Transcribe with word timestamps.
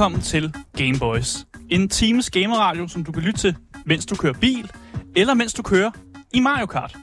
Velkommen 0.00 0.20
til 0.20 0.54
Game 0.76 0.98
Boys. 0.98 1.46
En 1.70 1.88
times 1.88 2.30
gameradio, 2.30 2.88
som 2.88 3.04
du 3.04 3.12
kan 3.12 3.22
lytte 3.22 3.40
til, 3.40 3.56
mens 3.84 4.06
du 4.06 4.14
kører 4.14 4.32
bil, 4.32 4.70
eller 5.16 5.34
mens 5.34 5.54
du 5.54 5.62
kører 5.62 5.90
i 6.34 6.40
Mario 6.40 6.66
Kart. 6.66 6.96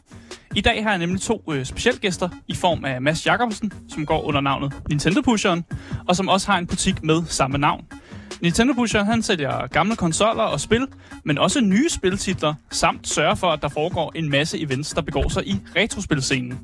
I 0.55 0.61
dag 0.61 0.83
har 0.83 0.89
jeg 0.89 0.99
nemlig 0.99 1.21
to 1.21 1.43
øh, 1.51 1.65
specialgæster 1.65 2.29
i 2.47 2.55
form 2.55 2.85
af 2.85 3.01
Mads 3.01 3.25
Jacobsen, 3.25 3.73
som 3.89 4.05
går 4.05 4.23
under 4.23 4.41
navnet 4.41 4.73
Nintendo 4.89 5.21
Pusheren, 5.21 5.65
og 6.07 6.15
som 6.15 6.27
også 6.27 6.51
har 6.51 6.57
en 6.57 6.67
butik 6.67 7.03
med 7.03 7.23
samme 7.25 7.57
navn. 7.57 7.85
Nintendo 8.41 8.73
Pusher 8.73 9.03
han 9.03 9.23
sælger 9.23 9.67
gamle 9.67 9.95
konsoller 9.95 10.43
og 10.43 10.59
spil, 10.59 10.87
men 11.23 11.37
også 11.37 11.61
nye 11.61 11.89
spiltitler, 11.89 12.53
samt 12.71 13.07
sørger 13.07 13.35
for, 13.35 13.47
at 13.47 13.61
der 13.61 13.69
foregår 13.69 14.11
en 14.15 14.29
masse 14.29 14.59
events, 14.59 14.93
der 14.93 15.01
begår 15.01 15.29
sig 15.29 15.47
i 15.47 15.59
retrospilscenen. 15.75 16.59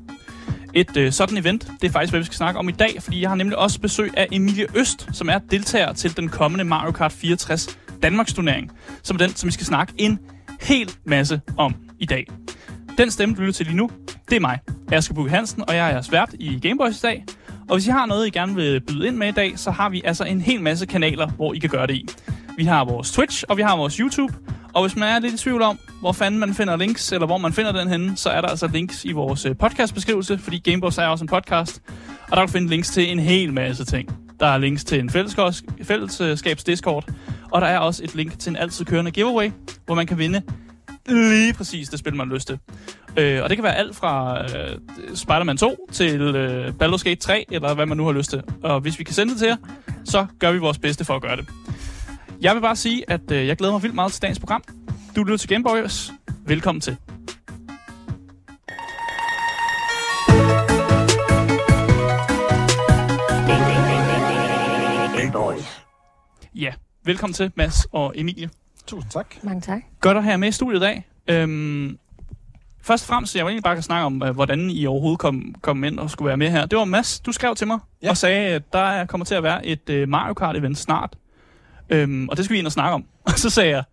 Et 0.74 0.96
øh, 0.96 1.12
sådan 1.12 1.38
event, 1.38 1.70
det 1.80 1.88
er 1.88 1.92
faktisk, 1.92 2.12
hvad 2.12 2.20
vi 2.20 2.24
skal 2.24 2.36
snakke 2.36 2.60
om 2.60 2.68
i 2.68 2.72
dag, 2.72 3.02
fordi 3.02 3.20
jeg 3.20 3.30
har 3.30 3.36
nemlig 3.36 3.58
også 3.58 3.80
besøg 3.80 4.12
af 4.16 4.28
Emilie 4.32 4.66
Øst, 4.74 5.08
som 5.12 5.28
er 5.28 5.38
deltager 5.38 5.92
til 5.92 6.16
den 6.16 6.28
kommende 6.28 6.64
Mario 6.64 6.92
Kart 6.92 7.12
64 7.12 7.78
Danmarks 8.02 8.32
turnering, 8.32 8.72
som 9.02 9.14
er 9.14 9.18
den, 9.18 9.36
som 9.36 9.46
vi 9.46 9.52
skal 9.52 9.66
snakke 9.66 9.92
en 9.98 10.18
hel 10.60 10.90
masse 11.04 11.40
om 11.58 11.74
i 11.98 12.06
dag. 12.06 12.26
Den 12.98 13.10
stemme, 13.10 13.34
du 13.34 13.40
lytter 13.40 13.52
til 13.52 13.66
lige 13.66 13.76
nu, 13.76 13.90
det 14.30 14.36
er 14.36 14.40
mig, 14.40 14.58
Asger 14.92 15.14
Bugge 15.14 15.30
Hansen, 15.30 15.64
og 15.68 15.76
jeg 15.76 15.92
er 15.92 16.02
svært 16.02 16.34
i 16.38 16.58
Gameboys 16.58 16.98
i 16.98 17.00
dag. 17.02 17.24
Og 17.68 17.76
hvis 17.76 17.86
I 17.86 17.90
har 17.90 18.06
noget, 18.06 18.26
I 18.26 18.30
gerne 18.30 18.54
vil 18.54 18.80
byde 18.80 19.06
ind 19.06 19.16
med 19.16 19.28
i 19.28 19.32
dag, 19.32 19.58
så 19.58 19.70
har 19.70 19.88
vi 19.88 20.02
altså 20.04 20.24
en 20.24 20.40
hel 20.40 20.62
masse 20.62 20.86
kanaler, 20.86 21.28
hvor 21.28 21.54
I 21.54 21.58
kan 21.58 21.70
gøre 21.70 21.86
det 21.86 21.94
i. 21.94 22.06
Vi 22.56 22.64
har 22.64 22.84
vores 22.84 23.10
Twitch, 23.10 23.44
og 23.48 23.56
vi 23.56 23.62
har 23.62 23.76
vores 23.76 23.96
YouTube. 23.96 24.34
Og 24.74 24.82
hvis 24.82 24.96
man 24.96 25.08
er 25.08 25.18
lidt 25.18 25.34
i 25.34 25.36
tvivl 25.36 25.62
om, 25.62 25.78
hvor 26.00 26.12
fanden 26.12 26.40
man 26.40 26.54
finder 26.54 26.76
links, 26.76 27.12
eller 27.12 27.26
hvor 27.26 27.38
man 27.38 27.52
finder 27.52 27.72
den 27.72 27.88
henne, 27.88 28.16
så 28.16 28.30
er 28.30 28.40
der 28.40 28.48
altså 28.48 28.66
links 28.66 29.04
i 29.04 29.12
vores 29.12 29.46
øh, 29.46 29.56
podcastbeskrivelse, 29.56 30.38
fordi 30.38 30.58
Gameboys 30.58 30.98
er 30.98 31.06
også 31.06 31.24
en 31.24 31.28
podcast. 31.28 31.82
Og 32.22 32.30
der 32.30 32.36
kan 32.36 32.46
du 32.46 32.52
finde 32.52 32.68
links 32.68 32.90
til 32.90 33.12
en 33.12 33.18
hel 33.18 33.52
masse 33.52 33.84
ting. 33.84 34.18
Der 34.40 34.46
er 34.46 34.58
links 34.58 34.84
til 34.84 35.00
en 35.00 35.10
fællesskabs 35.82 36.64
Discord, 36.64 37.12
og 37.50 37.60
der 37.60 37.66
er 37.66 37.78
også 37.78 38.04
et 38.04 38.14
link 38.14 38.38
til 38.38 38.50
en 38.50 38.56
altid 38.56 38.84
kørende 38.84 39.10
giveaway, 39.10 39.50
hvor 39.86 39.94
man 39.94 40.06
kan 40.06 40.18
vinde 40.18 40.42
lige 41.08 41.52
præcis 41.52 41.88
det 41.88 41.98
spil, 41.98 42.16
man 42.16 42.28
har 42.28 42.34
lyst 42.34 42.46
til. 42.46 42.58
Øh, 43.16 43.42
og 43.42 43.48
det 43.48 43.56
kan 43.56 43.64
være 43.64 43.76
alt 43.76 43.96
fra 43.96 44.42
øh, 44.42 44.78
Spider-Man 45.14 45.56
2 45.56 45.88
til 45.92 46.20
øh, 46.20 46.68
Baldur's 46.82 47.02
Gate 47.02 47.20
3, 47.20 47.44
eller 47.50 47.74
hvad 47.74 47.86
man 47.86 47.96
nu 47.96 48.04
har 48.04 48.12
lyst 48.12 48.30
til. 48.30 48.42
Og 48.62 48.80
hvis 48.80 48.98
vi 48.98 49.04
kan 49.04 49.14
sende 49.14 49.32
det 49.32 49.38
til 49.38 49.48
jer, 49.48 49.56
så 50.04 50.26
gør 50.38 50.52
vi 50.52 50.58
vores 50.58 50.78
bedste 50.78 51.04
for 51.04 51.14
at 51.14 51.22
gøre 51.22 51.36
det. 51.36 51.46
Jeg 52.44 52.54
vil 52.54 52.60
bare 52.60 52.76
sige, 52.76 53.10
at 53.10 53.30
øh, 53.30 53.46
jeg 53.46 53.56
glæder 53.56 53.72
mig 53.72 53.82
vildt 53.82 53.94
meget 53.94 54.12
til 54.12 54.22
dagens 54.22 54.38
program. 54.38 54.62
Du 55.16 55.24
lytter 55.24 55.36
til 55.36 55.48
Gameboys. 55.48 56.12
Velkommen 56.46 56.80
til. 56.80 56.96
Ja, 66.54 66.72
velkommen 67.04 67.34
til, 67.34 67.52
Mads 67.54 67.86
og 67.92 68.12
Emilie. 68.16 68.50
Tusind 68.86 69.10
tak. 69.10 69.26
Mange 69.42 69.60
tak. 69.60 69.82
Godt 70.00 70.16
at 70.16 70.24
have 70.24 70.38
med 70.38 70.48
i 70.48 70.52
studiet 70.52 70.78
i 70.78 70.80
dag. 70.80 71.06
Øhm, 71.28 71.98
først 72.82 73.04
og 73.04 73.08
fremmest, 73.08 73.36
jeg 73.36 73.44
vil 73.44 73.50
egentlig 73.50 73.64
bare 73.64 73.82
snakke 73.82 74.06
om, 74.06 74.22
øh, 74.22 74.34
hvordan 74.34 74.70
I 74.70 74.86
overhovedet 74.86 75.18
kom, 75.18 75.54
kom 75.62 75.84
ind 75.84 75.98
og 75.98 76.10
skulle 76.10 76.26
være 76.26 76.36
med 76.36 76.50
her. 76.50 76.66
Det 76.66 76.78
var 76.78 76.84
Mads, 76.84 77.20
du 77.20 77.32
skrev 77.32 77.54
til 77.54 77.66
mig 77.66 77.78
ja. 78.02 78.10
og 78.10 78.16
sagde, 78.16 78.48
at 78.48 78.72
der 78.72 79.06
kommer 79.06 79.24
til 79.24 79.34
at 79.34 79.42
være 79.42 79.66
et 79.66 79.90
uh, 79.90 80.08
Mario 80.08 80.34
Kart-event 80.34 80.74
snart. 80.74 81.16
Øhm, 81.90 82.28
og 82.28 82.36
det 82.36 82.44
skal 82.44 82.54
vi 82.54 82.58
ind 82.58 82.66
og 82.66 82.72
snakke 82.72 82.94
om. 82.94 83.04
Og 83.26 83.32
så 83.32 83.50
sagde 83.50 83.70
jeg, 83.70 83.84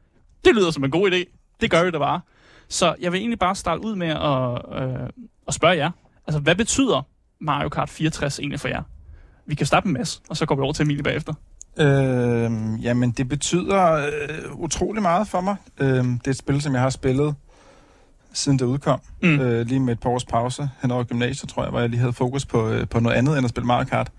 det 0.45 0.55
lyder 0.55 0.71
som 0.71 0.83
en 0.83 0.91
god 0.91 1.11
idé. 1.11 1.55
Det 1.61 1.71
gør 1.71 1.83
vi 1.83 1.91
da 1.91 1.97
bare. 1.97 2.21
Så 2.67 2.95
jeg 3.01 3.11
vil 3.11 3.19
egentlig 3.19 3.39
bare 3.39 3.55
starte 3.55 3.85
ud 3.85 3.95
med 3.95 4.07
at, 4.07 4.81
øh, 4.83 5.09
at 5.47 5.53
spørge 5.53 5.77
jer. 5.77 5.91
Altså, 6.27 6.39
hvad 6.39 6.55
betyder 6.55 7.07
Mario 7.41 7.69
Kart 7.69 7.89
64 7.89 8.39
egentlig 8.39 8.59
for 8.59 8.67
jer? 8.67 8.83
Vi 9.45 9.55
kan 9.55 9.65
starte 9.65 9.87
med 9.87 9.99
Mads, 9.99 10.21
og 10.29 10.37
så 10.37 10.45
går 10.45 10.55
vi 10.55 10.61
over 10.61 10.73
til 10.73 10.83
Emilie 10.83 11.03
bagefter. 11.03 11.33
Øh, 11.79 12.51
jamen, 12.85 13.11
det 13.11 13.29
betyder 13.29 13.93
øh, 13.93 14.53
utrolig 14.53 15.01
meget 15.01 15.27
for 15.27 15.41
mig. 15.41 15.55
Øh, 15.79 15.87
det 16.03 16.27
er 16.27 16.31
et 16.31 16.37
spil, 16.37 16.61
som 16.61 16.73
jeg 16.73 16.81
har 16.81 16.89
spillet 16.89 17.35
siden 18.33 18.59
det 18.59 18.65
udkom. 18.65 19.01
Mm. 19.23 19.39
Øh, 19.39 19.65
lige 19.65 19.79
med 19.79 19.93
et 19.93 19.99
par 19.99 20.09
års 20.09 20.25
pause 20.25 20.69
hen 20.81 20.91
over 20.91 21.03
gymnasiet, 21.03 21.49
tror 21.49 21.63
jeg, 21.63 21.69
hvor 21.69 21.79
jeg 21.79 21.89
lige 21.89 21.99
havde 21.99 22.13
fokus 22.13 22.45
på, 22.45 22.69
øh, 22.69 22.87
på 22.87 22.99
noget 22.99 23.15
andet 23.15 23.37
end 23.37 23.45
at 23.45 23.49
spille 23.49 23.67
Mario 23.67 23.85
Kart. 23.85 24.11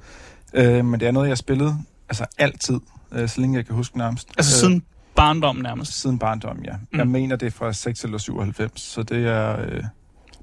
Øh, 0.55 0.85
men 0.85 1.01
det 1.01 1.09
er 1.09 1.13
noget, 1.13 1.27
jeg 1.27 1.31
har 1.31 1.37
spillet 1.37 1.77
altså 2.09 2.27
altid, 2.39 2.81
øh, 3.15 3.29
så 3.29 3.41
længe 3.41 3.57
jeg 3.57 3.67
kan 3.67 3.75
huske 3.75 3.99
nærmest. 3.99 4.29
Altså 4.39 4.57
øh, 4.57 4.61
siden 4.61 4.83
barndommen 5.17 5.63
nærmest? 5.63 6.01
Siden 6.01 6.19
barndommen, 6.19 6.65
ja. 6.65 6.73
Mm. 6.93 6.99
Jeg 6.99 7.09
mener, 7.09 7.37
det 7.37 7.47
er 7.47 7.51
fra 7.51 7.73
6 7.73 8.05
eller 8.05 8.19
97, 8.19 8.81
så 8.81 9.03
det 9.03 9.27
er... 9.27 9.61
Øh, 9.61 9.85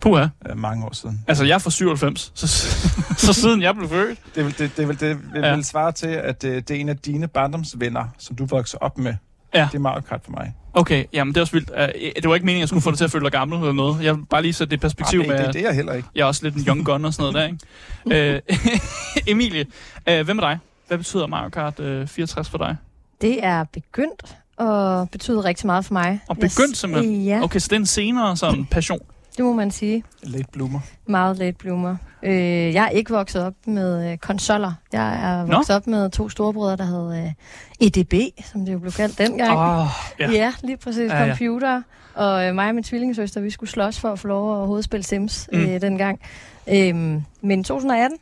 Puha. 0.01 0.27
Øh, 0.49 0.57
mange 0.57 0.85
år 0.85 0.93
siden. 0.93 1.25
Altså, 1.27 1.45
jeg 1.45 1.53
er 1.53 1.59
fra 1.59 1.69
97, 1.69 2.31
så, 2.35 2.47
så 3.27 3.33
siden 3.33 3.61
jeg 3.61 3.75
blev 3.75 3.89
født. 3.89 4.19
Det 4.35 4.45
vil, 4.45 4.57
det, 4.57 4.77
det 4.77 4.87
vil, 4.87 4.99
det 4.99 5.17
vil, 5.33 5.41
ja. 5.41 5.55
vil 5.55 5.63
svare 5.63 5.91
til, 5.91 6.07
at 6.07 6.41
det, 6.41 6.67
det 6.67 6.77
er 6.77 6.81
en 6.81 6.89
af 6.89 6.97
dine 6.97 7.27
barndomsvenner, 7.27 8.03
som 8.17 8.35
du 8.35 8.45
voksede 8.45 8.81
op 8.81 8.97
med. 8.97 9.13
Ja. 9.53 9.67
Det 9.71 9.75
er 9.75 9.79
Mario 9.79 10.01
Kart 10.01 10.21
for 10.23 10.31
mig. 10.31 10.53
Okay, 10.73 11.05
jamen 11.13 11.33
det 11.33 11.37
er 11.37 11.41
også 11.41 11.53
vildt. 11.53 11.69
Uh, 11.69 12.21
det 12.21 12.29
var 12.29 12.35
ikke 12.35 12.45
meningen, 12.45 12.59
at 12.59 12.59
jeg 12.59 12.67
skulle 12.67 12.81
få 12.81 12.91
dig 12.91 12.97
til 12.97 13.05
at 13.05 13.11
føle 13.11 13.23
dig 13.23 13.31
gammel 13.31 13.57
eller 13.57 13.71
noget. 13.71 14.03
Jeg 14.03 14.15
vil 14.15 14.25
bare 14.25 14.41
lige 14.41 14.53
sætte 14.53 14.71
det 14.71 14.79
perspektiv 14.81 15.19
Arh, 15.19 15.27
med... 15.27 15.37
Det, 15.37 15.53
det 15.53 15.61
er 15.61 15.65
jeg 15.65 15.75
heller 15.75 15.93
ikke. 15.93 16.07
Jeg 16.15 16.21
er 16.21 16.25
også 16.25 16.43
lidt 16.43 16.55
en 16.55 16.61
young 16.67 16.85
gun 16.85 17.05
og 17.05 17.13
sådan 17.13 17.33
noget 17.33 17.57
der, 18.05 18.13
ikke? 18.35 18.41
uh, 18.45 19.27
Emilie, 19.31 19.65
uh, 20.11 20.21
hvem 20.21 20.37
er 20.37 20.41
dig? 20.41 20.59
Hvad 20.89 20.97
betyder 20.97 21.27
Mario 21.27 21.49
Kart 21.49 21.79
uh, 21.79 22.07
64 22.07 22.49
for 22.49 22.57
dig? 22.57 22.75
Det 23.21 23.45
er 23.45 23.63
begyndt 23.63 24.37
og 24.57 25.09
betyder 25.09 25.45
rigtig 25.45 25.65
meget 25.65 25.85
for 25.85 25.93
mig. 25.93 26.19
Og 26.27 26.37
begyndt 26.37 26.77
simpelthen? 26.77 27.23
Ja. 27.23 27.41
Okay, 27.43 27.59
så 27.59 27.67
det 27.67 27.75
er 27.75 27.79
en 27.79 27.85
senere 27.85 28.37
sådan 28.37 28.65
passion? 28.65 28.99
Det 29.37 29.45
må 29.45 29.53
man 29.53 29.71
sige. 29.71 30.03
Late 30.23 30.45
bloomer. 30.51 30.79
Meget 31.05 31.37
late 31.37 31.57
bloomer. 31.57 31.95
Øh, 32.23 32.73
jeg 32.73 32.85
er 32.85 32.89
ikke 32.89 33.11
vokset 33.11 33.45
op 33.45 33.53
med 33.65 34.11
øh, 34.11 34.17
konsoller. 34.17 34.73
Jeg 34.93 35.31
er 35.31 35.45
vokset 35.45 35.69
Nå? 35.69 35.75
op 35.75 35.87
med 35.87 36.09
to 36.09 36.29
storebrødre, 36.29 36.77
der 36.77 36.83
hed 36.83 37.25
øh, 37.25 37.31
EDB, 37.79 38.13
som 38.51 38.65
det 38.65 38.73
jo 38.73 38.79
blev 38.79 38.91
kaldt 38.91 39.17
dengang. 39.17 39.57
Oh, 39.57 39.87
ja. 40.19 40.31
ja, 40.41 40.53
lige 40.63 40.77
præcis. 40.77 41.11
Ja, 41.11 41.27
computer. 41.27 41.73
Ja. 41.73 41.81
Og 42.23 42.47
øh, 42.47 42.55
mig 42.55 42.69
og 42.69 42.75
min 42.75 42.83
tvillingesøster, 42.83 43.41
vi 43.41 43.49
skulle 43.49 43.69
slås 43.69 43.99
for 43.99 44.11
at 44.11 44.19
få 44.19 44.27
lov 44.27 44.51
at 44.51 44.57
overhovedet 44.57 44.85
spille 44.85 45.03
Sims 45.03 45.49
mm. 45.53 45.59
øh, 45.59 45.81
dengang. 45.81 46.19
Øh, 46.67 46.95
men 47.41 47.59
i 47.59 47.63
2018 47.63 48.17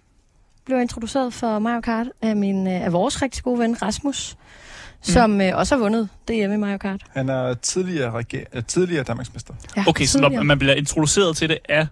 blev 0.67 0.77
jeg 0.77 0.81
introduceret 0.81 1.33
for 1.33 1.59
Mario 1.59 1.81
Kart 1.81 2.07
af, 2.21 2.35
min, 2.35 2.67
øh, 2.67 2.85
af 2.85 2.93
vores 2.93 3.21
rigtig 3.21 3.43
gode 3.43 3.59
ven 3.59 3.81
Rasmus 3.81 4.37
som 5.01 5.29
mm. 5.29 5.41
øh, 5.41 5.57
også 5.57 5.75
har 5.75 5.79
vundet 5.79 6.09
DM 6.27 6.51
i 6.53 6.57
Mario 6.57 6.77
Kart. 6.77 7.01
Han 7.09 7.29
er 7.29 7.53
tidligere, 7.53 8.23
øh, 8.33 8.63
tidligere 8.63 9.03
Danmarksmester. 9.03 9.53
Ja, 9.77 9.83
okay, 9.87 10.05
tidligere. 10.05 10.31
så 10.31 10.35
når 10.35 10.43
man 10.43 10.59
bliver 10.59 10.73
introduceret 10.73 11.37
til 11.37 11.49
det 11.49 11.57
af 11.69 11.87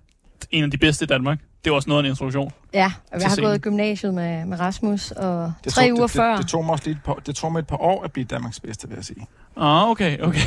en 0.51 0.63
af 0.63 0.71
de 0.71 0.77
bedste 0.77 1.03
i 1.03 1.07
Danmark, 1.07 1.39
det 1.65 1.71
er 1.71 1.75
også 1.75 1.89
noget 1.89 2.03
af 2.03 2.05
en 2.05 2.11
introduktion. 2.11 2.51
Ja, 2.73 2.91
og 3.11 3.19
jeg 3.19 3.27
har 3.27 3.29
scenen. 3.29 3.47
gået 3.47 3.55
i 3.55 3.59
gymnasiet 3.59 4.13
med, 4.13 4.45
med 4.45 4.59
Rasmus, 4.59 5.11
og 5.11 5.53
det 5.63 5.73
tre 5.73 5.81
tog, 5.81 5.91
uger 5.91 6.07
det, 6.07 6.11
før... 6.11 6.31
Det, 6.31 6.41
det, 6.41 6.47
tog 6.47 6.65
mig 6.65 6.71
også 6.71 6.85
lige 6.85 6.95
et 6.95 7.03
par, 7.05 7.13
det 7.13 7.35
tog 7.35 7.51
mig 7.51 7.59
et 7.59 7.67
par 7.67 7.81
år 7.81 8.03
at 8.03 8.11
blive 8.11 8.25
Danmarks 8.25 8.59
bedste, 8.59 8.87
vil 8.87 8.95
jeg 8.95 9.05
sige. 9.05 9.27
Ah, 9.57 9.89
okay, 9.89 10.19
okay. 10.19 10.23
okay 10.27 10.39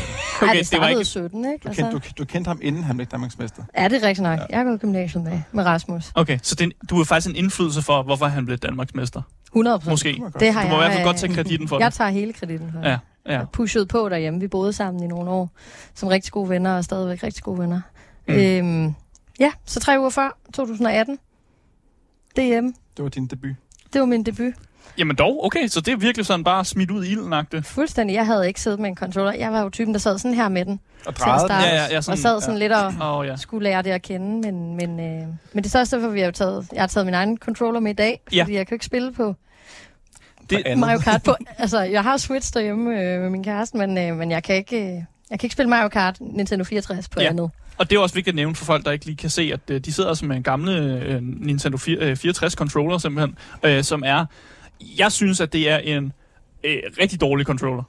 Ej, 0.49 0.53
det 0.53 0.71
det 0.71 0.81
var 0.81 0.89
ikke... 0.89 1.05
17, 1.05 1.53
ikke? 1.53 1.69
Du, 1.69 1.75
kendte, 1.75 1.93
du, 1.93 2.01
du 2.19 2.25
kendte 2.25 2.49
ham, 2.49 2.59
inden 2.62 2.84
han 2.84 2.97
blev 2.97 3.07
Danmarks 3.07 3.39
mester. 3.39 3.62
Ja, 3.78 3.89
det 3.89 4.05
er 4.05 4.09
rigtigt 4.09 4.23
nok. 4.23 4.39
Ja. 4.39 4.45
Jeg 4.51 4.59
har 4.59 4.65
gået 4.65 4.75
i 4.75 4.78
gymnasiet 4.78 5.25
med, 5.25 5.41
med 5.53 5.65
Rasmus. 5.65 6.12
Okay, 6.15 6.39
så 6.43 6.55
det, 6.55 6.73
du 6.91 7.01
er 7.01 7.05
faktisk 7.05 7.31
en 7.31 7.37
indflydelse 7.37 7.83
for, 7.83 8.03
hvorfor 8.03 8.27
han 8.27 8.47
blev 8.47 8.59
Danmarks 8.59 8.95
mester? 8.95 9.23
100% 9.57 9.91
Måske. 9.91 10.23
Det 10.41 10.53
har 10.53 10.62
du 10.62 10.69
må 10.69 10.75
jeg, 10.75 10.83
i 10.83 10.87
hvert 10.87 10.93
fald 10.93 11.05
godt 11.05 11.17
tage 11.17 11.34
kreditten 11.34 11.69
for 11.69 11.77
jeg 11.77 11.81
det. 11.81 11.84
Jeg 11.84 11.93
tager 11.93 12.11
hele 12.11 12.33
kreditten 12.33 12.73
for 12.73 12.89
ja. 12.89 12.99
Ja. 13.27 13.45
pushet 13.53 13.89
på 13.89 14.09
derhjemme. 14.09 14.41
Vi 14.41 14.49
boede 14.49 14.73
sammen 14.73 15.03
i 15.03 15.07
nogle 15.07 15.31
år 15.31 15.51
som 15.95 16.09
rigtig 16.09 16.33
gode 16.33 16.48
venner, 16.48 16.77
og 16.77 16.84
stadigvæk 16.84 17.22
rigtig 17.22 17.42
gode 17.42 17.59
venner. 17.59 17.81
Mm. 18.28 18.34
Øhm, 18.34 18.95
ja, 19.39 19.53
så 19.65 19.81
tre 19.81 20.01
uger 20.01 20.11
før, 20.11 20.39
2018. 20.55 21.19
DM. 22.37 22.67
Det 22.97 23.03
var 23.03 23.09
din 23.09 23.27
debut. 23.27 23.57
Det 23.93 24.01
var 24.01 24.07
min 24.07 24.23
debut. 24.23 24.55
Jamen 24.99 25.17
dog, 25.17 25.45
okay, 25.45 25.69
så 25.69 25.81
det 25.81 25.93
er 25.93 25.97
virkelig 25.97 26.27
sådan 26.27 26.45
bare 26.45 26.65
smidt 26.65 26.91
ud 26.91 27.05
i 27.05 27.11
ilden 27.11 27.33
-agtigt. 27.33 27.61
Fuldstændig. 27.61 28.15
Jeg 28.15 28.27
havde 28.27 28.49
ikke 28.49 28.61
siddet 28.61 28.81
med 28.81 28.89
en 28.89 28.97
controller. 28.97 29.33
Jeg 29.33 29.53
var 29.53 29.63
jo 29.63 29.69
typen, 29.69 29.95
der 29.95 30.01
sad 30.01 30.19
sådan 30.19 30.35
her 30.35 30.49
med 30.49 30.65
den. 30.65 30.81
Og 31.07 31.17
drejede 31.17 31.43
den. 31.43 31.51
Ja, 31.51 31.75
ja, 31.75 31.87
ja, 31.91 32.01
sådan, 32.01 32.13
og 32.13 32.19
sad 32.19 32.41
sådan 32.41 32.55
ja. 32.55 32.59
lidt 32.59 32.73
og 32.73 33.19
oh, 33.19 33.27
ja. 33.27 33.37
skulle 33.37 33.65
lære 33.65 33.83
det 33.83 33.91
at 33.91 34.03
kende. 34.03 34.53
Men, 34.53 34.77
men, 34.77 35.01
øh, 35.01 35.27
men 35.53 35.65
det 35.65 35.67
er 35.67 35.69
så 35.69 35.79
også 35.79 35.97
derfor, 35.97 36.09
vi 36.09 36.21
har 36.21 36.31
taget, 36.31 36.69
jeg 36.73 36.83
har 36.83 36.87
taget 36.87 37.07
min 37.07 37.15
egen 37.15 37.39
controller 37.39 37.81
med 37.81 37.91
i 37.91 37.95
dag. 37.95 38.21
Ja. 38.33 38.43
Fordi 38.43 38.55
jeg 38.55 38.67
kan 38.67 38.75
ikke 38.75 38.87
spille 38.87 39.13
på 39.13 39.35
det, 40.51 40.79
Mario 40.79 40.99
Kart 40.99 41.23
på. 41.23 41.35
Altså, 41.59 41.81
jeg 41.81 42.03
har 42.03 42.17
Switch 42.17 42.55
derhjemme 42.55 43.01
øh, 43.01 43.21
med 43.21 43.31
min 43.31 43.45
kæreste, 43.45 43.77
men, 43.77 43.99
øh, 43.99 44.17
men 44.17 44.31
jeg, 44.31 44.43
kan 44.43 44.57
ikke, 44.57 44.77
øh, 44.77 44.95
jeg 45.31 45.39
kan 45.39 45.41
ikke 45.43 45.53
spille 45.53 45.71
Mario 45.71 45.89
Kart 45.89 46.17
Nintendo 46.21 46.65
64 46.65 47.09
på 47.09 47.21
ja. 47.21 47.29
andet. 47.29 47.51
Og 47.78 47.91
det 47.91 47.97
er 47.97 48.01
også 48.01 48.15
vigtigt 48.15 48.33
at 48.33 48.36
nævne 48.36 48.54
for 48.54 48.65
folk, 48.65 48.84
der 48.84 48.91
ikke 48.91 49.04
lige 49.04 49.16
kan 49.16 49.30
se, 49.30 49.51
at 49.53 49.60
øh, 49.71 49.80
de 49.80 49.92
sidder 49.92 50.09
altså 50.09 50.27
med 50.27 50.36
en 50.36 50.42
gamle 50.42 51.03
øh, 51.04 51.22
Nintendo 51.22 51.78
4, 51.78 51.97
øh, 51.97 52.16
64 52.16 52.53
controller 52.53 52.98
simpelthen, 52.98 53.39
øh, 53.63 53.84
som 53.84 54.03
er, 54.07 54.27
jeg 54.98 55.13
synes, 55.13 55.41
at 55.41 55.53
det 55.53 55.71
er 55.71 55.78
en 55.78 56.13
øh, 56.65 56.78
rigtig 57.01 57.21
dårlig 57.21 57.47
controller. 57.47 57.83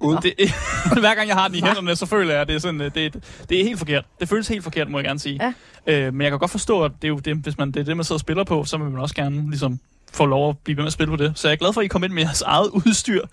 Ud. 0.00 0.16
Det, 0.22 0.34
hver 1.00 1.14
gang 1.14 1.28
jeg 1.28 1.36
har 1.36 1.48
den 1.48 1.56
i 1.56 1.60
hænderne, 1.60 1.96
så 1.96 2.06
føler 2.06 2.32
jeg, 2.32 2.40
at 2.40 2.48
det 2.48 2.54
er, 2.54 2.58
sådan, 2.58 2.80
øh, 2.80 2.94
det, 2.94 3.24
det 3.48 3.60
er 3.60 3.64
helt 3.64 3.78
forkert. 3.78 4.04
Det 4.20 4.28
føles 4.28 4.48
helt 4.48 4.62
forkert, 4.62 4.90
må 4.90 4.98
jeg 4.98 5.04
gerne 5.04 5.18
sige. 5.18 5.52
Ja. 5.86 6.06
Øh, 6.06 6.14
men 6.14 6.22
jeg 6.22 6.30
kan 6.30 6.38
godt 6.38 6.50
forstå, 6.50 6.84
at 6.84 6.92
det 7.02 7.04
er 7.04 7.08
jo 7.08 7.18
det, 7.18 7.36
hvis 7.36 7.58
man, 7.58 7.72
det 7.72 7.80
er 7.80 7.84
det, 7.84 7.96
man 7.96 8.04
sidder 8.04 8.16
og 8.16 8.20
spiller 8.20 8.44
på, 8.44 8.64
så 8.64 8.76
vil 8.76 8.90
man 8.90 9.00
også 9.00 9.14
gerne 9.14 9.50
ligesom, 9.50 9.80
få 10.14 10.26
lov 10.26 10.48
at 10.50 10.58
blive 10.58 10.76
ved 10.76 10.82
med 10.82 10.86
at 10.86 10.92
spille 10.92 11.10
på 11.10 11.16
det. 11.16 11.32
Så 11.34 11.48
jeg 11.48 11.52
er 11.52 11.56
glad 11.56 11.72
for, 11.72 11.80
at 11.80 11.84
I 11.84 11.88
kom 11.88 12.04
ind 12.04 12.12
med 12.12 12.22
jeres 12.22 12.42
eget 12.42 12.68
udstyr, 12.86 13.26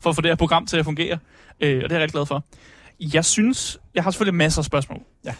for 0.00 0.10
at 0.10 0.16
få 0.16 0.22
det 0.22 0.30
her 0.30 0.36
program 0.36 0.66
til 0.66 0.76
at 0.76 0.84
fungere. 0.84 1.18
Øh, 1.60 1.76
og 1.76 1.82
det 1.82 1.92
er 1.92 1.96
jeg 1.96 2.02
rigtig 2.02 2.12
glad 2.12 2.26
for. 2.26 2.44
Jeg 3.00 3.24
synes, 3.24 3.78
jeg 3.94 4.02
har 4.04 4.10
selvfølgelig 4.10 4.34
masser 4.34 4.60
af 4.60 4.64
spørgsmål. 4.64 5.00
Ja. 5.24 5.34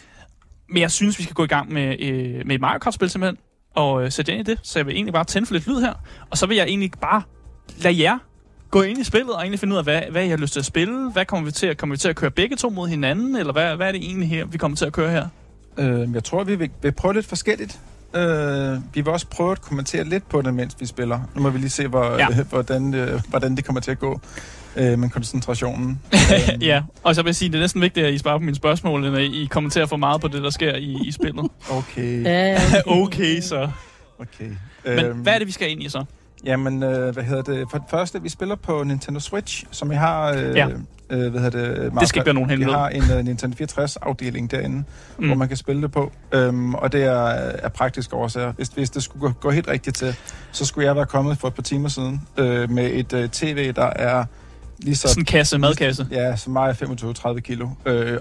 men 0.69 0.81
jeg 0.81 0.91
synes, 0.91 1.19
vi 1.19 1.23
skal 1.23 1.33
gå 1.33 1.43
i 1.43 1.47
gang 1.47 1.73
med, 1.73 1.95
øh, 1.99 2.47
med 2.47 2.55
et 2.55 2.61
Mario 2.61 2.79
Kart-spil 2.79 3.09
simpelthen, 3.09 3.37
og 3.75 4.03
øh, 4.03 4.11
sætte 4.11 4.31
ind 4.31 4.47
i 4.47 4.51
det. 4.51 4.59
Så 4.63 4.79
jeg 4.79 4.85
vil 4.85 4.95
egentlig 4.95 5.13
bare 5.13 5.23
tænde 5.23 5.45
for 5.45 5.53
lidt 5.53 5.67
lyd 5.67 5.79
her, 5.81 5.93
og 6.29 6.37
så 6.37 6.45
vil 6.45 6.57
jeg 6.57 6.65
egentlig 6.67 6.91
bare 7.01 7.21
lade 7.77 8.03
jer 8.03 8.17
gå 8.71 8.81
ind 8.81 8.99
i 8.99 9.03
spillet 9.03 9.33
og 9.33 9.41
egentlig 9.41 9.59
finde 9.59 9.73
ud 9.73 9.77
af, 9.77 9.83
hvad, 9.83 10.01
hvad 10.11 10.25
I 10.25 10.29
har 10.29 10.37
lyst 10.37 10.53
til 10.53 10.59
at 10.59 10.65
spille. 10.65 11.11
Hvad 11.11 11.25
kommer 11.25 11.45
vi 11.45 11.51
til 11.51 11.67
at, 11.67 11.77
kommer 11.77 11.93
vi 11.95 11.97
til 11.97 12.09
at 12.09 12.15
køre 12.15 12.31
begge 12.31 12.55
to 12.55 12.69
mod 12.69 12.87
hinanden, 12.87 13.35
eller 13.35 13.53
hvad, 13.53 13.75
hvad 13.75 13.87
er 13.87 13.91
det 13.91 14.03
egentlig 14.03 14.29
her, 14.29 14.45
vi 14.45 14.57
kommer 14.57 14.77
til 14.77 14.85
at 14.85 14.93
køre 14.93 15.11
her? 15.11 15.27
Øh, 15.77 16.13
jeg 16.13 16.23
tror, 16.23 16.43
vi 16.43 16.55
vil, 16.55 16.69
vil 16.81 16.91
prøve 16.91 17.13
lidt 17.13 17.25
forskelligt. 17.25 17.79
Øh, 18.15 18.73
vi 18.93 19.01
vil 19.01 19.07
også 19.07 19.27
prøve 19.27 19.51
at 19.51 19.61
kommentere 19.61 20.03
lidt 20.03 20.29
på 20.29 20.41
det, 20.41 20.53
mens 20.53 20.75
vi 20.79 20.85
spiller. 20.85 21.19
Nu 21.35 21.41
må 21.41 21.49
vi 21.49 21.57
lige 21.57 21.69
se, 21.69 21.87
hvor, 21.87 22.05
ja. 22.05 22.27
øh, 22.29 22.49
hvordan, 22.49 22.93
øh, 22.93 23.21
hvordan 23.29 23.55
det 23.55 23.65
kommer 23.65 23.81
til 23.81 23.91
at 23.91 23.99
gå 23.99 24.19
øh, 24.77 24.99
med 24.99 25.09
koncentrationen. 25.09 25.99
ja, 26.61 26.81
og 27.03 27.15
så 27.15 27.21
vil 27.21 27.29
jeg 27.29 27.35
sige, 27.35 27.49
det 27.49 27.55
er 27.55 27.61
næsten 27.61 27.81
vigtigt, 27.81 28.05
at 28.05 28.13
I 28.13 28.17
sparer 28.17 28.37
på 28.37 28.43
mine 28.43 28.55
spørgsmål, 28.55 29.05
end 29.05 29.17
at 29.17 29.23
I 29.23 29.47
kommenterer 29.51 29.85
for 29.85 29.97
meget 29.97 30.21
på 30.21 30.27
det, 30.27 30.43
der 30.43 30.49
sker 30.49 30.75
i, 30.75 30.97
i 31.05 31.11
spillet. 31.11 31.45
Okay. 31.71 32.23
Ja, 32.23 32.55
okay. 32.55 32.81
okay, 33.01 33.41
så. 33.41 33.69
Okay. 34.19 34.49
Men 34.85 35.05
øhm, 35.05 35.19
hvad 35.19 35.33
er 35.33 35.37
det, 35.37 35.47
vi 35.47 35.51
skal 35.51 35.71
ind 35.71 35.83
i 35.83 35.89
så? 35.89 36.05
Jamen, 36.45 36.83
øh, 36.83 37.13
hvad 37.13 37.23
hedder 37.23 37.41
det? 37.41 37.67
For 37.71 37.77
det 37.77 37.87
første, 37.89 38.21
vi 38.21 38.29
spiller 38.29 38.55
på 38.55 38.83
Nintendo 38.83 39.19
Switch, 39.19 39.65
som 39.71 39.91
jeg 39.91 39.99
har... 39.99 40.33
Øh, 40.33 40.55
ja. 40.55 40.67
Øh, 41.09 41.31
hvad 41.31 41.41
hedder 41.41 41.79
det? 41.79 41.91
det 41.99 42.09
skal 42.09 42.19
ikke 42.19 42.25
være 42.25 42.33
nogen 42.33 42.49
hemmelighed. 42.49 42.75
Vi 42.75 42.99
har 42.99 43.13
en 43.13 43.19
uh, 43.19 43.25
Nintendo 43.25 43.63
64-afdeling 43.63 44.51
derinde, 44.51 44.83
mm. 45.17 45.25
hvor 45.25 45.35
man 45.35 45.47
kan 45.47 45.57
spille 45.57 45.81
det 45.81 45.91
på. 45.91 46.11
Um, 46.37 46.75
og 46.75 46.91
det 46.91 47.03
er, 47.03 47.23
er 47.37 47.69
praktisk 47.69 48.13
årsager. 48.13 48.51
Hvis, 48.51 48.67
hvis 48.67 48.89
det 48.89 49.03
skulle 49.03 49.21
gå, 49.21 49.31
gå 49.39 49.49
helt 49.49 49.67
rigtigt 49.67 49.95
til, 49.95 50.15
så 50.51 50.65
skulle 50.65 50.87
jeg 50.87 50.95
være 50.95 51.05
kommet 51.05 51.37
for 51.37 51.47
et 51.47 51.53
par 51.53 51.61
timer 51.61 51.89
siden 51.89 52.21
uh, 52.37 52.45
med 52.45 52.91
et 52.93 53.13
uh, 53.13 53.29
tv, 53.29 53.73
der 53.73 53.89
er 53.95 54.25
lige 54.79 54.95
så... 54.95 55.07
Sådan 55.07 55.21
en 55.21 55.25
kasse, 55.25 55.57
madkasse? 55.57 56.07
Ja, 56.11 56.35
som 56.35 56.53
vejer 56.53 56.73
25-30 57.35 57.39
kilo. 57.39 57.65
Uh, 57.65 57.71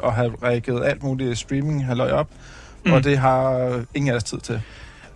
og 0.02 0.12
har 0.12 0.42
reageret 0.42 0.84
alt 0.84 1.02
muligt 1.02 1.38
streaming 1.38 1.86
halløj 1.86 2.10
op. 2.10 2.28
Mm. 2.84 2.92
Og 2.92 3.04
det 3.04 3.18
har 3.18 3.84
ingen 3.94 4.12
af 4.12 4.16
os 4.16 4.24
tid 4.24 4.38
til. 4.38 4.60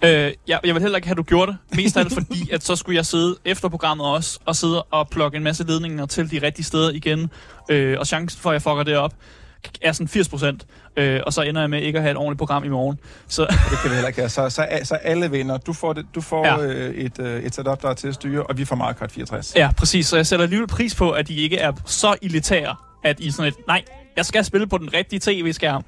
Øh, 0.04 0.32
jeg, 0.48 0.60
jeg 0.64 0.74
vil 0.74 0.82
heller 0.82 0.96
ikke 0.96 1.08
have, 1.08 1.12
at 1.12 1.16
du 1.16 1.22
gjorde 1.22 1.52
det. 1.52 1.76
Mest 1.76 1.96
af 1.96 2.00
alt 2.00 2.12
fordi, 2.12 2.50
at 2.54 2.64
så 2.64 2.76
skulle 2.76 2.96
jeg 2.96 3.06
sidde 3.06 3.36
efter 3.44 3.68
programmet 3.68 4.06
også, 4.06 4.38
og 4.44 4.56
sidde 4.56 4.82
og 4.82 5.08
plukke 5.08 5.36
en 5.36 5.42
masse 5.42 5.64
ledninger 5.64 6.06
til 6.06 6.30
de 6.30 6.38
rigtige 6.42 6.64
steder 6.64 6.90
igen. 6.90 7.30
Øh, 7.70 7.98
og 7.98 8.06
chancen 8.06 8.40
for, 8.40 8.50
at 8.50 8.54
jeg 8.54 8.62
fucker 8.62 8.82
det 8.82 8.96
op, 8.96 9.12
er 9.82 9.92
sådan 9.92 10.08
80 10.08 10.28
procent. 10.28 10.66
Øh, 10.96 11.20
og 11.26 11.32
så 11.32 11.42
ender 11.42 11.60
jeg 11.60 11.70
med 11.70 11.82
ikke 11.82 11.96
at 11.96 12.02
have 12.02 12.10
et 12.10 12.16
ordentligt 12.16 12.38
program 12.38 12.64
i 12.64 12.68
morgen. 12.68 12.98
Så. 13.28 13.42
Det 13.70 13.78
kan 13.82 13.90
vi 13.90 13.94
heller 13.94 14.08
ikke 14.08 14.20
have. 14.20 14.28
Så, 14.28 14.50
så, 14.50 14.66
så 14.82 14.94
alle 14.94 15.30
vinder. 15.30 15.58
Du 15.58 15.72
får, 15.72 15.92
det, 15.92 16.06
du 16.14 16.20
får 16.20 16.46
ja. 16.46 16.62
øh, 16.62 16.94
et, 16.94 17.18
øh, 17.18 17.42
et 17.42 17.54
setup, 17.54 17.82
der 17.82 17.88
er 17.88 17.94
til 17.94 18.08
at 18.08 18.14
styre, 18.14 18.42
og 18.42 18.58
vi 18.58 18.64
får 18.64 18.76
Mario 18.76 18.94
Kart 18.94 19.12
64. 19.12 19.52
Ja, 19.56 19.70
præcis. 19.78 20.06
Så 20.06 20.16
jeg 20.16 20.26
sætter 20.26 20.42
alligevel 20.42 20.68
pris 20.68 20.94
på, 20.94 21.10
at 21.10 21.28
de 21.28 21.34
ikke 21.34 21.56
er 21.56 21.72
så 21.86 22.14
elitære, 22.22 22.76
at 23.04 23.20
I 23.20 23.30
sådan 23.30 23.48
et, 23.48 23.66
nej, 23.66 23.82
jeg 24.16 24.26
skal 24.26 24.44
spille 24.44 24.66
på 24.66 24.78
den 24.78 24.94
rigtige 24.94 25.20
tv-skærm. 25.20 25.84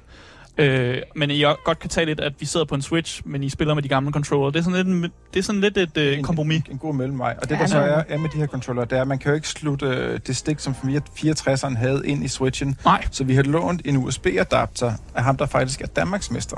Øh, 0.57 1.01
men 1.15 1.31
I 1.31 1.41
godt 1.41 1.79
kan 1.79 1.89
tage 1.89 2.05
lidt, 2.05 2.19
at 2.19 2.33
vi 2.39 2.45
sidder 2.45 2.65
på 2.65 2.75
en 2.75 2.81
Switch, 2.81 3.21
men 3.25 3.43
I 3.43 3.49
spiller 3.49 3.73
med 3.73 3.83
de 3.83 3.87
gamle 3.87 4.11
controller. 4.11 4.51
Det 4.51 4.59
er 4.59 4.63
sådan 4.63 4.77
lidt, 4.77 4.87
en, 4.87 5.03
det 5.03 5.39
er 5.39 5.43
sådan 5.43 5.61
lidt 5.61 5.77
et 5.77 5.97
øh, 5.97 6.17
en, 6.17 6.23
kompromis. 6.23 6.61
En, 6.65 6.71
en 6.71 6.77
god 6.77 6.93
mellemvej. 6.93 7.35
Og 7.41 7.49
det, 7.49 7.59
der 7.59 7.65
så 7.65 7.77
er, 7.77 8.03
er 8.09 8.17
med 8.17 8.29
de 8.29 8.37
her 8.37 8.47
controller, 8.47 8.85
det 8.85 8.97
er, 8.97 9.01
at 9.01 9.07
man 9.07 9.19
kan 9.19 9.29
jo 9.29 9.35
ikke 9.35 9.47
slutte 9.47 9.85
øh, 9.85 10.19
det 10.27 10.35
stik, 10.35 10.59
som 10.59 10.73
64'eren 10.73 11.77
havde 11.77 12.01
ind 12.05 12.23
i 12.23 12.27
Switchen. 12.27 12.77
Nej. 12.85 13.05
Så 13.11 13.23
vi 13.23 13.35
har 13.35 13.43
lånt 13.43 13.81
en 13.85 13.97
USB-adapter 13.97 14.93
af 15.15 15.23
ham, 15.23 15.37
der 15.37 15.45
faktisk 15.45 15.81
er 15.81 15.87
Danmarksmester. 15.87 16.57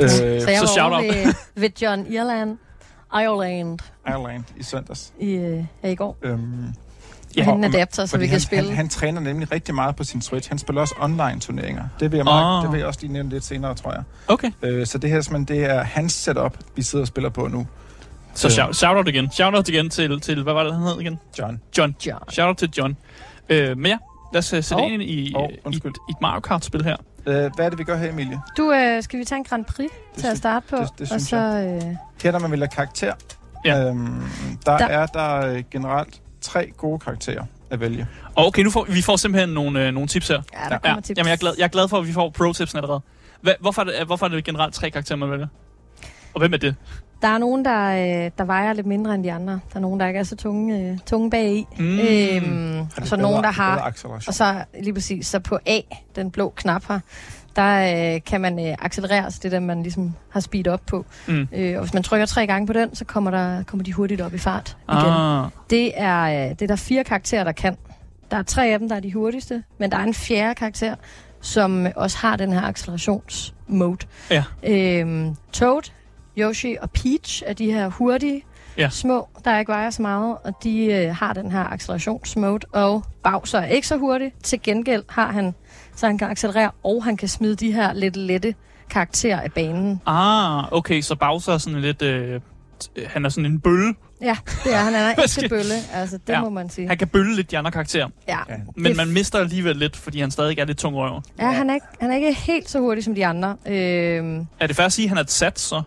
Øh, 0.00 0.08
så 0.08 0.24
jeg 0.24 0.60
var 0.60 0.66
så 0.66 0.80
over 0.80 1.02
ved, 1.02 1.34
ved 1.54 1.70
John 1.82 2.06
Irland. 2.06 2.58
Ireland. 3.14 3.78
Ireland 4.08 4.44
i 4.56 4.62
søndags. 4.62 5.12
I, 5.20 5.32
øh, 5.32 5.64
ja, 5.82 5.88
i 5.88 5.94
går. 5.94 6.16
Øhm, 6.22 6.74
Ja, 7.36 7.42
han 7.42 7.64
er 7.64 7.68
adapter, 7.68 8.06
så 8.06 8.18
vi 8.18 8.26
kan 8.26 8.30
han, 8.30 8.40
spille. 8.40 8.68
Han, 8.68 8.76
han 8.76 8.88
træner 8.88 9.20
nemlig 9.20 9.52
rigtig 9.52 9.74
meget 9.74 9.96
på 9.96 10.04
sin 10.04 10.22
Switch. 10.22 10.48
Han 10.48 10.58
spiller 10.58 10.80
også 10.80 10.94
online-turneringer. 11.00 11.84
Det 12.00 12.12
vil 12.12 12.16
jeg, 12.16 12.24
meget, 12.24 12.58
oh. 12.58 12.62
det 12.62 12.72
vil 12.72 12.78
jeg 12.78 12.86
også 12.86 13.00
lige 13.02 13.12
nævne 13.12 13.28
lidt 13.28 13.44
senere, 13.44 13.74
tror 13.74 13.92
jeg. 13.92 14.02
Okay. 14.28 14.50
Øh, 14.62 14.86
så 14.86 14.98
det 14.98 15.10
her 15.10 15.44
det 15.48 15.64
er 15.64 15.82
hans 15.82 16.12
setup, 16.12 16.58
vi 16.76 16.82
sidder 16.82 17.02
og 17.02 17.06
spiller 17.06 17.30
på 17.30 17.48
nu. 17.48 17.66
Så 18.34 18.50
shout, 18.50 18.76
shout 18.76 18.96
out 18.96 19.08
igen. 19.08 19.30
Shout 19.30 19.54
out 19.54 19.68
igen 19.68 19.90
til, 19.90 20.20
til, 20.20 20.42
hvad 20.42 20.52
var 20.52 20.62
det, 20.64 20.74
han 20.74 20.82
hed 20.82 21.00
igen? 21.00 21.18
John. 21.38 21.60
John. 21.78 21.96
John. 22.06 22.30
Shout 22.30 22.48
out 22.48 22.56
til 22.56 22.70
John. 22.78 22.96
Øh, 23.48 23.78
men 23.78 23.86
ja, 23.86 23.98
lad 24.32 24.38
os 24.38 24.44
sætte 24.44 24.74
oh. 24.74 24.92
ind 24.92 25.02
i, 25.02 25.32
oh, 25.36 25.50
i, 25.50 25.76
i, 25.76 25.76
et 25.76 26.16
Mario 26.20 26.40
Kart-spil 26.40 26.84
her. 26.84 26.96
Øh, 27.26 27.50
hvad 27.54 27.66
er 27.66 27.68
det, 27.70 27.78
vi 27.78 27.84
gør 27.84 27.96
her, 27.96 28.10
Emilie? 28.10 28.40
Du, 28.56 28.72
øh, 28.72 29.02
skal 29.02 29.18
vi 29.18 29.24
tage 29.24 29.38
en 29.38 29.44
Grand 29.44 29.64
Prix 29.64 29.90
det 30.14 30.22
til 30.22 30.26
at 30.26 30.38
starte 30.38 30.66
på? 30.70 30.76
Det, 30.76 30.98
det 30.98 31.12
og 31.12 31.20
så, 31.20 31.36
jeg. 31.36 31.82
Øh... 31.84 31.96
Her, 32.22 32.32
når 32.32 32.38
man 32.38 32.50
vil 32.50 32.58
have 32.58 32.68
karakter, 32.68 33.12
ja. 33.64 33.88
øhm, 33.88 34.22
der, 34.66 34.78
der 34.78 34.86
er 34.86 35.06
der 35.06 35.46
øh, 35.46 35.62
generelt 35.70 36.20
tre 36.46 36.72
gode 36.76 36.98
karakterer 36.98 37.44
at 37.70 37.80
vælge. 37.80 38.06
Okay, 38.36 38.62
nu 38.62 38.70
får, 38.70 38.86
vi 38.88 39.02
får 39.02 39.16
simpelthen 39.16 39.48
nogle, 39.48 39.86
øh, 39.86 39.92
nogle 39.94 40.08
tips 40.08 40.28
her. 40.28 40.42
Ja, 40.54 40.68
der 40.68 40.78
kommer 40.78 40.96
ja. 40.96 41.00
tips. 41.00 41.18
Jamen, 41.18 41.28
jeg 41.28 41.32
er, 41.32 41.36
glad, 41.36 41.52
jeg 41.58 41.64
er 41.64 41.68
glad 41.68 41.88
for, 41.88 41.98
at 41.98 42.06
vi 42.06 42.12
får 42.12 42.30
pro-tips 42.38 42.74
allerede. 42.74 43.00
Hva, 43.40 43.52
hvorfor, 43.60 43.82
er 43.82 43.84
det, 43.84 43.94
hvorfor 44.06 44.26
er 44.26 44.30
det 44.30 44.44
generelt 44.44 44.74
tre 44.74 44.90
karakterer, 44.90 45.18
man 45.18 45.30
vælger? 45.30 45.46
Og 46.34 46.40
hvem 46.40 46.52
er 46.52 46.56
det? 46.56 46.74
Der 47.22 47.28
er 47.28 47.38
nogen, 47.38 47.64
der, 47.64 47.90
øh, 47.90 48.30
der 48.38 48.44
vejer 48.44 48.72
lidt 48.72 48.86
mindre 48.86 49.14
end 49.14 49.24
de 49.24 49.32
andre. 49.32 49.52
Der 49.52 49.76
er 49.76 49.80
nogen, 49.80 50.00
der 50.00 50.06
ikke 50.06 50.20
er 50.20 50.24
så 50.24 50.36
tunge, 50.36 50.80
øh, 50.80 50.98
tunge 51.06 51.30
bag 51.30 51.52
i. 51.52 51.66
Mm. 51.78 51.98
Øhm, 51.98 52.80
og 52.80 53.06
så 53.06 53.16
nogen, 53.16 53.44
der 53.44 53.50
har... 53.50 53.94
Og 54.26 54.34
så 54.34 54.64
lige 54.80 54.94
præcis, 54.94 55.26
så 55.26 55.38
på 55.38 55.58
A, 55.66 55.80
den 56.16 56.30
blå 56.30 56.52
knap 56.56 56.84
her, 56.88 57.00
der 57.56 58.14
øh, 58.14 58.20
kan 58.26 58.40
man 58.40 58.66
øh, 58.68 58.74
accelerere, 58.78 59.30
så 59.30 59.40
det 59.42 59.52
der, 59.52 59.60
man 59.60 59.82
ligesom 59.82 60.14
har 60.30 60.40
speed 60.40 60.68
op 60.68 60.80
på. 60.86 61.04
Mm. 61.26 61.48
Øh, 61.52 61.74
og 61.76 61.80
hvis 61.80 61.94
man 61.94 62.02
trykker 62.02 62.26
tre 62.26 62.46
gange 62.46 62.66
på 62.66 62.72
den, 62.72 62.94
så 62.94 63.04
kommer, 63.04 63.30
der, 63.30 63.62
kommer 63.62 63.84
de 63.84 63.92
hurtigt 63.92 64.20
op 64.20 64.34
i 64.34 64.38
fart 64.38 64.76
igen. 64.88 65.12
Ah. 65.12 65.50
Det, 65.70 65.92
er, 65.94 66.22
øh, 66.22 66.50
det 66.50 66.62
er 66.62 66.66
der 66.66 66.76
fire 66.76 67.04
karakterer, 67.04 67.44
der 67.44 67.52
kan. 67.52 67.76
Der 68.30 68.36
er 68.36 68.42
tre 68.42 68.66
af 68.66 68.78
dem, 68.78 68.88
der 68.88 68.96
er 68.96 69.00
de 69.00 69.12
hurtigste, 69.12 69.62
men 69.78 69.90
der 69.90 69.96
er 69.96 70.02
en 70.02 70.14
fjerde 70.14 70.54
karakter, 70.54 70.94
som 71.40 71.86
også 71.96 72.18
har 72.18 72.36
den 72.36 72.52
her 72.52 72.62
accelerationsmode. 72.62 74.06
Ja. 74.30 74.44
Øhm, 74.62 75.36
Toad, 75.52 75.90
Yoshi 76.38 76.76
og 76.82 76.90
Peach 76.90 77.42
er 77.46 77.52
de 77.52 77.72
her 77.72 77.88
hurtige, 77.88 78.44
ja. 78.78 78.88
små, 78.88 79.28
der 79.44 79.58
ikke 79.58 79.72
vejer 79.72 79.90
så 79.90 80.02
meget, 80.02 80.36
og 80.44 80.54
de 80.62 80.84
øh, 80.84 81.16
har 81.16 81.32
den 81.32 81.52
her 81.52 81.72
accelerationsmode, 81.72 82.66
og 82.72 83.04
Bowser 83.22 83.58
er 83.58 83.66
ikke 83.66 83.86
så 83.86 83.96
hurtig. 83.96 84.32
Til 84.42 84.62
gengæld 84.62 85.02
har 85.08 85.32
han 85.32 85.54
så 85.96 86.06
han 86.06 86.18
kan 86.18 86.30
accelerere, 86.30 86.70
og 86.84 87.04
han 87.04 87.16
kan 87.16 87.28
smide 87.28 87.56
de 87.56 87.72
her 87.72 87.92
lidt 87.92 88.16
lette 88.16 88.54
karakterer 88.90 89.40
af 89.40 89.52
banen. 89.52 90.00
Ah, 90.06 90.72
okay, 90.72 91.00
så 91.00 91.14
Bowser 91.14 91.52
er 91.52 91.58
sådan 91.58 91.80
lidt... 91.80 92.02
Øh, 92.02 92.40
han 93.06 93.24
er 93.24 93.28
sådan 93.28 93.46
en 93.46 93.60
bølle. 93.60 93.94
Ja, 94.20 94.36
det 94.64 94.74
er 94.74 94.78
han. 94.78 94.94
Han 94.94 95.14
er 95.16 95.22
ikke 95.42 95.48
bølle, 95.48 95.74
altså 95.94 96.18
det 96.26 96.32
ja. 96.32 96.40
må 96.40 96.50
man 96.50 96.70
sige. 96.70 96.88
Han 96.88 96.98
kan 96.98 97.08
bølle 97.08 97.36
lidt 97.36 97.50
de 97.50 97.58
andre 97.58 97.70
karakterer. 97.70 98.08
Ja. 98.28 98.38
Men 98.76 98.96
man 98.96 99.12
mister 99.12 99.38
alligevel 99.38 99.76
lidt, 99.76 99.96
fordi 99.96 100.20
han 100.20 100.30
stadig 100.30 100.58
er 100.58 100.64
lidt 100.64 100.78
tung 100.78 100.96
røver. 100.96 101.20
Ja, 101.38 101.50
han 101.50 101.70
er, 101.70 101.74
ikke, 101.74 101.86
han 102.00 102.10
er 102.10 102.14
ikke 102.14 102.32
helt 102.32 102.70
så 102.70 102.80
hurtig 102.80 103.04
som 103.04 103.14
de 103.14 103.26
andre. 103.26 103.56
Øhm, 103.66 104.46
er 104.60 104.66
det 104.66 104.76
fair 104.76 104.86
at 104.86 104.92
sige, 104.92 105.04
at 105.04 105.08
han 105.08 105.18
er 105.18 105.22
et 105.22 105.30
sat, 105.30 105.58
så? 105.58 105.82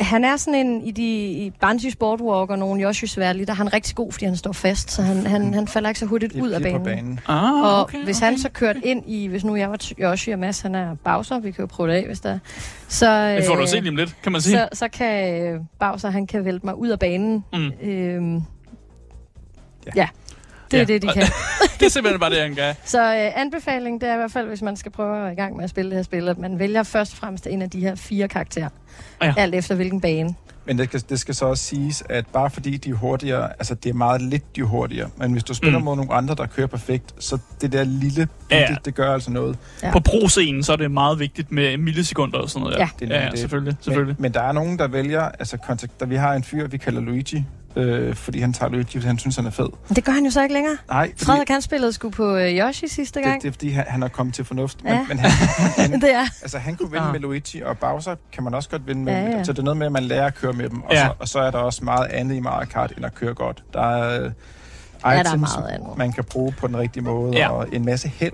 Han 0.00 0.24
er 0.24 0.36
sådan 0.36 0.66
en, 0.66 0.82
i 0.86 0.90
de 0.90 1.26
i 1.26 1.52
Banshee 1.60 1.92
Sportwalk 1.92 2.50
og 2.50 2.58
nogle 2.58 2.82
Yoshi 2.82 3.06
Sværlig, 3.06 3.46
der 3.46 3.52
er 3.52 3.56
han 3.56 3.72
rigtig 3.72 3.96
god, 3.96 4.12
fordi 4.12 4.24
han 4.24 4.36
står 4.36 4.52
fast, 4.52 4.90
så 4.90 5.02
han, 5.02 5.26
han, 5.26 5.54
han 5.54 5.68
falder 5.68 5.88
ikke 5.88 6.00
så 6.00 6.06
hurtigt 6.06 6.32
ud 6.40 6.50
af 6.50 6.62
banen. 6.62 6.84
banen. 6.84 7.20
Ah, 7.28 7.62
og 7.64 7.80
okay, 7.80 8.04
hvis 8.04 8.18
okay. 8.18 8.26
han 8.26 8.38
så 8.38 8.48
kørt 8.48 8.76
ind 8.84 9.02
i, 9.06 9.26
hvis 9.26 9.44
nu 9.44 9.56
jeg 9.56 9.70
var 9.70 9.92
Yoshi 10.00 10.30
og 10.30 10.38
Mads, 10.38 10.60
han 10.60 10.74
er 10.74 10.94
Bowser, 11.04 11.38
vi 11.38 11.50
kan 11.50 11.62
jo 11.62 11.66
prøve 11.66 11.90
det 11.90 11.94
af, 11.96 12.06
hvis 12.06 12.20
der 12.20 12.38
så, 12.88 13.28
Det 13.36 13.44
får 13.46 13.54
du 13.54 13.62
at 13.62 13.68
se 13.68 13.80
lige 13.80 13.88
om 13.88 13.96
lidt, 13.96 14.16
kan 14.22 14.32
man 14.32 14.40
sige. 14.40 14.58
Så, 14.58 14.68
så 14.72 14.88
kan 14.88 15.42
øh, 15.42 15.60
Bowser, 15.78 16.10
han 16.10 16.26
kan 16.26 16.44
vælte 16.44 16.66
mig 16.66 16.78
ud 16.78 16.88
af 16.88 16.98
banen. 16.98 17.44
Mm. 17.52 17.72
Øhm, 17.82 18.34
ja. 18.36 18.40
ja. 19.96 20.08
Det 20.70 20.76
er 20.76 20.78
ja. 20.78 20.84
det, 20.84 21.02
de 21.02 21.08
kan. 21.08 21.22
det 21.80 21.86
er 21.86 21.90
simpelthen 21.90 22.20
bare 22.20 22.30
det, 22.30 22.40
han 22.40 22.54
kan. 22.54 22.74
Så 22.84 23.14
øh, 23.14 23.40
anbefaling, 23.40 24.00
det 24.00 24.08
er 24.08 24.14
i 24.14 24.16
hvert 24.16 24.32
fald, 24.32 24.48
hvis 24.48 24.62
man 24.62 24.76
skal 24.76 24.92
prøve 24.92 25.26
at 25.26 25.32
i 25.32 25.36
gang 25.36 25.56
med 25.56 25.64
at 25.64 25.70
spille 25.70 25.90
det 25.90 25.98
her 25.98 26.02
spil, 26.02 26.28
at 26.28 26.38
man 26.38 26.58
vælger 26.58 26.82
først 26.82 27.12
og 27.12 27.18
fremmest 27.18 27.46
en 27.46 27.62
af 27.62 27.70
de 27.70 27.80
her 27.80 27.94
fire 27.94 28.28
karakterer. 28.28 28.68
Ja. 29.22 29.34
Alt 29.36 29.54
efter 29.54 29.74
hvilken 29.74 30.00
bane. 30.00 30.34
Men 30.66 30.78
det 30.78 30.88
skal, 30.88 31.02
det 31.08 31.20
skal 31.20 31.34
så 31.34 31.44
også 31.44 31.64
siges, 31.64 32.02
at 32.08 32.26
bare 32.26 32.50
fordi 32.50 32.76
de 32.76 32.90
er 32.90 32.94
hurtigere, 32.94 33.48
altså 33.50 33.74
det 33.74 33.90
er 33.90 33.94
meget 33.94 34.22
lidt, 34.22 34.56
de 34.56 34.60
er 34.60 34.64
hurtigere. 34.64 35.10
Men 35.16 35.32
hvis 35.32 35.44
du 35.44 35.54
spiller 35.54 35.78
mm. 35.78 35.84
mod 35.84 35.96
nogle 35.96 36.12
andre, 36.12 36.34
der 36.34 36.46
kører 36.46 36.66
perfekt, 36.66 37.14
så 37.18 37.38
det 37.60 37.72
der 37.72 37.84
lille, 37.84 38.28
ja, 38.50 38.58
ja. 38.58 38.66
Det, 38.66 38.84
det 38.84 38.94
gør 38.94 39.14
altså 39.14 39.30
noget. 39.30 39.58
Ja. 39.82 39.92
På 39.92 40.00
pro-scenen, 40.00 40.62
så 40.62 40.72
er 40.72 40.76
det 40.76 40.90
meget 40.90 41.18
vigtigt 41.18 41.52
med 41.52 41.76
millisekunder 41.76 42.38
og 42.38 42.50
sådan 42.50 42.62
noget. 42.62 42.76
Ja, 42.76 42.88
ja, 43.00 43.06
det, 43.06 43.10
ja, 43.10 43.24
ja 43.24 43.36
selvfølgelig. 43.36 43.76
selvfølgelig. 43.80 44.16
Men, 44.18 44.22
men 44.22 44.34
der 44.34 44.40
er 44.40 44.52
nogen, 44.52 44.78
der 44.78 44.88
vælger, 44.88 45.22
altså 45.22 45.56
kontakt, 45.56 46.00
der 46.00 46.06
vi 46.06 46.16
har 46.16 46.34
en 46.34 46.44
fyr, 46.44 46.66
vi 46.66 46.76
kalder 46.76 47.00
Luigi, 47.00 47.44
øh, 47.76 48.14
fordi 48.14 48.40
han 48.40 48.52
tager 48.52 48.70
Luigi, 48.70 48.92
fordi 48.92 49.06
han 49.06 49.18
synes, 49.18 49.36
han 49.36 49.46
er 49.46 49.50
fed. 49.50 49.68
Men 49.88 49.96
det 49.96 50.04
gør 50.04 50.12
han 50.12 50.24
jo 50.24 50.30
så 50.30 50.42
ikke 50.42 50.52
længere. 50.52 50.76
Nej. 50.88 51.10
Fordi, 51.10 51.24
Frederik, 51.24 51.48
han 51.48 51.62
spillede 51.62 51.92
sgu 51.92 52.10
på 52.10 52.36
øh, 52.36 52.58
Yoshi 52.58 52.88
sidste 52.88 53.20
gang. 53.20 53.34
Det, 53.34 53.42
det 53.42 53.48
er, 53.48 53.52
fordi 53.52 53.70
han, 53.70 53.84
han 53.88 54.02
er 54.02 54.08
kommet 54.08 54.34
til 54.34 54.44
fornuft. 54.44 54.78
Ja. 54.84 54.98
Men, 54.98 55.06
men 55.08 55.18
han, 55.18 55.30
han, 55.90 56.00
det 56.00 56.14
er. 56.14 56.26
Altså, 56.42 56.58
han 56.58 56.76
kunne 56.76 56.90
vinde 56.90 57.06
ja. 57.06 57.12
med 57.12 57.20
Luigi, 57.20 57.60
og 57.60 57.78
Bowser 57.78 58.14
kan 58.32 58.44
man 58.44 58.54
også 58.54 58.68
godt 58.68 58.86
vinde 58.86 59.04
med. 59.04 59.12
Ja, 59.12 59.36
ja. 59.36 59.44
Så 59.44 59.52
det 59.52 59.58
er 59.58 59.62
noget 59.62 59.76
med, 59.76 59.86
at 59.86 59.92
man 59.92 60.02
lærer 60.02 60.26
at 60.26 60.34
køre 60.34 60.52
med 60.52 60.68
dem. 60.68 60.82
Og, 60.82 60.92
ja. 60.92 61.06
så, 61.06 61.12
og 61.18 61.28
så 61.28 61.38
er 61.38 61.50
der 61.50 61.58
også 61.58 61.84
meget 61.84 62.06
andet 62.06 62.36
i 62.36 62.40
Mario 62.40 62.66
Kart, 62.66 62.92
end 62.96 63.06
at 63.06 63.14
køre 63.14 63.34
godt. 63.34 63.64
Der 63.74 63.82
er 63.82 64.24
øh, 64.24 64.30
ja, 65.04 65.20
items, 65.20 65.50
der 65.50 65.56
er 65.58 65.60
meget 65.60 65.74
andet. 65.74 65.98
man 65.98 66.12
kan 66.12 66.24
bruge 66.24 66.52
på 66.52 66.66
den 66.66 66.76
rigtige 66.76 67.02
måde, 67.02 67.36
ja. 67.36 67.48
og 67.48 67.66
en 67.72 67.84
masse 67.84 68.08
held. 68.08 68.32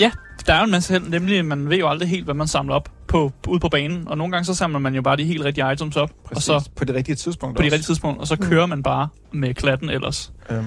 Ja, 0.00 0.10
der 0.46 0.54
er 0.54 0.58
jo 0.58 0.64
en 0.64 0.70
masse 0.70 0.92
held, 0.92 1.08
nemlig 1.08 1.44
man 1.44 1.70
ved 1.70 1.76
jo 1.76 1.88
aldrig 1.88 2.08
helt, 2.08 2.24
hvad 2.24 2.34
man 2.34 2.48
samler 2.48 2.74
op. 2.74 2.88
på, 3.08 3.32
ude 3.48 3.60
på 3.60 3.68
banen, 3.68 4.08
og 4.08 4.18
nogle 4.18 4.32
gange 4.32 4.44
så 4.44 4.54
samler 4.54 4.78
man 4.78 4.94
jo 4.94 5.02
bare 5.02 5.16
de 5.16 5.24
helt 5.24 5.44
rigtige 5.44 5.72
items 5.72 5.96
op. 5.96 6.10
Præcis, 6.24 6.48
og 6.48 6.62
så, 6.62 6.70
på 6.76 6.84
det 6.84 6.94
rigtige 6.94 7.16
tidspunkt 7.16 7.56
På 7.56 7.62
det 7.62 7.72
rigtige 7.72 7.86
tidspunkt, 7.86 8.20
og 8.20 8.26
så 8.26 8.36
kører 8.36 8.66
man 8.66 8.82
bare 8.82 9.08
med 9.32 9.54
klatten 9.54 9.90
ellers. 9.90 10.32
Øhm, 10.50 10.64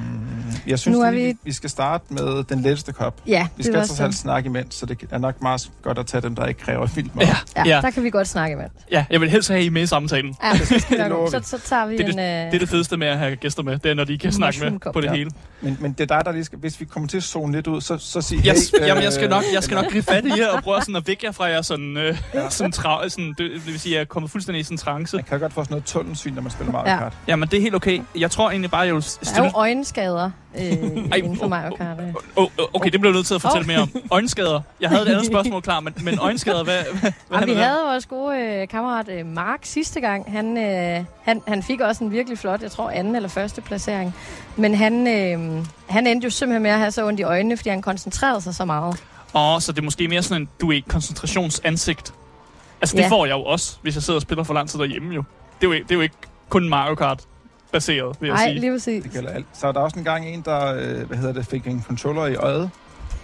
jeg 0.68 0.80
synes, 0.80 0.98
nu 0.98 1.04
er 1.04 1.12
vi... 1.12 1.34
vi 1.44 1.52
skal 1.52 1.70
starte 1.70 2.14
med 2.14 2.44
den 2.44 2.62
letteste 2.62 2.92
kop. 2.92 3.22
Ja, 3.28 3.48
Vi 3.58 3.64
skal 3.64 3.76
trods 3.76 4.00
alt 4.00 4.16
snakke 4.16 4.48
imens, 4.48 4.76
så 4.76 4.86
det 4.86 4.98
er 5.12 5.18
nok 5.18 5.42
meget 5.42 5.72
godt 5.82 5.98
at 5.98 6.06
tage 6.06 6.22
dem, 6.22 6.36
der 6.36 6.46
ikke 6.46 6.60
kræver 6.60 6.86
vildt 6.86 7.16
meget. 7.16 7.28
Ja, 7.28 7.36
ja, 7.56 7.76
ja, 7.76 7.82
der 7.82 7.92
kan 7.92 8.04
vi 8.04 8.10
godt 8.10 8.28
snakke 8.28 8.54
imens. 8.54 8.72
Ja, 8.92 9.06
jeg 9.10 9.22
vil 9.22 9.30
helst 9.30 9.50
have 9.50 9.64
I 9.64 9.70
med 9.70 9.82
i 9.82 9.86
samtalen. 9.86 10.36
Ja, 10.44 10.52
det 10.52 10.68
skal 10.68 10.82
så, 11.10 11.40
så 11.44 11.60
tager 11.66 11.86
vi 11.86 11.98
det, 11.98 12.02
en... 12.02 12.08
Det, 12.08 12.16
det 12.18 12.56
er 12.56 12.60
det 12.60 12.70
fedeste 12.70 12.98
med 12.98 13.08
at 13.08 13.18
have 13.18 13.36
gæster 13.36 13.64
med, 13.64 13.80
det 13.80 13.92
er, 13.92 13.96
når 13.96 14.04
de 14.04 14.18
kan 14.18 14.32
snakke 14.32 14.60
med 14.60 14.92
på 14.94 15.02
det 15.02 15.08
ja. 15.08 15.14
hele. 15.14 15.32
Men, 15.62 15.78
men 15.80 15.92
det 15.92 16.12
er 16.12 16.16
dig, 16.18 16.26
der 16.26 16.32
lige 16.32 16.44
skal... 16.44 16.60
Hvis 16.60 16.80
vi 16.80 16.86
kommer 16.86 17.10
til 17.10 17.18
at 17.18 17.24
zone 17.24 17.54
lidt 17.54 17.68
ud, 17.68 17.82
så, 17.82 17.98
så 17.98 18.22
sig 18.22 18.38
yes, 18.38 18.72
hey, 18.80 18.88
Jamen, 18.88 19.04
jeg 19.04 19.14
skal 19.14 19.30
nok, 19.30 19.44
jeg 19.54 19.64
skal 19.64 19.76
nok 19.76 19.86
gribe 19.86 20.06
fat 20.06 20.26
i 20.26 20.40
jer 20.40 20.48
og 20.48 20.64
prøve 20.64 20.82
sådan 20.82 20.96
at 20.96 21.08
vække 21.08 21.26
jer 21.26 21.32
fra 21.32 21.46
jer 21.46 21.62
sådan, 21.62 21.98
øh, 21.98 22.18
ja. 22.34 22.50
sådan, 22.50 22.74
tra- 22.76 23.10
sådan 23.10 23.30
det, 23.30 23.38
det, 23.38 23.66
vil 23.66 23.80
sige, 23.80 23.94
at 23.94 23.96
jeg 23.96 24.02
er 24.02 24.06
kommet 24.06 24.32
fuldstændig 24.32 24.60
i 24.60 24.64
sådan 24.64 24.74
en 24.74 24.78
trance. 24.78 25.18
Man 25.18 25.24
kan 25.24 25.40
godt 25.40 25.54
få 25.54 25.64
sådan 25.64 25.74
noget 25.74 25.86
tunnelsyn, 25.86 26.34
når 26.34 26.42
man 26.42 26.52
spiller 26.52 26.72
Mario 26.72 26.98
Kart. 26.98 27.14
Ja, 27.28 27.36
men 27.36 27.50
det 27.50 27.58
er 27.58 27.62
helt 27.62 27.76
okay. 27.76 28.02
Jeg 28.16 28.32
tror 28.32 28.50
egentlig 28.50 28.72
bare, 28.72 28.82
jeg 28.82 28.96
vil 28.96 29.04
stille... 29.04 29.36
Der 29.36 29.42
er 29.42 29.46
jo 29.46 29.52
øjenskader 29.56 30.32
øh, 30.56 30.74
inden 31.18 31.38
for 31.38 31.48
Mario 31.48 31.76
Kart. 31.76 31.98
Oh, 32.36 32.44
oh, 32.58 32.66
okay, 32.74 32.90
det 32.90 33.00
bliver 33.00 33.14
nødt 33.14 33.26
til 33.26 33.36
at 33.36 33.42
fortælle 33.42 33.64
oh. 33.64 33.68
mere 33.68 33.80
om. 33.80 33.92
Øjenskader. 34.12 34.62
Jeg 34.82 34.90
havde 34.90 35.02
et 35.02 35.08
andet 35.08 35.26
spørgsmål 35.34 35.62
klar, 35.62 35.80
men, 35.80 35.94
men 36.04 36.20
øjenskader, 36.20 36.64
hvad, 36.64 36.80
hvad, 37.02 37.12
hvad 37.28 37.40
ja, 37.40 37.46
Vi 37.46 37.54
havde 37.54 37.80
vores 37.86 38.06
gode 38.06 38.38
øh, 38.38 38.68
kammerat 38.68 39.10
øh, 39.10 39.26
Mark 39.26 39.60
sidste 39.64 40.00
gang. 40.00 40.32
Han, 40.32 40.58
øh, 40.58 41.06
han, 41.24 41.42
han 41.48 41.64
fik 41.64 41.80
også 41.80 42.04
en 42.04 42.12
virkelig 42.12 42.38
flot, 42.38 42.62
jeg 42.62 42.72
tror 42.72 42.90
anden 42.90 43.16
eller 43.16 43.30
første 43.30 43.62
placering. 43.62 44.16
Men 44.56 44.76
han, 44.76 45.08
øh, 45.08 45.66
han 45.90 46.08
endte 46.08 46.26
jo 46.26 46.30
simpelthen 46.30 46.64
med 46.64 46.72
at 46.72 46.80
have 46.80 46.92
så 46.92 47.08
ondt 47.08 47.20
i 47.20 47.24
øjnene, 47.24 47.58
fordi 47.58 47.70
han 47.70 47.82
koncentrerede 47.82 48.42
sig 48.42 48.56
så 48.56 48.66
meget. 48.66 48.96
Åh, 49.34 49.56
oh, 49.56 49.62
så 49.62 49.72
det 49.72 49.80
er 49.80 49.84
måske 49.84 50.08
mere 50.08 50.24
sådan 50.24 50.42
en, 50.42 50.50
du 50.62 50.72
er 50.72 50.82
koncentrationsansigt. 50.88 52.14
Altså, 52.82 52.98
det 52.98 53.04
ja. 53.04 53.10
får 53.10 53.26
jeg 53.26 53.34
jo 53.34 53.44
også, 53.44 53.78
hvis 53.82 53.96
jeg 53.96 54.04
sidder 54.04 54.18
og 54.18 54.22
spiller 54.22 54.44
for 54.44 54.54
lang 54.54 54.70
tid 54.70 54.80
derhjemme 54.80 55.16
jo. 55.16 55.24
Det 55.62 55.68
er 55.68 55.72
jo, 55.72 55.74
det 55.74 55.92
er 55.92 55.96
jo 55.96 56.02
ikke 56.02 56.16
kun 56.50 56.70
Mario 56.70 56.96
Kart 56.96 57.24
baseret, 57.72 58.18
vil 58.20 58.28
jeg 58.28 58.36
Ej, 58.36 58.48
sige. 58.48 58.60
lige 58.60 58.72
præcis. 58.72 59.04
Det 59.04 59.12
gælder 59.12 59.30
alt. 59.30 59.46
Så 59.54 59.68
er 59.68 59.72
der 59.72 59.80
også 59.80 60.00
en 60.00 60.06
gang 60.06 60.28
en, 60.28 60.42
der 60.42 60.76
øh, 60.76 61.08
hvad 61.08 61.18
hedder 61.18 61.34
det, 61.34 61.46
fik 61.46 61.68
en 61.68 61.84
controller 61.88 62.26
i 62.26 62.36
øjet. 62.36 62.70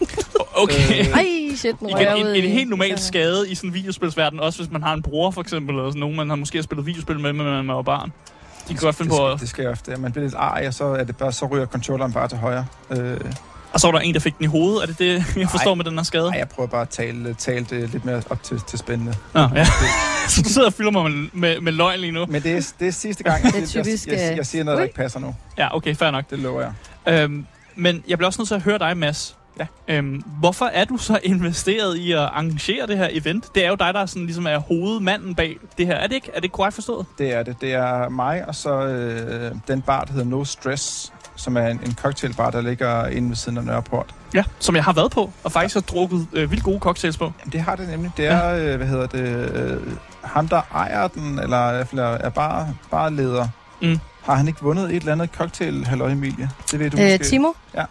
Okay. 0.59 0.99
Øh, 0.99 1.07
Ej, 1.07 1.55
shit, 1.55 1.81
nu 1.81 1.89
Igen, 1.89 2.17
en, 2.17 2.27
en, 2.27 2.35
en 2.35 2.51
helt 2.51 2.69
normal 2.69 2.99
skade 2.99 3.49
i 3.49 3.55
sådan 3.55 3.69
en 3.69 3.73
videospilsverden, 3.73 4.39
også 4.39 4.59
hvis 4.59 4.71
man 4.71 4.83
har 4.83 4.93
en 4.93 5.01
bror 5.01 5.31
for 5.31 5.41
eksempel, 5.41 5.75
eller 5.75 5.89
sådan 5.89 5.99
nogen, 5.99 6.15
man 6.15 6.29
har 6.29 6.35
måske 6.35 6.63
spillet 6.63 6.85
videospil 6.85 7.19
med, 7.19 7.33
når 7.33 7.61
man 7.61 7.75
var 7.75 7.81
barn. 7.81 8.13
De 8.67 8.73
kan 8.73 8.81
godt 8.81 8.95
finde 8.95 9.11
det, 9.11 9.19
på. 9.19 9.37
Det 9.39 9.49
skal 9.49 9.67
ofte. 9.67 9.95
Man 9.95 10.11
bliver 10.11 10.25
lidt 10.25 10.35
arg, 10.35 10.67
og 10.67 10.73
så, 10.73 10.85
er 10.85 11.03
det 11.03 11.17
bare, 11.17 11.31
så 11.31 11.45
ryger 11.45 11.65
controlleren 11.65 12.13
bare 12.13 12.27
til 12.27 12.37
højre. 12.37 12.65
Øh. 12.89 13.19
Og 13.73 13.79
så 13.79 13.87
var 13.87 13.91
der 13.91 13.99
en, 13.99 14.13
der 14.13 14.19
fik 14.19 14.37
den 14.37 14.43
i 14.43 14.47
hovedet. 14.47 14.81
Er 14.81 14.85
det 14.85 14.99
det, 14.99 15.25
jeg 15.41 15.49
forstår 15.49 15.71
ej, 15.71 15.75
med 15.75 15.85
den 15.85 15.97
her 15.97 16.03
skade? 16.03 16.29
Nej, 16.29 16.39
jeg 16.39 16.49
prøver 16.49 16.69
bare 16.69 16.81
at 16.81 16.89
tale, 16.89 17.33
tale 17.33 17.65
det 17.69 17.89
lidt 17.89 18.05
mere 18.05 18.23
op 18.29 18.43
til, 18.43 18.61
til 18.67 18.79
spændende. 18.79 19.13
Nå, 19.33 19.41
ja. 19.55 19.65
så 20.29 20.41
du 20.41 20.49
sidder 20.49 20.67
og 20.67 20.73
fylder 20.73 20.91
mig 20.91 21.11
med, 21.11 21.29
med, 21.33 21.59
med 21.61 21.71
løgn 21.71 21.99
lige 21.99 22.11
nu. 22.11 22.25
Men 22.25 22.43
det 22.43 22.51
er, 22.51 22.73
det 22.79 22.87
er 22.87 22.91
sidste 22.91 23.23
gang, 23.23 23.43
jeg, 23.43 23.53
det 23.53 23.63
er 23.63 23.67
typisk, 23.67 24.07
jeg, 24.07 24.19
jeg, 24.19 24.37
jeg 24.37 24.45
siger 24.45 24.63
noget, 24.63 24.77
der 24.77 24.83
ikke 24.83 24.95
passer 24.95 25.19
nu. 25.19 25.35
Ja, 25.57 25.75
okay, 25.75 25.95
fair 25.95 26.11
nok. 26.11 26.29
Det 26.29 26.39
lover 26.39 26.61
jeg. 26.61 27.23
Øhm, 27.23 27.45
men 27.75 28.03
jeg 28.07 28.17
bliver 28.17 28.27
også 28.27 28.41
nødt 28.41 28.47
til 28.47 28.55
at 28.55 28.61
høre 28.61 28.77
dig, 28.77 28.97
Mads. 28.97 29.37
Ja. 29.59 29.65
Øhm, 29.87 30.23
hvorfor 30.39 30.65
er 30.65 30.85
du 30.85 30.97
så 30.97 31.19
investeret 31.23 31.97
i 31.97 32.11
at 32.11 32.19
arrangere 32.19 32.87
det 32.87 32.97
her 32.97 33.07
event? 33.11 33.55
Det 33.55 33.65
er 33.65 33.69
jo 33.69 33.75
dig, 33.75 33.93
der 33.93 34.05
sådan, 34.05 34.25
ligesom 34.25 34.47
er 34.47 34.57
hovedmanden 34.57 35.35
bag 35.35 35.57
det 35.77 35.87
her. 35.87 35.95
Er 35.95 36.07
det 36.07 36.15
ikke, 36.15 36.31
er 36.33 36.39
det 36.39 36.51
korrekt 36.51 36.75
forstået? 36.75 37.05
Det 37.17 37.33
er 37.33 37.43
det. 37.43 37.61
Det 37.61 37.73
er 37.73 38.09
mig, 38.09 38.47
og 38.47 38.55
så 38.55 38.85
øh, 38.85 39.51
den 39.67 39.81
bar, 39.81 40.03
der 40.03 40.13
hedder 40.13 40.27
No 40.27 40.43
Stress, 40.43 41.13
som 41.37 41.57
er 41.57 41.67
en, 41.67 41.79
en 41.85 41.95
cocktailbar, 41.95 42.49
der 42.49 42.61
ligger 42.61 43.05
inde 43.07 43.29
ved 43.29 43.35
siden 43.35 43.57
af 43.57 43.63
Nørreport. 43.63 44.15
Ja, 44.33 44.43
som 44.59 44.75
jeg 44.75 44.83
har 44.83 44.93
været 44.93 45.11
på, 45.11 45.31
og 45.43 45.51
faktisk 45.51 45.75
har 45.75 45.81
drukket 45.81 46.27
øh, 46.33 46.51
vildt 46.51 46.63
gode 46.63 46.79
cocktails 46.79 47.17
på. 47.17 47.31
Jamen, 47.39 47.51
det 47.51 47.61
har 47.61 47.75
det 47.75 47.89
nemlig. 47.89 48.11
Det 48.17 48.27
er, 48.27 48.49
ja. 48.49 48.65
øh, 48.65 48.77
hvad 48.77 48.87
hedder 48.87 49.07
det, 49.07 49.51
øh, 49.55 49.81
ham, 50.23 50.47
der 50.47 50.61
ejer 50.73 51.07
den, 51.07 51.39
eller 51.39 51.69
i 51.69 51.75
hvert 51.75 51.87
fald 51.87 51.99
er 52.01 52.29
bare, 52.29 52.75
bare 52.91 53.13
leder. 53.13 53.47
Mm. 53.81 53.99
Har 54.23 54.35
han 54.35 54.47
ikke 54.47 54.61
vundet 54.61 54.89
et 54.89 54.95
eller 54.95 55.11
andet 55.11 55.29
cocktail, 55.37 55.85
halløj 55.85 56.11
Emilie? 56.11 56.49
Det 56.71 56.79
ved 56.79 56.89
du 56.89 56.97
øh, 56.97 57.03
måske. 57.03 57.23
Timo? 57.23 57.47
Ja. 57.75 57.83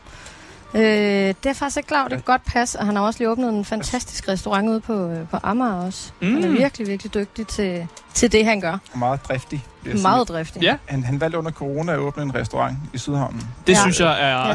Øh, 0.75 0.81
det 0.83 1.47
er 1.47 1.53
faktisk 1.53 1.77
ikke 1.77 1.87
klart, 1.87 2.11
det 2.11 2.19
kan 2.19 2.33
godt 2.33 2.45
passe. 2.45 2.79
Og 2.79 2.87
han 2.87 2.97
har 2.97 3.03
også 3.03 3.21
lige 3.21 3.31
åbnet 3.31 3.49
en 3.49 3.65
fantastisk 3.65 4.29
restaurant 4.29 4.69
ude 4.69 4.81
på, 4.81 5.09
øh, 5.09 5.29
på 5.29 5.37
Amager 5.43 5.75
også. 5.75 6.13
Mm. 6.21 6.35
Han 6.35 6.45
er 6.45 6.49
virkelig, 6.49 6.87
virkelig 6.87 7.15
dygtig 7.15 7.47
til, 7.47 7.87
til 8.15 8.33
det, 8.33 8.45
han 8.45 8.61
gør. 8.61 8.79
Og 8.93 8.99
meget 8.99 9.21
driftig. 9.29 9.65
Meget 10.03 10.29
driftig. 10.29 10.63
Ja. 10.63 10.77
Han, 10.87 11.05
han 11.05 11.21
valgte 11.21 11.39
under 11.39 11.51
corona 11.51 11.93
at 11.93 11.99
åbne 11.99 12.23
en 12.23 12.35
restaurant 12.35 12.77
i 12.93 12.99
Sydhavnen. 12.99 13.43
Det 13.67 13.73
ja. 13.73 13.81
synes 13.81 14.01
jeg 14.01 14.23
er 14.23 14.29
ja, 14.29 14.51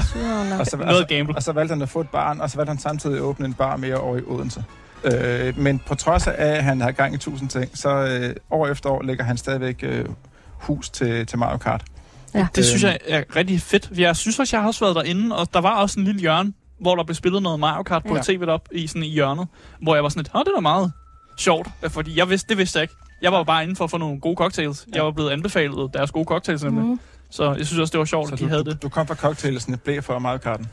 og 0.60 0.66
så, 0.66 0.78
noget 0.78 1.08
gamble. 1.08 1.36
Og 1.36 1.44
så 1.44 1.52
valgte 1.52 1.74
han 1.74 1.82
at 1.82 1.90
få 1.90 2.02
et 2.02 2.10
barn, 2.10 2.42
og 2.42 2.50
så 2.50 2.58
valgte 2.58 2.70
han 2.70 2.80
samtidig 2.80 3.16
at 3.16 3.22
åbne 3.22 3.46
en 3.46 3.54
bar 3.54 3.78
mere 3.78 3.96
over 3.96 4.18
i 4.18 4.22
Odense. 4.28 4.64
Øh, 5.04 5.60
men 5.60 5.80
på 5.80 5.96
trods 5.96 6.28
af, 6.28 6.36
at 6.38 6.64
han 6.64 6.82
har 6.82 6.92
gang 6.92 7.14
i 7.14 7.18
tusind 7.18 7.50
ting, 7.50 7.78
så 7.78 7.90
øh, 7.90 8.36
år 8.52 8.68
efter 8.68 8.90
år 8.90 9.02
lægger 9.02 9.24
han 9.24 9.38
stadigvæk 9.38 9.80
øh, 9.84 10.06
hus 10.46 10.90
til, 10.90 11.26
til 11.26 11.40
Mario 11.40 11.58
Kart. 11.58 11.84
Ja. 12.34 12.48
Det 12.56 12.66
synes 12.66 12.84
jeg 12.84 13.00
er 13.08 13.24
rigtig 13.36 13.62
fedt. 13.62 13.90
Jeg 13.98 14.16
synes 14.16 14.40
også, 14.40 14.56
jeg 14.56 14.62
har 14.62 14.68
også 14.68 14.86
været 14.86 14.96
derinde, 14.96 15.36
og 15.36 15.54
der 15.54 15.62
var 15.62 15.82
også 15.82 16.00
en 16.00 16.06
lille 16.06 16.22
hjørne, 16.22 16.54
hvor 16.80 16.96
der 16.96 17.04
blev 17.04 17.16
spillet 17.16 17.44
noget 17.44 17.60
Mario 17.60 17.84
Kart 17.84 18.04
på 18.04 18.16
ja. 18.16 18.22
tv 18.22 18.44
op 18.48 18.68
i, 18.72 18.88
sådan 18.88 19.04
i 19.04 19.10
hjørnet, 19.10 19.48
hvor 19.82 19.96
jeg 19.96 20.04
var 20.04 20.10
sådan 20.10 20.24
lidt, 20.24 20.36
åh, 20.36 20.40
det 20.40 20.52
var 20.56 20.62
meget 20.62 20.92
sjovt, 21.38 21.68
fordi 21.88 22.18
jeg 22.18 22.30
vidste, 22.30 22.50
det 22.50 22.58
vidste 22.58 22.78
jeg 22.78 22.84
ikke. 22.84 22.94
Jeg 23.22 23.32
var 23.32 23.44
bare 23.44 23.64
inde 23.64 23.76
for 23.76 23.84
at 23.84 23.92
få 23.92 23.98
nogle 23.98 24.20
gode 24.20 24.36
cocktails. 24.36 24.88
Ja. 24.88 24.96
Jeg 24.96 25.06
var 25.06 25.12
blevet 25.12 25.30
anbefalet 25.30 25.90
deres 25.94 26.12
gode 26.12 26.26
cocktails 26.26 26.64
nemlig. 26.64 26.86
Mm. 26.86 27.00
Så 27.30 27.54
jeg 27.54 27.66
synes 27.66 27.80
også, 27.80 27.92
det 27.92 28.00
var 28.00 28.06
sjovt, 28.06 28.28
så 28.28 28.34
at 28.34 28.40
de 28.40 28.44
du, 28.44 28.50
havde 28.50 28.66
det. 28.66 28.82
Du 28.82 28.90
kom 28.90 29.08
fra 29.08 29.16
cocktailsene, 29.16 29.78
blev 29.78 30.02
for 30.02 30.20
Mario 30.20 30.38
Karten. 30.38 30.68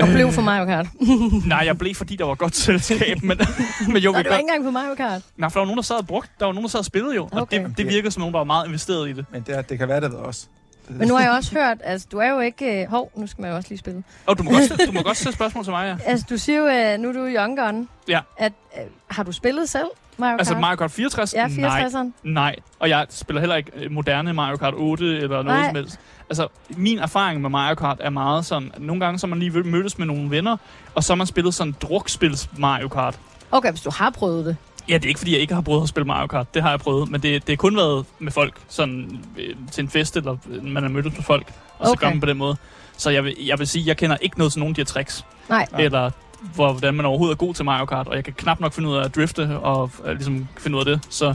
Og 0.00 0.08
blev 0.08 0.32
for 0.32 0.42
Mario 0.42 0.64
Kart. 0.64 0.86
nej, 1.46 1.62
jeg 1.66 1.78
blev, 1.78 1.94
fordi 1.94 2.16
der 2.16 2.24
var 2.24 2.34
godt 2.34 2.56
selskab. 2.56 3.22
Men, 3.22 3.38
men 3.92 3.96
jo, 3.96 4.12
Nå, 4.12 4.18
vi 4.18 4.24
var 4.24 4.36
ikke 4.36 4.40
engang 4.40 4.64
på 4.64 4.70
Mario 4.70 4.94
Kart. 4.94 5.22
Nej, 5.36 5.48
for 5.50 5.60
der 5.60 5.60
var 5.60 5.66
nogen, 5.66 5.76
der 5.76 5.82
sad 5.82 5.96
og 5.96 6.06
brugt. 6.06 6.30
Der 6.38 6.46
var 6.46 6.52
nogen, 6.52 6.64
der 6.64 6.68
sad 6.68 6.80
og 6.80 6.84
spillede 6.84 7.14
jo. 7.14 7.28
Okay. 7.32 7.64
Og 7.64 7.68
det, 7.68 7.78
det 7.78 7.88
virkede 7.88 8.10
som 8.10 8.20
nogen, 8.20 8.32
der 8.32 8.38
var 8.40 8.44
meget 8.44 8.66
investeret 8.66 9.08
i 9.08 9.12
det. 9.12 9.24
Men 9.32 9.42
det, 9.46 9.68
det 9.68 9.78
kan 9.78 9.88
være, 9.88 10.00
det 10.00 10.10
ved 10.10 10.18
også. 10.18 10.46
Men 10.88 11.08
nu 11.08 11.14
har 11.14 11.22
jeg 11.22 11.32
også 11.32 11.54
hørt, 11.54 11.78
altså 11.84 12.06
du 12.12 12.18
er 12.18 12.28
jo 12.30 12.40
ikke... 12.40 12.82
Uh, 12.82 12.90
hov, 12.90 13.12
nu 13.16 13.26
skal 13.26 13.42
man 13.42 13.50
jo 13.50 13.56
også 13.56 13.68
lige 13.68 13.78
spille. 13.78 14.04
Og 14.26 14.30
oh, 14.30 14.38
du 14.38 14.42
må 14.42 14.50
godt, 14.50 14.86
du 14.86 14.92
må 14.92 15.02
godt 15.02 15.16
stille 15.16 15.34
spørgsmål 15.34 15.64
til 15.64 15.70
mig, 15.70 15.98
ja. 16.04 16.10
Altså 16.10 16.26
du 16.30 16.38
siger 16.38 16.58
jo, 16.58 16.94
uh, 16.94 17.00
nu 17.02 17.08
er 17.08 17.12
du 17.12 17.26
young 17.26 17.58
gun. 17.58 17.88
Ja. 18.08 18.20
At, 18.36 18.52
uh, 18.72 18.82
har 19.08 19.22
du 19.22 19.32
spillet 19.32 19.68
selv 19.68 19.86
Mario 20.16 20.32
Kart? 20.32 20.40
Altså 20.40 20.58
Mario 20.58 20.76
Kart 20.76 20.90
64? 20.90 21.34
Ja, 21.34 21.46
64'eren. 21.46 21.96
Nej, 21.96 22.10
nej. 22.22 22.56
Og 22.78 22.88
jeg 22.88 23.06
spiller 23.10 23.40
heller 23.40 23.56
ikke 23.56 23.88
moderne 23.90 24.32
Mario 24.32 24.56
Kart 24.56 24.74
8 24.76 25.04
eller 25.04 25.28
noget 25.28 25.46
nej. 25.46 25.66
som 25.66 25.76
helst. 25.76 26.00
Altså, 26.28 26.48
min 26.68 26.98
erfaring 26.98 27.40
med 27.40 27.50
Mario 27.50 27.74
Kart 27.74 27.98
er 28.00 28.10
meget 28.10 28.46
sådan, 28.46 28.70
at 28.74 28.82
nogle 28.82 29.04
gange 29.04 29.18
så 29.18 29.26
man 29.26 29.38
lige 29.38 29.62
mødtes 29.62 29.98
med 29.98 30.06
nogle 30.06 30.30
venner, 30.30 30.56
og 30.94 31.04
så 31.04 31.12
har 31.12 31.16
man 31.16 31.26
spillet 31.26 31.54
sådan 31.54 31.74
drukspils 31.82 32.48
Mario 32.58 32.88
Kart. 32.88 33.18
Okay, 33.50 33.70
hvis 33.70 33.80
du 33.80 33.90
har 33.90 34.10
prøvet 34.10 34.46
det. 34.46 34.56
Ja, 34.88 34.94
det 34.94 35.04
er 35.04 35.08
ikke 35.08 35.18
fordi, 35.18 35.32
jeg 35.32 35.40
ikke 35.40 35.54
har 35.54 35.60
prøvet 35.60 35.82
at 35.82 35.88
spille 35.88 36.06
Mario 36.06 36.26
Kart. 36.26 36.54
Det 36.54 36.62
har 36.62 36.70
jeg 36.70 36.80
prøvet. 36.80 37.10
Men 37.10 37.22
det, 37.22 37.46
det 37.46 37.52
er 37.52 37.56
kun 37.56 37.76
været 37.76 38.04
med 38.18 38.32
folk, 38.32 38.54
sådan 38.68 39.20
øh, 39.38 39.54
til 39.72 39.82
en 39.82 39.88
fest, 39.88 40.16
eller 40.16 40.36
øh, 40.50 40.64
man 40.64 40.82
har 40.82 40.90
mødtes 40.90 41.12
med 41.16 41.22
folk, 41.22 41.52
og 41.78 41.80
okay. 41.80 41.90
så 41.90 41.96
gør 42.00 42.08
man 42.08 42.20
på 42.20 42.26
den 42.26 42.36
måde. 42.36 42.56
Så 42.96 43.10
jeg 43.10 43.24
vil, 43.24 43.34
jeg 43.46 43.58
vil 43.58 43.66
sige, 43.66 43.86
jeg 43.86 43.96
kender 43.96 44.16
ikke 44.20 44.38
noget 44.38 44.52
til 44.52 44.60
nogen 44.60 44.70
af 44.70 44.74
de 44.74 44.80
her 44.80 44.86
tricks. 44.86 45.24
Nej. 45.48 45.66
Eller 45.78 46.10
hvordan 46.54 46.94
man 46.94 47.06
overhovedet 47.06 47.34
er 47.34 47.38
god 47.38 47.54
til 47.54 47.64
Mario 47.64 47.84
Kart, 47.84 48.08
og 48.08 48.16
jeg 48.16 48.24
kan 48.24 48.32
knap 48.32 48.60
nok 48.60 48.72
finde 48.72 48.88
ud 48.88 48.96
af 48.96 49.04
at 49.04 49.14
drifte 49.14 49.58
og 49.58 49.90
uh, 50.04 50.10
ligesom 50.10 50.48
finde 50.58 50.76
ud 50.76 50.80
af 50.80 50.86
det. 50.86 51.00
Så 51.10 51.34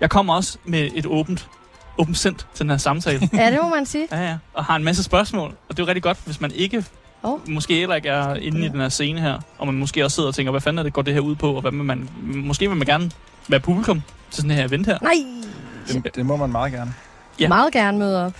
jeg 0.00 0.10
kommer 0.10 0.34
også 0.34 0.58
med 0.64 0.90
et 0.94 1.06
åbent 1.06 1.48
åbent 1.98 2.18
sind 2.18 2.36
til 2.36 2.62
den 2.62 2.70
her 2.70 2.76
samtale. 2.76 3.20
ja, 3.32 3.50
det 3.50 3.58
må 3.62 3.68
man 3.68 3.86
sige. 3.86 4.08
Ja, 4.12 4.28
ja. 4.28 4.38
Og 4.54 4.64
har 4.64 4.76
en 4.76 4.84
masse 4.84 5.02
spørgsmål. 5.02 5.50
Og 5.68 5.76
det 5.76 5.78
er 5.78 5.82
jo 5.82 5.86
rigtig 5.86 6.02
godt, 6.02 6.18
hvis 6.24 6.40
man 6.40 6.52
ikke 6.52 6.84
Oh. 7.22 7.48
Måske 7.48 7.74
heller 7.74 7.94
ikke 7.94 8.08
er 8.08 8.34
inde 8.34 8.66
i 8.66 8.68
den 8.68 8.80
her 8.80 8.88
scene 8.88 9.20
her, 9.20 9.38
og 9.58 9.66
man 9.66 9.74
måske 9.74 10.04
også 10.04 10.14
sidder 10.14 10.28
og 10.28 10.34
tænker, 10.34 10.50
hvad 10.50 10.60
fanden 10.60 10.78
er 10.78 10.82
det, 10.82 10.92
går 10.92 11.02
det 11.02 11.14
her 11.14 11.20
ud 11.20 11.34
på, 11.34 11.52
og 11.52 11.60
hvad 11.60 11.72
man, 11.72 12.08
måske 12.22 12.68
vil 12.68 12.76
man 12.76 12.86
gerne 12.86 13.10
være 13.48 13.60
publikum 13.60 14.02
til 14.30 14.42
sådan 14.42 14.56
her 14.56 14.64
event 14.64 14.86
her. 14.86 14.98
Nej! 15.02 15.14
Det, 15.88 16.14
det 16.14 16.26
må 16.26 16.36
man 16.36 16.50
meget 16.52 16.72
gerne. 16.72 16.94
Ja. 17.40 17.48
Meget 17.48 17.72
gerne 17.72 17.98
møde 17.98 18.26
op. 18.26 18.32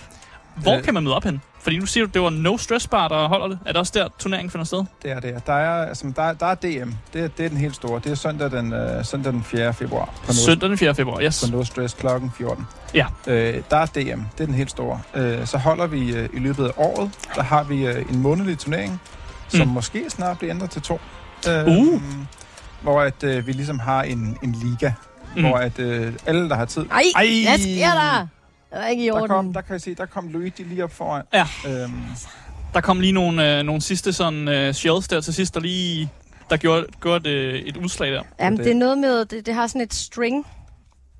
Hvor 0.55 0.77
øh. 0.77 0.83
kan 0.83 0.93
man 0.93 1.03
møde 1.03 1.15
op 1.15 1.23
hen? 1.23 1.41
Fordi 1.63 1.77
nu 1.77 1.85
siger 1.85 2.05
du, 2.05 2.11
det 2.13 2.21
var 2.21 2.29
No 2.29 2.57
Stress 2.57 2.87
Bar, 2.87 3.07
der 3.07 3.27
holder 3.27 3.47
det. 3.47 3.59
Er 3.65 3.71
det 3.71 3.77
også 3.77 3.91
der, 3.95 4.07
turneringen 4.19 4.51
finder 4.51 4.65
sted? 4.65 4.83
Det 5.03 5.11
er 5.11 5.19
det. 5.19 5.47
Der 5.47 5.53
er, 5.53 5.85
altså, 5.85 6.11
der, 6.15 6.33
der 6.33 6.45
er 6.45 6.55
DM. 6.55 6.91
Det 7.13 7.23
er, 7.23 7.27
det 7.27 7.45
er 7.45 7.49
den 7.49 7.57
helt 7.57 7.75
store. 7.75 8.01
Det 8.03 8.11
er 8.11 8.15
søndag 8.15 8.51
den, 8.51 8.73
uh, 8.73 9.05
søndag 9.05 9.33
den 9.33 9.43
4. 9.43 9.73
februar. 9.73 10.09
På 10.25 10.33
søndag 10.33 10.69
den 10.69 10.77
4. 10.77 10.95
februar, 10.95 11.21
yes. 11.21 11.45
På 11.45 11.57
No 11.57 11.63
Stress 11.63 11.93
klokken 11.93 12.31
14. 12.37 12.67
Ja. 12.93 13.05
Uh, 13.27 13.33
der 13.69 13.77
er 13.77 13.85
DM. 13.85 14.21
Det 14.37 14.41
er 14.41 14.45
den 14.45 14.53
helt 14.53 14.69
store. 14.69 15.01
Uh, 15.15 15.45
så 15.45 15.57
holder 15.57 15.87
vi 15.87 16.19
uh, 16.19 16.25
i 16.33 16.39
løbet 16.39 16.65
af 16.65 16.71
året, 16.77 17.11
der 17.35 17.43
har 17.43 17.63
vi 17.63 17.89
uh, 17.89 18.11
en 18.11 18.19
månedlig 18.19 18.59
turnering, 18.59 19.01
som 19.47 19.67
mm. 19.67 19.73
måske 19.73 20.09
snart 20.09 20.37
bliver 20.37 20.53
ændret 20.53 20.69
til 20.69 20.81
to. 20.81 20.99
Uh, 21.47 21.77
uh. 21.77 22.01
Hvor 22.81 23.01
at 23.01 23.23
uh, 23.23 23.47
vi 23.47 23.51
ligesom 23.51 23.79
har 23.79 24.03
en, 24.03 24.37
en 24.43 24.51
liga, 24.51 24.91
mm. 25.35 25.41
hvor 25.41 25.57
at 25.57 25.79
uh, 25.79 26.13
alle, 26.25 26.49
der 26.49 26.55
har 26.55 26.65
tid... 26.65 26.85
Ej, 26.91 27.03
Ej, 27.15 27.27
hvad 27.47 27.57
sker 27.57 27.93
der? 27.93 28.27
Det 28.71 28.83
er 28.83 28.87
ikke 28.87 29.05
i 29.05 29.11
orden. 29.11 29.21
Der, 29.29 29.35
kom, 29.35 29.53
der 29.53 29.61
kan 29.61 29.75
I 29.75 29.79
se, 29.79 29.95
der 29.95 30.05
kom 30.05 30.27
Luigi 30.27 30.63
lige 30.63 30.83
op 30.83 30.91
foran. 30.91 31.23
Ja. 31.33 31.47
Øhm. 31.67 32.01
Der 32.73 32.81
kom 32.81 32.99
lige 32.99 33.13
nogle, 33.13 33.57
øh, 33.57 33.63
nogle 33.63 33.81
sidste 33.81 34.13
sådan 34.13 34.47
øh, 34.47 34.73
shells 34.73 35.07
der 35.07 35.21
til 35.21 35.33
sidst, 35.33 35.53
der 35.53 35.59
lige 35.59 36.09
der 36.49 36.57
gjorde, 36.57 36.85
gjorde 37.01 37.29
det, 37.29 37.67
et 37.67 37.77
udslag 37.77 38.11
der. 38.11 38.23
Jamen, 38.39 38.57
det, 38.57 38.65
det 38.65 38.71
er 38.71 38.75
noget 38.75 38.97
med, 38.97 39.25
det, 39.25 39.45
det 39.45 39.53
har 39.53 39.67
sådan 39.67 39.81
et 39.81 39.93
string 39.93 40.45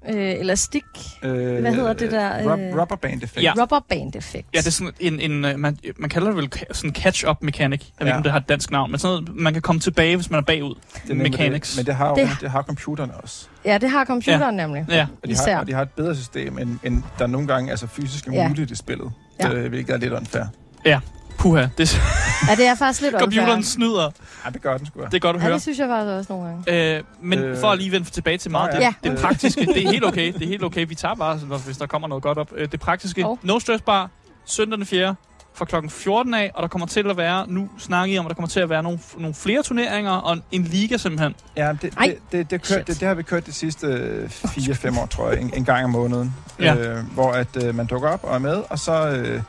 øh, 0.09 0.15
elastik. 0.15 0.83
Øh, 1.23 1.59
Hvad 1.61 1.73
hedder 1.73 1.93
det 1.93 2.11
der? 2.11 2.53
Øh, 2.53 2.79
rubber 2.79 2.95
band 2.95 3.23
effect. 3.23 3.43
Ja. 3.43 3.53
Rubber 3.61 3.79
band 3.89 4.15
effect. 4.15 4.47
Ja, 4.53 4.59
det 4.59 4.67
er 4.67 4.71
sådan 4.71 4.93
en, 4.99 5.19
en 5.19 5.45
øh, 5.45 5.59
man, 5.59 5.77
man 5.97 6.09
kalder 6.09 6.27
det 6.27 6.37
vel 6.37 6.51
sådan 6.71 6.95
catch-up 6.95 7.37
mechanic. 7.41 7.81
Jeg 7.99 8.05
ved 8.05 8.07
ikke, 8.07 8.17
om 8.17 8.23
det 8.23 8.31
har 8.31 8.39
et 8.39 8.49
dansk 8.49 8.71
navn, 8.71 8.91
men 8.91 8.99
sådan 8.99 9.23
noget, 9.23 9.41
man 9.41 9.53
kan 9.53 9.61
komme 9.61 9.79
tilbage, 9.79 10.15
hvis 10.15 10.29
man 10.29 10.37
er 10.37 10.43
bagud. 10.43 10.75
Det 11.07 11.11
er 11.11 11.15
mechanics. 11.15 11.69
Det, 11.69 11.77
men 11.77 11.85
det 11.85 11.95
har, 11.95 12.13
det, 12.13 12.29
det 12.41 12.51
har 12.51 12.63
computerne 12.63 13.13
også. 13.17 13.47
Ja, 13.65 13.77
det 13.77 13.89
har 13.89 14.05
computeren 14.05 14.59
ja. 14.59 14.65
nemlig. 14.67 14.85
Ja. 14.89 15.07
Og 15.23 15.29
de, 15.29 15.35
har, 15.35 15.59
og 15.59 15.67
de 15.67 15.73
har 15.73 15.81
et 15.81 15.91
bedre 15.91 16.15
system, 16.15 16.57
end, 16.57 16.79
end 16.83 17.03
der 17.19 17.27
nogle 17.27 17.47
gange 17.47 17.71
altså 17.71 17.87
fysisk 17.87 18.27
er 18.27 18.47
muligt 18.47 18.71
i 18.71 18.75
spillet. 18.75 19.11
Ja. 19.39 19.53
Øh, 19.53 19.69
hvilket 19.69 19.93
er 19.93 19.97
lidt 19.97 20.13
unfair. 20.13 20.43
Ja. 20.85 20.99
Puha. 21.37 21.67
Det... 21.77 22.01
ja, 22.49 22.55
det 22.55 22.67
er 22.67 22.75
faktisk 22.75 23.01
lidt 23.01 23.15
Computeren 23.19 23.63
snyder. 23.63 24.09
Ja, 24.45 24.49
det 24.49 24.61
gør 24.61 24.77
den 24.77 24.85
sgu. 24.85 25.01
Det 25.01 25.13
er 25.13 25.19
godt 25.19 25.35
at 25.35 25.41
ja, 25.41 25.45
høre. 25.45 25.53
det 25.53 25.61
synes 25.61 25.79
jeg 25.79 25.87
faktisk 25.87 26.11
også 26.11 26.33
nogle 26.33 26.61
gange. 26.65 26.97
Øh, 26.97 27.03
men 27.21 27.39
øh... 27.39 27.57
for 27.57 27.67
at 27.67 27.77
lige 27.77 27.91
vende 27.91 28.09
tilbage 28.09 28.37
til 28.37 28.51
meget, 28.51 28.81
ja. 28.81 28.93
det, 29.03 29.11
det 29.11 29.19
praktiske, 29.19 29.65
det 29.65 29.85
er 29.85 29.91
helt 29.91 30.05
okay. 30.05 30.33
Det 30.33 30.43
er 30.43 30.47
helt 30.47 30.63
okay. 30.63 30.85
Vi 30.87 30.95
tager 30.95 31.15
bare, 31.15 31.37
hvis 31.37 31.77
der 31.77 31.85
kommer 31.85 32.07
noget 32.07 32.23
godt 32.23 32.37
op. 32.37 32.51
Øh, 32.55 32.71
det 32.71 32.79
praktiske, 32.79 33.25
oh. 33.25 33.37
no 33.43 33.59
stress 33.59 33.81
bar, 33.81 34.09
søndag 34.45 34.77
den 34.77 34.85
4 34.85 35.15
fra 35.53 35.65
klokken 35.65 35.89
14 35.89 36.33
af, 36.33 36.51
og 36.53 36.61
der 36.61 36.67
kommer 36.67 36.87
til 36.87 37.09
at 37.09 37.17
være, 37.17 37.45
nu 37.47 37.69
snakker 37.77 38.15
I 38.15 38.17
om, 38.17 38.25
at 38.25 38.29
der 38.29 38.35
kommer 38.35 38.49
til 38.49 38.59
at 38.59 38.69
være 38.69 38.83
nogle, 38.83 38.99
nogle 39.17 39.33
flere 39.33 39.63
turneringer 39.63 40.11
og 40.11 40.37
en 40.51 40.63
liga 40.63 40.97
simpelthen. 40.97 41.35
Ja, 41.57 41.73
det, 41.81 41.81
det, 41.81 42.17
det, 42.31 42.51
det, 42.51 42.61
kørt, 42.67 42.87
det, 42.87 42.99
det 42.99 43.07
har 43.07 43.15
vi 43.15 43.23
kørt 43.23 43.45
de 43.45 43.51
sidste 43.51 43.87
4-5 44.25 44.99
år, 44.99 45.05
tror 45.05 45.29
jeg, 45.29 45.41
en, 45.41 45.51
en 45.53 45.65
gang 45.65 45.83
om 45.83 45.89
måneden. 45.89 46.35
Ja. 46.59 46.75
Øh, 46.75 46.97
hvor 47.13 47.31
at 47.31 47.63
øh, 47.63 47.75
man 47.75 47.85
dukker 47.85 48.09
op 48.09 48.23
og 48.23 48.35
er 48.35 48.39
med, 48.39 48.63
og 48.69 48.79
så 48.79 49.09
øh, 49.09 49.41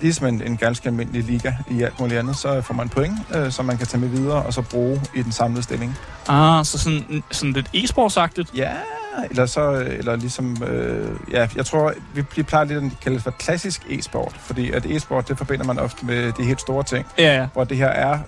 ligesom 0.00 0.26
en, 0.26 0.42
en 0.42 0.56
ganske 0.56 0.88
almindelig 0.88 1.24
liga 1.24 1.52
i 1.70 1.82
alt 1.82 2.00
muligt 2.00 2.18
andet, 2.18 2.36
så 2.36 2.60
får 2.60 2.74
man 2.74 2.88
point, 2.88 3.18
øh, 3.34 3.52
som 3.52 3.64
man 3.64 3.78
kan 3.78 3.86
tage 3.86 4.00
med 4.00 4.08
videre 4.08 4.42
og 4.42 4.52
så 4.54 4.62
bruge 4.62 5.00
i 5.14 5.22
den 5.22 5.32
samlede 5.32 5.62
stilling. 5.62 5.98
Ah, 6.28 6.64
så 6.64 6.78
sådan, 6.78 7.22
sådan 7.30 7.52
lidt 7.52 7.68
e-sportsagtigt? 7.74 8.56
Ja, 8.56 8.72
eller 9.30 9.46
så, 9.46 9.70
eller 9.98 10.16
ligesom, 10.16 10.62
øh, 10.62 11.10
ja, 11.32 11.48
jeg 11.56 11.66
tror, 11.66 11.92
vi, 12.14 12.24
vi 12.36 12.42
plejer 12.42 12.64
lidt 12.64 12.84
at 12.84 12.90
kalde 13.02 13.14
det 13.14 13.24
for 13.24 13.30
klassisk 13.30 13.86
e-sport, 13.90 14.34
fordi 14.38 14.70
at 14.70 14.86
e-sport, 14.86 15.28
det 15.28 15.38
forbinder 15.38 15.64
man 15.64 15.78
ofte 15.78 16.06
med 16.06 16.32
de 16.32 16.44
helt 16.44 16.60
store 16.60 16.84
ting, 16.84 17.06
ja, 17.18 17.36
ja. 17.36 17.46
hvor 17.52 17.64
det 17.64 17.76
her 17.76 17.88
er 17.88 18.18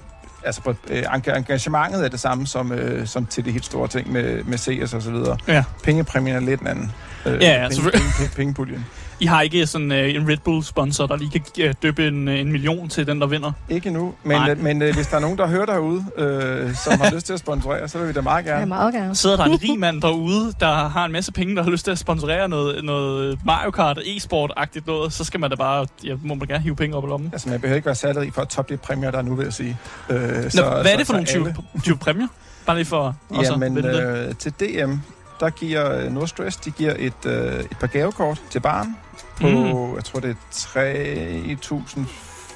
altså 0.44 0.62
på, 0.62 0.75
øh, 0.88 1.04
engagementet 1.14 2.04
er 2.04 2.08
det 2.08 2.20
samme 2.20 2.46
som, 2.46 2.72
øh, 2.72 3.06
som 3.06 3.26
til 3.26 3.44
de 3.44 3.50
helt 3.50 3.64
store 3.64 3.88
ting 3.88 4.12
med, 4.12 4.44
med 4.44 4.58
CS 4.58 4.94
og 4.94 5.02
så 5.02 5.10
videre. 5.10 5.37
Ja. 5.48 5.64
Pengepræmien 5.84 6.37
er 6.37 6.40
lidt 6.40 6.60
en 6.60 6.66
anden. 6.66 6.92
Øh, 7.26 7.42
ja, 7.42 7.62
ja, 7.62 7.68
penge, 7.68 7.90
penge, 7.90 8.30
pengepuljen. 8.37 8.87
I 9.20 9.26
har 9.26 9.42
ikke 9.42 9.66
sådan 9.66 9.90
uh, 9.90 9.98
en 9.98 10.28
Red 10.28 10.37
Bull-sponsor, 10.44 11.06
der 11.06 11.16
lige 11.16 11.30
kan 11.30 11.68
uh, 11.68 11.72
døbe 11.82 12.06
en, 12.06 12.28
uh, 12.28 12.34
en 12.34 12.52
million 12.52 12.88
til 12.88 13.06
den, 13.06 13.20
der 13.20 13.26
vinder? 13.26 13.52
Ikke 13.68 13.90
nu, 13.90 14.14
men, 14.25 14.50
uh, 14.50 14.62
men 14.62 14.82
uh, 14.82 14.94
hvis 14.94 15.06
der 15.06 15.16
er 15.16 15.20
nogen, 15.20 15.38
der 15.38 15.46
hører 15.46 15.66
derude, 15.66 15.98
uh, 15.98 16.75
som 16.75 17.00
har 17.00 17.14
lyst 17.14 17.26
til 17.26 17.32
at 17.32 17.38
sponsorere, 17.38 17.88
så 17.88 17.98
vil 17.98 18.08
vi 18.08 18.12
da 18.12 18.20
meget 18.20 18.44
gerne. 18.44 18.60
Ja, 18.60 18.66
meget 18.66 18.94
gerne. 18.94 19.14
Sidder 19.14 19.37
der 19.37 19.44
en 19.44 19.62
rig 19.62 19.78
mand 19.78 20.02
derude, 20.02 20.52
der 20.60 20.88
har 20.88 21.04
en 21.04 21.12
masse 21.12 21.32
penge, 21.32 21.56
der 21.56 21.62
har 21.62 21.70
lyst 21.70 21.84
til 21.84 21.90
at 21.90 21.98
sponsorere 21.98 22.48
noget, 22.48 22.84
noget 22.84 23.38
Mario 23.44 23.70
Kart 23.70 23.98
e-sport-agtigt 23.98 24.87
noget, 24.87 25.12
så 25.12 25.25
skal 25.25 25.40
man 25.40 25.50
da 25.50 25.56
bare, 25.56 25.87
ja, 26.04 26.14
må 26.22 26.34
man 26.34 26.48
gerne 26.48 26.62
hive 26.62 26.76
penge 26.76 26.96
op 26.96 27.04
i 27.04 27.06
lommen. 27.06 27.30
Altså, 27.32 27.48
man 27.48 27.60
behøver 27.60 27.76
ikke 27.76 27.87
være 27.87 27.94
særlig 27.94 28.22
rig 28.22 28.34
for 28.34 28.42
at 28.42 28.48
toppe 28.48 28.75
de 28.75 28.78
præmier, 28.78 29.10
der 29.10 29.18
er 29.18 29.22
nu, 29.22 29.34
vil 29.34 29.44
jeg 29.44 29.52
sige. 29.52 29.76
Uh, 30.10 30.16
Nå, 30.16 30.50
så, 30.50 30.78
hvad 30.82 30.92
er 30.92 30.96
det 30.96 31.06
for 31.06 31.12
nogle 31.12 31.26
type, 31.26 31.56
type 31.84 31.98
præmier? 31.98 32.26
Bare 32.66 32.76
lige 32.76 32.87
for 32.87 33.16
ja, 33.42 33.56
men 33.56 33.78
øh, 33.78 34.34
til 34.34 34.52
DM, 34.52 34.92
der 35.40 35.50
giver 35.50 36.11
Nordstress, 36.11 36.57
de 36.57 36.71
giver 36.71 36.95
et, 36.99 37.26
øh, 37.26 37.61
et 37.61 37.76
par 37.80 37.87
gavekort 37.87 38.42
til 38.50 38.61
barn 38.61 38.97
på, 39.40 39.49
mm. 39.49 39.95
jeg 39.95 40.04
tror 40.04 40.21
det 40.21 40.30
er 40.30 40.35
3.000, 40.52 42.00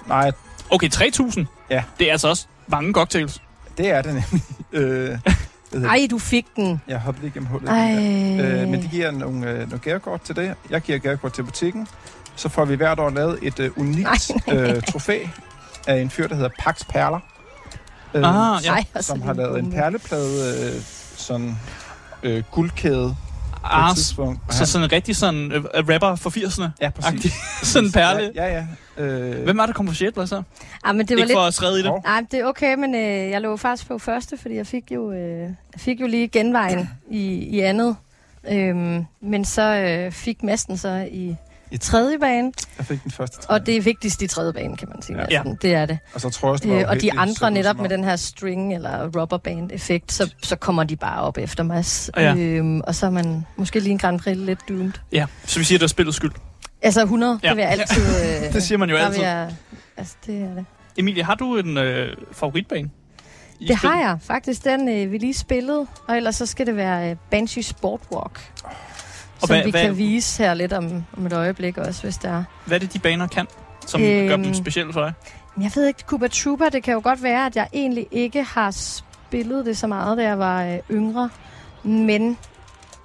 nej. 0.07 0.33
Okay, 0.71 0.89
3.000? 0.89 1.45
Ja. 1.71 1.85
Det 1.99 2.09
er 2.09 2.13
altså 2.13 2.29
også 2.29 2.47
mange 2.67 2.93
cocktails. 2.93 3.43
Det 3.79 3.91
er 3.91 4.03
det 4.03 4.15
nemlig. 4.15 4.43
øh, 4.73 5.19
Ej, 5.85 6.07
du 6.11 6.19
fik 6.19 6.47
den. 6.57 6.81
Jeg 6.89 6.99
hoppede 6.99 7.25
lige 7.25 7.35
gennem 7.35 7.49
hullet. 7.49 7.71
Øh, 7.71 8.69
men 8.69 8.83
de 8.83 8.89
giver 8.89 9.11
nogle, 9.11 9.51
øh, 9.51 9.59
nogle 9.59 9.79
gavekort 9.79 10.21
til 10.21 10.37
det. 10.37 10.55
Jeg 10.71 10.81
giver 10.81 10.99
gavekort 10.99 11.33
til 11.33 11.43
butikken. 11.43 11.89
Så 12.37 12.49
får 12.49 12.65
vi 12.65 12.75
hvert 12.75 12.99
år 12.99 13.11
lavet 13.11 13.39
et 13.43 13.61
øh, 13.61 13.79
unikt 13.79 14.31
øh, 14.53 14.83
trofæ 14.83 15.19
af 15.87 16.01
en 16.01 16.11
fyr, 16.11 16.29
der 16.29 16.35
hedder 16.35 16.51
Pax 16.59 16.87
Perler. 16.89 17.21
Øh, 18.15 18.55
ah, 18.57 18.65
ja. 18.65 18.73
Ej, 18.73 18.85
som 19.01 19.23
har 19.23 19.33
lavet 19.33 19.59
en 19.59 19.73
perleplade, 19.73 20.75
øh, 20.77 20.83
sådan 21.17 21.59
øh, 22.23 22.43
guldkæde 22.51 23.17
Ah, 23.65 23.95
tidspunkt. 23.95 24.55
Så 24.55 24.67
sådan 24.67 24.85
en 24.85 24.93
rigtig 24.93 25.17
sådan 25.17 25.53
uh, 25.57 25.65
rapper 25.75 26.15
for 26.17 26.31
80'erne? 26.31 26.69
Ja, 26.81 26.91
præcis. 27.01 27.33
sådan 27.63 27.87
en 27.87 27.93
perle? 27.93 28.33
Ja, 28.35 28.47
ja. 28.47 28.67
ja. 28.99 29.03
Øh... 29.05 29.45
Hvem 29.45 29.57
var 29.57 29.67
det, 29.67 29.75
kom 29.75 29.87
på 29.87 29.95
sjetplads 29.95 30.29
så? 30.31 30.43
Ah, 30.85 30.97
men 30.97 31.07
det 31.07 31.17
var 31.17 31.19
Ikke 31.19 31.29
lidt... 31.29 31.37
for 31.37 31.47
at 31.47 31.55
skride 31.55 31.81
i 31.81 31.83
det? 31.83 31.93
Nej, 32.05 32.25
det 32.31 32.41
er 32.41 32.45
okay, 32.45 32.75
men 32.75 32.95
øh, 32.95 33.31
jeg 33.31 33.41
lå 33.41 33.57
faktisk 33.57 33.89
på 33.89 33.99
første, 33.99 34.39
fordi 34.39 34.55
jeg 34.55 34.67
fik 34.67 34.85
jo, 34.91 35.13
øh, 35.13 35.41
jeg 35.41 35.55
fik 35.77 36.01
jo 36.01 36.07
lige 36.07 36.29
genvejen 36.29 36.91
i, 37.11 37.35
i 37.35 37.61
andet. 37.61 37.97
Øhm, 38.51 39.05
men 39.21 39.45
så 39.45 39.63
øh, 39.63 40.13
fik 40.13 40.43
Masten 40.43 40.77
så 40.77 41.09
i 41.11 41.37
i 41.73 41.77
tredje 41.77 42.19
bane. 42.19 42.53
Jeg 42.79 42.87
fik 42.87 43.03
den 43.03 43.11
første 43.11 43.37
tredje. 43.41 43.61
Og 43.61 43.67
det 43.67 43.77
er 43.77 43.81
vigtigst 43.81 44.23
i 44.23 44.27
tredje 44.27 44.53
bane, 44.53 44.77
kan 44.77 44.89
man 44.89 45.03
sige. 45.03 45.19
Ja. 45.19 45.39
Altså, 45.39 45.57
det 45.63 45.75
er 45.75 45.87
det. 45.87 45.99
Og 46.15 46.21
så 46.21 46.31
tror 46.31 46.49
jeg 46.49 46.53
også, 46.53 46.69
øh, 46.69 46.85
Og 46.89 47.01
de 47.01 47.13
andre 47.13 47.51
netop 47.51 47.79
med 47.79 47.89
den 47.89 48.05
her 48.05 48.17
string 48.17 48.75
eller 48.75 49.09
rubber 49.21 49.39
band 49.39 49.71
effekt, 49.73 50.13
så, 50.13 50.35
så 50.43 50.57
kommer 50.57 50.85
de 50.85 50.97
bare 50.97 51.21
op 51.21 51.39
efter 51.39 51.63
mig. 51.63 51.85
Ja. 52.17 52.35
Øhm, 52.35 52.81
og 52.81 52.95
så 52.95 53.07
er 53.07 53.11
man 53.11 53.47
måske 53.57 53.81
lige 53.81 53.93
en 53.93 53.99
Grand 53.99 54.21
Prix 54.21 54.37
lidt 54.37 54.69
doomed. 54.69 54.93
Ja, 55.13 55.27
så 55.45 55.59
vi 55.59 55.65
siger, 55.65 55.77
at 55.77 55.81
det 55.81 55.87
er 55.87 55.89
spillet 55.89 56.15
skyld. 56.15 56.33
Altså 56.83 57.03
100, 57.03 57.41
ja. 57.43 57.49
det 57.49 57.57
vil 57.57 57.63
jeg 57.63 57.71
altid... 57.71 58.03
Øh, 58.47 58.53
det 58.53 58.63
siger 58.63 58.79
man 58.79 58.91
jo 58.91 58.97
altid. 58.97 59.23
Jeg, 59.23 59.51
altså, 59.97 60.17
det 60.27 60.43
er 60.43 60.55
det. 60.55 60.65
Emilie, 60.97 61.25
har 61.25 61.35
du 61.35 61.57
en 61.57 61.79
øh, 61.79 62.17
favoritbane? 62.33 62.91
I 63.61 63.67
det 63.67 63.79
spil? 63.79 63.91
har 63.91 64.01
jeg. 64.01 64.19
Faktisk 64.23 64.65
den, 64.65 64.89
øh, 64.89 65.13
vi 65.13 65.19
lige 65.19 65.35
spillede. 65.35 65.87
Og 66.09 66.17
ellers 66.17 66.37
så 66.37 66.47
skal 66.47 66.67
det 66.67 66.77
være 66.77 67.11
øh, 67.11 67.17
Banshee 67.31 67.63
Sportwalk. 67.63 68.53
Oh 68.65 68.92
og 69.43 69.49
som 69.49 69.57
hvad, 69.57 69.65
vi 69.65 69.71
hvad, 69.71 69.83
kan 69.83 69.97
vise 69.97 70.43
her 70.43 70.55
lidt 70.55 70.73
om, 70.73 71.05
om 71.17 71.27
et 71.27 71.33
øjeblik 71.33 71.79
også, 71.79 72.03
hvis 72.03 72.17
der 72.17 72.29
er. 72.29 72.45
Hvad 72.67 72.77
er 72.77 72.81
det, 72.81 72.93
de 72.93 72.99
baner 72.99 73.27
kan, 73.27 73.47
som 73.87 74.03
øhm, 74.03 74.29
gør 74.29 74.37
dem 74.37 74.55
specielle 74.55 74.93
for 74.93 75.01
dig? 75.01 75.13
Jeg 75.61 75.71
ved 75.75 75.87
ikke, 75.87 76.03
Cuba 76.07 76.29
Trooper, 76.29 76.69
det 76.69 76.83
kan 76.83 76.95
jo 76.95 77.01
godt 77.05 77.23
være, 77.23 77.47
at 77.47 77.57
jeg 77.57 77.69
egentlig 77.73 78.07
ikke 78.11 78.43
har 78.43 78.71
spillet 78.71 79.67
det 79.67 79.77
så 79.79 79.87
meget, 79.87 80.19
da 80.19 80.23
jeg 80.23 80.39
var 80.39 80.65
øh, 80.65 80.79
yngre. 80.91 81.31
Men 81.83 82.39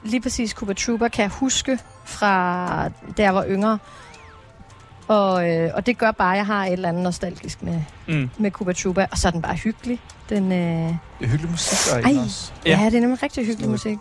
lige 0.04 0.22
præcis 0.22 0.52
Cuba 0.52 0.74
Trooper 0.74 1.08
kan 1.08 1.24
jeg 1.24 1.32
huske 1.32 1.80
fra 2.06 2.88
da 3.18 3.24
jeg 3.24 3.36
var 3.36 3.46
yngre. 3.48 3.80
Og, 5.08 5.50
øh, 5.50 5.72
og 5.74 5.86
det 5.86 5.98
gør 5.98 6.12
bare, 6.12 6.32
at 6.32 6.38
jeg 6.38 6.46
har 6.46 6.66
et 6.66 6.74
eller 6.74 6.90
andet 6.90 7.04
nostalgisk 7.04 7.64
med, 7.64 7.82
mm. 8.08 8.30
med 8.38 8.52
Cuba 8.52 8.74
Trooper. 8.74 9.06
Og 9.12 9.18
så 9.18 9.28
er 9.28 9.32
den 9.32 9.42
bare 9.42 9.56
hyggelig. 9.56 10.00
Den, 10.30 10.52
øh... 10.52 10.58
Det 10.60 10.98
er 11.22 11.28
hyggelig 11.28 11.52
musik, 11.52 11.94
der 11.94 12.10
er 12.10 12.24
også. 12.24 12.52
Ja. 12.66 12.80
ja, 12.80 12.86
det 12.86 12.96
er 12.96 13.02
nemlig 13.02 13.24
rigtig 13.24 13.46
hyggelig 13.46 13.70
musik. 13.70 13.98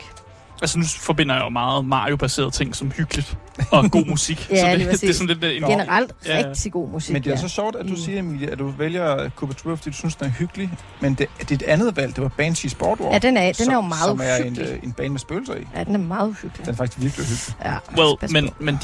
Altså 0.62 0.78
nu 0.78 0.84
forbinder 1.00 1.34
jeg 1.34 1.44
jo 1.44 1.48
meget 1.48 1.84
Mario-baserede 1.84 2.50
ting 2.50 2.76
som 2.76 2.90
hyggeligt 2.90 3.38
og 3.70 3.90
god 3.90 4.06
musik. 4.14 4.50
ja, 4.50 4.60
så 4.60 4.78
det, 4.78 4.92
det, 4.92 5.00
det 5.00 5.10
er 5.10 5.14
sådan 5.14 5.26
lidt... 5.26 5.44
En... 5.44 5.70
Generelt 5.70 6.12
ja. 6.26 6.42
rigtig 6.48 6.72
god 6.72 6.88
musik, 6.88 7.12
Men 7.12 7.22
det 7.22 7.30
er 7.30 7.34
ja. 7.34 7.40
så 7.40 7.48
sjovt, 7.48 7.76
at 7.76 7.84
du 7.84 7.90
mm. 7.90 7.96
siger, 7.96 8.18
Emilie, 8.18 8.50
at 8.50 8.58
du 8.58 8.68
vælger 8.68 9.30
Cooper 9.30 9.54
True, 9.54 9.76
fordi 9.76 9.90
du 9.90 9.96
synes, 9.96 10.16
den 10.16 10.26
er 10.26 10.30
hyggelig. 10.30 10.70
Men 11.00 11.14
det, 11.14 11.26
dit 11.48 11.62
andet 11.62 11.96
valg, 11.96 12.16
det 12.16 12.22
var 12.22 12.28
Banshee 12.28 12.70
Sportwalk. 12.70 13.12
Ja, 13.12 13.18
den 13.18 13.36
er, 13.36 13.46
den 13.46 13.54
som, 13.54 13.68
er 13.68 13.74
jo 13.74 13.80
meget 13.80 14.04
Som 14.04 14.20
er 14.22 14.36
en, 14.36 14.60
øh, 14.60 14.78
en 14.82 14.92
bane 14.92 15.08
med 15.08 15.18
spøgelser 15.18 15.54
i. 15.54 15.66
Ja, 15.76 15.84
den 15.84 15.94
er 15.94 15.98
meget 15.98 16.36
hyggelig. 16.42 16.66
Den 16.66 16.72
er 16.72 16.76
faktisk 16.76 17.00
virkelig 17.02 17.26
hyggelig. 17.26 17.54
Ja, 17.64 17.76
well, 17.98 18.32
men, 18.32 18.50
men 18.60 18.78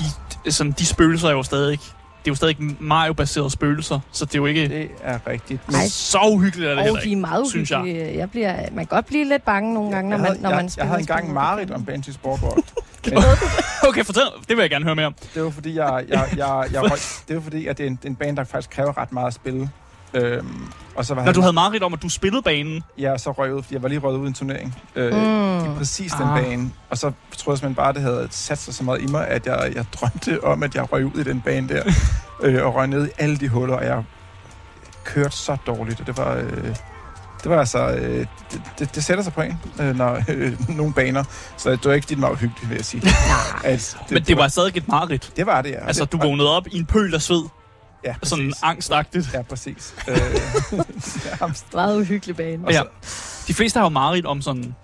de, 0.45 0.53
sådan, 0.53 0.73
de 0.73 0.87
spøgelser 0.87 1.29
er 1.29 1.33
jo 1.33 1.43
stadig 1.43 1.73
ikke 1.73 1.85
det 2.25 2.29
er 2.29 2.31
jo 2.31 2.35
stadig 2.35 2.57
Mario-baserede 2.81 3.51
spøgelser, 3.51 4.01
så 4.13 4.25
det 4.25 4.35
er 4.35 4.39
jo 4.39 4.47
ikke... 4.47 4.69
Det 4.69 4.91
er 5.03 5.19
rigtigt. 5.27 5.61
Men 5.67 5.89
så 5.89 6.19
uhyggeligt 6.33 6.71
er 6.71 6.75
det 6.75 6.85
heller 6.85 7.01
ikke, 7.01 7.11
de 7.11 7.17
er 7.17 7.21
meget 7.21 7.49
synes 7.49 7.71
jeg. 7.71 8.13
jeg 8.17 8.31
bliver, 8.31 8.57
man 8.73 8.87
kan 8.87 8.97
godt 8.97 9.07
blive 9.07 9.25
lidt 9.25 9.45
bange 9.45 9.75
nogle 9.75 9.91
gange, 9.91 10.11
når 10.11 10.19
man, 10.19 10.37
når 10.41 10.49
jeg, 10.49 10.57
man 10.57 10.71
spiller 10.71 10.85
Jeg 10.85 10.89
havde 10.89 11.01
engang 11.01 11.29
en 11.29 11.35
mareridt 11.35 11.71
om 11.71 11.85
Banshee 11.85 12.15
Sportwalk. 12.15 12.65
okay, 13.89 14.05
fortæl. 14.05 14.23
Det 14.49 14.57
vil 14.57 14.63
jeg 14.63 14.71
gerne 14.71 14.85
høre 14.85 14.95
mere 14.95 15.07
om. 15.07 15.15
Det 15.35 15.45
var 15.45 15.51
fordi, 15.51 15.77
jeg, 15.77 16.05
jeg, 16.09 16.29
jeg, 16.37 16.67
jeg, 16.73 16.83
jeg 16.83 16.99
det 17.29 17.37
var 17.37 17.43
fordi, 17.43 17.67
at 17.67 17.79
det 17.79 17.85
er 17.85 17.91
en, 17.91 17.99
en 18.05 18.17
bane, 18.17 18.37
der 18.37 18.45
faktisk 18.45 18.71
kræver 18.71 18.99
ret 18.99 19.13
meget 19.13 19.27
at 19.27 19.35
spille. 19.35 19.71
Øhm, 20.15 20.73
og 20.95 21.05
så 21.05 21.15
var 21.15 21.23
Når 21.23 21.27
han, 21.27 21.35
du 21.35 21.41
havde 21.41 21.53
meget 21.53 21.83
om, 21.83 21.93
at 21.93 22.03
du 22.03 22.09
spillede 22.09 22.43
banen? 22.43 22.83
Ja, 22.99 23.19
så 23.19 23.33
røg 23.33 23.55
ud, 23.55 23.63
fordi 23.63 23.75
jeg 23.75 23.83
var 23.83 23.89
lige 23.89 23.99
røget 23.99 24.19
ud 24.19 24.25
i 24.25 24.29
en 24.29 24.35
turnering. 24.35 24.79
Øh, 24.95 25.15
mm. 25.15 25.73
I 25.73 25.77
præcis 25.79 26.13
den 26.13 26.29
ah. 26.29 26.43
bane. 26.43 26.71
Og 26.91 26.99
så 26.99 27.13
tror 27.37 27.53
jeg 27.53 27.59
simpelthen 27.59 27.75
bare, 27.75 27.89
at 27.89 27.95
det 27.95 28.03
havde 28.03 28.29
sat 28.31 28.59
sig 28.59 28.75
så 28.75 28.85
meget 28.85 29.03
i 29.03 29.07
mig, 29.07 29.29
at 29.29 29.47
jeg, 29.47 29.73
jeg 29.75 29.85
drømte 29.93 30.45
om, 30.45 30.63
at 30.63 30.75
jeg 30.75 30.93
røg 30.93 31.05
ud 31.05 31.21
i 31.21 31.25
den 31.25 31.41
bane 31.41 31.69
der. 31.69 31.83
øh, 32.43 32.67
og 32.67 32.75
røg 32.75 32.87
ned 32.87 33.07
i 33.07 33.11
alle 33.19 33.37
de 33.37 33.49
huller, 33.49 33.77
og 33.77 33.85
jeg 33.85 34.05
kørte 35.05 35.37
så 35.37 35.57
dårligt. 35.67 36.01
Og 36.01 36.07
det 36.07 36.17
var... 36.17 36.37
Øh, 36.37 36.77
det 37.43 37.51
var 37.51 37.59
altså, 37.59 37.89
øh, 37.89 38.27
det, 38.53 38.63
det, 38.79 38.95
det 38.95 39.05
sætter 39.05 39.25
sig 39.25 39.33
på 39.33 39.43
en, 39.43 39.61
øh, 39.81 39.97
når 39.97 40.23
øh, 40.29 40.69
nogle 40.77 40.93
baner. 40.93 41.25
Så 41.57 41.71
det 41.71 41.85
var 41.85 41.93
ikke 41.93 42.07
dit 42.07 42.19
meget 42.19 42.39
hyggeligt, 42.39 42.71
vil 42.71 42.77
jeg 42.77 42.85
sige. 42.85 43.03
at, 43.65 43.97
det, 44.09 44.11
Men 44.11 44.23
det 44.23 44.37
var, 44.37 44.43
var 44.43 44.49
stadig 44.49 44.77
et 44.77 44.89
mareridt. 44.89 45.33
Det 45.37 45.47
var 45.47 45.63
det, 45.63 45.71
ja. 45.71 45.87
Altså, 45.87 46.05
du 46.05 46.19
vågnede 46.19 46.57
op 46.57 46.67
i 46.67 46.79
en 46.79 46.87
pøl 46.87 47.15
af 47.15 47.23
sved. 47.23 47.43
Ja, 48.05 48.15
præcis. 48.19 48.29
Sådan 48.29 48.53
angstagtigt. 48.63 49.35
Ja, 49.35 49.43
præcis. 49.43 49.95
øh, 50.09 50.17
Meget 51.75 52.01
uhyggelig 52.01 52.37
bane. 52.37 52.73
Ja. 52.73 52.83
De 53.49 53.55
fleste 53.55 53.79
har 53.79 53.85
jo 53.85 53.89
mareridt 53.89 54.27
om 54.27 54.43
sådan 54.43 54.75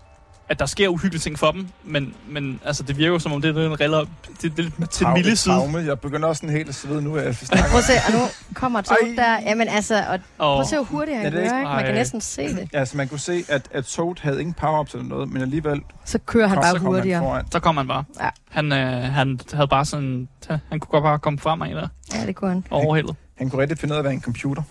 at 0.49 0.59
der 0.59 0.67
sker 0.67 0.89
uhyggelige 0.89 1.21
ting 1.21 1.39
for 1.39 1.51
dem, 1.51 1.69
men, 1.85 2.15
men 2.29 2.61
altså, 2.65 2.83
det 2.83 2.97
virker 2.99 3.13
jo 3.13 3.19
som 3.19 3.33
om, 3.33 3.43
det 3.43 3.57
er 3.57 3.67
en 3.67 3.81
riller, 3.81 4.05
det, 4.43 4.57
det, 4.57 4.73
det 4.79 4.91
til 4.91 5.07
milde 5.09 5.37
side. 5.37 5.85
Jeg 5.87 6.01
begynder 6.01 6.29
også 6.29 6.41
sådan 6.41 6.57
helt 6.57 6.69
at 6.69 6.75
svede 6.75 7.03
nu, 7.03 7.17
at 7.17 7.49
Prøv 7.51 7.79
at 7.79 7.85
se, 7.85 7.93
og 8.07 8.13
nu 8.13 8.21
kommer 8.55 8.81
tog 8.81 8.97
der. 9.17 9.41
Jamen 9.41 9.69
altså, 9.69 10.05
og 10.09 10.15
oh. 10.15 10.21
prøv 10.39 10.61
at 10.61 10.67
se, 10.67 10.77
hvor 10.77 10.85
hurtigt 10.85 11.17
han 11.17 11.25
ja, 11.25 11.31
kører, 11.31 11.59
ikke? 11.59 11.71
Man 11.71 11.85
kan 11.85 11.95
næsten 11.95 12.21
se 12.21 12.49
det. 12.49 12.69
Ja, 12.73 12.85
så 12.85 12.97
man 12.97 13.09
kunne 13.09 13.21
se, 13.21 13.45
at, 13.49 13.69
at 13.71 13.85
Toad 13.85 14.15
havde 14.21 14.41
ingen 14.41 14.55
power-ups 14.55 14.95
eller 14.95 15.09
noget, 15.09 15.29
men 15.33 15.43
alligevel... 15.43 15.83
Så 16.05 16.19
kører 16.19 16.47
han 16.47 16.59
bare 16.59 16.79
hurtigere. 16.79 17.35
Han 17.35 17.51
så 17.53 17.61
kom 17.61 17.77
han 17.77 17.89
bare. 17.89 18.05
Ja. 18.21 18.29
Han, 18.51 18.73
øh, 18.73 19.03
han 19.03 19.41
havde 19.53 19.69
bare 19.69 19.85
sådan... 19.85 20.29
Han 20.49 20.61
kunne 20.71 20.91
godt 20.91 21.03
bare 21.05 21.19
komme 21.19 21.39
frem 21.39 21.63
af 21.63 21.75
der. 21.75 21.89
Ja, 22.15 22.27
det 22.27 22.37
kunne 22.37 22.51
han. 22.51 22.65
Overhældet. 22.71 23.11
Han, 23.11 23.45
han 23.45 23.51
kunne 23.51 23.63
rigtig 23.63 23.79
finde 23.79 23.93
ud 23.93 23.97
af 23.97 24.01
at 24.01 24.05
være 24.05 24.15
en 24.15 24.23
computer. 24.23 24.63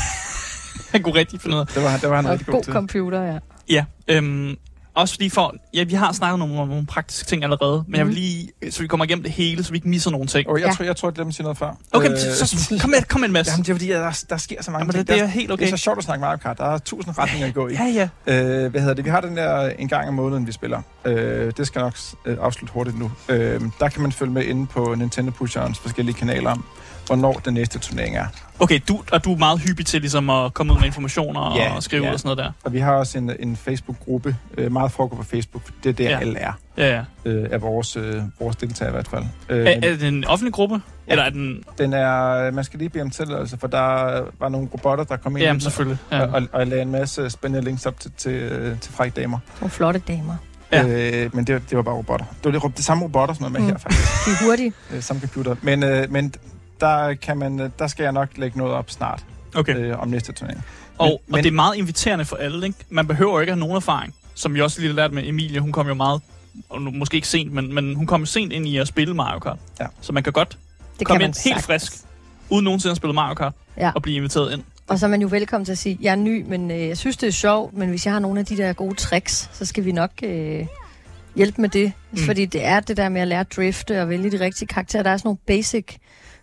han 0.92 1.02
kunne 1.02 1.14
rigtig 1.14 1.40
finde 1.40 1.56
ud 1.56 1.60
af. 1.60 1.66
Det 1.66 1.82
var, 1.82 1.96
det 1.96 2.10
var 2.10 2.16
han 2.16 2.28
rigtig 2.28 2.46
god, 2.46 2.54
god 2.54 2.62
til. 2.62 2.72
computer, 2.72 3.22
ja. 3.22 3.38
Ja, 3.68 3.84
øhm, 4.08 4.56
også 4.94 5.14
fordi 5.14 5.28
for, 5.28 5.54
ja, 5.74 5.84
vi 5.84 5.94
har 5.94 6.12
snakket 6.12 6.42
om 6.42 6.48
nogle, 6.48 6.70
nogle 6.70 6.86
praktiske 6.86 7.28
ting 7.28 7.44
allerede, 7.44 7.76
men 7.76 7.84
mm. 7.86 7.94
jeg 7.94 8.06
vil 8.06 8.12
mhm. 8.12 8.20
lige, 8.20 8.72
så 8.72 8.82
vi 8.82 8.86
kommer 8.86 9.04
igennem 9.04 9.22
det 9.22 9.32
hele, 9.32 9.64
så 9.64 9.70
vi 9.70 9.76
ikke 9.76 9.88
misser 9.88 10.10
nogen 10.10 10.28
ting. 10.28 10.48
Og 10.48 10.60
jeg, 10.60 10.66
ja. 10.66 10.72
tror, 10.72 10.84
jeg 10.84 10.96
tror, 10.96 11.08
jeg 11.08 11.14
glemte 11.14 11.28
at 11.28 11.34
sige 11.34 11.44
noget 11.44 11.58
før. 11.58 11.76
Okay, 11.92 12.10
øh, 12.10 12.18
så, 12.18 12.46
så, 12.46 12.78
kom 12.80 12.90
med, 12.90 13.02
kom 13.08 13.20
med 13.20 13.28
en 13.28 13.32
masse. 13.32 13.52
Jamen, 13.52 13.64
det 13.64 13.70
er 13.70 13.74
fordi, 13.74 13.88
der, 13.88 14.24
der 14.30 14.36
sker 14.36 14.62
så 14.62 14.70
mange 14.70 14.82
Jamen, 14.82 14.92
ting. 14.92 15.08
Det, 15.08 15.14
det 15.14 15.22
er 15.22 15.26
helt 15.26 15.50
okay. 15.50 15.66
Det 15.66 15.72
er 15.72 15.76
så 15.76 15.82
sjovt 15.82 15.98
at 15.98 16.04
snakke 16.04 16.20
Mario 16.20 16.36
Kart. 16.36 16.58
Der 16.58 16.64
er 16.64 16.78
tusind 16.78 17.18
retninger 17.18 17.46
at 17.46 17.54
gå 17.54 17.68
i. 17.68 17.72
Ja, 17.72 18.08
ja. 18.26 18.34
Øh, 18.64 18.70
hvad 18.70 18.80
hedder 18.80 18.94
det? 18.94 19.04
Vi 19.04 19.10
har 19.10 19.20
den 19.20 19.36
der 19.36 19.68
en 19.68 19.88
gang 19.88 20.08
om 20.08 20.14
måneden, 20.14 20.46
vi 20.46 20.52
spiller. 20.52 20.82
Øh, 21.04 21.52
det 21.56 21.66
skal 21.66 21.80
nok 21.80 21.94
øh, 22.24 22.36
afslutte 22.40 22.72
hurtigt 22.72 22.98
nu. 22.98 23.10
Øh, 23.28 23.60
der 23.80 23.88
kan 23.88 24.02
man 24.02 24.12
følge 24.12 24.32
med 24.32 24.44
inde 24.44 24.66
på 24.66 24.94
Nintendo 24.94 25.30
Pusherens 25.30 25.78
forskellige 25.78 26.14
kanaler 26.14 26.56
hvornår 27.10 27.32
den 27.32 27.54
næste 27.54 27.78
turnering 27.78 28.16
er. 28.16 28.26
Okay, 28.58 28.80
du, 28.88 29.02
og 29.12 29.24
du 29.24 29.32
er 29.32 29.36
meget 29.38 29.60
hyppig 29.60 29.86
til 29.86 30.00
ligesom 30.00 30.30
at 30.30 30.54
komme 30.54 30.72
ud 30.72 30.78
med 30.78 30.86
informationer 30.86 31.56
ja, 31.56 31.74
og 31.74 31.82
skrive 31.82 32.04
ja. 32.04 32.12
og 32.12 32.18
sådan 32.18 32.36
noget 32.36 32.38
der. 32.38 32.52
Og 32.64 32.72
vi 32.72 32.78
har 32.78 32.92
også 32.92 33.18
en, 33.18 33.30
en 33.40 33.56
Facebook-gruppe, 33.56 34.36
øh, 34.58 34.72
meget 34.72 34.92
foregår 34.92 35.16
på 35.16 35.22
Facebook, 35.22 35.62
det 35.84 35.90
er 35.90 35.92
der 35.92 36.10
ja. 36.10 36.18
alle 36.20 36.38
er. 36.38 36.52
Ja, 36.76 36.96
ja. 36.96 37.30
Øh, 37.30 37.48
af 37.52 37.62
vores, 37.62 37.96
øh, 37.96 38.22
vores 38.40 38.56
deltagere 38.56 38.90
i 38.90 38.92
hvert 38.92 39.08
fald. 39.08 39.24
Øh, 39.48 39.66
er, 39.66 39.70
er 39.70 39.80
det 39.80 40.02
en 40.02 40.24
offentlig 40.24 40.52
gruppe? 40.52 40.74
Ja, 40.74 41.12
eller 41.12 41.24
er 41.24 41.30
den... 41.30 41.64
den 41.78 41.92
er, 41.92 42.50
man 42.50 42.64
skal 42.64 42.78
lige 42.78 42.88
bede 42.88 43.02
om 43.02 43.10
tilladelse, 43.10 43.58
for 43.58 43.66
der 43.66 44.20
var 44.38 44.48
nogle 44.48 44.68
robotter, 44.72 45.04
der 45.04 45.16
kom 45.16 45.36
ind. 45.36 45.44
Jamen, 45.44 45.60
selvfølgelig. 45.60 45.98
Ja. 46.12 46.20
Og, 46.20 46.28
og, 46.28 46.42
og 46.52 46.66
lagde 46.66 46.82
en 46.82 46.90
masse 46.90 47.30
spændende 47.30 47.64
links 47.64 47.86
op 47.86 48.00
til, 48.00 48.12
til, 48.16 48.50
til 48.80 48.92
frække 48.92 49.20
damer. 49.20 49.38
Og 49.60 49.70
flotte 49.70 50.02
damer. 50.08 50.36
Ja. 50.72 50.86
Øh, 50.86 51.36
men 51.36 51.44
det, 51.44 51.62
det 51.70 51.76
var 51.76 51.82
bare 51.82 51.94
robotter. 51.94 52.26
Det 52.44 52.52
var 52.52 52.68
det, 52.68 52.76
det 52.76 52.84
samme 52.84 53.04
robotter, 53.04 53.34
som 53.34 53.44
er 53.44 53.48
med 53.48 53.60
mm. 53.60 53.66
her, 53.66 53.78
faktisk. 53.78 54.26
De 54.26 54.30
er 54.30 54.46
hurtige. 54.46 54.72
Øh, 54.94 55.02
samme 55.02 55.20
computer. 55.20 55.56
Men, 55.62 55.82
øh, 55.82 56.12
men 56.12 56.34
der, 56.80 57.14
kan 57.14 57.38
man, 57.38 57.72
der 57.78 57.86
skal 57.86 58.02
jeg 58.02 58.12
nok 58.12 58.28
lægge 58.36 58.58
noget 58.58 58.74
op 58.74 58.90
snart. 58.90 59.24
Okay. 59.54 59.76
Øh, 59.76 59.98
om 59.98 60.08
næste 60.08 60.32
turnering. 60.32 60.64
Og, 60.98 61.22
men, 61.26 61.34
og 61.34 61.42
det 61.42 61.48
er 61.48 61.54
meget 61.54 61.76
inviterende 61.76 62.24
for 62.24 62.36
alle, 62.36 62.66
ikke? 62.66 62.78
Man 62.88 63.06
behøver 63.06 63.40
ikke 63.40 63.52
have 63.52 63.60
nogen 63.60 63.76
erfaring. 63.76 64.14
Som 64.34 64.56
jeg 64.56 64.64
også 64.64 64.80
lige 64.80 64.92
lært 64.92 65.12
med 65.12 65.28
Emilie, 65.28 65.60
hun 65.60 65.72
kom 65.72 65.88
jo 65.88 65.94
meget, 65.94 66.22
og 66.68 66.82
nu, 66.82 66.90
måske 66.90 67.14
ikke 67.14 67.28
sent, 67.28 67.52
men, 67.52 67.74
men 67.74 67.94
hun 67.94 68.06
kom 68.06 68.26
sent 68.26 68.52
ind 68.52 68.68
i 68.68 68.76
at 68.76 68.88
spille 68.88 69.14
Mario 69.14 69.38
Kart. 69.38 69.58
Ja. 69.80 69.86
Så 70.00 70.12
man 70.12 70.22
kan 70.22 70.32
godt 70.32 70.58
det 70.98 71.06
komme 71.06 71.20
kan 71.20 71.28
ind 71.28 71.44
helt 71.44 71.62
frisk, 71.62 71.92
uden 72.50 72.64
nogensinde 72.64 72.90
at 72.90 72.96
spille 72.96 73.14
Mario 73.14 73.34
Kart, 73.34 73.52
ja. 73.76 73.90
og 73.94 74.02
blive 74.02 74.16
inviteret 74.16 74.52
ind. 74.52 74.62
Og 74.88 74.98
så 74.98 75.06
er 75.06 75.10
man 75.10 75.22
jo 75.22 75.28
velkommen 75.30 75.64
til 75.64 75.72
at 75.72 75.78
sige, 75.78 75.98
jeg 76.00 76.10
er 76.10 76.16
ny, 76.16 76.44
men 76.48 76.70
øh, 76.70 76.88
jeg 76.88 76.98
synes, 76.98 77.16
det 77.16 77.26
er 77.26 77.30
sjovt, 77.32 77.76
men 77.76 77.88
hvis 77.88 78.06
jeg 78.06 78.12
har 78.12 78.20
nogle 78.20 78.40
af 78.40 78.46
de 78.46 78.56
der 78.56 78.72
gode 78.72 78.94
tricks, 78.94 79.50
så 79.52 79.64
skal 79.64 79.84
vi 79.84 79.92
nok 79.92 80.10
øh, 80.22 80.66
hjælpe 81.36 81.60
med 81.60 81.68
det. 81.68 81.92
Mm. 82.10 82.18
Fordi 82.18 82.44
det 82.44 82.64
er 82.64 82.80
det 82.80 82.96
der 82.96 83.08
med 83.08 83.20
at 83.20 83.28
lære 83.28 83.40
at 83.40 83.56
drifte 83.56 84.02
og 84.02 84.08
vælge 84.08 84.30
de 84.30 84.40
rigtige 84.40 84.68
karakterer. 84.68 85.02
Der 85.02 85.10
er 85.10 85.16
sådan 85.16 85.26
nogle 85.28 85.38
basic 85.46 85.86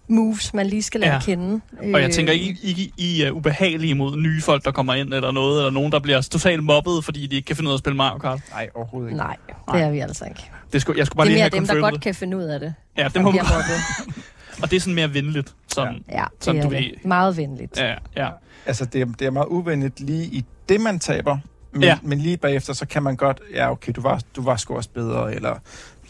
moves, 0.07 0.53
man 0.53 0.67
lige 0.67 0.83
skal 0.83 1.01
lære 1.01 1.11
ja. 1.11 1.17
at 1.17 1.23
kende. 1.23 1.61
Og 1.93 2.01
jeg 2.01 2.11
tænker, 2.11 2.33
I, 2.33 2.57
I, 2.63 2.93
I 2.97 3.21
er 3.21 3.31
ubehagelige 3.31 3.95
mod 3.95 4.17
nye 4.17 4.41
folk, 4.41 4.65
der 4.65 4.71
kommer 4.71 4.93
ind 4.93 5.13
eller 5.13 5.31
noget, 5.31 5.59
eller 5.59 5.71
nogen, 5.71 5.91
der 5.91 5.99
bliver 5.99 6.21
totalt 6.21 6.63
mobbet, 6.63 7.05
fordi 7.05 7.27
de 7.27 7.35
ikke 7.35 7.45
kan 7.45 7.55
finde 7.55 7.67
ud 7.67 7.73
af 7.73 7.77
at 7.77 7.79
spille 7.79 7.97
Mario 7.97 8.17
Kart? 8.17 8.39
Nej, 8.51 8.69
overhovedet 8.75 9.09
ikke. 9.09 9.17
Nej, 9.17 9.35
det 9.73 9.81
er 9.81 9.89
vi 9.89 9.99
altså 9.99 10.25
ikke. 10.25 10.51
Det, 10.73 10.81
skulle, 10.81 10.99
jeg 10.99 11.07
skulle 11.07 11.17
bare 11.17 11.27
det 11.27 11.31
er 11.31 11.35
lige 11.35 11.43
mere 11.43 11.59
dem, 11.59 11.67
der 11.67 11.91
godt 11.91 12.01
kan 12.01 12.15
finde 12.15 12.37
ud 12.37 12.43
af 12.43 12.59
det. 12.59 12.73
Ja, 12.97 13.07
det 13.13 13.21
må 13.21 13.31
man 13.31 13.41
Og 14.61 14.71
det 14.71 14.75
er 14.75 14.79
sådan 14.79 14.95
mere 14.95 15.13
venligt. 15.13 15.53
Sådan, 15.67 16.03
ja, 16.11 16.23
det 16.35 16.43
sådan, 16.43 16.61
er 16.61 16.63
du 16.63 16.75
det. 16.75 16.83
Ved. 16.83 16.91
Meget 17.03 17.37
venligt. 17.37 17.77
Ja, 17.77 17.95
ja. 18.17 18.29
Altså, 18.65 18.85
det 18.85 19.01
er, 19.01 19.05
det 19.05 19.27
er 19.27 19.31
meget 19.31 19.47
uvenligt 19.47 19.99
lige 19.99 20.25
i 20.25 20.45
det, 20.69 20.81
man 20.81 20.99
taber. 20.99 21.37
Men, 21.71 21.83
ja. 21.83 21.97
men 22.03 22.19
lige 22.19 22.37
bagefter, 22.37 22.73
så 22.73 22.85
kan 22.87 23.03
man 23.03 23.15
godt, 23.15 23.41
ja, 23.53 23.71
okay, 23.71 23.93
du 23.95 24.01
var, 24.01 24.21
du 24.35 24.41
var 24.41 24.55
sgu 24.55 24.75
også 24.75 24.89
bedre, 24.89 25.35
eller 25.35 25.55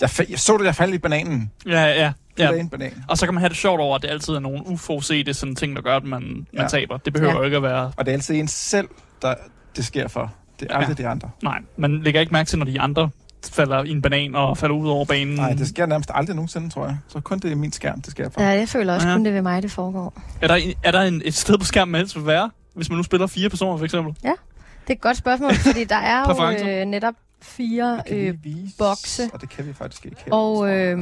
jeg, 0.01 0.09
jeg 0.29 0.39
så 0.39 0.57
det, 0.57 0.65
jeg 0.65 0.75
faldt 0.75 0.95
i 0.95 0.97
bananen. 0.97 1.51
Ja, 1.65 1.85
ja. 1.85 2.11
Ja. 2.39 2.51
En 2.51 2.69
banan. 2.69 3.03
Og 3.07 3.17
så 3.17 3.25
kan 3.25 3.33
man 3.33 3.41
have 3.41 3.49
det 3.49 3.57
sjovt 3.57 3.81
over, 3.81 3.95
at 3.95 4.01
det 4.01 4.09
altid 4.09 4.33
er 4.33 4.39
nogle 4.39 4.67
uforudsete 4.67 5.33
sådan 5.33 5.55
ting, 5.55 5.75
der 5.75 5.81
gør, 5.81 5.95
at 5.95 6.03
man, 6.03 6.21
man 6.21 6.45
ja. 6.53 6.67
taber. 6.67 6.97
Det 6.97 7.13
behøver 7.13 7.33
ja. 7.33 7.39
jo 7.39 7.43
ikke 7.43 7.57
at 7.57 7.63
være... 7.63 7.91
Og 7.97 8.05
det 8.05 8.11
er 8.11 8.13
altid 8.13 8.35
en 8.35 8.47
selv, 8.47 8.87
der 9.21 9.35
det 9.75 9.85
sker 9.85 10.07
for. 10.07 10.33
Det 10.59 10.71
er 10.71 10.75
aldrig 10.75 10.99
ja. 10.99 11.03
de 11.03 11.07
andre. 11.07 11.29
Nej, 11.43 11.59
man 11.77 12.01
lægger 12.03 12.21
ikke 12.21 12.33
mærke 12.33 12.47
til, 12.47 12.59
når 12.59 12.65
de 12.65 12.79
andre 12.81 13.09
falder 13.51 13.83
i 13.83 13.89
en 13.89 14.01
banan 14.01 14.35
og 14.35 14.57
falder 14.57 14.75
ud 14.75 14.89
over 14.89 15.05
banen. 15.05 15.35
Nej, 15.35 15.53
det 15.53 15.67
sker 15.67 15.85
nærmest 15.85 16.11
aldrig 16.13 16.35
nogensinde, 16.35 16.69
tror 16.69 16.85
jeg. 16.85 16.97
Så 17.07 17.19
kun 17.19 17.39
det 17.39 17.51
er 17.51 17.55
min 17.55 17.71
skærm, 17.71 18.01
det 18.01 18.11
sker 18.11 18.29
for. 18.29 18.41
Ja, 18.41 18.47
jeg 18.47 18.69
føler 18.69 18.93
også 18.93 19.07
ja. 19.07 19.13
kun, 19.13 19.25
det 19.25 19.33
ved 19.33 19.41
mig, 19.41 19.63
det 19.63 19.71
foregår. 19.71 20.21
Er 20.41 20.47
der, 20.47 20.73
er 20.83 20.91
der 20.91 21.01
en, 21.01 21.21
et 21.25 21.33
sted 21.33 21.57
på 21.57 21.65
skærmen, 21.65 21.91
man 21.91 21.99
helst 21.99 22.15
vil 22.15 22.25
være? 22.25 22.51
Hvis 22.73 22.89
man 22.89 22.97
nu 22.97 23.03
spiller 23.03 23.27
fire 23.27 23.49
personer, 23.49 23.77
for 23.77 23.85
eksempel? 23.85 24.15
Ja, 24.23 24.33
det 24.81 24.89
er 24.89 24.93
et 24.93 25.01
godt 25.01 25.17
spørgsmål, 25.17 25.53
fordi 25.67 25.83
der 25.83 25.95
er 25.95 26.53
jo 26.59 26.69
øh, 26.69 26.85
netop 26.85 27.13
fire 27.41 28.01
øh, 28.09 28.33
bokse. 28.77 29.29
Og 29.33 29.41
det 29.41 29.49
kan 29.49 29.67
vi 29.67 29.73
faktisk 29.73 30.05
ikke. 30.05 30.33
Og 30.33 30.69
øh, 30.69 30.99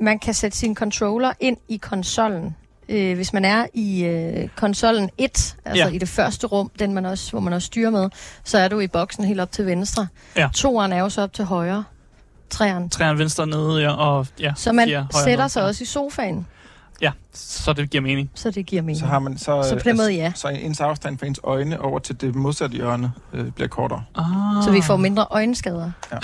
man 0.00 0.18
kan 0.18 0.34
sætte 0.34 0.58
sin 0.58 0.74
controller 0.74 1.32
ind 1.40 1.56
i 1.68 1.76
konsollen. 1.76 2.56
Øh, 2.88 3.14
hvis 3.14 3.32
man 3.32 3.44
er 3.44 3.66
i 3.74 4.04
øh, 4.04 4.48
konsollen 4.56 5.10
1, 5.18 5.56
altså 5.64 5.84
ja. 5.84 5.88
i 5.88 5.98
det 5.98 6.08
første 6.08 6.46
rum, 6.46 6.70
den 6.78 6.94
man 6.94 7.06
også, 7.06 7.30
hvor 7.30 7.40
man 7.40 7.52
også 7.52 7.66
styrer 7.66 7.90
med, 7.90 8.10
så 8.44 8.58
er 8.58 8.68
du 8.68 8.80
i 8.80 8.86
boksen 8.86 9.24
helt 9.24 9.40
op 9.40 9.52
til 9.52 9.66
venstre. 9.66 10.06
Ja. 10.36 10.48
Toeren 10.54 10.92
er 10.92 10.98
jo 10.98 11.08
så 11.08 11.22
op 11.22 11.32
til 11.32 11.44
højre. 11.44 11.84
Træeren. 12.50 12.90
Træeren 12.90 13.18
venstre 13.18 13.46
nede, 13.46 13.80
ja. 13.80 13.90
Og, 13.90 14.26
ja 14.40 14.52
så 14.56 14.72
man 14.72 15.06
sætter 15.24 15.48
sig 15.48 15.64
også 15.64 15.82
i 15.82 15.86
sofaen. 15.86 16.46
Ja, 17.00 17.12
så 17.32 17.72
det 17.72 17.90
giver 17.90 18.02
mening. 18.02 18.30
Så 18.34 18.50
det 18.50 18.66
giver 18.66 18.82
mening. 18.82 18.98
Så, 18.98 19.06
har 19.06 19.18
man, 19.18 19.38
så, 19.38 19.62
så 19.62 19.74
på 19.74 19.80
den 19.84 19.96
måde, 19.96 20.12
ja. 20.12 20.32
Så 20.34 20.48
ens 20.48 20.80
afstand 20.80 21.18
for 21.18 21.26
ens 21.26 21.40
øjne 21.42 21.80
over 21.80 21.98
til 21.98 22.20
det 22.20 22.34
modsatte 22.34 22.76
hjørne 22.76 23.12
øh, 23.32 23.50
bliver 23.50 23.68
kortere. 23.68 24.04
Ah. 24.14 24.24
Så 24.64 24.70
vi 24.70 24.82
får 24.82 24.96
mindre 24.96 25.26
øjenskader. 25.30 25.90
Ja. 26.12 26.18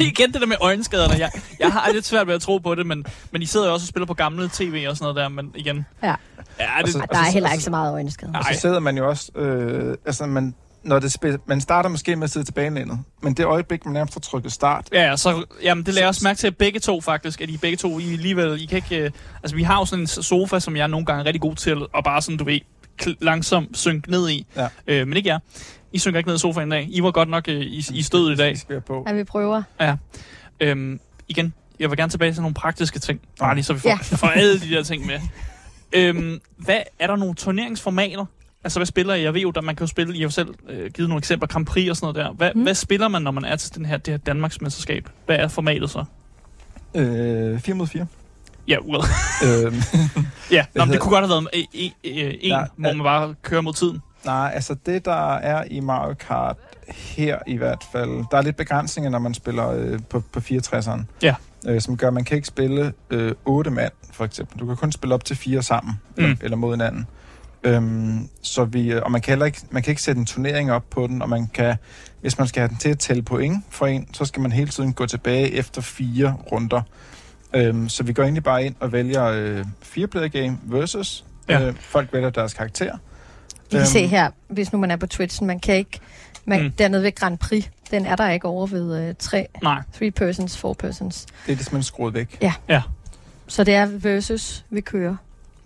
Igen 0.10 0.32
det 0.32 0.40
der 0.40 0.46
med 0.46 0.56
øjenskaderne. 0.60 1.14
Jeg, 1.18 1.30
jeg 1.60 1.72
har 1.72 1.92
lidt 1.92 2.06
svært 2.06 2.26
ved 2.26 2.34
at 2.34 2.42
tro 2.42 2.58
på 2.58 2.74
det, 2.74 2.86
men, 2.86 3.04
men 3.30 3.42
I 3.42 3.46
sidder 3.46 3.66
jo 3.66 3.72
også 3.72 3.84
og 3.84 3.88
spiller 3.88 4.06
på 4.06 4.14
gamle 4.14 4.48
tv 4.52 4.84
og 4.88 4.96
sådan 4.96 5.04
noget 5.04 5.16
der, 5.16 5.28
men 5.28 5.52
igen. 5.54 5.86
Ja. 6.02 6.14
Ja, 6.60 6.66
det, 6.84 6.92
så, 6.92 7.06
der 7.12 7.18
er 7.18 7.32
heller 7.32 7.52
ikke 7.52 7.64
så 7.64 7.70
meget 7.70 7.92
øjenskader. 7.92 8.38
Og 8.38 8.44
så 8.44 8.60
sidder 8.60 8.80
man 8.80 8.96
jo 8.96 9.08
også, 9.08 9.32
øh, 9.34 9.96
altså 10.06 10.26
man, 10.26 10.54
når 10.84 10.98
det 10.98 11.12
spil, 11.12 11.38
man 11.46 11.60
starter 11.60 11.88
måske 11.88 12.16
med 12.16 12.24
at 12.24 12.30
sidde 12.30 12.46
tilbage 12.46 12.70
banelandet, 12.70 12.98
men 13.22 13.34
det 13.34 13.44
øjeblik, 13.44 13.84
man 13.84 13.94
nærmest 13.94 14.14
har 14.14 14.20
trykket 14.20 14.52
start... 14.52 14.88
Ja, 14.92 15.16
så, 15.16 15.44
jamen, 15.62 15.86
det 15.86 15.94
lader 15.94 16.06
også 16.06 16.20
mærke 16.24 16.38
til 16.38 16.46
at 16.46 16.56
begge 16.56 16.80
to 16.80 17.00
faktisk, 17.00 17.40
at 17.40 17.50
I 17.50 17.56
begge 17.56 17.76
to, 17.76 17.98
I 17.98 18.12
alligevel, 18.12 18.62
I 18.62 18.66
kan 18.66 18.76
ikke... 18.76 19.04
Øh, 19.04 19.10
altså, 19.42 19.56
vi 19.56 19.62
har 19.62 19.78
jo 19.78 19.84
sådan 19.84 20.02
en 20.02 20.06
sofa, 20.06 20.58
som 20.58 20.76
jeg 20.76 20.88
nogle 20.88 21.06
gange 21.06 21.20
er 21.20 21.26
rigtig 21.26 21.40
god 21.40 21.54
til, 21.54 21.82
at 21.96 22.04
bare 22.04 22.22
sådan, 22.22 22.36
du 22.36 22.44
ved, 22.44 22.60
langsomt 23.20 23.78
synke 23.78 24.10
ned 24.10 24.30
i. 24.30 24.46
Ja. 24.56 24.68
Øh, 24.86 25.08
men 25.08 25.16
ikke 25.16 25.28
jeg. 25.28 25.40
I 25.92 25.98
synker 25.98 26.18
ikke 26.18 26.28
ned 26.28 26.36
i 26.36 26.38
sofaen 26.38 26.68
i 26.68 26.70
dag. 26.70 26.88
I 26.90 27.02
var 27.02 27.10
godt 27.10 27.28
nok 27.28 27.48
øh, 27.48 27.60
i, 27.60 27.84
i 27.92 28.02
stødet 28.02 28.32
i 28.32 28.36
dag. 28.36 28.56
På. 28.86 29.04
Ja, 29.08 29.12
vi 29.12 29.24
prøver. 29.24 29.62
Ja. 29.80 29.96
Øhm, 30.60 31.00
igen, 31.28 31.54
jeg 31.80 31.90
vil 31.90 31.98
gerne 31.98 32.10
tilbage 32.10 32.32
til 32.32 32.42
nogle 32.42 32.54
praktiske 32.54 32.98
ting. 32.98 33.20
Bare 33.38 33.54
lige 33.54 33.64
så 33.64 33.72
vi 33.72 33.80
får, 33.80 33.88
ja. 33.88 33.96
får 34.16 34.26
alle 34.26 34.60
de 34.60 34.70
der 34.70 34.82
ting 34.82 35.06
med. 35.06 35.20
øhm, 35.92 36.40
hvad, 36.56 36.80
er 36.98 37.06
der 37.06 37.16
nogle 37.16 37.34
turneringsformater, 37.34 38.24
Altså, 38.64 38.78
hvad 38.78 38.86
spiller 38.86 39.14
I? 39.14 39.22
Jeg 39.22 39.34
ved 39.34 39.40
jo, 39.40 39.52
at 39.56 39.64
man 39.64 39.76
kan 39.76 39.84
jo 39.84 39.88
spille, 39.88 40.14
I 40.14 40.18
har 40.18 40.22
jo 40.22 40.30
selv 40.30 40.54
øh, 40.68 40.90
givet 40.90 41.08
nogle 41.08 41.18
eksempler, 41.18 41.46
Grand 41.46 41.66
Prix 41.66 41.90
og 41.90 41.96
sådan 41.96 42.14
noget 42.14 42.26
der. 42.26 42.32
Hvad, 42.32 42.50
mm. 42.54 42.62
hvad 42.62 42.74
spiller 42.74 43.08
man, 43.08 43.22
når 43.22 43.30
man 43.30 43.44
er 43.44 43.56
til 43.56 43.74
den 43.74 43.84
her, 43.84 43.96
det 43.96 44.12
her 44.12 44.18
Danmarks 44.18 44.60
mesterskab? 44.60 45.08
Hvad 45.26 45.36
er 45.36 45.48
formatet 45.48 45.90
så? 45.90 46.04
Øh, 46.94 47.60
4 47.60 47.74
mod 47.74 47.86
4. 47.86 48.06
Ja, 48.68 48.72
yeah, 48.72 48.86
well. 48.86 49.04
øhm, 49.46 49.82
ja, 50.56 50.64
nå, 50.74 50.84
det 50.84 51.00
kunne 51.00 51.12
godt 51.12 51.28
have 51.28 51.28
været 51.28 51.48
en, 51.52 51.68
en, 51.72 51.92
en 52.04 52.48
ja, 52.50 52.64
hvor 52.76 52.92
man 52.92 53.02
bare 53.02 53.34
kører 53.42 53.60
mod 53.60 53.72
tiden. 53.72 54.02
Nej, 54.24 54.50
altså 54.54 54.76
det, 54.86 55.04
der 55.04 55.34
er 55.34 55.64
i 55.70 55.80
Mario 55.80 56.14
Kart 56.14 56.56
her 56.88 57.38
i 57.46 57.56
hvert 57.56 57.84
fald, 57.92 58.24
der 58.30 58.36
er 58.36 58.42
lidt 58.42 58.56
begrænsninger, 58.56 59.10
når 59.10 59.18
man 59.18 59.34
spiller 59.34 59.70
øh, 59.70 60.00
på, 60.10 60.22
på 60.32 60.40
64'eren. 60.40 61.00
Ja. 61.22 61.34
Øh, 61.66 61.80
som 61.80 61.96
gør, 61.96 62.08
at 62.08 62.14
man 62.14 62.24
kan 62.24 62.36
ikke 62.36 62.48
spille 62.48 62.92
øh, 63.10 63.34
8 63.44 63.70
mand, 63.70 63.92
for 64.12 64.24
eksempel. 64.24 64.58
Du 64.58 64.66
kan 64.66 64.76
kun 64.76 64.92
spille 64.92 65.14
op 65.14 65.24
til 65.24 65.36
fire 65.36 65.62
sammen, 65.62 66.00
mm. 66.16 66.24
eller, 66.24 66.36
eller 66.42 66.56
mod 66.56 66.72
hinanden. 66.72 67.06
Øhm, 67.64 68.28
så 68.42 68.64
vi, 68.64 68.94
og 68.94 69.10
man 69.12 69.20
kan, 69.20 69.32
heller 69.32 69.46
ikke, 69.46 69.58
man 69.70 69.82
kan 69.82 69.90
ikke 69.90 70.02
sætte 70.02 70.18
en 70.18 70.26
turnering 70.26 70.72
op 70.72 70.90
på 70.90 71.06
den, 71.06 71.22
og 71.22 71.28
man 71.28 71.46
kan, 71.54 71.76
hvis 72.20 72.38
man 72.38 72.48
skal 72.48 72.60
have 72.60 72.68
den 72.68 72.76
til 72.76 72.88
at 72.88 72.98
tælle 72.98 73.22
point 73.22 73.64
for 73.70 73.86
en, 73.86 74.08
så 74.14 74.24
skal 74.24 74.42
man 74.42 74.52
hele 74.52 74.70
tiden 74.70 74.92
gå 74.92 75.06
tilbage 75.06 75.52
efter 75.52 75.80
fire 75.80 76.36
runder. 76.52 76.82
Øhm, 77.54 77.88
så 77.88 78.02
vi 78.02 78.12
går 78.12 78.22
egentlig 78.22 78.44
bare 78.44 78.64
ind 78.64 78.74
og 78.80 78.92
vælger 78.92 79.24
øh, 79.24 79.64
fire 79.82 80.06
player 80.06 80.28
game 80.28 80.58
versus. 80.62 81.24
Ja. 81.48 81.66
Øh, 81.66 81.74
folk 81.80 82.12
vælger 82.12 82.30
deres 82.30 82.54
karakter. 82.54 82.92
Vi 82.92 83.70
kan 83.70 83.78
øhm, 83.78 83.86
se 83.86 84.06
her, 84.06 84.30
hvis 84.48 84.72
nu 84.72 84.78
man 84.78 84.90
er 84.90 84.96
på 84.96 85.06
Twitch, 85.06 85.42
man 85.42 85.60
kan 85.60 85.74
ikke, 85.74 86.00
man, 86.44 86.62
mm. 86.62 86.70
dernede 86.70 87.02
ved 87.02 87.14
Grand 87.14 87.38
Prix, 87.38 87.64
den 87.90 88.06
er 88.06 88.16
der 88.16 88.30
ikke 88.30 88.46
over 88.46 88.66
ved 88.66 89.08
øh, 89.08 89.14
tre, 89.18 89.46
Nej. 89.62 89.82
three 89.94 90.10
persons, 90.10 90.58
four 90.58 90.72
persons. 90.72 91.26
Det 91.46 91.52
er 91.52 91.56
det 91.56 91.64
simpelthen 91.64 91.82
skruet 91.82 92.14
væk. 92.14 92.38
Ja. 92.42 92.52
ja. 92.68 92.82
Så 93.46 93.64
det 93.64 93.74
er 93.74 93.86
versus, 93.86 94.64
vi 94.70 94.80
kører. 94.80 95.16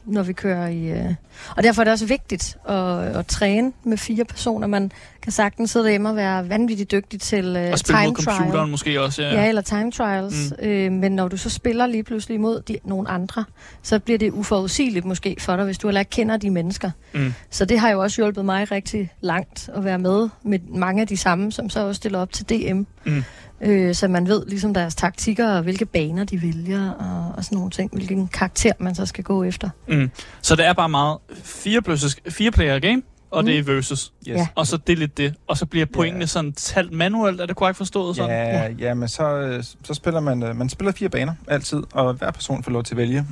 Når 0.06 0.22
vi 0.22 0.32
kører 0.32 0.68
i... 0.68 0.90
Øh, 0.90 1.14
og 1.56 1.62
derfor 1.62 1.82
er 1.82 1.84
det 1.84 1.92
også 1.92 2.06
vigtigt 2.06 2.56
at, 2.68 2.98
at 2.98 3.26
træne 3.26 3.72
med 3.84 3.96
fire 3.96 4.24
personer. 4.24 4.66
Man 4.66 4.90
kan 5.22 5.32
sagtens 5.32 5.70
sidde 5.70 5.90
hjemme 5.90 6.08
og 6.08 6.16
være 6.16 6.48
vanvittigt 6.48 6.90
dygtig 6.90 7.20
til 7.20 7.56
øh, 7.56 7.72
og 7.72 7.78
spille 7.78 8.00
time 8.00 8.08
mod 8.08 8.14
computeren 8.14 8.50
trial. 8.50 8.68
måske 8.68 9.00
også, 9.00 9.22
ja. 9.22 9.34
Ja, 9.34 9.48
eller 9.48 9.62
time 9.62 9.92
trials. 9.92 10.52
Mm. 10.62 10.66
Øh, 10.68 10.92
men 10.92 11.12
når 11.12 11.28
du 11.28 11.36
så 11.36 11.50
spiller 11.50 11.86
lige 11.86 12.02
pludselig 12.02 12.34
imod 12.34 12.60
de, 12.60 12.78
nogle 12.84 13.08
andre, 13.08 13.44
så 13.82 13.98
bliver 13.98 14.18
det 14.18 14.30
uforudsigeligt 14.30 15.04
måske 15.04 15.36
for 15.40 15.56
dig, 15.56 15.64
hvis 15.64 15.78
du 15.78 15.88
heller 15.88 16.00
ikke 16.00 16.10
kender 16.10 16.36
de 16.36 16.50
mennesker. 16.50 16.90
Mm. 17.14 17.34
Så 17.50 17.64
det 17.64 17.78
har 17.78 17.90
jo 17.90 18.00
også 18.02 18.22
hjulpet 18.22 18.44
mig 18.44 18.70
rigtig 18.70 19.12
langt 19.20 19.70
at 19.74 19.84
være 19.84 19.98
med 19.98 20.28
med 20.42 20.58
mange 20.68 21.00
af 21.00 21.06
de 21.06 21.16
samme, 21.16 21.52
som 21.52 21.70
så 21.70 21.86
også 21.86 21.98
stiller 21.98 22.18
op 22.18 22.32
til 22.32 22.48
DM. 22.48 22.82
Mm 23.06 23.24
øh, 23.60 23.94
så 23.94 24.08
man 24.08 24.28
ved 24.28 24.46
ligesom 24.46 24.74
deres 24.74 24.94
taktikker 24.94 25.48
og 25.48 25.62
hvilke 25.62 25.86
baner 25.86 26.24
de 26.24 26.42
vælger 26.42 26.90
og, 26.90 27.34
og 27.36 27.44
sådan 27.44 27.56
nogle 27.56 27.70
ting, 27.70 27.90
hvilken 27.92 28.28
karakter 28.28 28.72
man 28.78 28.94
så 28.94 29.06
skal 29.06 29.24
gå 29.24 29.44
efter. 29.44 29.70
Mm. 29.88 30.10
Så 30.42 30.56
det 30.56 30.66
er 30.66 30.72
bare 30.72 30.88
meget 30.88 31.18
fire, 31.42 31.82
plus, 31.82 32.16
fire 32.28 32.50
player 32.50 32.78
game, 32.78 33.02
og 33.30 33.42
mm. 33.42 33.46
det 33.46 33.58
er 33.58 33.62
versus. 33.62 34.12
Yes. 34.28 34.36
Ja. 34.36 34.46
Og 34.54 34.66
så 34.66 34.76
det 34.76 34.92
er 34.92 34.96
lidt 34.96 35.18
det. 35.18 35.34
Og 35.46 35.56
så 35.56 35.66
bliver 35.66 35.86
pointene 35.86 36.20
yeah. 36.20 36.28
sådan 36.28 36.52
talt 36.52 36.92
manuelt, 36.92 37.40
er 37.40 37.46
det 37.46 37.56
korrekt 37.56 37.76
forstået 37.76 38.16
sådan? 38.16 38.30
Ja, 38.30 38.62
ja. 38.62 38.74
ja 38.78 38.94
men 38.94 39.08
så, 39.08 39.24
øh, 39.24 39.64
så 39.84 39.94
spiller 39.94 40.20
man, 40.20 40.42
øh, 40.42 40.56
man 40.56 40.68
spiller 40.68 40.92
fire 40.92 41.08
baner 41.08 41.34
altid, 41.48 41.82
og 41.92 42.14
hver 42.14 42.30
person 42.30 42.62
får 42.62 42.70
lov 42.70 42.82
til 42.82 42.94
at 42.94 42.98
vælge 42.98 43.26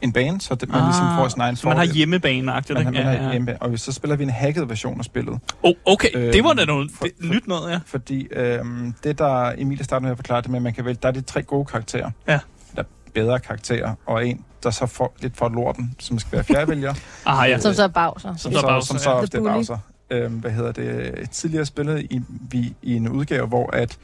en 0.00 0.12
bane, 0.12 0.40
så 0.40 0.54
det, 0.54 0.68
man 0.68 0.80
ah, 0.80 0.86
ligesom 0.86 1.06
får 1.16 1.28
sin 1.28 1.40
egen 1.40 1.56
Så 1.56 1.68
man 1.68 1.76
har 1.76 1.84
hjemmebane 1.84 2.52
agtigt 2.52 2.78
man, 2.78 2.84
man 2.84 2.94
ja, 2.94 3.10
ja. 3.10 3.30
Hjemme, 3.30 3.56
og 3.60 3.78
så 3.78 3.92
spiller 3.92 4.16
vi 4.16 4.22
en 4.22 4.30
hacket 4.30 4.68
version 4.68 4.98
af 4.98 5.04
spillet. 5.04 5.38
Oh, 5.62 5.74
okay, 5.84 6.08
øhm, 6.14 6.32
det 6.32 6.44
var 6.44 6.52
da 6.52 6.64
noget 6.64 6.90
for, 6.94 7.04
det, 7.04 7.30
nyt 7.30 7.48
noget, 7.48 7.72
ja. 7.72 7.80
Fordi 7.86 8.28
øhm, 8.32 8.94
det, 9.04 9.18
der 9.18 9.52
Emilie 9.58 9.84
startede 9.84 10.02
med 10.02 10.10
at 10.10 10.18
forklare 10.18 10.40
det 10.40 10.50
med, 10.50 10.56
at 10.56 10.62
man 10.62 10.72
kan 10.74 10.84
vælge, 10.84 10.98
der 11.02 11.08
er 11.08 11.12
de 11.12 11.20
tre 11.20 11.42
gode 11.42 11.64
karakterer. 11.64 12.10
Ja. 12.28 12.38
Der 12.76 12.82
er 12.82 12.86
bedre 13.14 13.38
karakterer, 13.38 13.94
og 14.06 14.26
en, 14.26 14.44
der 14.62 14.70
så 14.70 14.86
får 14.86 15.16
lidt 15.20 15.36
for 15.36 15.48
lorten, 15.48 15.94
som 15.98 16.18
skal 16.18 16.32
være 16.32 16.44
fjerdevælger. 16.44 16.94
ah, 17.26 17.50
ja. 17.50 17.58
Som 17.58 17.74
så 17.74 17.82
er 17.82 17.88
Bowser. 17.88 18.36
Som, 18.36 18.52
så, 18.52 18.62
Bowser, 18.62 18.86
som 18.86 18.98
så 18.98 19.10
ja. 19.10 19.38
er 19.38 19.52
Bowser. 19.52 19.78
Øhm, 20.10 20.34
hvad 20.34 20.50
hedder 20.50 20.72
det? 20.72 21.30
Tidligere 21.30 21.66
spillet 21.66 22.02
i, 22.02 22.20
vi, 22.50 22.74
i 22.82 22.96
en 22.96 23.08
udgave, 23.08 23.46
hvor 23.46 23.70
at 23.76 23.98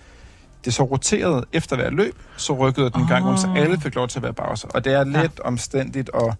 det 0.64 0.74
så 0.74 0.82
roterede 0.82 1.44
efter 1.52 1.76
hver 1.76 1.90
løb, 1.90 2.18
så 2.36 2.52
rykkede 2.52 2.90
den 2.90 3.02
oh. 3.02 3.08
gang 3.08 3.26
rundt, 3.26 3.40
så 3.40 3.46
ah. 3.46 3.58
alle 3.58 3.80
fik 3.80 3.94
lov 3.94 4.08
til 4.08 4.18
at 4.18 4.22
være 4.22 4.32
Bowser. 4.32 4.68
Og 4.68 4.84
det 4.84 4.92
er 4.92 5.04
lidt 5.04 5.16
ja. 5.16 5.44
omstændigt, 5.44 6.08
og 6.08 6.34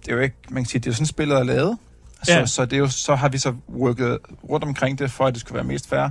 det 0.00 0.12
er 0.12 0.16
jo 0.16 0.22
ikke, 0.22 0.36
man 0.48 0.62
kan 0.62 0.68
sige, 0.68 0.78
det 0.78 0.86
er 0.86 0.90
jo 0.90 0.94
sådan 0.94 1.06
spillet 1.06 1.38
er 1.38 1.44
lavet. 1.44 1.78
Så, 2.22 2.32
ja. 2.32 2.46
så, 2.46 2.64
det 2.64 2.72
er 2.72 2.78
jo, 2.78 2.88
så 2.88 3.14
har 3.14 3.28
vi 3.28 3.38
så 3.38 3.54
rykket 3.78 4.18
rundt 4.48 4.64
omkring 4.64 4.98
det, 4.98 5.10
for 5.10 5.26
at 5.26 5.34
det 5.34 5.40
skulle 5.40 5.54
være 5.54 5.64
mest 5.64 5.88
fair. 5.88 6.08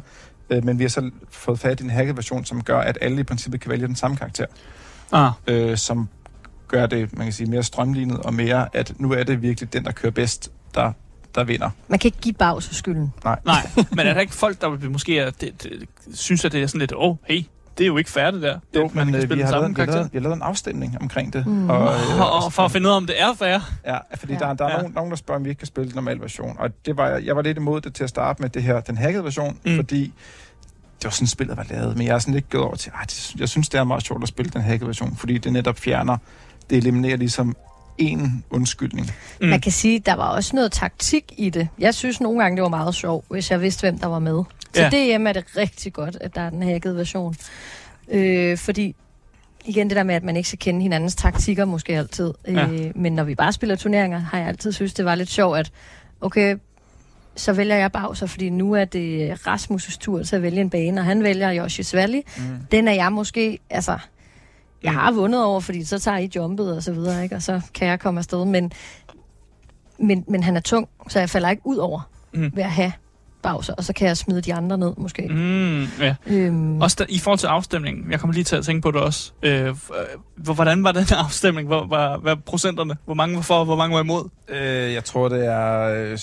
Øh, 0.49 0.65
men 0.65 0.79
vi 0.79 0.83
har 0.83 0.89
så 0.89 1.11
fået 1.29 1.59
fat 1.59 1.79
i 1.79 1.83
en 1.83 1.89
hacket 1.89 2.15
version, 2.15 2.45
som 2.45 2.63
gør, 2.63 2.79
at 2.79 2.97
alle 3.01 3.19
i 3.19 3.23
princippet 3.23 3.61
kan 3.61 3.71
vælge 3.71 3.87
den 3.87 3.95
samme 3.95 4.17
karakter. 4.17 4.45
Ah. 5.11 5.31
Øh, 5.47 5.77
som 5.77 6.09
gør 6.67 6.85
det, 6.85 7.17
man 7.17 7.25
kan 7.25 7.33
sige, 7.33 7.49
mere 7.49 7.63
strømlignet, 7.63 8.17
og 8.17 8.33
mere, 8.33 8.75
at 8.75 8.93
nu 8.99 9.11
er 9.11 9.23
det 9.23 9.41
virkelig 9.41 9.73
den, 9.73 9.85
der 9.85 9.91
kører 9.91 10.11
bedst, 10.11 10.51
der 10.75 10.91
der 11.37 11.43
vinder. 11.43 11.69
Man 11.87 11.99
kan 11.99 12.07
ikke 12.07 12.17
give 12.21 12.33
Bowser 12.33 12.73
skylden. 12.73 13.13
Nej. 13.23 13.39
Nej, 13.45 13.69
men 13.91 13.99
er 13.99 14.13
der 14.13 14.21
ikke 14.21 14.33
folk, 14.33 14.61
der 14.61 14.89
måske 14.89 15.19
er, 15.19 15.29
det, 15.29 15.63
det, 15.63 15.89
synes, 16.13 16.45
at 16.45 16.51
det 16.51 16.63
er 16.63 16.67
sådan 16.67 16.79
lidt, 16.79 16.93
åh, 16.93 17.09
oh, 17.09 17.15
hey, 17.23 17.43
det 17.77 17.83
er 17.83 17.87
jo 17.87 17.97
ikke 17.97 18.09
færdigt 18.09 18.43
der. 18.43 18.59
Jo, 18.75 18.83
det, 18.83 18.95
men 18.95 19.15
øh, 19.15 19.29
vi, 19.29 19.41
har 19.41 19.51
lavet, 19.51 19.77
vi, 19.77 19.81
har 19.81 19.85
lavet, 19.85 20.09
vi 20.13 20.17
har 20.17 20.23
lavet 20.23 20.35
en 20.35 20.41
afstemning 20.41 20.97
omkring 21.01 21.33
det. 21.33 21.47
Mm. 21.47 21.69
Og, 21.69 21.93
øh, 21.93 22.45
og, 22.45 22.53
for 22.53 22.63
at 22.63 22.71
finde 22.71 22.87
ud 22.87 22.93
af, 22.93 22.97
om 22.97 23.05
det 23.05 23.21
er 23.21 23.33
færdigt. 23.33 23.63
Ja, 23.85 23.97
fordi 24.15 24.33
ja. 24.33 24.39
der, 24.39 24.53
der 24.53 24.65
er 24.65 24.71
ja. 24.71 24.77
nogen, 24.77 24.93
nogen, 24.93 25.09
der 25.09 25.17
spørger, 25.17 25.39
om 25.39 25.45
vi 25.45 25.49
ikke 25.49 25.59
kan 25.59 25.67
spille 25.67 25.87
den 25.87 25.95
normale 25.95 26.21
version. 26.21 26.55
Og 26.59 26.69
det 26.85 26.97
var, 26.97 27.09
jeg 27.09 27.35
var 27.35 27.41
lidt 27.41 27.57
imod 27.57 27.81
det 27.81 27.93
til 27.93 28.03
at 28.03 28.09
starte 28.09 28.41
med 28.41 28.49
det 28.49 28.63
her, 28.63 28.79
den 28.79 28.97
hackede 28.97 29.23
version, 29.23 29.59
mm. 29.65 29.75
fordi 29.75 30.13
det 30.97 31.03
var 31.03 31.09
sådan, 31.09 31.27
spillet 31.27 31.57
var 31.57 31.65
lavet. 31.69 31.97
Men 31.97 32.07
jeg 32.07 32.15
er 32.15 32.19
sådan 32.19 32.33
lidt 32.33 32.49
gået 32.49 32.63
over 32.63 32.75
til, 32.75 32.91
at 33.01 33.35
jeg 33.39 33.49
synes, 33.49 33.69
det 33.69 33.79
er 33.79 33.83
meget 33.83 34.03
sjovt 34.03 34.23
at 34.23 34.29
spille 34.29 34.51
den 34.51 34.61
hackede 34.61 34.87
version, 34.87 35.15
fordi 35.15 35.37
det 35.37 35.53
netop 35.53 35.79
fjerner, 35.79 36.17
det 36.69 36.77
eliminerer 36.77 37.17
ligesom 37.17 37.55
en 37.97 38.43
undskyldning. 38.49 39.11
Mm. 39.41 39.47
Man 39.47 39.61
kan 39.61 39.71
sige, 39.71 39.99
der 39.99 40.13
var 40.13 40.27
også 40.27 40.55
noget 40.55 40.71
taktik 40.71 41.33
i 41.37 41.49
det. 41.49 41.67
Jeg 41.79 41.93
synes 41.93 42.21
nogle 42.21 42.41
gange, 42.43 42.55
det 42.55 42.63
var 42.63 42.69
meget 42.69 42.95
sjovt, 42.95 43.25
hvis 43.29 43.51
jeg 43.51 43.61
vidste, 43.61 43.81
hvem 43.81 43.99
der 43.99 44.07
var 44.07 44.19
med. 44.19 44.43
Så 44.73 44.81
ja. 44.81 45.17
DM 45.17 45.27
er 45.27 45.33
det 45.33 45.45
rigtig 45.57 45.93
godt, 45.93 46.17
at 46.21 46.35
der 46.35 46.41
er 46.41 46.49
den 46.49 46.63
hackede 46.63 46.95
version. 46.95 47.35
Øh, 48.11 48.57
fordi 48.57 48.95
igen 49.65 49.89
det 49.89 49.95
der 49.95 50.03
med, 50.03 50.15
at 50.15 50.23
man 50.23 50.37
ikke 50.37 50.49
skal 50.49 50.59
kende 50.59 50.81
hinandens 50.81 51.15
taktikker 51.15 51.65
måske 51.65 51.97
altid. 51.97 52.33
Ja. 52.47 52.67
Øh, 52.67 52.91
men 52.95 53.13
når 53.13 53.23
vi 53.23 53.35
bare 53.35 53.53
spiller 53.53 53.75
turneringer, 53.75 54.19
har 54.19 54.37
jeg 54.37 54.47
altid 54.47 54.71
synes, 54.71 54.93
det 54.93 55.05
var 55.05 55.15
lidt 55.15 55.29
sjovt, 55.29 55.57
at 55.57 55.71
okay, 56.21 56.57
så 57.35 57.53
vælger 57.53 57.75
jeg 57.75 57.91
Bowser, 57.91 58.25
fordi 58.25 58.49
nu 58.49 58.73
er 58.73 58.85
det 58.85 59.31
Rasmus' 59.47 59.97
tur 59.99 60.23
til 60.23 60.35
at 60.35 60.41
vælge 60.41 60.61
en 60.61 60.69
bane, 60.69 61.01
og 61.01 61.05
han 61.05 61.23
vælger 61.23 61.65
Yoshi's 61.65 61.95
Valley. 61.97 62.21
Mm. 62.37 62.43
Den 62.71 62.87
er 62.87 62.93
jeg 62.93 63.11
måske, 63.11 63.59
altså, 63.69 63.97
jeg 64.83 64.93
har 64.93 65.11
vundet 65.11 65.43
over, 65.43 65.59
fordi 65.59 65.83
så 65.83 65.99
tager 65.99 66.17
I 66.17 66.29
jumpet 66.35 66.75
og 66.75 66.83
så 66.83 66.93
videre, 66.93 67.23
ikke? 67.23 67.35
og 67.35 67.41
så 67.41 67.61
kan 67.73 67.87
jeg 67.87 67.99
komme 67.99 68.19
afsted. 68.19 68.45
Men, 68.45 68.71
men, 69.99 70.25
men 70.27 70.43
han 70.43 70.55
er 70.55 70.61
tung, 70.61 70.89
så 71.09 71.19
jeg 71.19 71.29
falder 71.29 71.49
ikke 71.49 71.61
ud 71.65 71.77
over 71.77 72.09
mm. 72.33 72.51
ved 72.55 72.63
at 72.63 72.71
have 72.71 72.91
Bowser, 73.41 73.73
og 73.73 73.83
så 73.83 73.93
kan 73.93 74.07
jeg 74.07 74.17
smide 74.17 74.41
de 74.41 74.53
andre 74.53 74.77
ned, 74.77 74.93
måske. 74.97 75.27
Mm, 75.29 75.83
ja. 75.83 76.15
øhm. 76.27 76.81
Også 76.81 76.95
der, 76.99 77.05
i 77.09 77.19
forhold 77.19 77.39
til 77.39 77.47
afstemningen, 77.47 78.11
jeg 78.11 78.19
kommer 78.19 78.33
lige 78.33 78.43
til 78.43 78.55
at 78.55 78.65
tænke 78.65 78.81
på 78.81 78.91
det 78.91 79.01
også. 79.01 79.31
Øh, 79.43 79.75
hvordan 80.35 80.83
var 80.83 80.91
den 80.91 81.05
afstemning? 81.25 81.67
Hvor, 81.67 81.87
var, 81.87 82.17
hvad 82.17 82.35
procenterne? 82.45 82.97
Hvor 83.05 83.13
mange 83.13 83.35
var 83.35 83.41
for, 83.41 83.63
hvor 83.63 83.75
mange 83.75 83.95
var 83.95 84.01
imod? 84.01 84.29
Øh, 84.49 84.93
jeg 84.93 85.03
tror, 85.03 85.29
det 85.29 85.45
er... 85.45 85.79
Øh, 85.81 86.17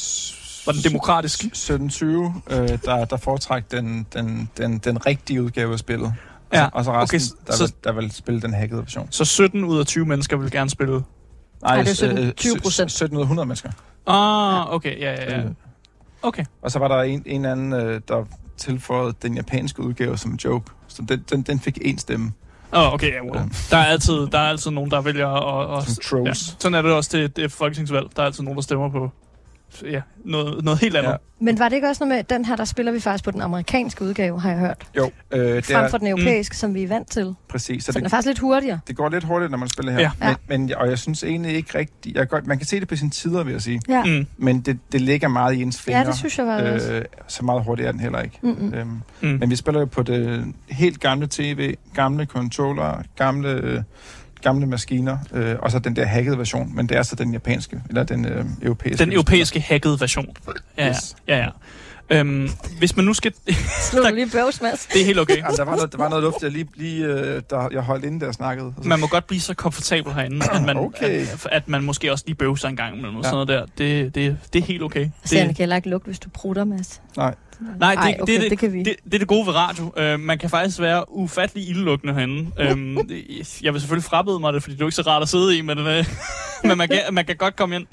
var 0.66 0.72
den 0.72 0.82
demokratisk? 0.82 1.44
17-20, 1.44 2.04
øh, 2.04 2.68
der, 2.84 3.04
der 3.04 3.16
foretræk 3.16 3.70
den, 3.70 4.06
den, 4.14 4.50
den, 4.58 4.78
den 4.78 5.06
rigtige 5.06 5.42
udgave 5.42 5.72
af 5.72 5.78
spillet. 5.78 6.14
Ja, 6.54 6.68
og 6.72 6.84
så 6.84 6.92
resten, 6.92 7.16
okay, 7.16 7.46
der, 7.46 7.52
så, 7.52 7.64
vil, 7.64 7.74
der 7.84 7.92
vil 7.92 8.10
spille 8.10 8.40
den 8.40 8.54
hackede 8.54 8.80
version. 8.80 9.08
Så 9.10 9.24
17 9.24 9.64
ud 9.64 9.78
af 9.78 9.86
20 9.86 10.06
mennesker 10.06 10.36
vil 10.36 10.50
gerne 10.50 10.70
spille? 10.70 11.02
Nej, 11.62 11.82
det 11.82 11.90
er 11.90 11.94
17, 11.94 12.32
20 12.32 12.56
procent. 12.62 12.92
17 12.92 13.16
ud 13.16 13.22
af 13.22 13.24
100 13.24 13.46
mennesker. 13.46 13.70
Ah, 14.06 14.74
okay, 14.74 15.00
ja, 15.00 15.12
ja, 15.12 15.38
ja. 15.38 15.44
Øh, 15.44 15.50
okay. 16.22 16.44
Og 16.62 16.70
så 16.70 16.78
var 16.78 16.88
der 16.88 17.02
en, 17.02 17.22
en 17.26 17.44
anden, 17.44 17.72
øh, 17.72 18.00
der 18.08 18.24
tilføjede 18.56 19.14
den 19.22 19.34
japanske 19.34 19.82
udgave 19.82 20.18
som 20.18 20.32
joke. 20.32 20.70
Så 20.88 21.02
den, 21.08 21.24
den, 21.30 21.42
den 21.42 21.60
fik 21.60 21.78
én 21.84 21.98
stemme. 21.98 22.32
Åh, 22.72 22.80
oh, 22.80 22.92
okay, 22.92 23.12
ja, 23.12 23.22
well. 23.22 23.50
der, 23.70 23.76
er 23.76 23.84
altid, 23.84 24.26
der 24.26 24.38
er 24.38 24.48
altid 24.48 24.70
nogen, 24.70 24.90
der 24.90 25.00
vælger 25.00 25.28
at... 25.28 25.78
at 25.78 25.84
som 25.84 26.02
trolls. 26.02 26.48
Ja. 26.48 26.54
Sådan 26.58 26.74
er 26.74 26.82
det 26.82 26.92
også 26.92 27.10
til 27.10 27.36
det 27.36 27.52
folketingsvalg. 27.52 28.06
Der 28.16 28.22
er 28.22 28.26
altid 28.26 28.42
nogen, 28.42 28.56
der 28.56 28.62
stemmer 28.62 28.90
på 28.90 29.10
ja, 29.82 30.00
noget, 30.24 30.64
noget 30.64 30.80
helt 30.80 30.96
andet. 30.96 31.10
Ja. 31.10 31.16
Men 31.40 31.58
var 31.58 31.68
det 31.68 31.76
ikke 31.76 31.88
også 31.88 32.04
noget 32.04 32.16
med, 32.18 32.36
den 32.36 32.44
her, 32.44 32.56
der 32.56 32.64
spiller 32.64 32.92
vi 32.92 33.00
faktisk 33.00 33.24
på 33.24 33.30
den 33.30 33.40
amerikanske 33.40 34.04
udgave, 34.04 34.40
har 34.40 34.50
jeg 34.50 34.58
hørt? 34.58 34.86
Jo. 34.96 35.10
Øh, 35.30 35.40
det 35.40 35.66
Frem 35.66 35.90
for 35.90 35.98
den 35.98 36.06
europæiske, 36.06 36.52
mm. 36.52 36.56
som 36.56 36.74
vi 36.74 36.82
er 36.82 36.88
vant 36.88 37.10
til. 37.10 37.34
Præcis. 37.48 37.84
Så, 37.84 37.86
så 37.86 37.92
det, 37.92 37.96
den 37.96 38.06
er 38.06 38.10
faktisk 38.10 38.26
lidt 38.26 38.38
hurtigere. 38.38 38.80
Det 38.88 38.96
går 38.96 39.08
lidt 39.08 39.24
hurtigt, 39.24 39.50
når 39.50 39.58
man 39.58 39.68
spiller 39.68 39.92
her. 39.92 40.00
Ja. 40.00 40.34
Men, 40.48 40.60
men, 40.60 40.74
og 40.76 40.88
jeg 40.90 40.98
synes 40.98 41.24
egentlig 41.24 41.54
ikke 41.54 41.78
rigtigt... 41.78 42.16
Jeg 42.16 42.28
godt, 42.28 42.46
man 42.46 42.58
kan 42.58 42.66
se 42.66 42.80
det 42.80 42.88
på 42.88 42.96
sine 42.96 43.10
tider, 43.10 43.44
vil 43.44 43.52
jeg 43.52 43.62
sige. 43.62 43.80
Ja. 43.88 44.04
Mm. 44.04 44.26
Men 44.36 44.60
det, 44.60 44.78
det 44.92 45.00
ligger 45.00 45.28
meget 45.28 45.54
i 45.54 45.62
ens 45.62 45.82
fingre. 45.82 46.00
Ja, 46.00 46.06
det 46.06 46.16
synes 46.16 46.38
jeg 46.38 46.46
var 46.46 46.62
øh, 46.62 47.02
Så 47.28 47.44
meget 47.44 47.64
hurtigt 47.64 47.88
er 47.88 47.92
den 47.92 48.00
heller 48.00 48.20
ikke. 48.20 48.38
Mm-hmm. 48.42 48.74
Øhm, 48.74 49.00
mm. 49.20 49.28
Men 49.28 49.50
vi 49.50 49.56
spiller 49.56 49.80
jo 49.80 49.86
på 49.86 50.02
det 50.02 50.44
helt 50.68 51.00
gamle 51.00 51.26
tv, 51.30 51.74
gamle 51.94 52.24
controller, 52.24 53.02
gamle... 53.16 53.48
Øh, 53.48 53.82
gamle 54.44 54.66
maskiner, 54.66 55.18
øh, 55.32 55.56
og 55.58 55.70
så 55.70 55.78
den 55.78 55.96
der 55.96 56.04
hackede 56.04 56.38
version, 56.38 56.76
men 56.76 56.88
det 56.88 56.96
er 56.96 57.02
så 57.02 57.16
den 57.16 57.32
japanske, 57.32 57.80
eller 57.88 58.04
den 58.04 58.24
øh, 58.24 58.44
europæiske. 58.62 59.04
Den 59.04 59.12
europæiske 59.12 59.60
hackede 59.60 60.00
version. 60.00 60.36
Ja, 60.78 60.88
yes. 60.88 61.16
ja, 61.28 61.38
ja. 61.38 61.48
Øhm, 62.10 62.48
hvis 62.78 62.96
man 62.96 63.04
nu 63.04 63.14
skal... 63.14 63.32
Slå 63.90 64.02
lige 64.14 64.30
bøvs, 64.30 64.62
Mads. 64.62 64.86
Det 64.86 65.00
er 65.00 65.04
helt 65.04 65.18
okay. 65.18 65.36
Altså, 65.44 65.56
der, 65.56 65.64
var 65.64 65.76
noget, 65.76 65.92
der 65.92 65.98
var 65.98 66.08
noget 66.08 66.24
luft, 66.24 66.42
jeg 66.42 66.50
lige, 66.50 66.68
lige 66.74 67.06
øh, 67.06 67.42
der, 67.50 67.68
jeg 67.72 67.82
holdt 67.82 68.04
inde 68.04 68.20
der 68.20 68.26
og 68.26 68.34
snakkede. 68.34 68.72
Altså. 68.76 68.88
Man 68.88 69.00
må 69.00 69.06
godt 69.06 69.26
blive 69.26 69.40
så 69.40 69.54
komfortabel 69.54 70.12
herinde, 70.12 70.46
at 70.52 70.62
man, 70.62 70.76
okay. 70.76 71.20
at, 71.20 71.46
at 71.52 71.68
man 71.68 71.82
måske 71.82 72.12
også 72.12 72.24
lige 72.26 72.36
bøvser 72.36 72.68
en 72.68 72.76
gang 72.76 73.00
noget 73.00 73.16
ja. 73.16 73.22
sådan 73.22 73.32
noget 73.32 73.48
der. 73.48 73.66
Det, 73.78 74.14
det, 74.14 74.38
det 74.52 74.58
er 74.58 74.64
helt 74.64 74.82
okay. 74.82 75.08
Så 75.24 75.34
det, 75.34 75.46
kan 75.46 75.54
heller 75.56 75.76
ikke 75.76 75.88
lugte, 75.88 76.06
hvis 76.06 76.18
du 76.18 76.28
prutter, 76.28 76.64
Mads. 76.64 77.02
Nej. 77.16 77.34
Nej, 77.78 77.94
det, 77.94 78.00
Ej, 78.00 78.16
okay, 78.20 78.32
det, 78.32 78.40
det, 78.40 78.50
det, 78.50 78.58
kan 78.58 78.72
vi. 78.72 78.78
Det, 78.78 78.96
det 79.04 79.14
er 79.14 79.18
det 79.18 79.28
gode 79.28 79.46
ved 79.46 79.54
radio. 79.54 80.14
Uh, 80.14 80.20
man 80.20 80.38
kan 80.38 80.50
faktisk 80.50 80.80
være 80.80 81.12
ufattelig 81.12 81.68
ildelukkende 81.68 82.14
herinde. 82.14 82.72
Um, 82.72 83.10
jeg 83.62 83.72
vil 83.72 83.80
selvfølgelig 83.80 84.04
frabede 84.04 84.40
mig 84.40 84.52
det, 84.52 84.62
fordi 84.62 84.74
det 84.76 84.82
er 84.82 84.86
ikke 84.86 84.96
så 84.96 85.02
rart 85.02 85.22
at 85.22 85.28
sidde 85.28 85.58
i, 85.58 85.60
men, 85.60 85.78
uh, 85.78 85.84
men 86.68 86.78
man, 86.78 86.88
kan, 86.88 87.00
man 87.12 87.24
kan 87.24 87.36
godt 87.36 87.56
komme 87.56 87.76
ind 87.76 87.86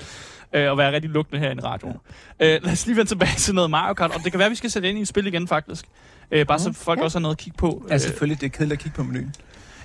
uh, 0.57 0.61
og 0.61 0.77
være 0.77 0.91
rigtig 0.91 1.09
lugtende 1.09 1.39
her 1.39 1.51
i 1.51 1.59
radioen. 1.59 1.95
Uh, 1.95 2.39
lad 2.39 2.71
os 2.71 2.85
lige 2.85 2.97
vende 2.97 3.09
tilbage 3.09 3.35
til 3.37 3.55
noget 3.55 3.69
Mario 3.69 3.93
Kart, 3.93 4.11
og 4.11 4.23
det 4.23 4.31
kan 4.31 4.39
være, 4.39 4.45
at 4.45 4.51
vi 4.51 4.55
skal 4.55 4.71
sætte 4.71 4.89
ind 4.89 4.97
i 4.97 5.01
et 5.01 5.07
spil 5.07 5.27
igen, 5.27 5.47
faktisk. 5.47 5.85
Uh, 6.35 6.45
bare 6.47 6.59
så 6.59 6.73
folk 6.73 6.99
ja. 6.99 7.03
også 7.03 7.17
har 7.17 7.21
noget 7.21 7.35
at 7.35 7.39
kigge 7.39 7.57
på. 7.57 7.85
Ja, 7.89 7.97
selvfølgelig. 7.97 8.41
Det 8.41 8.45
er 8.45 8.51
kedeligt 8.57 8.73
at 8.73 8.79
kigge 8.79 8.95
på 8.95 9.03
menuen. 9.03 9.35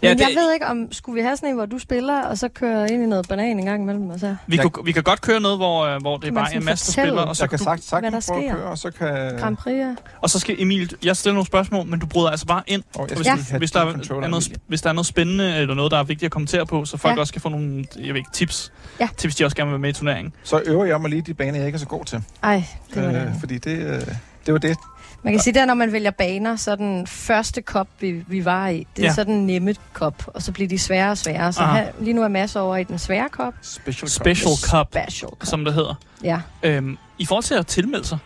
Ja, 0.02 0.08
Men 0.08 0.18
det, 0.18 0.24
jeg 0.24 0.36
ved 0.36 0.54
ikke, 0.54 0.66
om 0.66 0.92
skulle 0.92 1.14
vi 1.14 1.20
have 1.20 1.36
sådan 1.36 1.48
en, 1.48 1.54
hvor 1.54 1.66
du 1.66 1.78
spiller, 1.78 2.22
og 2.22 2.38
så 2.38 2.48
kører 2.48 2.86
ind 2.86 3.02
i 3.02 3.06
noget 3.06 3.28
banan 3.28 3.58
en 3.58 3.64
gang 3.64 3.82
imellem? 3.82 4.10
Og 4.10 4.20
så... 4.20 4.36
Vi, 4.46 4.56
kunne, 4.56 4.84
vi 4.84 4.92
kan 4.92 5.02
godt 5.02 5.20
køre 5.20 5.40
noget, 5.40 5.58
hvor, 5.58 5.84
øh, 5.84 6.00
hvor 6.00 6.16
det 6.16 6.28
er 6.28 6.32
bare 6.32 6.54
en 6.54 6.64
masse, 6.64 6.86
der 6.86 7.02
spiller. 7.02 7.22
Og 7.22 7.36
så 7.36 7.42
jeg 7.42 7.50
kan 7.50 7.58
sagt, 7.58 7.84
sagt 7.84 8.02
hvad 8.02 8.10
der 8.10 8.20
sker. 8.20 8.54
Køre, 8.54 8.64
og 8.64 8.78
så 8.78 8.90
kan... 8.90 9.38
Grand 9.38 9.56
Prix, 9.56 9.76
ja. 9.76 9.94
Og 10.20 10.30
så 10.30 10.38
skal 10.38 10.62
Emil, 10.62 10.96
jeg 11.04 11.16
stiller 11.16 11.34
nogle 11.34 11.46
spørgsmål, 11.46 11.86
men 11.86 12.00
du 12.00 12.06
bryder 12.06 12.30
altså 12.30 12.46
bare 12.46 12.62
ind. 12.66 12.82
Oh, 12.94 13.06
hvis, 13.06 13.26
ja. 13.26 13.58
hvis, 13.58 13.70
der 13.70 13.80
er, 13.80 14.28
noget, 14.28 14.58
hvis 14.66 14.82
der 14.82 14.88
er 14.88 14.94
noget 14.94 15.06
spændende, 15.06 15.56
eller 15.56 15.74
noget, 15.74 15.92
der 15.92 15.98
er 15.98 16.04
vigtigt 16.04 16.26
at 16.26 16.32
kommentere 16.32 16.66
på, 16.66 16.84
så 16.84 16.96
folk 16.96 17.16
ja. 17.16 17.20
også 17.20 17.32
kan 17.32 17.42
få 17.42 17.48
nogle 17.48 17.84
jeg 17.96 18.08
ved 18.08 18.16
ikke, 18.16 18.30
tips. 18.32 18.72
Ja. 19.00 19.08
Tips, 19.16 19.36
de 19.36 19.44
også 19.44 19.56
gerne 19.56 19.68
vil 19.68 19.72
være 19.72 19.80
med 19.80 19.90
i 19.90 19.92
turneringen. 19.92 20.32
Så 20.42 20.62
øver 20.64 20.84
jeg 20.84 21.00
mig 21.00 21.10
lige 21.10 21.22
de 21.22 21.34
baner, 21.34 21.58
jeg 21.58 21.66
ikke 21.66 21.76
er 21.76 21.80
så 21.80 21.86
god 21.86 22.04
til. 22.04 22.22
Ej, 22.42 22.64
det 22.94 23.02
var 23.02 23.22
øh, 23.22 23.40
Fordi 23.40 23.58
det... 23.58 23.78
Øh, 23.78 24.00
det 24.46 24.52
var 24.52 24.58
det. 24.58 24.76
Man 25.26 25.32
kan 25.32 25.40
sige, 25.40 25.60
at 25.60 25.66
når 25.66 25.74
man 25.74 25.92
vælger 25.92 26.10
baner, 26.10 26.56
så 26.56 26.76
den 26.76 27.06
første 27.06 27.62
kop, 27.62 27.88
vi, 28.00 28.24
vi 28.26 28.44
var 28.44 28.68
i, 28.68 28.86
det 28.96 29.02
er 29.02 29.06
ja. 29.06 29.14
så 29.14 29.24
den 29.24 29.46
nemme 29.46 29.74
kop, 29.92 30.22
og 30.26 30.42
så 30.42 30.52
bliver 30.52 30.68
de 30.68 30.78
sværere 30.78 31.10
og 31.10 31.18
sværere. 31.18 31.52
Så 31.52 31.66
her, 31.66 31.90
lige 32.00 32.12
nu 32.12 32.22
er 32.22 32.28
masser 32.28 32.60
over 32.60 32.76
i 32.76 32.84
den 32.84 32.98
svære 32.98 33.28
kop. 33.28 33.54
Special, 33.62 34.08
Special 34.08 34.54
cup, 34.70 34.86
Special 34.90 35.30
cup, 35.30 35.46
som 35.46 35.64
det 35.64 35.74
hedder. 35.74 35.94
Ja. 36.24 36.40
Øhm, 36.62 36.98
I 37.18 37.26
forhold 37.26 37.44
til 37.44 37.54
at 37.54 37.66
tilmelde 37.66 38.04
sig, 38.04 38.18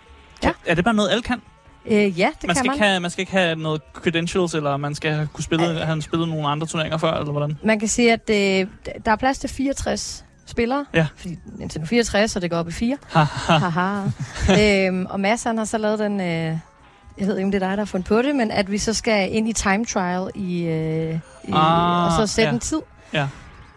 ja. 0.42 0.50
er 0.66 0.74
det 0.74 0.84
bare 0.84 0.94
noget, 0.94 1.10
alle 1.10 1.22
kan? 1.22 1.42
Øh, 1.86 2.18
ja, 2.18 2.30
det 2.40 2.46
man 2.46 2.56
skal 2.56 2.70
kan 2.70 2.78
man. 2.78 2.88
Have, 2.88 3.00
man 3.00 3.10
skal 3.10 3.22
ikke 3.22 3.32
have 3.32 3.56
noget 3.56 3.82
credentials, 3.92 4.54
eller 4.54 4.76
man 4.76 4.94
skal 4.94 5.28
kunne 5.32 5.44
spille, 5.44 5.66
have 5.66 5.86
han 5.86 6.02
spillet 6.02 6.28
nogle 6.28 6.48
andre 6.48 6.66
turneringer 6.66 6.98
før, 6.98 7.12
eller 7.12 7.32
hvordan? 7.32 7.58
Man 7.64 7.78
kan 7.78 7.88
sige, 7.88 8.12
at 8.12 8.30
øh, 8.30 8.66
der 9.04 9.12
er 9.12 9.16
plads 9.16 9.38
til 9.38 9.50
64 9.50 10.24
spillere, 10.46 10.86
ja. 10.94 11.06
fordi 11.16 11.38
Nintendo 11.58 11.86
64, 11.86 12.36
og 12.36 12.42
det 12.42 12.50
går 12.50 12.56
op 12.56 12.68
i 12.68 12.72
4. 12.72 12.98
Haha. 13.08 14.02
øhm, 14.86 15.06
og 15.06 15.20
Mads, 15.20 15.42
han 15.42 15.58
har 15.58 15.64
så 15.64 15.78
lavet 15.78 15.98
den, 15.98 16.20
øh, 16.20 16.56
jeg 17.18 17.26
ved 17.26 17.36
ikke, 17.36 17.44
om 17.44 17.50
det 17.50 17.62
er 17.62 17.68
dig, 17.68 17.76
der 17.76 17.80
har 17.80 17.86
fundet 17.86 18.08
på 18.08 18.22
det, 18.22 18.36
men 18.36 18.50
at 18.50 18.70
vi 18.70 18.78
så 18.78 18.94
skal 18.94 19.34
ind 19.34 19.48
i 19.48 19.52
time 19.52 19.84
trial 19.84 20.30
i, 20.34 20.62
øh, 20.62 21.14
i 21.44 21.52
ah, 21.52 22.04
og 22.04 22.12
så 22.12 22.34
sætte 22.34 22.48
ja. 22.48 22.54
en 22.54 22.60
tid. 22.60 22.80
Ja 23.12 23.26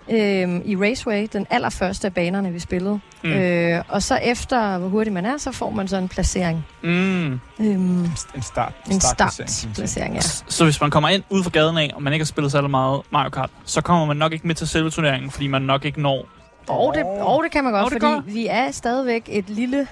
øhm, 0.09 0.61
i 0.65 0.75
Raceway, 0.75 1.27
den 1.33 1.47
allerførste 1.49 2.07
af 2.07 2.13
banerne, 2.13 2.51
vi 2.51 2.59
spillede. 2.59 2.99
Mm. 3.23 3.29
Øh, 3.31 3.83
og 3.87 4.03
så 4.03 4.15
efter, 4.15 4.77
hvor 4.77 4.87
hurtig 4.87 5.13
man 5.13 5.25
er, 5.25 5.37
så 5.37 5.51
får 5.51 5.69
man 5.69 5.87
så 5.87 5.97
en 5.97 6.09
placering. 6.09 6.65
Mm. 6.81 7.31
Øhm, 7.59 8.03
en 8.35 8.41
start, 8.41 8.73
en 8.91 9.01
startplacering, 9.01 10.15
ja. 10.15 10.21
Så 10.47 10.63
hvis 10.63 10.81
man 10.81 10.89
kommer 10.89 11.09
ind 11.09 11.23
ud 11.29 11.43
fra 11.43 11.49
gaden 11.49 11.77
af, 11.77 11.91
og 11.95 12.03
man 12.03 12.13
ikke 12.13 12.23
har 12.23 12.27
spillet 12.27 12.51
så 12.51 12.61
meget 12.61 13.01
Mario 13.11 13.29
Kart, 13.29 13.49
så 13.65 13.81
kommer 13.81 14.05
man 14.05 14.17
nok 14.17 14.33
ikke 14.33 14.47
med 14.47 14.55
til 14.55 14.67
selve 14.67 14.89
turneringen, 14.89 15.31
fordi 15.31 15.47
man 15.47 15.61
nok 15.61 15.85
ikke 15.85 16.01
når 16.01 16.25
og 16.67 16.93
det, 16.95 17.03
og 17.03 17.43
det 17.43 17.51
kan 17.51 17.63
man 17.63 17.73
godt, 17.73 17.85
oh, 17.85 17.91
fordi 17.91 18.05
går. 18.05 18.21
vi 18.25 18.47
er 18.47 18.71
stadigvæk 18.71 19.23
et 19.27 19.49
lille 19.49 19.87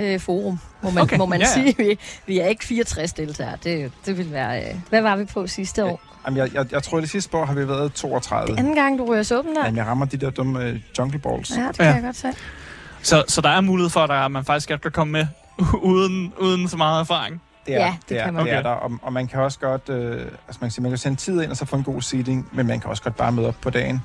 øh, 0.00 0.20
forum, 0.20 0.58
må 0.82 0.90
man, 0.90 1.02
okay. 1.02 1.16
må 1.16 1.26
man 1.26 1.40
ja, 1.40 1.46
ja. 1.46 1.52
sige. 1.52 1.74
Vi, 1.84 1.98
vi 2.26 2.38
er 2.38 2.46
ikke 2.46 2.64
64 2.64 3.12
deltagere. 3.12 3.56
Det, 3.64 3.92
det 4.06 4.18
vil 4.18 4.32
være... 4.32 4.62
Øh, 4.62 4.74
hvad 4.88 5.02
var 5.02 5.16
vi 5.16 5.24
på 5.24 5.46
sidste 5.46 5.84
år? 5.84 6.00
Jamen, 6.26 6.36
jeg, 6.36 6.54
jeg, 6.54 6.72
jeg 6.72 6.82
tror, 6.82 6.98
at 6.98 7.02
det 7.02 7.10
sidste 7.10 7.36
år 7.36 7.44
har 7.44 7.54
vi 7.54 7.68
været 7.68 7.92
32. 7.92 8.52
Det 8.52 8.58
anden 8.58 8.74
gang, 8.74 8.98
du 8.98 9.04
rører 9.04 9.38
åben 9.38 9.54
der. 9.54 9.64
Jamen, 9.64 9.76
jeg 9.76 9.86
rammer 9.86 10.06
de 10.06 10.16
der 10.16 10.30
dumme 10.30 10.68
uh, 10.68 10.76
jungle 10.98 11.18
balls. 11.18 11.50
Ja, 11.50 11.68
det 11.68 11.76
kan 11.76 11.86
ja. 11.86 11.92
jeg 11.94 12.02
godt 12.02 12.16
se. 12.16 12.28
Så, 13.02 13.24
så 13.28 13.40
der 13.40 13.48
er 13.48 13.60
mulighed 13.60 13.90
for, 13.90 14.00
at 14.00 14.30
man 14.30 14.44
faktisk 14.44 14.68
kan 14.68 14.92
komme 14.92 15.12
med 15.12 15.26
uden, 15.92 16.32
uden 16.38 16.68
så 16.68 16.76
meget 16.76 17.00
erfaring? 17.00 17.42
Det 17.66 17.74
er, 17.74 17.80
ja, 17.80 17.96
det, 18.00 18.08
det 18.08 18.20
er, 18.20 18.24
kan 18.24 18.34
man. 18.34 18.46
Det 18.46 18.52
er 18.52 18.62
der, 18.62 18.70
og, 18.70 18.92
og 19.02 19.12
man 19.12 19.26
kan 19.26 19.40
også 19.40 19.58
godt, 19.58 19.88
øh, 19.88 20.12
altså 20.12 20.30
man 20.48 20.58
kan, 20.60 20.70
sige, 20.70 20.82
man 20.82 20.90
kan 20.90 20.98
sende 20.98 21.16
tid 21.16 21.42
ind 21.42 21.50
og 21.50 21.56
så 21.56 21.64
få 21.64 21.76
en 21.76 21.82
god 21.82 22.02
seeding, 22.02 22.48
men 22.52 22.66
man 22.66 22.80
kan 22.80 22.90
også 22.90 23.02
godt 23.02 23.16
bare 23.16 23.32
møde 23.32 23.48
op 23.48 23.56
på 23.60 23.70
dagen. 23.70 24.02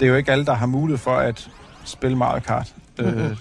Det 0.00 0.06
er 0.06 0.10
jo 0.10 0.16
ikke 0.16 0.32
alle, 0.32 0.44
der 0.44 0.54
har 0.54 0.66
mulighed 0.66 0.98
for 0.98 1.16
at 1.16 1.48
spille 1.84 2.16
Mario 2.16 2.40
Kart. 2.40 2.74
Mm-hmm. 2.98 3.20
Øh, 3.20 3.36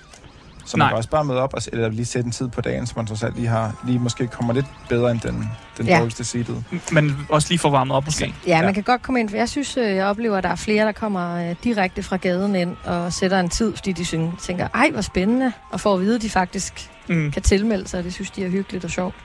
så 0.68 0.78
man 0.78 0.86
Nej. 0.86 0.90
kan 0.90 0.98
også 0.98 1.10
bare 1.10 1.26
møde 1.26 1.40
op 1.42 1.54
og 1.54 1.62
eller 1.74 1.90
lige 1.90 2.06
sætte 2.06 2.26
en 2.26 2.32
tid 2.32 2.48
på 2.48 2.62
dagen, 2.62 2.88
så 2.88 2.94
man 2.96 3.06
trods 3.06 3.24
alt 3.24 3.36
lige, 3.36 3.48
har, 3.48 3.76
lige 3.86 4.00
måske 4.00 4.28
kommer 4.28 4.54
lidt 4.54 4.66
bedre 4.90 5.12
end 5.12 5.20
den, 5.20 5.50
den 5.78 5.86
ja. 5.86 5.98
dårligste 5.98 6.24
seedet. 6.24 6.64
Men 6.92 7.18
også 7.30 7.48
lige 7.50 7.60
få 7.60 7.70
varmet 7.70 7.96
op 7.96 8.06
måske. 8.06 8.34
Ja, 8.48 8.58
ja, 8.58 8.64
man 8.64 8.74
kan 8.74 8.84
godt 8.84 9.02
komme 9.02 9.20
ind, 9.20 9.30
for 9.30 9.38
jeg 9.38 9.50
synes, 9.50 9.78
øh, 9.78 9.96
jeg 9.96 10.06
oplever, 10.06 10.38
at 10.38 10.44
der 10.44 10.50
er 10.50 10.56
flere, 10.56 10.86
der 10.86 10.92
kommer 10.92 11.50
øh, 11.50 11.56
direkte 11.64 12.04
fra 12.04 12.18
gaden 12.18 12.56
ind 12.56 12.76
og 12.86 13.14
sætter 13.14 13.40
en 13.40 13.50
tid, 13.50 13.76
fordi 13.76 13.92
de 13.92 14.32
tænker, 14.42 14.68
ej, 14.74 14.90
hvor 14.92 15.02
spændende, 15.02 15.52
og 15.72 15.80
får 15.80 15.94
at 15.94 16.02
vide, 16.02 16.16
at 16.16 16.22
de 16.22 16.30
faktisk 16.30 16.90
mm. 17.08 17.32
kan 17.32 17.42
tilmelde 17.42 17.88
sig, 17.88 17.98
og 17.98 18.04
det 18.04 18.14
synes 18.14 18.32
de 18.32 18.46
er 18.46 18.50
hyggeligt 18.50 18.86
og 18.86 18.92
sjovt. 18.92 19.16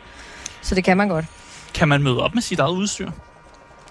Så 0.62 0.74
det 0.74 0.84
kan 0.84 0.96
man 0.96 1.08
godt. 1.08 1.24
Kan 1.74 1.88
man 1.88 2.02
møde 2.02 2.22
op 2.22 2.34
med 2.34 2.42
sit 2.42 2.58
eget 2.58 2.72
udstyr? 2.72 3.10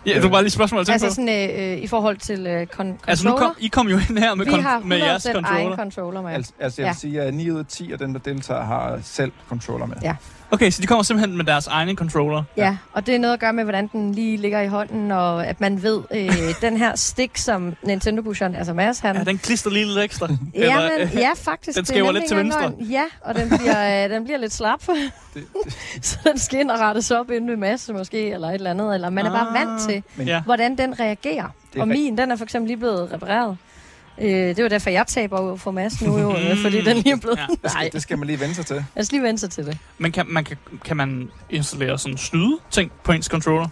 Ja, 0.05 0.21
du 0.21 0.29
bare 0.29 0.41
lige 0.41 0.51
spørgsmål 0.51 0.85
til 0.85 0.91
Altså 0.91 1.07
på. 1.07 1.13
sådan 1.13 1.29
øh, 1.29 1.71
øh, 1.71 1.77
i 1.83 1.87
forhold 1.87 2.17
til 2.17 2.47
øh, 2.47 2.67
kon- 2.79 2.97
Altså 3.07 3.27
nu 3.29 3.35
kom, 3.37 3.55
I 3.59 3.67
kom 3.67 3.87
jo 3.87 3.97
ind 3.97 4.17
her 4.17 4.35
med, 4.35 4.45
Vi 4.45 4.51
kon- 4.51 4.85
med 4.87 4.97
jeres 4.97 5.23
controller. 5.33 5.49
egen 5.49 5.75
controller 5.75 6.21
med. 6.21 6.31
Altså, 6.33 6.51
altså 6.59 6.81
jeg 6.81 6.87
vil 6.89 6.95
sige, 6.95 7.21
at 7.21 7.33
9 7.33 7.51
ud 7.51 7.59
af 7.59 7.65
10 7.65 7.91
af 7.91 7.97
dem, 7.97 8.13
der 8.13 8.19
deltager, 8.19 8.63
har 8.63 8.99
selv 9.03 9.31
controller 9.49 9.85
med. 9.85 9.95
Ja. 10.03 10.15
Okay, 10.53 10.69
så 10.69 10.81
de 10.81 10.87
kommer 10.87 11.03
simpelthen 11.03 11.37
med 11.37 11.45
deres 11.45 11.67
egen 11.67 11.95
controller? 11.95 12.43
Ja, 12.57 12.65
ja, 12.65 12.77
og 12.93 13.05
det 13.05 13.15
er 13.15 13.19
noget 13.19 13.33
at 13.33 13.39
gøre 13.39 13.53
med, 13.53 13.63
hvordan 13.63 13.87
den 13.87 14.11
lige 14.11 14.37
ligger 14.37 14.61
i 14.61 14.67
hånden, 14.67 15.11
og 15.11 15.47
at 15.47 15.61
man 15.61 15.83
ved, 15.83 16.01
øh, 16.11 16.31
den 16.67 16.77
her 16.77 16.95
stik, 16.95 17.37
som 17.37 17.75
Nintendo-pusheren, 17.83 18.55
altså 18.55 18.73
Mads, 18.73 18.99
han... 18.99 19.15
Ja, 19.15 19.23
den 19.23 19.37
klister 19.37 19.69
lige 19.69 19.85
lidt 19.85 19.99
ekstra. 19.99 20.27
ja, 20.55 20.89
men, 20.97 21.09
ja, 21.13 21.29
faktisk. 21.35 21.77
Den 21.77 21.85
skæver 21.85 22.11
lidt 22.11 22.25
til 22.27 22.37
venstre. 22.37 22.65
Engang, 22.65 22.89
ja, 22.89 23.03
og 23.21 23.35
den 23.35 23.49
bliver, 23.57 24.03
øh, 24.05 24.09
den 24.09 24.23
bliver 24.23 24.37
lidt 24.37 24.53
slap. 24.53 24.81
det, 24.87 25.11
det. 25.33 25.43
så 26.05 26.19
den 26.23 26.39
skal 26.39 26.59
ind 26.59 26.71
og 26.71 26.79
rettes 26.79 27.11
op 27.11 27.31
inde 27.31 27.47
ved 27.47 27.57
Mads, 27.57 27.89
måske, 27.93 28.31
eller 28.31 28.47
et 28.47 28.53
eller 28.53 28.69
andet. 28.69 28.95
Eller 28.95 29.09
man 29.09 29.25
er 29.25 29.31
bare 29.31 29.47
ah, 29.47 29.67
vant 29.67 29.81
til, 29.81 30.03
men, 30.15 30.43
hvordan 30.43 30.77
den 30.77 30.99
reagerer. 30.99 31.47
Og 31.77 31.87
min, 31.87 32.17
den 32.17 32.31
er 32.31 32.35
for 32.35 32.43
eksempel 32.43 32.67
lige 32.67 32.77
blevet 32.77 33.13
repareret. 33.13 33.57
Øh, 34.21 34.27
det 34.29 34.63
var 34.63 34.69
derfor, 34.69 34.89
jeg 34.89 35.07
taber 35.07 35.55
for 35.55 35.71
Mads 35.71 36.01
nu, 36.01 36.19
jo, 36.19 36.29
mm. 36.29 36.57
fordi 36.61 36.81
den 36.81 36.97
lige 36.97 37.11
er 37.11 37.17
blevet... 37.17 37.37
Ja. 37.37 37.45
Det, 37.63 37.71
skal, 37.71 37.91
det 37.91 38.01
skal 38.01 38.17
man 38.17 38.27
lige 38.27 38.39
vende 38.39 38.55
sig 38.55 38.65
til. 38.65 38.85
Jeg 38.95 39.05
skal 39.05 39.15
lige 39.15 39.27
vende 39.27 39.39
sig 39.39 39.49
til 39.49 39.65
det. 39.65 39.77
Men 39.97 40.11
kan 40.11 40.25
man, 40.27 40.43
kan, 40.43 40.57
kan 40.85 40.97
man 40.97 41.29
installere 41.49 41.97
sådan 41.97 42.17
snyde 42.17 42.57
ting 42.71 42.91
på 43.03 43.11
ens 43.11 43.25
controller? 43.25 43.67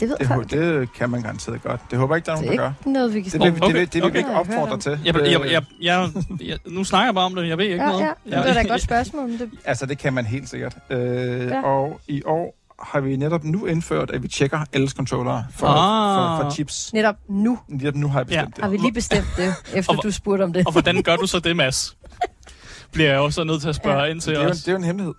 Det 0.00 0.08
ved 0.08 0.16
det, 0.18 0.26
folk. 0.26 0.50
Det 0.50 0.92
kan 0.92 1.10
man 1.10 1.22
garanteret 1.22 1.62
godt. 1.62 1.80
Det 1.90 1.98
håber 1.98 2.14
jeg 2.14 2.18
ikke, 2.18 2.26
der 2.26 2.32
er 2.32 2.36
nogen, 2.36 2.50
der 2.50 2.56
gør. 2.56 2.64
Det 2.64 2.74
er 2.74 2.80
ikke 2.80 2.92
noget, 2.92 3.14
vi 3.14 3.22
kan 3.22 3.32
det, 3.32 3.52
det, 3.54 3.62
det, 3.62 3.74
det, 3.74 3.92
det 3.92 4.02
vil 4.02 4.12
vi 4.12 4.18
ikke 4.18 4.30
opfordre 4.30 4.78
til. 4.78 5.00
Jeg, 5.04 5.14
jeg, 5.14 5.50
jeg, 5.50 5.62
jeg, 5.80 6.08
jeg, 6.40 6.58
nu 6.66 6.84
snakker 6.84 7.06
jeg 7.06 7.14
bare 7.14 7.24
om 7.24 7.34
det, 7.34 7.48
jeg 7.48 7.58
ved 7.58 7.64
ikke 7.64 7.84
ja, 7.84 7.90
noget. 7.90 8.00
Ja, 8.02 8.30
det 8.30 8.48
er 8.48 8.54
da 8.54 8.60
et 8.60 8.68
godt 8.68 8.82
spørgsmål. 8.82 9.30
Det... 9.38 9.50
Altså, 9.64 9.86
det 9.86 9.98
kan 9.98 10.12
man 10.12 10.26
helt 10.26 10.48
sikkert. 10.48 10.76
Øh, 10.90 11.46
ja. 11.46 11.62
Og 11.62 12.00
i 12.08 12.22
år 12.26 12.54
har 12.82 13.00
vi 13.00 13.16
netop 13.16 13.44
nu 13.44 13.66
indført, 13.66 14.10
at 14.10 14.22
vi 14.22 14.28
tjekker 14.28 14.64
alle 14.72 14.88
controllere 14.90 15.46
for, 15.50 15.66
ah. 15.66 16.38
for, 16.38 16.44
for 16.44 16.54
chips. 16.54 16.92
Netop 16.92 17.14
nu? 17.28 17.58
Netop 17.68 17.94
nu 17.94 18.08
har 18.08 18.18
jeg 18.18 18.26
bestemt 18.26 18.42
ja. 18.42 18.50
det. 18.56 18.64
Har 18.64 18.70
vi 18.70 18.76
lige 18.76 18.92
bestemt 18.92 19.26
det, 19.36 19.54
efter 19.74 19.96
og, 19.96 20.02
du 20.02 20.10
spurgte 20.10 20.42
om 20.42 20.52
det? 20.52 20.66
Og 20.66 20.72
hvordan 20.72 21.02
gør 21.02 21.16
du 21.16 21.26
så 21.26 21.38
det, 21.38 21.56
Mads? 21.56 21.96
Bliver 22.92 23.10
jeg 23.10 23.18
også 23.18 23.44
nødt 23.44 23.60
til 23.62 23.68
at 23.68 23.74
spørge 23.74 24.02
ja. 24.02 24.10
ind 24.10 24.20
til 24.20 24.34
det 24.34 24.42
er, 24.42 24.50
os. 24.50 24.56
Det 24.56 24.68
er 24.68 24.72
jo 24.72 24.78
en 24.78 24.84
hemmelighed. 24.84 25.14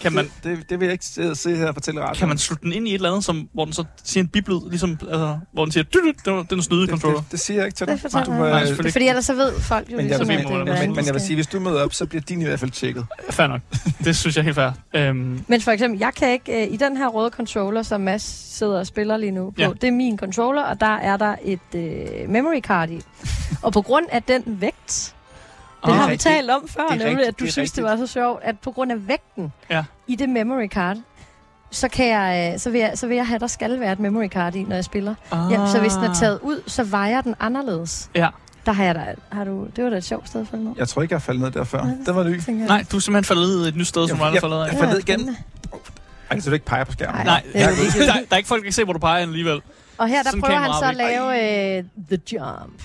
Kan 0.00 0.12
man, 0.12 0.30
det, 0.44 0.70
det 0.70 0.80
vil 0.80 0.86
jeg 0.86 0.92
ikke 0.92 1.04
se, 1.04 1.34
se 1.34 1.56
her 1.56 1.68
og 1.68 1.74
fortælle 1.74 2.00
ret. 2.00 2.16
Kan 2.16 2.28
man 2.28 2.38
slutte 2.38 2.64
den 2.64 2.72
ind 2.72 2.88
i 2.88 2.90
et 2.90 2.94
eller 2.94 3.08
andet, 3.08 3.24
som, 3.24 3.48
hvor 3.52 3.64
den 3.64 3.74
så 3.74 3.84
siger 4.04 4.24
en 4.24 4.28
biblyd, 4.28 4.60
ligesom, 4.70 4.90
altså, 4.90 5.38
hvor 5.52 5.64
den 5.64 5.72
siger, 5.72 5.84
du, 5.84 5.98
du, 6.26 6.38
det 6.38 6.52
er 6.52 6.56
en 6.56 6.62
snyde 6.62 6.88
controller? 6.88 7.16
Det, 7.16 7.24
det, 7.24 7.32
det, 7.32 7.40
siger 7.40 7.58
jeg 7.58 7.66
ikke 7.66 7.76
til 7.76 7.86
dig. 7.86 8.02
Det 8.02 8.12
Nej, 8.12 8.24
du, 8.24 8.30
Nej, 8.30 8.60
det 8.60 8.86
er 8.86 8.92
fordi, 8.92 9.08
ellers 9.08 9.24
så 9.24 9.34
ved 9.34 9.60
folk 9.60 9.92
jo 9.92 9.96
men 9.96 10.06
ligesom, 10.06 10.30
jeg, 10.30 10.38
vil, 10.38 10.46
det, 10.46 10.78
men, 10.80 10.94
men 10.94 11.06
jeg 11.06 11.14
vil 11.14 11.22
sige, 11.22 11.34
hvis 11.34 11.46
du 11.46 11.60
møder 11.60 11.84
op, 11.84 11.94
så 11.94 12.06
bliver 12.06 12.22
din 12.22 12.42
i 12.42 12.44
hvert 12.44 12.60
fald 12.60 12.70
tjekket. 12.70 13.06
Fair 13.30 13.46
nok. 13.46 13.60
Det 14.04 14.16
synes 14.16 14.36
jeg 14.36 14.42
er 14.42 14.44
helt 14.44 14.56
fair. 14.92 15.10
Um, 15.10 15.44
men 15.48 15.60
for 15.60 15.70
eksempel, 15.70 16.00
jeg 16.00 16.12
kan 16.16 16.32
ikke, 16.32 16.66
uh, 16.66 16.74
i 16.74 16.76
den 16.76 16.96
her 16.96 17.08
røde 17.08 17.30
controller, 17.30 17.82
som 17.82 18.00
Mads 18.00 18.22
sidder 18.56 18.78
og 18.78 18.86
spiller 18.86 19.16
lige 19.16 19.32
nu 19.32 19.50
på, 19.50 19.62
ja. 19.62 19.68
det 19.68 19.84
er 19.84 19.92
min 19.92 20.18
controller, 20.18 20.62
og 20.62 20.80
der 20.80 20.96
er 20.96 21.16
der 21.16 21.36
et 21.44 21.60
uh, 21.74 22.30
memory 22.30 22.60
card 22.60 22.90
i. 22.90 23.00
og 23.62 23.72
på 23.72 23.82
grund 23.82 24.06
af 24.12 24.22
den 24.22 24.42
vægt, 24.46 25.14
det 25.86 25.94
har 25.94 26.10
vi 26.10 26.16
talt 26.16 26.50
om 26.50 26.68
før, 26.68 26.94
nemlig, 26.96 27.26
at 27.26 27.40
du 27.40 27.44
det 27.44 27.52
synes, 27.52 27.56
rigtigt. 27.56 27.76
det 27.76 27.84
var 27.84 27.96
så 27.96 28.06
sjovt, 28.06 28.42
at 28.42 28.58
på 28.58 28.70
grund 28.70 28.92
af 28.92 29.08
vægten 29.08 29.52
ja. 29.70 29.84
i 30.06 30.16
det 30.16 30.28
memory 30.28 30.68
card, 30.68 30.96
så, 31.70 31.88
kan 31.88 32.06
jeg, 32.08 32.52
øh, 32.54 32.60
så, 32.60 32.70
vil 32.70 32.80
jeg, 32.80 32.92
så 32.94 33.06
vil 33.06 33.16
jeg 33.16 33.26
have, 33.26 33.34
at 33.34 33.40
der 33.40 33.46
skal 33.46 33.80
være 33.80 33.92
et 33.92 33.98
memory 33.98 34.28
card 34.28 34.54
i, 34.54 34.62
når 34.62 34.74
jeg 34.74 34.84
spiller. 34.84 35.14
Ah. 35.30 35.52
Ja, 35.52 35.66
så 35.66 35.80
hvis 35.80 35.92
den 35.92 36.04
er 36.04 36.14
taget 36.14 36.38
ud, 36.42 36.62
så 36.66 36.84
vejer 36.84 37.20
den 37.20 37.34
anderledes. 37.40 38.10
Ja. 38.14 38.28
Der 38.66 38.72
har 38.72 38.84
jeg 38.84 38.94
da, 38.94 39.14
har 39.32 39.44
du, 39.44 39.68
det 39.76 39.84
var 39.84 39.90
da 39.90 39.96
et 39.96 40.04
sjovt 40.04 40.28
sted 40.28 40.40
at 40.40 40.48
falde 40.48 40.64
ned. 40.64 40.72
Jeg 40.76 40.88
tror 40.88 41.02
ikke, 41.02 41.12
jeg 41.12 41.22
faldet 41.22 41.42
ned 41.42 41.50
der 41.50 41.64
før. 41.64 41.84
Nej, 41.84 41.94
det 42.06 42.14
var 42.14 42.24
ny. 42.24 42.40
Nej, 42.48 42.84
du 42.92 42.96
er 42.96 43.00
simpelthen 43.00 43.24
faldet 43.24 43.48
ned 43.48 43.68
et 43.68 43.76
nyt 43.76 43.86
sted, 43.86 44.08
som 44.08 44.18
du 44.18 44.24
aldrig 44.24 44.40
faldet 44.40 44.58
ned 44.58 44.64
Jeg, 44.64 44.72
jeg 44.72 44.80
faldet 44.80 45.08
igen. 45.08 45.36
Ej, 46.30 46.40
så 46.40 46.50
du 46.50 46.54
ikke 46.54 46.66
peger 46.66 46.84
på 46.84 46.92
skærmen? 46.92 47.14
Nej, 47.14 47.24
Nej 47.24 47.42
det 47.52 47.62
er 47.62 48.06
der, 48.06 48.12
der, 48.12 48.22
er 48.30 48.36
ikke 48.36 48.48
folk, 48.48 48.60
der 48.60 48.64
kan 48.64 48.72
se, 48.72 48.84
hvor 48.84 48.92
du 48.92 48.98
peger 48.98 49.22
alligevel. 49.22 49.60
Og 49.98 50.08
her, 50.08 50.22
der 50.22 50.30
sådan 50.30 50.40
prøver 50.40 50.58
han 50.58 50.72
så 50.80 50.88
at 50.88 50.96
lave 50.96 51.78
uh, 51.78 52.06
The 52.08 52.18
Jump. 52.32 52.82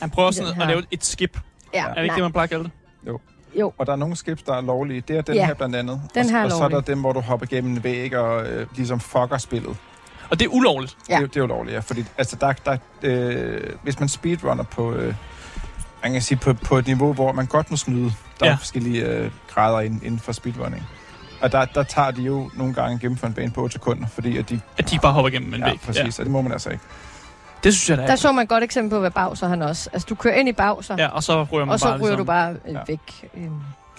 Han 0.00 0.10
prøver 0.10 0.30
sådan 0.30 0.62
at 0.62 0.68
lave 0.68 0.82
et 0.90 1.04
skip. 1.04 1.38
Ja, 1.74 1.84
er 1.86 1.94
det 1.94 2.02
ikke 2.02 2.14
det, 2.14 2.22
man 2.22 2.32
plejer 2.32 2.44
at 2.44 2.50
kalde 2.50 2.64
det? 2.64 2.72
Jo. 3.06 3.20
Jo. 3.58 3.72
Og 3.78 3.86
der 3.86 3.92
er 3.92 3.96
nogle 3.96 4.16
skips, 4.16 4.42
der 4.42 4.54
er 4.54 4.60
lovlige. 4.60 5.00
Det 5.00 5.16
er 5.16 5.22
den 5.22 5.34
ja. 5.34 5.46
her 5.46 5.54
blandt 5.54 5.76
andet. 5.76 6.00
Den 6.14 6.30
her 6.30 6.38
og, 6.38 6.44
og 6.44 6.50
så 6.50 6.64
er 6.64 6.68
der 6.68 6.80
dem, 6.80 7.00
hvor 7.00 7.12
du 7.12 7.20
hopper 7.20 7.46
gennem 7.46 7.72
en 7.72 7.84
væg 7.84 8.16
og 8.16 8.46
øh, 8.46 8.66
ligesom 8.76 9.00
fucker 9.00 9.38
spillet. 9.38 9.76
Og 10.30 10.38
det 10.38 10.44
er 10.44 10.48
ulovligt? 10.48 10.96
Ja. 11.08 11.20
Det, 11.20 11.34
det 11.34 11.40
er 11.40 11.44
ulovligt, 11.44 11.74
ja. 11.74 11.80
Fordi 11.80 12.04
altså, 12.18 12.36
der, 12.36 12.52
der, 12.52 12.76
øh, 13.02 13.60
hvis 13.82 14.00
man 14.00 14.08
speedrunner 14.08 14.64
på, 14.64 14.92
øh, 14.92 15.14
man 16.02 16.12
kan 16.12 16.22
sige 16.22 16.38
på, 16.38 16.52
på 16.52 16.78
et 16.78 16.86
niveau, 16.86 17.12
hvor 17.12 17.32
man 17.32 17.46
godt 17.46 17.70
må 17.70 17.76
snyde, 17.76 18.12
der 18.40 18.46
ja. 18.46 18.52
er 18.52 18.56
forskellige 18.56 19.06
øh, 19.06 19.30
grader 19.48 19.80
inden, 19.80 20.00
inden 20.04 20.20
for 20.20 20.32
speedrunning. 20.32 20.86
Og 21.40 21.52
der, 21.52 21.64
der 21.64 21.82
tager 21.82 22.10
de 22.10 22.22
jo 22.22 22.50
nogle 22.54 22.74
gange 22.74 22.98
gennem 22.98 23.16
for 23.16 23.26
en 23.26 23.34
bane 23.34 23.50
på 23.50 23.62
8 23.62 23.72
sekunder, 23.72 24.06
fordi 24.06 24.36
at 24.36 24.50
de... 24.50 24.60
At 24.78 24.90
de 24.90 24.98
bare 24.98 25.12
hopper 25.12 25.30
gennem 25.30 25.54
en 25.54 25.60
ja, 25.60 25.66
væg. 25.66 25.80
præcis. 25.80 26.18
Ja, 26.18 26.22
og 26.22 26.24
det 26.24 26.30
må 26.30 26.42
man 26.42 26.52
altså 26.52 26.70
ikke. 26.70 26.84
Det 27.64 27.74
synes 27.74 27.90
jeg, 27.90 27.98
der, 27.98 28.06
der 28.06 28.16
så 28.16 28.32
man 28.32 28.46
godt 28.46 28.64
eksempel 28.64 28.90
på, 28.90 29.00
hvad 29.00 29.10
Bowser 29.10 29.48
han 29.48 29.62
også. 29.62 29.90
Altså, 29.92 30.06
du 30.08 30.14
kører 30.14 30.34
ind 30.34 30.48
i 30.48 30.52
Bowser. 30.52 30.96
Ja, 30.98 31.08
og 31.08 31.22
så 31.22 31.46
ryger 31.52 31.64
man 31.64 31.72
og 31.72 31.80
så 31.80 31.86
bare 31.86 31.94
ryger 31.94 32.06
ligesom. 32.06 32.18
du 32.18 32.24
bare 32.24 32.54
øh, 32.66 32.74
ja. 32.74 32.80
væk. 32.86 33.30
Øh. 33.34 33.42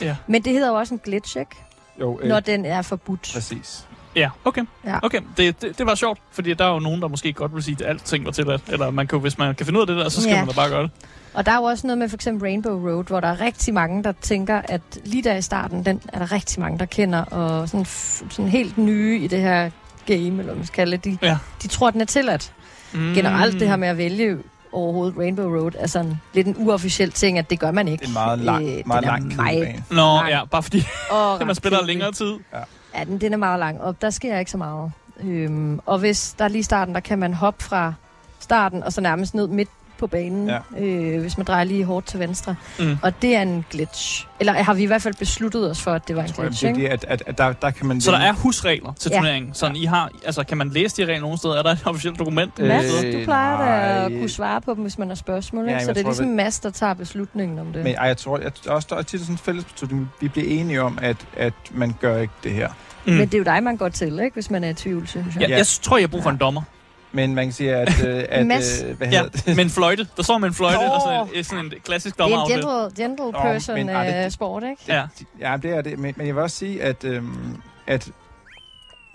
Ja. 0.02 0.16
Men 0.28 0.42
det 0.42 0.54
hedder 0.54 0.68
jo 0.68 0.76
også 0.76 0.94
en 0.94 1.02
glitch, 1.04 1.38
ikke? 1.38 1.56
Jo, 2.00 2.20
øh, 2.22 2.30
Når 2.30 2.40
den 2.40 2.66
er 2.66 2.82
forbudt. 2.82 3.32
Præcis. 3.34 3.86
Ja, 4.16 4.30
okay. 4.46 4.62
Ja. 4.86 5.00
okay. 5.04 5.20
Det, 5.38 5.62
det, 5.62 5.78
det 5.78 5.86
var 5.86 5.96
sjovt, 5.96 6.20
fordi 6.32 6.54
der 6.54 6.66
er 6.66 6.74
jo 6.74 6.80
nogen, 6.80 7.02
der 7.02 7.08
måske 7.08 7.34
godt 7.34 7.56
vil 7.56 7.64
sige, 7.64 7.78
at 7.80 7.90
alting 7.90 8.26
var 8.26 8.32
tilladt. 8.32 8.62
Eller 8.68 8.90
man 8.92 9.08
kan, 9.08 9.20
hvis 9.20 9.38
man 9.38 9.56
kan 9.56 9.66
finde 9.66 9.80
ud 9.80 9.82
af 9.82 9.88
det 9.88 9.98
der, 9.98 10.10
så 10.10 10.22
skal 10.22 10.34
ja. 10.34 10.40
man 10.40 10.48
da 10.48 10.54
bare 10.54 10.70
gøre 10.70 10.84
det. 10.84 10.92
Og 11.34 11.46
der 11.46 11.52
er 11.52 11.56
jo 11.56 11.64
også 11.64 11.88
noget 11.88 11.98
med 11.98 12.10
for 12.10 12.18
eksempel 12.18 12.48
Rainbow 12.48 12.90
Road, 12.90 13.04
hvor 13.04 13.20
der 13.20 13.28
er 13.28 13.42
rigtig 13.42 13.74
mange, 13.74 14.04
der 14.04 14.12
tænker, 14.12 14.62
at 14.66 14.82
lige 15.06 15.24
der 15.24 15.36
i 15.36 15.42
starten, 15.42 15.86
den 15.86 16.02
er 16.14 16.20
der 16.20 16.32
rigtig 16.32 16.60
mange, 16.60 16.80
der 16.80 16.86
kender, 16.86 17.22
og 17.22 17.70
sådan, 17.70 17.86
sådan 17.86 18.48
helt 18.48 18.78
nye 18.78 19.20
i 19.20 19.28
det 19.28 19.40
her 19.40 19.70
game, 20.06 20.20
eller 20.20 20.44
hvad 20.44 20.56
man 20.56 20.66
skal 20.66 20.76
kalde 20.76 20.98
det, 20.98 21.06
de, 21.06 21.18
ja. 21.22 21.38
de 21.64 21.68
tror, 21.68 21.92
den 21.92 22.02
er 22.02 22.06
tilladt. 22.06 22.54
Mm. 22.94 23.14
Generelt 23.14 23.60
det 23.60 23.68
her 23.68 23.76
med 23.76 23.88
at 23.88 23.98
vælge 23.98 24.38
overhovedet 24.72 25.18
Rainbow 25.18 25.60
Road 25.60 25.72
er 25.78 25.88
sådan 25.88 26.18
lidt 26.34 26.48
en 26.48 26.56
uofficiel 26.58 27.12
ting, 27.12 27.38
at 27.38 27.50
det 27.50 27.60
gør 27.60 27.72
man 27.72 27.88
ikke. 27.88 28.02
Det 28.02 28.10
er 28.10 28.14
meget 28.14 28.40
lang, 28.40 28.68
øh, 28.68 28.84
meget 28.86 29.06
lang 29.06 29.34
Nå, 29.92 30.26
ja, 30.28 30.46
bare 30.46 30.64
fordi 30.64 30.84
oh, 31.12 31.40
man 31.48 31.56
spiller 31.56 31.86
længere 31.86 32.12
tid. 32.12 32.34
Ja. 32.54 32.60
Ja, 32.96 33.04
den, 33.04 33.22
den 33.22 33.34
er 33.34 33.38
meget 33.38 33.60
lang, 33.60 33.82
og 33.82 34.02
der 34.02 34.10
sker 34.10 34.40
ikke 34.40 34.52
så 34.52 34.58
meget. 34.58 34.92
Øhm, 35.24 35.80
og 35.86 36.00
hvis 36.00 36.36
der 36.40 36.46
er 36.46 36.50
lige 36.50 36.64
starten, 36.64 36.94
der 36.94 37.00
kan 37.00 37.20
man 37.20 37.34
hoppe 37.34 37.64
fra 37.64 37.94
starten, 38.40 38.84
og 38.84 38.94
så 38.94 39.02
nærmest 39.02 39.34
ned 39.34 39.48
midt 39.48 39.70
på 40.00 40.08
banen, 40.08 40.50
ja. 40.50 40.60
øh, 40.80 41.22
hvis 41.22 41.38
man 41.38 41.46
drejer 41.46 41.64
lige 41.64 41.86
hårdt 41.86 42.06
til 42.06 42.20
venstre. 42.20 42.56
Mm. 42.80 42.98
Og 43.02 43.22
det 43.22 43.36
er 43.36 43.42
en 43.42 43.66
glitch. 43.72 44.28
Eller 44.40 44.54
har 44.54 44.74
vi 44.74 44.84
i 44.84 44.86
hvert 44.86 45.02
fald 45.02 45.14
besluttet 45.14 45.72
os 45.72 45.82
for, 45.82 45.92
at 45.92 46.08
det 46.08 46.16
var 46.16 46.24
en 46.24 46.32
tror, 46.32 46.44
glitch, 46.44 46.66
det, 46.66 46.76
det, 46.76 46.86
at, 46.86 47.06
at, 47.08 47.24
at 47.26 47.38
der, 47.38 47.54
der 47.54 47.72
kan 47.72 47.86
man... 47.86 48.02
Så 48.02 48.12
der 48.12 48.18
er 48.18 48.34
husregler 48.34 48.94
til 48.94 49.12
ja. 49.12 49.18
turneringen? 49.18 49.54
Sådan, 49.54 49.76
I 49.76 49.86
har, 49.86 50.12
altså, 50.26 50.44
kan 50.44 50.58
man 50.58 50.70
læse 50.70 50.98
de 50.98 51.06
regler 51.06 51.22
nogen 51.22 51.38
steder? 51.38 51.56
Er 51.56 51.64
der 51.64 51.72
et 51.72 51.82
officielt 51.86 52.20
dokument? 52.20 52.60
Mads, 52.60 53.04
øh, 53.04 53.14
du 53.14 53.24
plejer 53.24 53.58
da 53.58 54.06
at 54.06 54.12
kunne 54.12 54.30
svare 54.30 54.62
på 54.62 54.74
dem, 54.74 54.82
hvis 54.82 54.98
man 54.98 55.08
har 55.08 55.16
spørgsmål. 55.16 55.66
Ja, 55.70 55.80
så 55.80 55.94
det 55.94 56.02
er 56.02 56.04
ligesom 56.04 56.26
det... 56.26 56.36
Mads, 56.36 56.60
der 56.60 56.70
tager 56.70 56.94
beslutningen 56.94 57.60
om 57.60 57.74
det. 57.74 57.84
Men 57.84 57.96
ej, 57.96 58.08
jeg 58.08 58.18
tror, 58.18 58.38
jeg, 58.38 58.52
også, 58.68 58.88
der 58.92 58.96
er 58.96 59.02
tit 59.02 59.20
sådan 59.20 59.34
en 59.34 59.38
fælles 59.38 59.66
beslutning. 59.66 60.10
Vi 60.22 60.28
bliver 60.28 60.48
enige 60.48 60.82
om, 60.82 61.00
at, 61.02 61.18
at 61.38 61.54
man 61.72 61.96
gør 62.00 62.18
ikke 62.18 62.34
det 62.44 62.52
her. 62.52 62.70
Mm. 63.06 63.14
Men 63.14 63.22
det 63.22 63.34
er 63.34 63.38
jo 63.38 63.44
dig, 63.44 63.64
man 63.64 63.78
går 63.78 63.90
til, 63.90 64.20
ikke? 64.20 64.34
hvis 64.34 64.50
man 64.50 64.64
er 64.64 64.70
i 64.70 64.74
tvivl, 64.74 65.08
synes 65.08 65.36
jeg. 65.36 65.50
Ja, 65.50 65.58
jeg 65.58 65.68
tror, 65.68 65.98
jeg 65.98 66.04
har 66.04 66.08
brug 66.08 66.24
for 66.24 66.30
en 66.30 66.38
dommer. 66.38 66.62
Men 67.12 67.36
man 67.36 67.46
kan 67.46 67.54
sige, 67.54 67.76
at... 67.76 68.06
Øh, 68.06 68.26
at 68.30 68.42
øh, 68.42 68.98
hvad 68.98 69.08
ja, 69.08 69.24
det? 69.24 69.56
med 69.56 69.64
en 69.64 69.70
fløjte. 69.70 70.08
Der 70.18 70.24
står 70.24 70.38
med 70.38 70.48
en 70.48 70.54
fløjte, 70.54 70.78
oh. 70.78 70.92
og 70.92 71.02
sådan 71.02 71.38
en, 71.38 71.44
sådan 71.44 71.66
en 71.66 71.74
klassisk 71.84 72.20
dommer 72.20 72.46
Det 72.46 72.54
er 72.54 72.58
en 72.58 72.92
gentle, 72.96 73.04
gentle 73.04 73.42
person 73.42 73.80
oh, 73.80 73.86
men, 73.86 73.96
uh, 73.96 74.06
det, 74.06 74.34
sport, 74.34 74.64
ikke? 74.64 74.84
Ja. 74.88 75.08
ja, 75.40 75.58
det 75.58 75.72
er 75.72 75.82
det. 75.82 76.00
Men, 76.00 76.14
men 76.18 76.28
jeg 76.28 76.36
vil 76.36 76.44
også 76.44 76.58
sige, 76.58 76.84
at, 76.84 77.04
øhm, 77.04 77.62
at 77.88 78.12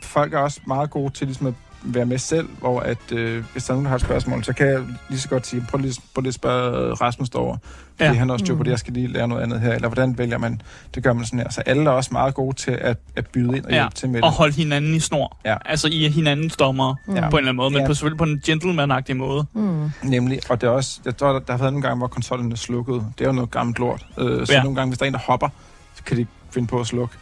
folk 0.02 0.34
er 0.34 0.38
også 0.38 0.60
meget 0.66 0.90
gode 0.90 1.12
til 1.12 1.26
ligesom 1.26 1.46
at 1.46 1.54
være 1.84 2.06
med 2.06 2.18
selv, 2.18 2.48
hvor 2.60 2.80
at, 2.80 3.12
øh, 3.12 3.44
hvis 3.52 3.64
der 3.64 3.70
er 3.70 3.74
nogen, 3.74 3.84
der 3.84 3.88
har 3.88 3.96
et 3.96 4.02
spørgsmål, 4.02 4.44
så 4.44 4.52
kan 4.52 4.66
jeg 4.66 4.82
lige 5.08 5.20
så 5.20 5.28
godt 5.28 5.46
sige, 5.46 5.66
prøv 5.70 5.78
lige, 5.78 5.94
prøv 6.14 6.20
lige 6.22 6.28
at 6.28 6.34
spørge 6.34 6.94
Rasmus 6.94 7.30
derovre, 7.30 7.58
fordi 7.96 8.04
ja. 8.04 8.12
han 8.12 8.30
også 8.30 8.44
styr 8.44 8.56
på 8.56 8.62
det, 8.62 8.70
jeg 8.70 8.78
skal 8.78 8.92
lige 8.92 9.06
lære 9.06 9.28
noget 9.28 9.42
andet 9.42 9.60
her, 9.60 9.72
eller 9.72 9.88
hvordan 9.88 10.18
vælger 10.18 10.38
man, 10.38 10.62
det 10.94 11.02
gør 11.02 11.12
man 11.12 11.24
sådan 11.24 11.38
her. 11.38 11.50
Så 11.50 11.62
alle 11.66 11.84
er 11.84 11.90
også 11.90 12.10
meget 12.12 12.34
gode 12.34 12.56
til 12.56 12.70
at, 12.70 12.96
at 13.16 13.26
byde 13.26 13.56
ind 13.56 13.64
og 13.64 13.70
ja. 13.70 13.76
hjælpe 13.76 13.94
til 13.94 14.08
med 14.08 14.16
det. 14.16 14.24
Og 14.24 14.32
holde 14.32 14.54
hinanden 14.54 14.94
i 14.94 15.00
snor. 15.00 15.36
Ja. 15.44 15.56
Altså 15.64 15.88
i 15.88 16.08
hinandens 16.08 16.56
dommer 16.56 16.94
mm. 17.06 17.14
på 17.14 17.18
en 17.18 17.22
eller 17.22 17.36
anden 17.38 17.56
måde, 17.56 17.70
men 17.70 17.80
ja. 17.80 17.86
på, 17.86 17.94
selvfølgelig 17.94 18.18
på 18.18 18.24
en 18.24 18.40
gentleman 18.44 19.02
måde. 19.14 19.46
Mm. 19.52 19.90
Nemlig, 20.02 20.40
og 20.50 20.60
det 20.60 20.66
er 20.66 20.70
også, 20.70 21.00
jeg 21.04 21.16
tror, 21.16 21.32
der, 21.32 21.38
der 21.38 21.52
har 21.52 21.58
været 21.58 21.72
nogle 21.72 21.82
gange, 21.82 21.98
hvor 21.98 22.06
konsollen 22.06 22.52
er 22.52 22.56
slukket. 22.56 23.06
Det 23.18 23.24
er 23.24 23.28
jo 23.28 23.32
noget 23.32 23.50
gammelt 23.50 23.78
lort. 23.78 24.06
Øh, 24.18 24.46
så 24.46 24.52
ja. 24.52 24.62
nogle 24.62 24.76
gange, 24.76 24.90
hvis 24.90 24.98
der 24.98 25.04
er 25.04 25.08
en, 25.08 25.14
der 25.14 25.20
hopper, 25.20 25.48
så 25.94 26.04
kan 26.04 26.16
de 26.16 26.26
finde 26.50 26.68
på 26.68 26.80
at 26.80 26.86
slukke. 26.86 27.14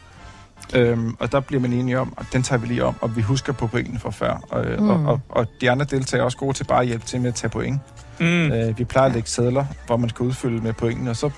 Øhm, 0.74 1.16
og 1.18 1.32
der 1.32 1.40
bliver 1.40 1.60
man 1.60 1.72
enige 1.72 1.98
om, 1.98 2.12
og 2.16 2.26
den 2.32 2.42
tager 2.42 2.60
vi 2.60 2.66
lige 2.66 2.84
om, 2.84 2.94
og 3.00 3.16
vi 3.16 3.22
husker 3.22 3.52
på 3.52 3.66
pointen 3.66 3.98
fra 3.98 4.10
før. 4.10 4.44
Og, 4.50 4.66
mm. 4.78 4.88
og, 4.88 5.04
og, 5.04 5.20
og 5.28 5.46
de 5.60 5.70
andre 5.70 5.86
deltagere 5.90 6.20
er 6.20 6.24
også 6.24 6.38
gode 6.38 6.52
til 6.52 6.64
bare 6.64 6.80
at 6.80 6.86
hjælpe 6.86 7.06
til 7.06 7.20
med 7.20 7.28
at 7.28 7.34
tage 7.34 7.50
point. 7.50 7.80
Mm. 8.20 8.26
Øh, 8.26 8.78
vi 8.78 8.84
plejer 8.84 9.08
at 9.08 9.14
lægge 9.14 9.28
sædler, 9.28 9.64
hvor 9.86 9.96
man 9.96 10.08
skal 10.08 10.26
udfylde 10.26 10.62
med 10.62 10.72
pointen, 10.72 11.08
og 11.08 11.16
så 11.16 11.30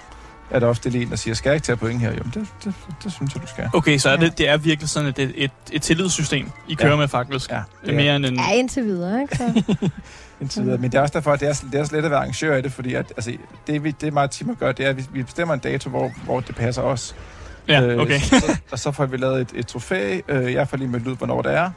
er 0.51 0.59
der 0.59 0.67
ofte 0.67 0.99
en, 1.01 1.11
der 1.11 1.17
siger, 1.17 1.35
skal 1.35 1.51
jeg 1.51 1.55
ikke 1.55 1.65
tage 1.65 1.77
point 1.77 2.01
her? 2.01 2.11
Jo, 2.11 2.23
det, 2.25 2.35
det, 2.35 2.49
det, 2.65 2.75
det 3.05 3.13
synes 3.13 3.35
jeg, 3.35 3.43
du 3.43 3.47
skal. 3.47 3.71
Okay, 3.75 3.99
så 3.99 4.11
er 4.11 4.17
det, 4.17 4.39
det 4.39 4.49
er 4.49 4.57
virkelig 4.57 4.89
sådan 4.89 5.09
et, 5.09 5.33
et, 5.35 5.51
et 5.73 5.83
tillidssystem, 5.83 6.51
I 6.69 6.75
kører 6.75 6.91
ja. 6.91 6.97
med 6.97 7.09
faktisk. 7.09 7.51
Ja, 7.51 7.63
det 7.85 7.91
er 7.91 7.97
mere 7.97 8.17
end 8.17 8.27
en... 8.27 8.35
Ja, 8.35 8.53
indtil 8.53 8.85
videre, 8.85 9.23
ikke? 9.23 9.37
Så. 9.37 9.63
indtil 10.41 10.63
videre. 10.63 10.79
Men 10.79 10.93
det 10.93 10.99
er 10.99 11.03
også 11.03 11.13
derfor, 11.15 11.33
at 11.33 11.41
det 11.41 11.49
er, 11.49 11.65
det 11.73 11.81
er 11.81 11.85
slet 11.85 12.05
at 12.05 12.11
være 12.11 12.21
arrangør 12.21 12.57
i 12.57 12.63
det, 12.63 12.73
fordi 12.73 12.95
at, 12.95 13.13
altså, 13.17 13.33
det, 13.67 13.85
vi, 13.85 13.91
det 13.91 14.13
meget 14.13 14.31
team 14.31 14.51
at 14.51 14.59
gøre, 14.59 14.73
det 14.73 14.87
er, 14.87 14.91
at 14.91 14.97
vi, 14.97 15.05
vi 15.13 15.23
bestemmer 15.23 15.55
en 15.55 15.61
dato, 15.61 15.91
hvor, 15.91 16.13
hvor 16.25 16.41
det 16.41 16.55
passer 16.55 16.83
os. 16.83 17.15
Ja, 17.69 17.83
øh, 17.83 18.01
okay. 18.01 18.21
så, 18.21 18.59
og 18.73 18.79
så 18.79 18.93
får 18.93 19.07
vi 19.07 19.17
lavet 19.17 19.41
et, 19.41 19.53
et 19.55 19.67
trofæ. 19.67 20.21
Øh, 20.29 20.53
jeg 20.53 20.69
får 20.69 20.77
lige 20.77 20.89
meldt 20.89 21.07
ud, 21.07 21.17
hvornår 21.17 21.43
det 21.43 21.55
er. 21.55 21.71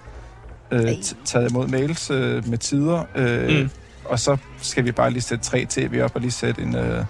Øh, 0.72 0.90
taget 1.26 1.52
imod 1.52 1.68
mails 1.68 2.10
øh, 2.10 2.48
med 2.50 2.58
tider. 2.58 3.04
Øh, 3.16 3.62
mm. 3.62 3.70
Og 4.06 4.20
så 4.20 4.38
skal 4.62 4.86
vi 4.86 4.92
bare 4.92 5.10
lige 5.12 5.22
sætte 5.22 5.44
tre 5.44 5.66
tv 5.70 6.02
op 6.04 6.12
og 6.16 6.22
lige 6.22 6.32
sætte 6.32 6.62
en, 6.62 6.76
øh, 6.76 7.04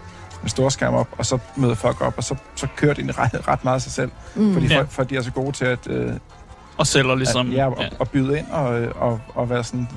en 0.44 0.50
stor 0.50 0.70
skærm 0.70 0.94
op, 0.94 1.08
og 1.18 1.26
så 1.26 1.40
møder 1.56 1.76
folk 1.76 2.02
op, 2.02 2.14
og 2.18 2.24
så, 2.24 2.36
så 2.56 2.68
kører 2.76 2.94
det 2.94 3.18
ret, 3.18 3.48
ret 3.48 3.64
meget 3.64 3.76
af 3.76 3.82
sig 3.82 3.92
selv. 3.92 4.12
Mm. 4.36 4.54
Fordi 4.54 4.68
ja. 4.68 4.82
for, 4.82 4.86
for 4.90 5.04
de 5.04 5.16
er 5.18 5.22
så 5.22 5.32
gode 5.32 5.52
til 5.52 5.66
at... 5.66 5.88
Øh, 5.90 6.14
og 6.78 6.88
sælger 6.88 7.16
ligesom... 7.16 7.50
At, 7.50 7.56
ja, 7.56 7.68
og, 7.68 7.78
ja. 7.80 7.88
og 8.00 8.10
byde 8.10 8.38
ind 8.38 8.48
og, 8.52 8.66
og, 8.96 9.22
og 9.36 9.50
være 9.50 9.64
sådan... 9.64 9.88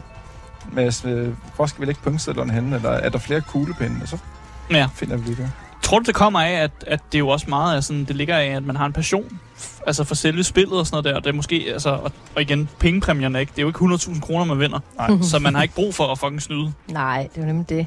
Med, 0.73 1.05
øh, 1.07 1.29
hvor 1.57 1.67
skal 1.67 1.81
vi 1.81 1.87
lægge 1.87 2.01
punktsedlerne 2.05 2.53
henne? 2.53 2.77
Eller 2.77 2.91
er 2.91 3.09
der 3.09 3.19
flere 3.19 3.41
kuglepinde? 3.41 3.97
Og 4.03 4.09
så 4.09 4.19
ja. 4.71 4.89
finder 4.95 5.17
vi 5.17 5.25
lige 5.25 5.37
det. 5.37 5.51
Tror 5.91 5.99
du, 5.99 6.05
det 6.05 6.15
kommer 6.15 6.41
af, 6.41 6.53
at, 6.53 6.71
at 6.87 7.01
det 7.13 7.19
jo 7.19 7.29
også 7.29 7.47
meget 7.49 7.77
er 7.77 7.81
sådan, 7.81 8.05
det 8.05 8.17
ligger 8.17 8.37
af, 8.37 8.47
at 8.47 8.65
man 8.65 8.77
har 8.77 8.87
en 8.87 8.93
passion 8.93 9.41
altså 9.87 10.05
for 10.05 10.15
selve 10.15 10.45
spillet 10.45 10.79
og 10.79 10.87
sådan 10.87 10.95
noget 10.95 11.05
der. 11.05 11.17
Og 11.17 11.25
det 11.25 11.31
er 11.31 11.35
måske, 11.35 11.67
altså, 11.73 11.91
og, 11.91 12.13
og 12.35 12.43
igen, 12.43 12.69
pengepræmierne, 12.79 13.41
ikke? 13.41 13.51
det 13.51 13.59
er 13.59 13.63
jo 13.63 13.69
ikke 13.69 14.13
100.000 14.15 14.21
kroner, 14.21 14.45
man 14.45 14.59
vinder. 14.59 14.81
Nej. 14.97 15.11
så 15.31 15.39
man 15.39 15.55
har 15.55 15.63
ikke 15.63 15.75
brug 15.75 15.95
for 15.95 16.05
at 16.05 16.19
fucking 16.19 16.43
snyde. 16.43 16.73
Nej, 16.89 17.29
det 17.35 17.37
er 17.37 17.41
jo 17.41 17.47
nemlig 17.47 17.69
det. 17.69 17.87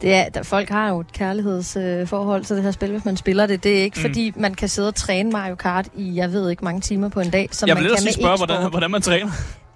Det 0.00 0.14
er, 0.14 0.28
der, 0.28 0.42
folk 0.42 0.68
har 0.68 0.88
jo 0.88 1.00
et 1.00 1.12
kærlighedsforhold 1.12 2.40
øh, 2.40 2.46
til 2.46 2.56
det 2.56 2.64
her 2.64 2.70
spil, 2.70 2.90
hvis 2.90 3.04
man 3.04 3.16
spiller 3.16 3.46
det. 3.46 3.64
Det 3.64 3.78
er 3.78 3.82
ikke, 3.82 3.96
mm. 3.96 4.02
fordi 4.02 4.32
man 4.36 4.54
kan 4.54 4.68
sidde 4.68 4.88
og 4.88 4.94
træne 4.94 5.30
Mario 5.30 5.54
Kart 5.54 5.88
i, 5.96 6.16
jeg 6.16 6.32
ved 6.32 6.50
ikke, 6.50 6.64
mange 6.64 6.80
timer 6.80 7.08
på 7.08 7.20
en 7.20 7.30
dag. 7.30 7.48
Som 7.52 7.68
jeg 7.68 7.76
vil 7.76 7.84
man 7.84 7.92
kan 7.92 8.02
sige 8.02 8.12
spørge, 8.12 8.36
hvordan, 8.36 8.70
hvordan 8.70 8.90
man 8.90 9.02
træner. 9.02 9.30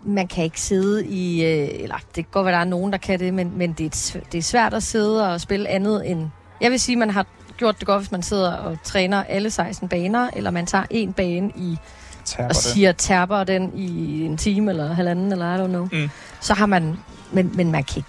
Man 0.04 0.28
kan 0.28 0.44
ikke 0.44 0.60
sidde 0.60 1.06
i... 1.06 1.44
Øh, 1.44 1.68
eller 1.72 1.96
det 1.96 2.14
kan 2.14 2.26
godt 2.30 2.44
være, 2.44 2.54
der 2.54 2.60
er 2.60 2.64
nogen, 2.64 2.92
der 2.92 2.98
kan 2.98 3.18
det, 3.18 3.34
men, 3.34 3.52
men 3.56 3.72
det, 3.72 3.86
er, 3.86 4.20
det 4.32 4.38
er 4.38 4.42
svært 4.42 4.74
at 4.74 4.82
sidde 4.82 5.32
og 5.32 5.40
spille 5.40 5.68
andet 5.68 6.10
end... 6.10 6.28
Jeg 6.60 6.70
vil 6.70 6.80
sige, 6.80 6.96
man 6.96 7.10
har 7.10 7.26
gjort 7.60 7.78
det 7.78 7.86
godt, 7.86 8.02
hvis 8.02 8.12
man 8.12 8.22
sidder 8.22 8.52
og 8.52 8.78
træner 8.84 9.24
alle 9.24 9.50
16 9.50 9.88
baner, 9.88 10.30
eller 10.36 10.50
man 10.50 10.66
tager 10.66 10.84
en 10.90 11.12
bane 11.12 11.50
i 11.56 11.78
terper 12.24 12.48
og 12.48 12.56
siger, 12.56 12.92
terper 12.92 13.44
den 13.44 13.72
i 13.74 14.20
en 14.24 14.36
time 14.36 14.70
eller 14.70 14.94
halvanden, 14.94 15.32
eller 15.32 15.56
I 15.56 15.58
don't 15.58 15.66
know. 15.66 15.88
Mm. 15.92 16.10
Så 16.40 16.54
har 16.54 16.66
man... 16.66 16.98
Men, 17.32 17.50
men 17.54 17.72
man 17.72 17.84
kan 17.84 17.96
ikke 17.96 18.08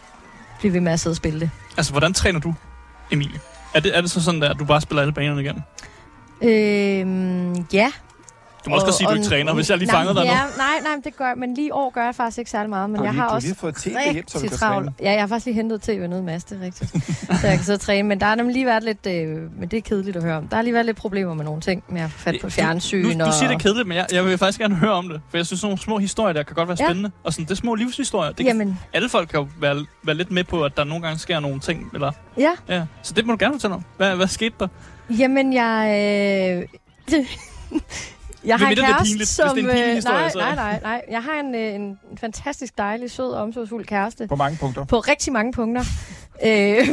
blive 0.60 0.74
ved 0.74 0.82
med 0.82 0.92
at 0.92 1.00
sidde 1.00 1.14
og 1.14 1.18
spille 1.18 1.40
det. 1.40 1.50
Altså, 1.78 1.92
hvordan 1.92 2.14
træner 2.14 2.40
du, 2.40 2.54
Emilie? 3.12 3.40
Er 3.74 3.80
det, 3.80 3.98
er 3.98 4.02
det 4.02 4.12
så 4.12 4.24
sådan 4.24 4.42
der, 4.42 4.50
at 4.50 4.60
du 4.60 4.66
bare 4.66 4.82
spiller 4.82 5.02
alle 5.02 5.14
banerne 5.14 5.42
igennem? 5.42 5.62
Øhm, 6.42 7.66
ja, 7.74 7.92
du 8.66 8.70
må 8.70 8.76
også 8.76 8.88
og, 8.88 8.94
sige, 8.94 9.08
at 9.08 9.12
du 9.12 9.16
ikke 9.16 9.30
træner, 9.30 9.54
hvis 9.54 9.70
jeg 9.70 9.78
lige 9.78 9.90
fangede 9.90 10.16
dig 10.16 10.24
ja, 10.24 10.44
nu. 10.44 10.50
Nej, 10.58 10.68
nej, 10.84 11.02
det 11.04 11.18
gør 11.18 11.36
men 11.36 11.54
lige 11.54 11.68
i 11.68 11.72
år 11.72 11.90
gør 11.90 12.06
jeg 12.06 12.16
faktisk 12.16 12.38
ikke 12.38 12.52
særlig 12.52 12.70
meget. 12.70 12.90
Men 12.90 12.98
har 13.00 13.06
jeg 13.06 13.14
har 13.14 13.28
også 13.28 13.48
lige 13.48 13.58
fået 13.58 13.76
tv 13.76 13.96
hjem, 14.14 14.28
så 14.28 14.40
du 14.40 14.48
kan 14.48 14.58
træne. 14.58 14.94
Ja, 15.02 15.12
jeg 15.12 15.22
har 15.22 15.28
faktisk 15.28 15.46
lige 15.46 15.56
hentet 15.56 15.82
tv 15.82 16.08
nede 16.08 16.24
med 16.24 16.40
det 16.40 16.58
er 16.62 16.66
rigtigt. 16.66 16.92
så 17.42 17.48
jeg 17.48 17.56
kan 17.56 17.64
sidde 17.64 17.76
og 17.76 17.80
træne. 17.80 18.08
Men 18.08 18.20
der 18.20 18.26
har 18.26 18.36
nemlig 18.36 18.54
lige 18.54 18.66
været 18.66 18.84
lidt, 18.84 19.08
øh, 19.08 19.60
men 19.60 19.70
det 19.70 19.78
er 19.78 19.82
kedeligt 19.82 20.18
at 20.18 20.24
høre 20.24 20.38
om. 20.38 20.48
Der 20.48 20.56
har 20.56 20.64
lige 20.64 20.74
været 20.74 20.86
lidt 20.86 20.98
problemer 20.98 21.34
med 21.34 21.46
nogle 21.46 21.62
ting 21.62 21.84
med 21.90 22.02
at 22.02 22.12
få 22.12 22.20
fat 22.20 22.36
på 22.42 22.50
fjernsyn. 22.50 23.04
Du, 23.04 23.18
nu, 23.18 23.26
du 23.26 23.32
siger, 23.32 23.48
det 23.48 23.56
er 23.56 23.60
kedeligt, 23.60 23.88
men 23.88 23.98
jeg, 23.98 24.08
jeg 24.12 24.26
vil 24.26 24.38
faktisk 24.38 24.60
gerne 24.60 24.76
høre 24.76 24.92
om 24.92 25.10
det. 25.10 25.22
For 25.30 25.38
jeg 25.38 25.46
synes, 25.46 25.64
nogle 25.64 25.78
små 25.78 25.98
historier, 25.98 26.34
der 26.34 26.44
kan 26.44 26.56
godt 26.56 26.68
være 26.68 26.78
spændende. 26.78 27.12
Ja. 27.16 27.28
Og 27.28 27.34
sådan, 27.34 27.46
det 27.46 27.52
er 27.52 27.56
små 27.56 27.76
livshistorier. 27.76 28.32
Det 28.32 28.46
Jamen. 28.46 28.68
Kan, 28.68 28.78
alle 28.94 29.10
folk 29.10 29.30
kan 29.30 29.40
jo 29.40 29.48
være, 29.60 29.86
være 30.04 30.16
lidt 30.16 30.32
med 30.32 30.44
på, 30.44 30.64
at 30.64 30.78
der 30.78 30.84
nogle 30.84 31.04
gange 31.04 31.20
sker 31.20 31.40
nogle 31.40 31.60
ting. 31.60 31.90
Eller, 31.94 32.12
ja. 32.38 32.52
ja. 32.70 32.84
Så 33.04 33.14
det 33.14 33.26
må 33.26 33.32
du 33.32 33.38
gerne 33.40 33.54
fortælle 33.54 33.76
om. 33.76 33.84
Hvad, 33.98 34.16
hvad 34.16 34.28
skete 34.28 34.56
der? 34.60 34.68
Jamen, 35.10 35.54
jeg... 35.54 36.68
Øh, 37.10 37.22
jeg 38.46 38.58
har 38.58 38.70
en 38.70 38.76
kæreste, 38.76 39.26
som... 39.26 39.56
Det 39.56 39.66
er 39.66 39.92
en 39.92 39.98
øh, 39.98 40.04
nej, 40.04 40.32
nej, 40.36 40.56
nej, 40.56 40.80
nej. 40.82 41.02
Jeg 41.12 41.24
har 41.24 41.40
en, 41.40 41.56
øh, 41.56 41.76
en 41.76 41.98
fantastisk 42.20 42.78
dejlig, 42.78 43.12
sød, 43.12 43.34
omsorgsfuld 43.34 43.86
kæreste. 43.86 44.28
På 44.28 44.36
mange 44.36 44.58
punkter? 44.58 44.86
På 44.86 45.00
rigtig 45.00 45.34
mange 45.34 45.54
punkter. 45.54 45.84
Øh, 46.46 46.88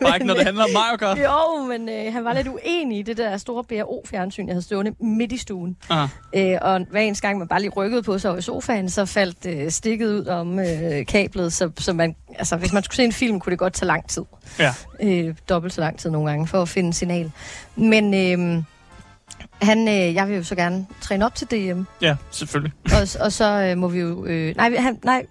Bare 0.00 0.16
ikke, 0.16 0.26
når 0.26 0.34
det 0.34 0.44
handler 0.44 0.64
om 0.64 0.70
Mario 0.72 0.96
Kart. 0.96 1.18
Jo, 1.28 1.64
men 1.68 1.88
øh, 1.88 2.12
han 2.12 2.24
var 2.24 2.32
lidt 2.32 2.48
uenig 2.48 2.98
i 2.98 3.02
det 3.02 3.16
der 3.16 3.36
store 3.36 3.64
BRO-fjernsyn, 3.64 4.46
jeg 4.46 4.54
havde 4.54 4.62
stående 4.62 4.94
midt 5.00 5.32
i 5.32 5.36
stuen. 5.36 5.76
Øh, 6.34 6.58
og 6.62 6.86
hver 6.90 7.00
eneste 7.00 7.26
gang, 7.26 7.38
man 7.38 7.48
bare 7.48 7.60
lige 7.60 7.70
rykkede 7.70 8.02
på 8.02 8.18
sig 8.18 8.30
over 8.30 8.38
i 8.38 8.42
sofaen, 8.42 8.90
så 8.90 9.04
faldt 9.06 9.46
øh, 9.46 9.70
stikket 9.70 10.08
ud 10.08 10.26
om 10.26 10.58
øh, 10.58 11.06
kablet. 11.06 11.52
Så, 11.52 11.70
så 11.78 11.92
man, 11.92 12.16
altså, 12.38 12.56
hvis 12.56 12.72
man 12.72 12.82
skulle 12.82 12.96
se 12.96 13.04
en 13.04 13.12
film, 13.12 13.40
kunne 13.40 13.50
det 13.50 13.58
godt 13.58 13.72
tage 13.72 13.86
lang 13.86 14.08
tid. 14.08 14.22
Ja. 14.58 14.74
Øh, 15.02 15.34
dobbelt 15.48 15.74
så 15.74 15.80
lang 15.80 15.98
tid 15.98 16.10
nogle 16.10 16.30
gange 16.30 16.46
for 16.46 16.62
at 16.62 16.68
finde 16.68 16.92
signal. 16.92 17.32
Men... 17.76 18.14
Øh, 18.14 18.62
han, 19.64 19.88
øh, 19.88 20.14
jeg 20.14 20.28
vil 20.28 20.36
jo 20.36 20.42
så 20.42 20.54
gerne 20.54 20.86
træne 21.00 21.26
op 21.26 21.34
til 21.34 21.46
DM. 21.50 21.82
Ja, 22.02 22.16
selvfølgelig. 22.30 22.72
og, 22.84 23.24
og 23.24 23.32
så 23.32 23.44
øh, 23.44 23.78
må 23.78 23.88
vi 23.88 24.00
jo... 24.00 24.24
Øh, 24.24 24.56
nej, 24.56 24.76
han, 24.76 24.98
nej, 25.04 25.26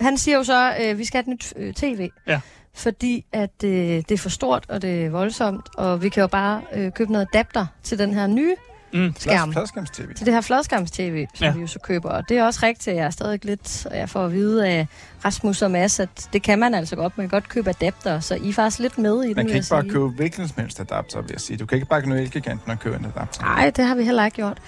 han 0.00 0.18
siger 0.18 0.36
jo 0.36 0.44
så, 0.44 0.74
øh, 0.80 0.98
vi 0.98 1.04
skal 1.04 1.24
have 1.24 1.32
et 1.32 1.38
nyt 1.38 1.52
øh, 1.56 1.74
tv. 1.74 2.10
Ja. 2.26 2.40
Fordi 2.74 3.24
at 3.32 3.64
øh, 3.64 3.70
det 3.70 4.10
er 4.10 4.18
for 4.18 4.28
stort, 4.28 4.64
og 4.68 4.82
det 4.82 5.04
er 5.04 5.10
voldsomt, 5.10 5.68
og 5.76 6.02
vi 6.02 6.08
kan 6.08 6.20
jo 6.20 6.26
bare 6.26 6.62
øh, 6.74 6.92
købe 6.92 7.12
noget 7.12 7.28
adapter 7.34 7.66
til 7.82 7.98
den 7.98 8.14
her 8.14 8.26
nye 8.26 8.56
mm. 8.92 9.14
skærm. 9.18 9.52
Fladskærms-tv. 9.52 10.14
Til 10.14 10.26
det 10.26 10.34
her 10.34 10.40
fladskærms-tv, 10.40 11.26
som 11.34 11.44
ja. 11.44 11.52
vi 11.52 11.60
jo 11.60 11.66
så 11.66 11.78
køber. 11.78 12.10
Og 12.10 12.28
det 12.28 12.38
er 12.38 12.44
også 12.44 12.60
rigtigt, 12.62 12.96
jeg 12.96 13.04
er 13.04 13.10
stadig 13.10 13.44
lidt, 13.44 13.86
og 13.90 13.96
jeg 13.96 14.08
får 14.08 14.24
at 14.24 14.32
vide 14.32 14.68
af 14.68 14.86
Rasmus 15.24 15.62
og 15.62 15.70
Mads, 15.70 16.00
at 16.00 16.28
det 16.32 16.42
kan 16.42 16.58
man 16.58 16.74
altså 16.74 16.96
godt. 16.96 17.18
Man 17.18 17.28
kan 17.28 17.40
godt 17.40 17.48
købe 17.48 17.70
adapter, 17.70 18.20
så 18.20 18.34
I 18.34 18.48
er 18.48 18.52
faktisk 18.52 18.78
lidt 18.78 18.98
med 18.98 19.24
i 19.24 19.26
den, 19.28 19.36
Man 19.36 19.46
kan 19.46 19.56
ikke 19.56 19.66
bare 19.70 19.82
sige. 19.82 19.92
købe 19.92 20.08
hvilken 20.08 20.48
som 20.48 20.62
helst 20.62 20.80
adapter, 20.80 21.20
vil 21.20 21.30
jeg 21.32 21.40
sige. 21.40 21.56
Du 21.56 21.66
kan 21.66 21.76
ikke 21.76 21.88
bare 21.88 22.02
gå 22.02 22.08
ned 22.08 22.18
i 22.18 22.22
Elgiganten 22.22 22.70
og 22.70 22.78
købe 22.78 22.96
en 22.96 23.04
adapter. 23.04 23.42
Nej, 23.42 23.70
det 23.70 23.84
har 23.84 23.94
vi 23.94 24.04
heller 24.04 24.24
ikke 24.24 24.34
gjort. 24.34 24.58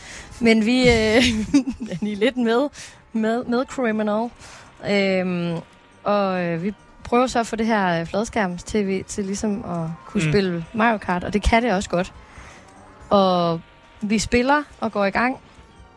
Men 0.40 0.66
vi 0.66 0.80
øh, 0.80 0.86
er 1.90 2.16
lidt 2.16 2.36
med, 2.36 2.68
med, 3.12 3.44
med 3.44 3.64
Criminal. 3.64 4.30
Øhm, 4.90 5.60
og 6.04 6.44
øh, 6.44 6.62
vi 6.62 6.74
prøver 7.04 7.26
så 7.26 7.38
at 7.40 7.46
få 7.46 7.56
det 7.56 7.66
her 7.66 8.04
fladskærms-tv 8.04 9.04
til 9.04 9.24
ligesom 9.24 9.64
at 9.64 9.88
kunne 10.06 10.24
mm. 10.24 10.30
spille 10.30 10.64
Mario 10.74 10.98
Kart, 10.98 11.24
og 11.24 11.32
det 11.32 11.42
kan 11.42 11.62
det 11.62 11.72
også 11.72 11.90
godt. 11.90 12.12
Og 13.10 13.60
vi 14.00 14.18
spiller 14.18 14.62
og 14.80 14.92
går 14.92 15.04
i 15.04 15.10
gang. 15.10 15.36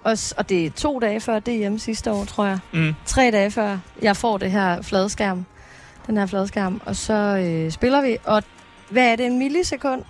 Og, 0.03 0.17
og 0.37 0.49
det 0.49 0.65
er 0.65 0.69
to 0.69 0.99
dage 0.99 1.19
før 1.19 1.39
DM 1.39 1.77
sidste 1.77 2.11
år, 2.11 2.25
tror 2.25 2.45
jeg. 2.45 2.59
Mm. 2.71 2.93
Tre 3.05 3.31
dage 3.31 3.51
før 3.51 3.77
jeg 4.01 4.17
får 4.17 4.37
det 4.37 4.51
her 4.51 4.81
fladskærm. 4.81 5.45
Den 6.07 6.17
her 6.17 6.25
fladskærm. 6.25 6.81
Og 6.85 6.95
så 6.95 7.13
øh, 7.13 7.71
spiller 7.71 8.01
vi. 8.01 8.17
Og 8.25 8.43
hvad 8.89 9.11
er 9.11 9.15
det, 9.15 9.25
en 9.25 9.39
millisekund? 9.39 10.01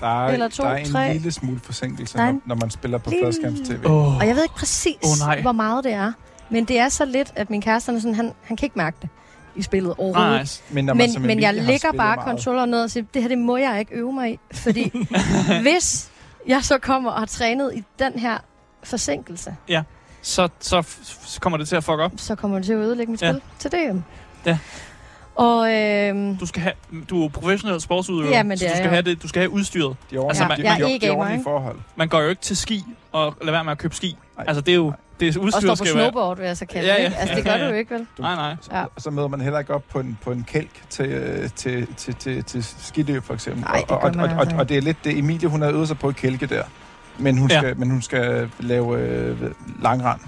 der 0.00 0.24
er, 0.24 0.28
eller 0.32 0.48
to, 0.48 0.62
der 0.62 0.68
er 0.70 0.76
en 0.76 0.86
tre. 0.92 1.12
lille 1.12 1.32
smule 1.32 1.60
forsinkelse, 1.60 2.16
når, 2.16 2.40
når 2.46 2.54
man 2.54 2.70
spiller 2.70 2.98
på 2.98 3.10
fladskærms-tv. 3.22 3.86
Oh. 3.86 4.16
Og 4.16 4.26
jeg 4.26 4.36
ved 4.36 4.42
ikke 4.42 4.54
præcis, 4.54 4.96
oh, 5.04 5.42
hvor 5.42 5.52
meget 5.52 5.84
det 5.84 5.92
er. 5.92 6.12
Men 6.50 6.64
det 6.64 6.78
er 6.78 6.88
så 6.88 7.04
lidt, 7.04 7.32
at 7.36 7.50
min 7.50 7.60
kæreste 7.62 7.92
er 7.92 7.98
sådan, 7.98 8.14
han, 8.14 8.32
han 8.42 8.56
kan 8.56 8.66
ikke 8.66 8.78
mærke 8.78 8.96
det 9.02 9.08
i 9.56 9.62
spillet 9.62 9.94
overhovedet. 9.98 10.40
Nice. 10.40 10.62
Men, 10.70 10.84
når 10.84 10.94
men, 10.94 11.12
som 11.12 11.22
men 11.22 11.40
jeg 11.40 11.54
lægger 11.54 11.78
spillet 11.78 11.96
bare 11.96 12.16
meget- 12.16 12.28
controller 12.28 12.64
ned 12.66 12.82
og 12.82 12.90
siger, 12.90 13.04
det 13.14 13.22
her 13.22 13.28
det 13.28 13.38
må 13.38 13.56
jeg 13.56 13.78
ikke 13.80 13.94
øve 13.94 14.12
mig 14.12 14.32
i. 14.32 14.38
Fordi 14.54 14.92
hvis 15.62 16.10
jeg 16.48 16.64
så 16.64 16.78
kommer 16.78 17.10
og 17.10 17.18
har 17.18 17.26
trænet 17.26 17.74
i 17.74 17.84
den 17.98 18.12
her 18.18 18.38
forsinkelse, 18.82 19.56
Så, 20.22 20.48
så, 20.60 20.82
så 21.26 21.40
kommer 21.40 21.56
det 21.56 21.68
til 21.68 21.76
at 21.76 21.84
fuck 21.84 21.98
op. 21.98 22.12
så 22.16 22.34
kommer 22.34 22.56
det 22.58 22.66
til 22.66 22.72
at 22.72 22.78
ødelægge 22.78 23.12
mit 23.12 23.22
Ja. 23.22 23.32
spil 23.32 23.42
til 23.58 23.70
DM. 23.72 23.98
Ja. 24.46 24.58
Og 25.34 25.72
øhm, 25.74 26.36
Du 26.36 26.46
skal 26.46 26.62
have, 26.62 26.74
du 27.10 27.24
er 27.24 27.28
professionel 27.28 27.80
sportsudøver, 27.80 28.30
Ja, 28.30 28.42
men 28.42 28.58
så 28.58 28.64
det 28.64 28.70
du 28.70 28.72
er 28.72 28.76
skal, 28.76 28.82
jeg 28.82 28.90
have 28.90 29.02
det, 29.02 29.22
du 29.22 29.28
skal 29.28 29.40
have 29.40 29.50
udstyret. 29.50 29.96
De 30.10 30.16
ordentlige, 30.16 30.28
Altså, 30.28 30.42
altså, 30.42 30.48
man- 30.48 30.58
de, 30.58 30.62
jeg 30.64 30.72
er 30.80 30.86
de, 30.86 30.92
de, 30.92 31.06
e-gamer, 31.06 31.16
ordentlige 31.20 31.42
forhold. 31.44 31.78
Man 31.96 32.08
går 32.08 32.20
jo 32.20 32.28
ikke 32.28 32.42
til 32.42 32.56
ski 32.56 32.84
og 33.12 33.34
lader 33.40 33.52
være 33.52 33.64
med 33.64 33.72
at 33.72 33.78
købe 33.78 33.94
ski. 33.94 34.16
Nej. 34.36 34.44
Altså, 34.48 34.60
det 34.60 34.72
er 34.72 34.76
jo 34.76 34.92
det 35.20 35.28
er 35.36 35.38
og 35.38 35.44
udstyret 35.44 35.62
står 35.62 35.70
på 35.72 35.76
skal 35.76 35.88
snowboard, 35.88 36.36
vil 36.38 36.46
jeg 36.46 36.56
så 36.56 36.66
kalde 36.66 36.88
Ja, 36.88 36.94
det. 36.94 37.00
ja. 37.00 37.04
ikke? 37.06 37.16
Altså, 37.16 37.34
det 37.36 37.44
Ja, 37.44 37.50
gør 37.50 37.56
ja. 37.56 37.64
du 37.64 37.70
jo 37.72 37.76
ikke, 37.78 37.94
vel? 37.94 38.06
Nej, 38.18 38.34
nej. 38.34 38.56
Ja. 38.72 38.84
Så 38.98 39.10
møder 39.10 39.28
man 39.28 39.40
heller 39.40 39.58
ikke 39.58 39.74
op 39.74 39.82
på 39.90 40.00
en, 40.00 40.18
på 40.22 40.30
en 40.32 40.44
kælk 40.48 40.70
til, 40.90 41.06
øh, 41.06 41.48
til, 41.56 41.86
til, 41.96 42.14
til, 42.14 42.44
til 42.44 42.64
skiløb, 42.64 43.24
for 43.24 43.34
eksempel. 43.34 43.62
Nej, 43.64 43.76
det 43.80 43.90
og, 43.90 44.00
gør 44.00 44.08
og, 44.08 44.16
man 44.16 44.30
og, 44.30 44.40
altså 44.40 44.54
og, 44.54 44.60
og 44.60 44.68
det 44.68 44.76
er 44.76 44.80
lidt 44.82 45.04
det, 45.04 45.18
Emilie, 45.18 45.48
hun 45.48 45.62
har 45.62 45.70
øvet 45.70 45.88
sig 45.88 45.98
på 45.98 46.10
i 46.10 46.12
kælke 46.12 46.46
der. 46.46 46.62
Men 47.18 47.38
hun, 47.38 47.50
Ja. 47.50 47.58
skal, 47.58 47.78
men 47.78 47.90
hun 47.90 48.02
skal 48.02 48.50
lave 48.60 48.98
øh, 48.98 49.36
langrand. 49.82 50.20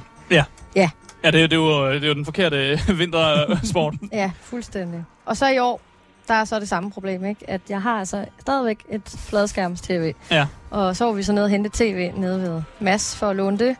Ja, 1.25 1.31
det 1.33 1.43
er, 1.43 1.47
det, 1.47 1.53
er 1.53 1.57
jo, 1.57 1.93
det 1.93 2.05
er 2.05 2.09
jo 2.09 2.15
den 2.15 2.25
forkerte 2.25 2.81
vintersport. 2.95 3.95
Ja, 4.13 4.31
fuldstændig. 4.43 5.05
Og 5.27 5.37
så 5.37 5.49
i 5.49 5.59
år, 5.59 5.81
der 6.29 6.35
er 6.35 6.45
så 6.45 6.61
det 6.61 6.69
samme 6.69 6.91
problem, 6.91 7.25
ikke? 7.25 7.51
At 7.51 7.61
jeg 7.69 7.83
har 7.83 7.99
altså 7.99 8.25
stadigvæk 8.41 8.79
et 8.91 9.03
fladskærms-tv. 9.19 10.13
Ja. 10.31 10.47
Og 10.71 10.97
så 10.97 11.05
var 11.05 11.13
vi 11.13 11.23
så 11.23 11.33
nede 11.33 11.45
og 11.45 11.51
hente 11.51 11.71
tv 11.73 12.11
nede 12.17 12.43
ved 12.43 12.63
Mads 12.81 13.17
for 13.17 13.29
at 13.31 13.37
låne 13.37 13.59
det. 13.59 13.77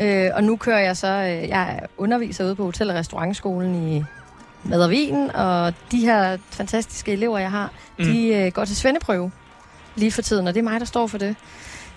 Øh, 0.00 0.30
og 0.34 0.44
nu 0.44 0.56
kører 0.56 0.78
jeg 0.80 0.96
så, 0.96 1.06
øh, 1.08 1.48
jeg 1.48 1.78
er 1.80 1.86
underviser 1.98 2.44
ude 2.44 2.54
på 2.56 2.64
Hotel- 2.64 2.90
og 2.90 2.96
Restaurantskolen 2.96 3.88
i 3.88 4.04
Mad 4.64 4.82
og 4.82 4.90
Vin, 4.90 5.30
og 5.34 5.74
de 5.90 5.98
her 6.00 6.36
fantastiske 6.50 7.12
elever, 7.12 7.38
jeg 7.38 7.50
har, 7.50 7.70
Mm. 7.98 8.04
de 8.04 8.28
øh, 8.28 8.52
går 8.52 8.64
til 8.64 8.76
svendeprøve 8.76 9.30
lige 9.96 10.12
for 10.12 10.22
tiden, 10.22 10.46
og 10.48 10.54
det 10.54 10.60
er 10.60 10.64
mig, 10.64 10.80
der 10.80 10.86
står 10.86 11.06
for 11.06 11.18
det. 11.18 11.36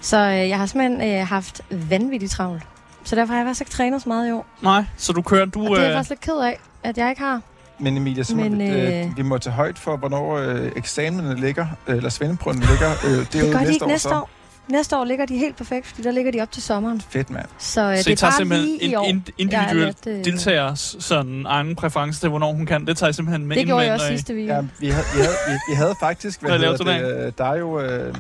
Så 0.02 0.18
øh, 0.18 0.50
jeg 0.50 0.58
har 0.58 0.66
simpelthen 0.66 1.20
øh, 1.20 1.28
haft 1.28 1.62
vanvittigt 1.72 2.32
travlt. 2.32 2.64
Så 3.04 3.16
derfor 3.16 3.34
har 3.34 3.40
jeg 3.40 3.48
faktisk 3.48 3.62
ikke 3.62 3.72
trænet 3.72 4.02
så 4.02 4.10
meget 4.10 4.30
i 4.30 4.32
år. 4.32 4.46
Nej, 4.62 4.84
så 4.98 5.14
du 5.14 5.22
kører, 5.22 5.46
du... 5.46 5.60
Og 5.64 5.70
det 5.70 5.78
er 5.78 5.82
jeg 5.82 5.90
øh, 5.92 5.96
faktisk 5.96 6.10
lidt 6.10 6.20
ked 6.22 6.34
af, 6.38 6.60
at 6.84 6.98
jeg 6.98 7.10
ikke 7.10 7.22
har. 7.22 7.42
Men 7.80 7.98
Emilie, 7.98 8.24
så 8.24 8.36
Men, 8.36 8.58
Men, 8.58 8.72
øh, 8.76 9.06
øh, 9.06 9.18
vi 9.18 9.22
må 9.22 9.38
tage 9.38 9.54
højt 9.54 9.80
for, 9.80 9.98
hvornår 9.98 10.38
øh, 10.38 10.72
eksamenerne 10.76 11.40
ligger, 11.40 11.68
øh, 11.88 11.96
eller 11.98 12.10
svendeprøven 12.10 12.60
ligger. 12.60 12.92
Øh, 13.06 13.12
det 13.12 13.20
er 13.20 13.24
Det 13.32 13.42
jo 13.42 13.46
gør 13.52 13.52
de 13.52 13.58
næste 13.60 13.74
ikke 13.74 13.86
år, 13.86 13.90
næste 13.90 14.10
så. 14.10 14.16
år. 14.16 14.30
Næste 14.70 14.98
år 14.98 15.06
ligger 15.06 15.26
de 15.26 15.38
helt 15.38 15.56
perfekt, 15.58 15.88
fordi 15.88 16.02
der 16.02 16.12
ligger 16.12 16.32
de 16.32 16.42
op 16.42 16.52
til 16.52 16.64
sommeren. 16.64 17.02
Fedt, 17.10 17.30
mand. 17.30 17.46
Så, 17.58 17.82
øh, 17.82 17.98
så 17.98 18.04
det 18.04 18.08
I 18.08 18.12
er 18.12 18.16
tager 18.16 18.32
bare 18.32 18.38
simpelthen 18.38 18.80
en 18.82 18.94
er 18.94 19.32
individuel 19.38 19.86
lidt, 19.86 20.08
øh, 20.08 20.26
deltagers 20.26 20.96
sådan 21.00 21.46
egen 21.46 21.76
præference 21.76 22.20
til, 22.20 22.30
hvornår 22.30 22.54
hun 22.54 22.66
kan. 22.66 22.88
Det 22.88 22.98
tager 22.98 23.10
I 23.10 23.14
simpelthen 23.14 23.46
med 23.48 23.56
Det 23.56 23.62
ind 23.62 23.68
gjorde 23.70 23.86
jeg 23.86 23.94
også 23.94 24.06
I- 24.06 24.10
sidste 24.10 24.34
weekend. 24.34 24.68
Ja, 24.82 24.86
vi 24.86 24.90
havde, 24.90 25.06
vi 25.16 25.22
havde, 25.22 25.36
vi, 25.48 25.54
vi 25.70 25.76
havde 25.76 25.94
faktisk, 26.00 26.42
hvad 26.42 26.52
hedder 26.60 26.78
det, 26.78 27.26
øh, 27.26 27.32
der 27.38 27.46
er 27.46 27.56
jo 27.58 27.80
øh, 27.80 28.14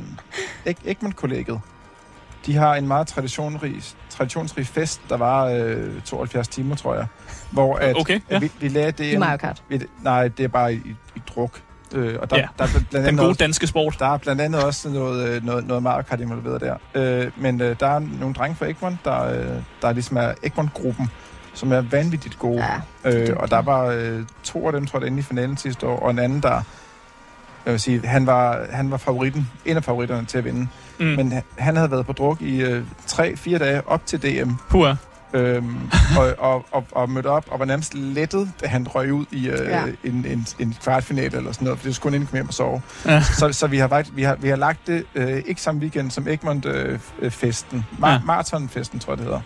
Ek- 0.67 0.87
Egmont-kollegiet. 0.89 1.59
De 2.45 2.55
har 2.55 2.75
en 2.75 2.87
meget 2.87 3.07
traditionsrig, 3.07 3.75
traditionsrig 4.09 4.67
fest, 4.67 5.01
der 5.09 5.17
var 5.17 5.45
øh, 5.45 6.01
72 6.05 6.47
timer, 6.47 6.75
tror 6.75 6.95
jeg. 6.95 7.05
Hvor 7.51 7.75
at, 7.75 7.95
Okay, 7.99 8.19
ja. 8.29 8.35
at 8.35 8.41
vi, 8.41 8.51
vi 8.59 8.67
lagde 8.67 8.91
det... 8.91 9.13
I 9.13 9.17
Mario 9.17 9.37
Kart. 9.37 9.63
Vi, 9.69 9.81
nej, 10.03 10.27
det 10.27 10.43
er 10.43 10.47
bare 10.47 10.73
i, 10.73 10.77
i 11.15 11.21
druk. 11.35 11.61
Øh, 11.95 12.15
og 12.21 12.29
der, 12.29 12.35
Ja. 12.38 12.47
der, 12.57 12.63
er 12.63 12.67
blandt 12.69 12.91
Den 12.91 12.97
andet 13.05 13.17
gode 13.19 13.29
også, 13.29 13.38
danske 13.39 13.67
sport. 13.67 13.95
der 13.99 14.13
er 14.13 14.17
blandt 14.17 14.41
andet 14.41 14.63
også 14.63 14.89
noget, 14.89 15.29
øh, 15.29 15.45
noget, 15.45 15.67
noget 15.67 15.83
Mario 15.83 16.01
Kart 16.03 16.19
involveret 16.21 16.61
der. 16.61 16.75
Øh, 16.95 17.31
men 17.38 17.61
øh, 17.61 17.75
der 17.79 17.88
er 17.88 17.99
nogle 17.99 18.33
drenge 18.35 18.55
fra 18.55 18.65
Egmont, 18.65 18.97
der, 19.05 19.23
øh, 19.23 19.45
der 19.81 19.91
ligesom 19.93 20.17
er 20.17 20.33
Egmont-gruppen, 20.43 21.07
som 21.53 21.71
er 21.71 21.81
vanvittigt 21.81 22.39
gode. 22.39 22.63
Ja, 23.05 23.11
Øh, 23.11 23.35
og 23.38 23.49
der 23.51 23.61
var 23.61 23.85
øh, 23.85 24.21
to 24.43 24.67
af 24.67 24.73
dem, 24.73 24.85
tror 24.85 24.99
jeg, 24.99 25.07
inde 25.07 25.19
i 25.19 25.21
finalen 25.21 25.57
sidste 25.57 25.88
år, 25.88 25.99
og 25.99 26.11
en 26.11 26.19
anden, 26.19 26.41
der... 26.41 26.61
Jeg 27.65 27.71
vil 27.73 27.79
sige, 27.81 28.07
han 28.07 28.25
var, 28.25 28.65
han 28.71 28.91
var 28.91 28.97
favoritten, 28.97 29.49
en 29.65 29.77
af 29.77 29.83
favoritterne 29.83 30.25
til 30.25 30.38
at 30.38 30.45
vinde. 30.45 30.67
Mm. 30.99 31.05
Men 31.05 31.33
han- 31.57 31.75
havde 31.77 31.91
været 31.91 32.05
på 32.05 32.13
druk 32.13 32.41
i 32.41 32.61
øh, 32.61 32.83
tre-fire 33.07 33.57
dage 33.59 33.88
op 33.88 34.05
til 34.05 34.21
DM, 34.21 34.51
Pua. 34.69 34.95
Øhm, 35.34 35.78
og, 36.19 36.36
og, 36.38 36.65
og, 36.71 36.86
og 36.91 37.09
mødte 37.09 37.28
op, 37.28 37.45
og 37.51 37.59
var 37.59 37.65
nærmest 37.65 37.93
lettet, 37.93 38.51
da 38.61 38.67
han 38.67 38.88
røg 38.88 39.13
ud 39.13 39.25
i 39.32 39.49
øh, 39.49 39.59
Ja. 39.67 39.84
en, 40.03 40.25
en, 40.30 40.47
en 40.59 40.75
kvartfinale 40.84 41.38
eller 41.38 41.51
sådan 41.51 41.65
noget, 41.65 41.80
for 41.80 41.88
det 41.88 41.95
skulle 41.95 42.11
kun 42.11 42.21
ind 42.21 42.28
komme 42.28 42.38
hjem 42.38 42.47
og 42.47 42.53
sove. 42.53 42.82
Ja. 43.05 43.21
Så, 43.23 43.53
så 43.53 43.67
vi, 43.67 43.78
har, 43.78 43.88
faktisk- 43.88 44.15
vi, 44.15 44.23
har, 44.23 44.36
vi 44.36 44.49
har 44.49 44.55
lagt 44.55 44.88
det 44.88 45.03
øh, 45.15 45.41
ikke 45.45 45.61
samme 45.61 45.82
weekend 45.82 46.11
som 46.11 46.28
Egmont-festen. 46.28 47.78
Øh, 47.78 47.99
Mar- 47.99 48.07
Ja. 48.07 48.13
ja. 48.13 48.19
Marathon-festen, 48.25 48.99
tror 48.99 49.13
jeg, 49.13 49.17
det 49.17 49.25
hedder. 49.25 49.41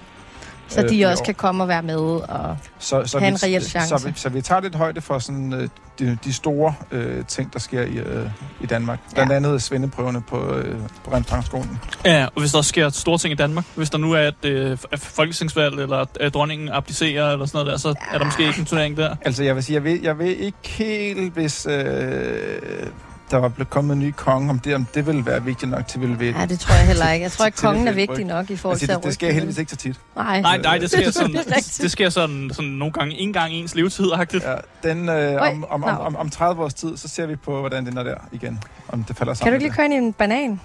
Så 0.71 0.81
øh, 0.83 0.89
de 0.89 0.95
i 0.95 1.01
også 1.01 1.21
år. 1.21 1.25
kan 1.25 1.35
komme 1.35 1.63
og 1.63 1.67
være 1.67 1.83
med. 1.83 1.95
Og 1.95 2.57
så, 2.79 3.03
så 3.05 3.19
have 3.19 3.29
vi, 3.29 3.33
en 3.33 3.43
reel 3.43 3.63
chance. 3.63 3.87
Så 3.97 4.07
vi, 4.07 4.13
så 4.15 4.29
vi 4.29 4.41
tager 4.41 4.61
lidt 4.61 4.75
højde 4.75 5.01
for 5.01 5.19
sådan, 5.19 5.53
øh, 5.53 5.69
de, 5.99 6.17
de 6.23 6.33
store 6.33 6.73
øh, 6.91 7.25
ting, 7.25 7.53
der 7.53 7.59
sker 7.59 7.81
i, 7.81 7.97
øh, 7.97 8.29
i 8.61 8.65
Danmark. 8.65 8.99
Blandt 9.13 9.31
Ja. 9.31 9.35
andet 9.35 9.61
svendeprøverne 9.61 10.21
på, 10.21 10.53
øh, 10.53 10.79
på 11.05 11.11
restaurantskolen. 11.13 11.79
Ja, 12.05 12.25
og 12.35 12.39
hvis 12.39 12.51
der 12.51 12.61
sker 12.61 12.89
store 12.89 13.17
ting 13.17 13.31
i 13.31 13.35
Danmark, 13.35 13.65
hvis 13.75 13.89
der 13.89 13.97
nu 13.97 14.11
er 14.11 14.19
et 14.27 14.45
øh, 14.45 14.77
folketingsvalg, 14.97 15.79
eller 15.79 16.05
at 16.19 16.33
dronningen 16.33 16.69
abdicerer, 16.69 17.31
eller 17.31 17.45
sådan 17.45 17.57
noget 17.57 17.71
der, 17.71 17.77
så 17.77 17.95
er 18.13 18.17
der 18.17 18.25
måske 18.25 18.47
ikke 18.47 18.59
en 18.59 18.65
turnering 18.65 18.97
der. 18.97 19.15
Altså, 19.21 19.43
jeg 19.43 19.55
vil 19.55 19.63
sige, 19.63 19.73
jeg 19.75 19.83
ved, 19.83 19.99
jeg 20.03 20.17
ved 20.19 20.25
ikke 20.35 20.57
helt, 20.65 21.33
hvis 21.33 21.65
øh, 21.69 22.87
der 23.31 23.37
var 23.37 23.47
blevet 23.49 23.69
kommet 23.69 23.93
en 23.93 23.99
ny 23.99 24.13
konge, 24.17 24.49
om 24.49 24.59
det, 24.59 24.75
om 24.75 24.85
det 24.93 25.07
ville 25.07 25.25
være 25.25 25.43
vigtigt 25.43 25.71
nok 25.71 25.87
til, 25.87 26.01
ville 26.01 26.17
vi... 26.19 26.27
ja, 26.29 26.45
det 26.45 26.59
tror 26.59 26.75
jeg 26.75 26.87
heller 26.87 27.11
ikke. 27.11 27.23
Jeg 27.23 27.31
tror 27.31 27.45
ikke, 27.49 27.57
kongen 27.57 27.87
er 27.87 27.91
det 27.91 27.95
vigtig 27.95 28.25
nok 28.25 28.49
i 28.49 28.55
forhold 28.55 28.73
Altså, 28.75 28.85
til 28.85 28.89
det, 28.95 28.99
at 28.99 29.03
det 29.03 29.13
sker 29.13 29.31
heldigvis 29.31 29.57
ikke 29.57 29.71
så 29.71 29.75
tit. 29.77 29.99
Nej. 30.15 30.41
Nej, 30.41 30.57
nej, 30.57 30.77
det 30.77 30.91
sker 30.91 31.11
sådan, 31.21 31.31
Det 31.33 31.47
er 31.47 31.77
det 31.81 31.91
sker 31.91 32.09
sådan, 32.09 32.49
sådan 32.53 32.71
nogle 32.71 32.91
gange 32.93 33.15
en 33.15 33.33
gang 33.33 33.53
i 33.53 33.59
ens 33.59 33.75
levetid-agtigt. 33.75 34.43
Ja, 34.43 34.55
den, 34.89 35.09
øh, 35.09 35.41
om, 35.41 35.65
om, 35.69 35.83
om, 35.83 35.97
om, 35.99 36.15
om 36.15 36.29
30 36.29 36.63
års 36.63 36.73
tid, 36.73 36.97
så 36.97 37.07
ser 37.07 37.25
vi 37.25 37.35
på, 37.35 37.59
hvordan 37.59 37.85
den 37.85 37.97
er 37.97 38.03
der 38.03 38.15
igen. 38.31 38.59
Om 38.87 39.03
det 39.03 39.17
falder 39.17 39.33
Kan 39.33 39.37
sammen. 39.37 39.51
du 39.51 39.55
ikke 39.55 39.65
lige 39.65 39.73
køre 39.75 39.85
ind 39.85 39.93
i 39.93 39.97
en 39.97 40.13
banan? 40.13 40.59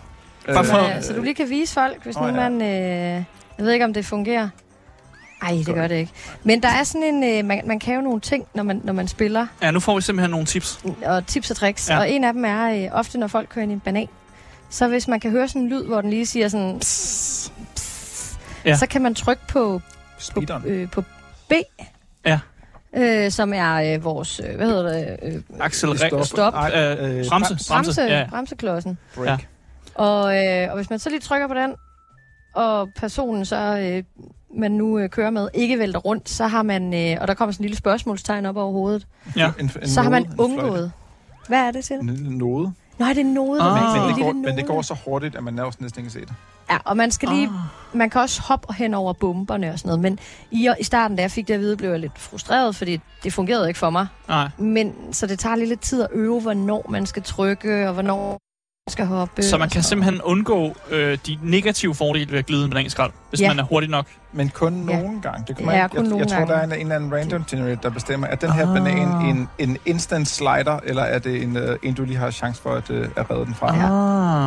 Bare 0.54 0.64
for- 0.64 0.96
Øh, 0.96 1.02
så 1.02 1.12
du 1.12 1.22
lige 1.22 1.34
kan 1.34 1.50
vise 1.50 1.74
folk, 1.74 2.04
hvis 2.04 2.16
Åh, 2.16 2.26
nu 2.26 2.32
man... 2.32 2.62
Øh, 2.62 2.68
jeg 2.68 3.64
ved 3.64 3.72
ikke, 3.72 3.84
om 3.84 3.94
det 3.94 4.06
fungerer. 4.06 4.48
Ej, 5.42 5.50
det 5.66 5.74
gør 5.74 5.88
det 5.88 5.94
ikke. 5.96 6.12
Men 6.44 6.62
der 6.62 6.68
er 6.68 6.84
sådan 6.84 7.02
en... 7.14 7.24
Øh, 7.38 7.44
man, 7.44 7.60
man 7.66 7.78
kan 7.78 7.94
jo 7.94 8.00
nogle 8.00 8.20
ting, 8.20 8.46
når 8.54 8.62
man, 8.62 8.80
når 8.84 8.92
man 8.92 9.08
spiller. 9.08 9.46
Ja, 9.62 9.70
nu 9.70 9.80
får 9.80 9.94
vi 9.94 10.00
simpelthen 10.02 10.30
nogle 10.30 10.46
tips. 10.46 10.80
Og 11.04 11.26
tips 11.26 11.50
og 11.50 11.56
tricks. 11.56 11.90
Ja. 11.90 11.98
Og 11.98 12.10
en 12.10 12.24
af 12.24 12.32
dem 12.32 12.44
er 12.44 12.84
øh, 12.84 12.88
ofte, 12.98 13.18
når 13.18 13.26
folk 13.26 13.48
kører 13.48 13.62
ind 13.62 13.72
i 13.72 13.74
en 13.74 13.80
banan. 13.80 14.08
Så 14.70 14.88
hvis 14.88 15.08
man 15.08 15.20
kan 15.20 15.30
høre 15.30 15.48
sådan 15.48 15.62
en 15.62 15.68
lyd, 15.68 15.84
hvor 15.84 16.00
den 16.00 16.10
lige 16.10 16.26
siger 16.26 16.48
sådan... 16.48 16.78
Pss, 16.78 17.52
pss, 17.76 18.38
Ja. 18.64 18.76
Så 18.76 18.86
kan 18.86 19.02
man 19.02 19.14
trykke 19.14 19.42
på, 19.48 19.80
på, 19.84 19.94
Speederen. 20.18 20.62
øh, 20.66 20.90
på 20.90 21.02
B. 21.48 21.52
Ja. 22.26 22.38
Øh, 22.96 23.30
som 23.30 23.52
er 23.54 23.94
øh, 23.94 24.04
vores... 24.04 24.40
Øh, 24.48 24.56
hvad 24.56 24.66
hedder 24.66 24.82
det? 24.92 25.16
Øh, 25.22 25.42
Accelerere. 25.60 26.24
Stop. 26.26 26.54
Ej, 26.54 26.70
Øh, 26.74 27.18
øh, 27.18 27.24
bremse. 27.28 27.56
bremse. 27.68 28.02
ja. 28.02 28.26
bremseklodsen. 28.30 28.98
Break. 29.14 29.28
Ja. 29.28 29.36
Og, 29.94 30.46
øh, 30.46 30.70
og 30.70 30.76
hvis 30.76 30.90
man 30.90 30.98
så 30.98 31.10
lige 31.10 31.20
trykker 31.20 31.48
på 31.48 31.54
den, 31.54 31.74
og 32.54 32.88
personen 32.96 33.44
så, 33.44 33.56
øh, 33.78 34.02
man 34.54 34.72
nu 34.72 34.98
øh, 34.98 35.08
kører 35.10 35.30
med, 35.30 35.48
ikke 35.54 35.78
vælter 35.78 35.98
rundt, 36.00 36.28
så 36.28 36.46
har 36.46 36.62
man, 36.62 36.94
øh, 36.94 37.16
og 37.20 37.28
der 37.28 37.34
kommer 37.34 37.52
sådan 37.52 37.62
en 37.64 37.68
lille 37.68 37.76
spørgsmålstegn 37.76 38.46
op 38.46 38.56
over 38.56 38.72
hovedet, 38.72 39.06
Ja. 39.36 39.50
En, 39.60 39.70
en 39.82 39.88
så 39.88 40.02
har 40.02 40.10
man 40.10 40.22
node, 40.22 40.34
undgået. 40.38 40.92
Hvad 41.48 41.58
er 41.58 41.70
det 41.70 41.84
til? 41.84 41.96
En 41.96 42.06
lille 42.10 42.38
node. 42.38 42.72
Nej, 42.98 43.12
det 43.12 43.20
er 43.20 43.24
noget. 43.24 43.60
Ah. 43.60 43.72
Men, 43.74 44.00
men, 44.06 44.14
det 44.16 44.24
går, 44.24 44.32
men 44.32 44.56
det 44.56 44.66
går 44.66 44.82
så 44.82 44.96
hurtigt, 45.04 45.36
at 45.36 45.44
man 45.44 45.54
nærmest 45.54 45.80
næsten 45.80 46.00
ikke 46.00 46.10
kan 46.10 46.20
se 46.20 46.26
det. 46.26 46.34
Ja, 46.70 46.78
og 46.84 46.96
man 46.96 47.10
skal 47.10 47.28
lige, 47.28 47.46
Ah. 47.46 47.96
man 47.98 48.10
kan 48.10 48.20
også 48.20 48.42
hoppe 48.42 48.74
hen 48.74 48.94
over 48.94 49.12
bomberne 49.12 49.72
og 49.72 49.78
sådan 49.78 49.88
noget, 49.88 50.02
men 50.02 50.18
i, 50.50 50.68
i 50.80 50.84
starten, 50.84 51.16
da 51.16 51.22
jeg 51.22 51.30
fik 51.30 51.48
det 51.48 51.54
at 51.54 51.60
vide, 51.60 51.76
blev 51.76 51.90
jeg 51.90 51.98
lidt 52.00 52.18
frustreret, 52.18 52.76
fordi 52.76 53.00
det 53.24 53.32
fungerede 53.32 53.68
ikke 53.68 53.78
for 53.78 53.90
mig. 53.90 54.06
Nej. 54.28 54.48
Men 54.58 54.94
så 55.12 55.26
det 55.26 55.38
tager 55.38 55.56
lige 55.56 55.68
lidt 55.68 55.80
tid 55.80 56.02
at 56.02 56.08
øve, 56.12 56.40
hvornår 56.40 56.86
man 56.90 57.06
skal 57.06 57.22
trykke, 57.22 57.88
og 57.88 57.92
hvornår 57.94 58.38
skal 58.88 59.06
hoppe. 59.06 59.42
Så 59.42 59.58
man 59.58 59.68
kan 59.68 59.76
noget. 59.78 59.84
simpelthen 59.84 60.22
undgå 60.22 60.76
øh, 60.90 61.18
de 61.26 61.38
negative 61.42 61.94
fordele 61.94 62.30
ved 62.32 62.38
at 62.38 62.46
glide 62.46 62.64
en 62.64 62.70
bananskrald, 62.70 63.12
hvis 63.28 63.40
Ja. 63.40 63.48
man 63.48 63.58
er 63.58 63.62
hurtig 63.62 63.90
nok. 63.90 64.06
Men 64.32 64.48
kun 64.48 64.88
Ja. 64.90 65.02
nogle 65.02 65.20
gange. 65.22 65.44
Det 65.48 65.56
kommer 65.56 65.72
Ja, 65.72 65.78
jeg, 65.78 65.90
kun 65.90 65.96
jeg, 66.00 66.08
nogle 66.10 66.18
jeg 66.24 66.28
tror, 66.28 66.36
gange. 66.38 66.52
der 66.52 66.58
er 66.58 66.64
en, 66.64 66.72
en 66.72 66.80
eller 66.80 66.94
anden 66.94 67.14
random 67.14 67.44
generator, 67.50 67.80
der 67.82 67.90
bestemmer, 67.90 68.26
er 68.26 68.34
den 68.34 68.52
her 68.52 68.68
Ah. 68.68 68.74
banan 68.74 69.26
en, 69.26 69.48
en 69.58 69.78
instant 69.86 70.28
slider, 70.28 70.78
eller 70.84 71.02
er 71.02 71.18
det 71.18 71.42
en, 71.42 71.56
uh, 71.56 71.62
en 71.82 71.94
du 71.94 72.04
lige 72.04 72.16
har 72.16 72.30
chance 72.30 72.62
for 72.62 72.70
at, 72.70 72.90
uh, 72.90 72.96
at 73.16 73.30
redde 73.30 73.46
den 73.46 73.54
fra? 73.54 73.66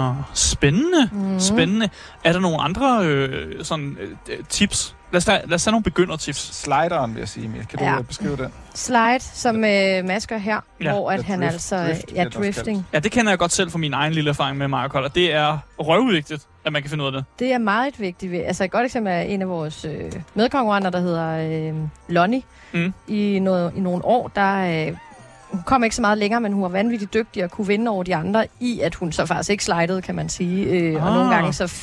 Ah, 0.09 0.15
spændende. 0.33 1.09
Mhm. 1.11 1.39
Spændende. 1.39 1.89
Er 2.23 2.33
der 2.33 2.39
nogle 2.39 2.61
andre 2.61 3.05
øh, 3.05 3.63
sådan, 3.65 3.97
øh, 4.29 4.37
tips? 4.49 4.95
Lad 5.11 5.17
os, 5.17 5.25
tage, 5.25 5.41
lad 5.45 5.53
os 5.55 5.63
tage 5.63 5.71
nogle 5.71 5.83
begyndertips. 5.83 6.55
Slideren, 6.55 7.13
vil 7.13 7.19
jeg 7.19 7.29
sige, 7.29 7.45
Emil. 7.45 7.65
Kan 7.67 7.79
du 7.79 7.85
Ja. 7.85 7.93
ja. 7.95 8.01
beskrive 8.01 8.37
den? 8.37 8.53
Slide, 8.75 9.19
som 9.19 9.55
øh, 9.55 10.05
masker 10.05 10.37
her, 10.37 10.59
Ja. 10.83 10.91
hvor 10.91 11.11
at 11.11 11.17
Ja, 11.19 11.23
han 11.23 11.39
drift- 11.43 11.51
altså... 11.53 11.77
drift 11.85 12.11
ja, 12.15 12.23
drifting. 12.23 12.87
Ja, 12.93 12.99
det 12.99 13.11
kender 13.11 13.31
jeg 13.31 13.39
godt 13.39 13.51
selv 13.51 13.71
fra 13.71 13.77
min 13.77 13.93
egen 13.93 14.13
lille 14.13 14.29
erfaring 14.29 14.57
med 14.57 14.67
Mario 14.67 14.87
Kart, 14.89 15.03
og 15.03 15.15
det 15.15 15.33
er 15.33 15.57
røvvigtigt, 15.79 16.47
at 16.65 16.73
man 16.73 16.81
kan 16.81 16.89
finde 16.89 17.03
ud 17.03 17.07
af 17.07 17.13
det. 17.13 17.25
Det 17.39 17.53
er 17.53 17.57
meget 17.57 17.99
vigtigt. 17.99 18.33
Altså 18.45 18.63
et 18.63 18.71
godt 18.71 18.85
eksempel 18.85 19.13
er 19.13 19.19
en 19.19 19.41
af 19.41 19.49
vores 19.49 19.85
øh, 19.85 20.11
medkonkurrenter, 20.35 20.89
der 20.89 20.99
hedder 20.99 21.27
øh, 21.69 21.75
Lonnie. 22.07 22.41
Mm. 22.73 22.93
I, 23.07 23.39
noget, 23.39 23.73
I 23.75 23.79
nogle 23.79 24.05
år, 24.05 24.27
der 24.35 24.87
øh, 24.87 24.97
hun 25.51 25.61
kom 25.65 25.83
ikke 25.83 25.95
så 25.95 26.01
meget 26.01 26.17
længere, 26.17 26.41
men 26.41 26.53
hun 26.53 26.61
var 26.63 26.69
vanvittigt 26.69 27.13
dygtig 27.13 27.43
og 27.43 27.51
kunne 27.51 27.67
vinde 27.67 27.91
over 27.91 28.03
de 28.03 28.15
andre, 28.15 28.47
i 28.59 28.79
at 28.79 28.95
hun 28.95 29.11
så 29.11 29.25
faktisk 29.25 29.49
ikke 29.49 29.63
slidede, 29.63 30.01
kan 30.01 30.15
man 30.15 30.29
sige. 30.29 30.65
Øh, 30.65 30.95
ah. 31.01 31.07
Og 31.07 31.13
nogle 31.13 31.29
gange 31.35 31.53
så 31.53 31.73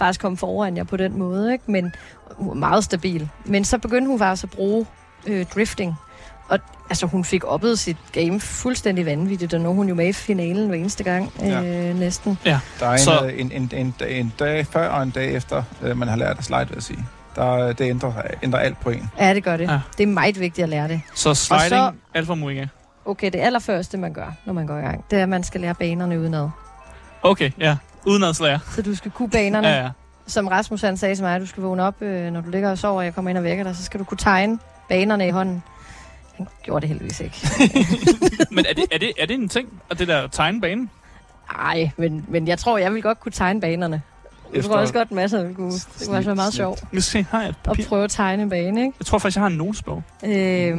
faktisk 0.00 0.20
kom 0.20 0.36
foran 0.36 0.76
jer 0.76 0.84
på 0.84 0.96
den 0.96 1.18
måde, 1.18 1.52
ikke? 1.52 1.64
men 1.66 1.92
hun 2.30 2.48
var 2.48 2.54
meget 2.54 2.84
stabil. 2.84 3.28
Men 3.44 3.64
så 3.64 3.78
begyndte 3.78 4.08
hun 4.08 4.18
faktisk 4.18 4.44
at 4.44 4.50
bruge 4.50 4.86
øh, 5.26 5.46
drifting. 5.54 5.94
Og 6.48 6.58
altså, 6.90 7.06
hun 7.06 7.24
fik 7.24 7.44
oppet 7.44 7.78
sit 7.78 7.96
game 8.12 8.40
fuldstændig 8.40 9.06
vanvittigt, 9.06 9.54
og 9.54 9.60
nu 9.60 9.72
hun 9.72 9.88
jo 9.88 9.94
med 9.94 10.06
i 10.06 10.12
finalen 10.12 10.68
hver 10.68 10.76
eneste 10.76 11.04
gang, 11.04 11.32
ja. 11.40 11.62
øh, 11.62 11.98
næsten. 11.98 12.38
Ja. 12.44 12.60
Der 12.80 12.86
er 12.86 12.96
så... 12.96 13.24
en, 13.24 13.52
en, 13.52 13.70
en, 13.72 13.72
en, 13.72 13.94
en 14.08 14.32
dag 14.38 14.66
før 14.66 14.88
og 14.88 15.02
en 15.02 15.10
dag 15.10 15.34
efter, 15.34 15.62
øh, 15.82 15.98
man 15.98 16.08
har 16.08 16.16
lært 16.16 16.38
at 16.38 16.44
slide, 16.44 16.68
vil 16.68 16.74
jeg 16.74 16.82
sige. 16.82 17.06
Der, 17.36 17.72
det 17.72 17.84
ændrer, 17.84 18.12
ændrer 18.42 18.60
alt 18.60 18.80
på 18.80 18.90
en. 18.90 19.10
Ja, 19.18 19.34
det 19.34 19.44
gør 19.44 19.56
det. 19.56 19.68
Ja. 19.68 19.80
Det 19.98 20.02
er 20.02 20.06
meget 20.06 20.40
vigtigt 20.40 20.62
at 20.62 20.68
lære 20.68 20.88
det. 20.88 21.00
Så 21.14 21.34
sliding, 21.34 21.68
så, 21.68 21.92
alfa 22.14 22.34
moinga. 22.34 22.66
Okay, 23.04 23.30
det 23.32 23.40
allerførste, 23.40 23.98
man 23.98 24.12
gør, 24.12 24.32
når 24.44 24.52
man 24.52 24.66
går 24.66 24.78
i 24.78 24.80
gang, 24.80 25.04
det 25.10 25.18
er, 25.18 25.22
at 25.22 25.28
man 25.28 25.42
skal 25.42 25.60
lære 25.60 25.74
banerne 25.74 26.20
udenad. 26.20 26.48
Okay, 27.22 27.50
ja. 27.58 27.76
Udenadslærer. 28.06 28.58
Så 28.74 28.82
du 28.82 28.94
skal 28.94 29.10
kunne 29.10 29.30
banerne. 29.30 29.68
ja, 29.68 29.82
ja. 29.82 29.90
Som 30.26 30.48
Rasmus 30.48 30.80
han 30.80 30.96
sagde 30.96 31.14
til 31.14 31.24
mig, 31.24 31.34
at 31.34 31.40
du 31.40 31.46
skal 31.46 31.62
vågne 31.62 31.82
op, 31.82 32.02
øh, 32.02 32.32
når 32.32 32.40
du 32.40 32.50
ligger 32.50 32.70
og 32.70 32.78
sover, 32.78 32.98
og 32.98 33.04
jeg 33.04 33.14
kommer 33.14 33.28
ind 33.28 33.38
og 33.38 33.44
vækker 33.44 33.64
dig, 33.64 33.76
så 33.76 33.84
skal 33.84 34.00
du 34.00 34.04
kunne 34.04 34.18
tegne 34.18 34.58
banerne 34.88 35.26
i 35.26 35.30
hånden. 35.30 35.62
Han 36.36 36.48
gjorde 36.62 36.80
det 36.80 36.88
heldigvis 36.88 37.20
ikke. 37.20 37.36
men 38.54 38.66
er 38.68 38.74
det, 38.74 38.84
er, 38.92 38.98
det, 38.98 39.12
er 39.18 39.26
det 39.26 39.34
en 39.34 39.48
ting, 39.48 39.82
at 39.90 39.98
det 39.98 40.08
der 40.08 40.26
tegne 40.26 40.60
banen? 40.60 40.90
Nej, 41.52 41.90
men, 41.96 42.24
men 42.28 42.48
jeg 42.48 42.58
tror, 42.58 42.78
jeg 42.78 42.94
vil 42.94 43.02
godt 43.02 43.20
kunne 43.20 43.32
tegne 43.32 43.60
banerne. 43.60 44.02
Jeg 44.54 44.64
tror 44.64 44.76
også 44.76 44.92
godt, 44.92 45.10
masser 45.12 45.44
vil 45.44 45.54
kunne. 45.54 45.72
Det 45.72 46.06
kunne 46.06 46.26
være 46.26 46.34
meget 46.34 46.54
sjovt. 46.54 46.84
Jeg 46.92 47.02
se, 47.02 47.26
har 47.30 47.40
jeg 47.40 47.48
et 47.48 47.56
papir? 47.64 47.84
Og 47.84 47.88
prøve 47.88 48.04
at 48.04 48.10
tegne 48.10 48.42
en 48.42 48.50
bane, 48.50 48.80
ikke? 48.80 48.94
Jeg 48.98 49.06
tror 49.06 49.18
faktisk, 49.18 49.36
jeg 49.36 49.42
har 49.42 49.50
en 49.50 49.56
notesbog. 49.56 50.02
Øhm, 50.24 50.32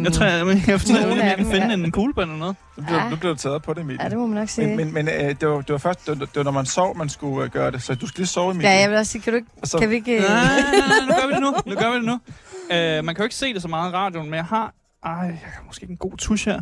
jeg 0.04 0.14
tror, 0.14 0.26
jeg, 0.26 0.48
jeg, 0.48 0.56
jeg, 0.68 0.80
jeg, 0.90 1.18
jeg 1.18 1.36
kan 1.38 1.46
finde 1.46 1.74
en 1.74 1.92
kuglepen 1.92 2.24
eller 2.24 2.38
noget. 2.38 2.56
Nu 2.78 2.84
bliver, 2.84 3.04
ja. 3.04 3.10
nu 3.10 3.16
bliver 3.16 3.34
du 3.34 3.40
taget 3.40 3.64
på 3.64 3.74
det, 3.74 3.82
Emilie. 3.82 4.04
Ja, 4.04 4.10
det 4.10 4.18
må 4.18 4.28
man 4.28 4.38
nok 4.38 4.50
sige. 4.50 4.68
Men, 4.68 4.78
men, 4.78 4.94
men 4.94 5.08
øh, 5.08 5.36
det, 5.42 5.48
var, 5.48 5.62
det 5.62 5.70
var 5.70 5.78
først, 5.78 6.08
det 6.08 6.20
var, 6.20 6.26
det 6.26 6.36
var, 6.36 6.44
når 6.44 6.52
man 6.52 6.66
sov, 6.66 6.98
man 6.98 7.10
skulle 7.10 7.46
øh, 7.46 7.52
gøre 7.52 7.72
det. 7.72 7.84
Så 7.84 7.96
du 7.96 8.08
skal 8.08 8.20
lige 8.20 8.28
sove, 8.28 8.52
Emilie. 8.52 8.70
Ja, 8.70 8.80
jeg 8.80 8.90
vil 8.90 8.98
også 8.98 9.12
sige, 9.12 9.22
kan, 9.22 9.34
du 9.34 9.38
ikke, 9.38 9.50
så... 9.64 9.78
kan 9.80 9.90
vi 9.90 9.96
ikke... 9.96 10.16
Øh... 10.18 10.22
Nej, 10.22 10.62
nu 11.08 11.14
gør 11.22 11.28
vi 11.28 11.34
det 11.34 11.42
nu. 11.42 11.54
Nu 11.66 11.76
gør 11.76 11.90
vi 11.90 11.96
det 11.96 12.06
nu. 12.06 12.14
Uh, 12.14 13.06
man 13.06 13.16
kan 13.16 13.18
jo 13.18 13.24
ikke 13.24 13.36
se 13.36 13.54
det 13.54 13.62
så 13.62 13.68
meget 13.68 13.92
i 13.92 13.96
radioen, 13.96 14.30
men 14.30 14.36
jeg 14.38 14.46
har... 14.46 14.74
Ej, 15.04 15.12
jeg 15.12 15.40
har 15.44 15.64
måske 15.68 15.84
ikke 15.84 15.92
en 15.92 15.98
god 15.98 16.18
tusch 16.18 16.50
her. 16.50 16.62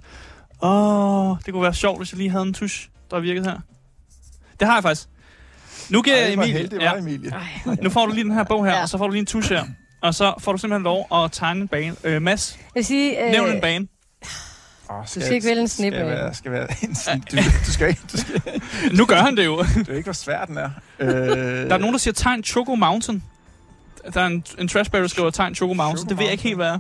Åh, 0.62 1.32
oh, 1.32 1.38
det 1.45 1.53
kunne 1.53 1.64
være 1.64 1.74
sjovt, 1.74 1.99
hvis 1.99 2.12
jeg 2.12 2.18
lige 2.18 2.30
havde 2.30 2.45
en 2.45 2.53
tusch, 2.53 2.89
der 3.12 3.20
virkede 3.20 3.45
her. 3.45 3.60
Det 4.60 4.68
har 4.68 4.76
jeg 4.76 4.84
faktisk. 4.84 5.10
Nu 5.89 6.01
giver 6.01 6.17
jeg 6.17 6.33
Emilie. 6.33 6.67
Det 6.67 6.79
var 6.81 6.95
Emilie. 6.95 7.31
Ja. 7.65 7.75
Nu 7.81 7.89
får 7.89 8.05
du 8.05 8.13
lige 8.13 8.23
den 8.23 8.31
her 8.31 8.43
bog 8.43 8.65
her, 8.65 8.73
ja. 8.73 8.81
og 8.81 8.89
så 8.89 8.97
får 8.97 9.07
du 9.07 9.11
lige 9.11 9.19
en 9.19 9.25
tusch 9.25 9.49
her. 9.53 9.63
Og 10.01 10.15
så 10.15 10.33
får 10.39 10.51
du 10.51 10.57
simpelthen 10.57 10.83
lov 10.83 11.07
at 11.13 11.31
tegne 11.31 11.61
en 11.61 11.67
bane. 11.67 11.95
Øh, 12.03 12.21
Mads, 12.21 12.57
jeg 12.59 12.65
vil 12.75 12.85
sige, 12.85 13.25
øh, 13.25 13.31
nævn 13.31 13.49
en 13.49 13.61
bane. 13.61 13.87
Oh, 14.89 15.05
skal 15.05 15.21
du 15.21 15.25
skal 15.25 15.35
ikke 15.35 15.47
vælge 15.47 15.61
en 15.61 15.67
snip. 15.67 15.93
Skal 15.93 16.05
være, 16.05 16.33
skal 16.33 16.51
være 16.51 16.67
en 16.83 16.95
snip. 16.95 17.31
Du, 17.31 17.37
du, 17.65 17.71
skal 17.71 17.87
ikke. 17.87 18.01
Du 18.11 18.17
skal. 18.17 18.41
nu 18.97 19.05
gør 19.05 19.15
han 19.15 19.37
det 19.37 19.45
jo. 19.45 19.63
det 19.63 19.89
er 19.89 19.93
ikke, 19.93 20.03
hvor 20.03 20.13
svært 20.13 20.47
den 20.47 20.57
er. 20.57 20.69
Øh... 20.99 21.09
Der 21.09 21.73
er 21.73 21.77
nogen, 21.77 21.93
der 21.93 21.99
siger, 21.99 22.13
tegn 22.13 22.43
Choco 22.43 22.75
Mountain. 22.75 23.23
Der 24.13 24.21
er 24.21 24.25
en, 24.25 24.43
en 24.59 24.67
trashbear, 24.67 25.01
der 25.01 25.07
skriver, 25.07 25.29
tegn 25.29 25.55
Choco 25.55 25.73
Mountain. 25.73 25.97
Choco 25.97 26.09
det 26.09 26.17
ved 26.17 26.25
jeg 26.25 26.31
ikke 26.31 26.43
helt, 26.43 26.55
hvad 26.55 26.67
er. 26.67 26.79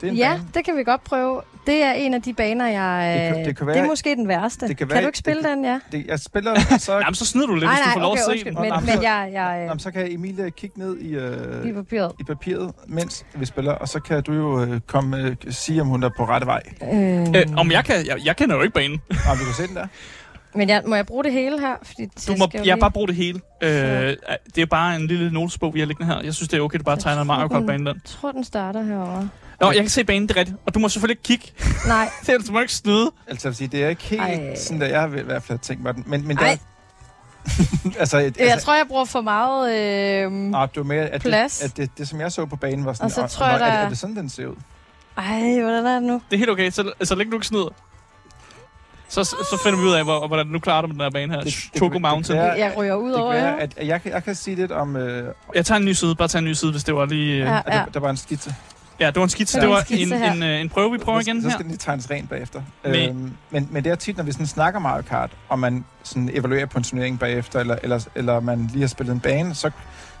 Det 0.00 0.18
ja, 0.18 0.32
bane. 0.32 0.48
det 0.54 0.64
kan 0.64 0.76
vi 0.76 0.84
godt 0.84 1.04
prøve. 1.04 1.40
Det 1.66 1.82
er 1.82 1.92
en 1.92 2.14
af 2.14 2.22
de 2.22 2.32
baner, 2.32 2.66
jeg... 2.66 3.18
Det, 3.26 3.36
kan, 3.36 3.44
det, 3.44 3.56
kan 3.56 3.66
være, 3.66 3.76
det 3.76 3.82
er 3.82 3.86
måske 3.86 4.16
den 4.16 4.28
værste. 4.28 4.68
Det 4.68 4.76
kan, 4.76 4.88
være, 4.88 4.96
kan 4.96 5.02
du 5.02 5.08
ikke 5.08 5.18
spille 5.18 5.42
det, 5.42 5.50
den, 5.50 5.64
ja? 5.64 5.80
Det, 5.92 6.06
jeg 6.06 6.20
spiller... 6.20 6.54
Så... 6.78 6.92
Jamen, 7.04 7.14
så 7.14 7.26
snyder 7.26 7.46
du 7.46 7.54
lidt, 7.54 7.64
nej, 7.64 7.74
hvis 7.74 7.84
du 7.84 7.92
får 7.92 8.00
lov 8.00 8.12
okay, 8.12 8.20
at 8.20 8.38
se 8.38 8.44
den. 8.44 8.54
Men, 8.54 8.72
men 8.80 9.02
jeg... 9.02 9.30
jeg 9.32 9.64
Jamen, 9.68 9.78
så 9.78 9.90
kan 9.90 10.12
Emilie 10.12 10.50
kigge 10.50 10.78
ned 10.78 10.98
i, 10.98 11.16
uh, 11.16 11.68
I, 11.68 11.72
papiret. 11.72 12.12
i 12.20 12.24
papiret, 12.24 12.72
mens 12.86 13.26
vi 13.34 13.46
spiller, 13.46 13.72
og 13.72 13.88
så 13.88 14.00
kan 14.00 14.22
du 14.22 14.32
jo 14.32 14.62
uh, 14.62 14.78
komme 14.86 15.36
uh, 15.46 15.52
sige, 15.52 15.80
om 15.80 15.86
hun 15.86 16.02
er 16.02 16.10
på 16.16 16.24
rette 16.24 16.46
vej. 16.46 16.62
Øh... 16.82 17.20
Øh, 17.20 17.46
om 17.56 17.70
jeg 17.70 17.84
kan... 17.84 18.06
Jeg, 18.06 18.16
jeg 18.24 18.36
kender 18.36 18.56
jo 18.56 18.62
ikke 18.62 18.74
banen. 18.74 19.00
Jamen, 19.26 19.38
du 19.38 19.44
kan 19.44 19.54
se 19.54 19.66
den 19.66 19.76
der. 19.76 19.86
Men 20.54 20.68
jeg, 20.68 20.82
må 20.86 20.94
jeg 20.94 21.06
bruge 21.06 21.24
det 21.24 21.32
hele 21.32 21.60
her? 21.60 21.74
Fordi 21.82 22.06
du 22.26 22.36
må 22.36 22.48
jeg 22.54 22.62
lige... 22.62 22.76
bare 22.76 22.90
bruge 22.90 23.08
det 23.08 23.16
hele. 23.16 23.40
Øh, 23.62 24.16
det 24.54 24.62
er 24.62 24.66
bare 24.66 24.96
en 24.96 25.06
lille 25.06 25.30
notesbog, 25.30 25.74
vi 25.74 25.80
har 25.80 25.86
liggende 25.86 26.14
her. 26.14 26.20
Jeg 26.22 26.34
synes, 26.34 26.48
det 26.48 26.56
er 26.58 26.60
okay, 26.60 26.74
at 26.74 26.80
du 26.80 26.84
bare 26.84 26.94
jeg 26.94 27.02
tegner 27.02 27.24
Mario 27.24 27.48
Kart-banen 27.48 27.86
den. 27.86 27.94
Jeg 27.94 28.02
tror, 28.04 28.32
den 28.32 28.44
starter 28.44 28.82
herovre. 28.82 29.28
Nå, 29.60 29.66
jeg 29.66 29.80
kan 29.80 29.88
se 29.88 30.04
banen, 30.04 30.28
det 30.28 30.36
er 30.36 30.40
rigtigt. 30.40 30.58
Og 30.66 30.74
du 30.74 30.78
må 30.78 30.88
selvfølgelig 30.88 31.12
ikke 31.28 31.42
kigge. 31.42 31.64
Nej. 31.86 32.08
det 32.26 32.34
er 32.34 32.38
du 32.38 32.52
må 32.52 32.60
ikke 32.60 32.72
snyde. 32.72 33.10
Altså, 33.26 33.48
jeg 33.48 33.50
vil 33.50 33.56
sige, 33.56 33.68
det 33.68 33.84
er 33.84 33.88
ikke 33.88 34.02
helt 34.02 34.22
Ej. 34.22 34.54
sådan, 34.56 34.82
at 34.82 34.90
jeg 34.90 35.00
har 35.00 35.08
i 35.18 35.22
hvert 35.22 35.42
fald 35.42 35.58
tænkt 35.58 35.82
mig 35.82 35.94
den. 35.94 36.04
Men, 36.06 36.26
men 36.26 36.36
der, 36.36 36.56
altså, 37.98 38.18
et, 38.18 38.36
jeg 38.38 38.48
altså, 38.48 38.64
tror, 38.66 38.74
jeg 38.74 38.86
bruger 38.88 39.04
for 39.04 39.20
meget 39.20 39.74
øh, 40.24 40.32
nej, 40.32 40.66
det 40.66 40.76
var 40.76 40.82
mere, 40.82 41.06
at 41.06 41.20
plads. 41.20 41.58
Det, 41.58 41.64
at 41.64 41.76
det, 41.76 41.98
det, 41.98 42.08
som 42.08 42.20
jeg 42.20 42.32
så 42.32 42.46
på 42.46 42.56
banen, 42.56 42.84
var 42.84 42.92
sådan, 42.92 43.04
og 43.04 43.10
så 43.10 43.26
tror 43.26 43.46
og, 43.46 43.52
jeg, 43.52 43.60
der... 43.60 43.66
er, 43.66 43.76
det, 43.76 43.84
er 43.84 43.88
det 43.88 43.98
sådan, 43.98 44.16
den 44.16 44.28
ser 44.28 44.46
ud? 44.46 44.56
Ej, 45.16 45.60
hvordan 45.60 45.86
er 45.86 45.94
det 45.94 46.02
nu? 46.02 46.22
Det 46.30 46.36
er 46.36 46.38
helt 46.38 46.50
okay, 46.50 46.70
så, 46.70 46.92
så 47.02 47.14
længe 47.14 47.30
du 47.30 47.36
ikke 47.36 47.46
snyder. 47.46 47.74
Så, 49.10 49.24
så 49.24 49.60
finder 49.64 49.78
vi 49.78 49.84
ud 49.84 49.92
af, 49.92 50.04
hvor, 50.04 50.26
hvordan 50.26 50.52
du 50.52 50.58
klarer 50.58 50.86
det 50.86 50.88
med 50.88 50.94
den 50.94 51.02
her 51.02 51.10
bane 51.10 51.34
her. 51.34 51.40
Det, 51.40 51.52
Choco 51.52 51.92
det, 51.92 52.00
Mountain. 52.02 52.40
Det, 52.40 52.52
det, 52.52 52.58
jeg 52.58 52.72
ryger 52.76 52.94
ud 52.94 53.12
over 53.12 53.32
jer. 53.32 53.56
At, 53.56 53.74
at 53.76 53.86
jeg, 53.86 54.00
jeg 54.04 54.24
kan 54.24 54.34
sige 54.34 54.56
lidt 54.56 54.72
om... 54.72 54.96
Øh, 54.96 55.34
jeg 55.54 55.66
tager 55.66 55.78
en 55.78 55.84
ny 55.84 55.92
side. 55.92 56.14
Bare 56.14 56.28
tag 56.28 56.38
en 56.38 56.44
ny 56.44 56.52
side, 56.52 56.70
hvis 56.70 56.84
det 56.84 56.94
var 56.94 57.06
lige... 57.06 57.32
Øh, 57.32 57.38
ja, 57.38 57.54
ja. 57.54 57.60
Der, 57.66 57.84
der 57.84 58.00
var 58.00 58.10
en 58.10 58.16
skitse. 58.16 58.54
Ja, 59.00 59.06
det 59.06 59.16
var 59.16 59.22
en 59.22 59.28
skitse. 59.28 59.60
Det 59.60 59.68
var, 59.68 59.80
det 59.80 60.10
var 60.10 60.16
en, 60.16 60.32
en, 60.32 60.42
en, 60.42 60.60
en 60.60 60.68
prøve, 60.68 60.92
vi 60.92 60.98
prøver 60.98 61.20
igen 61.20 61.36
her. 61.42 61.42
Så 61.42 61.50
skal 61.50 61.62
den 61.62 61.70
lige 61.70 61.78
tegnes 61.78 62.10
rent 62.10 62.28
bagefter. 62.30 62.62
Men, 62.84 63.08
øhm, 63.08 63.32
men, 63.50 63.68
men 63.70 63.84
det 63.84 63.92
er 63.92 63.96
tit, 63.96 64.16
når 64.16 64.24
vi 64.24 64.32
sådan 64.32 64.46
snakker 64.46 64.80
Mario 64.80 65.02
Kart, 65.02 65.30
og 65.48 65.58
man 65.58 65.84
sådan 66.02 66.30
evaluerer 66.32 66.66
på 66.66 66.78
en 66.78 66.84
turnering 66.84 67.18
bagefter, 67.18 67.60
eller, 67.60 67.76
eller, 67.82 68.04
eller 68.14 68.40
man 68.40 68.70
lige 68.72 68.80
har 68.80 68.88
spillet 68.88 69.14
en 69.14 69.20
bane, 69.20 69.54
så, 69.54 69.70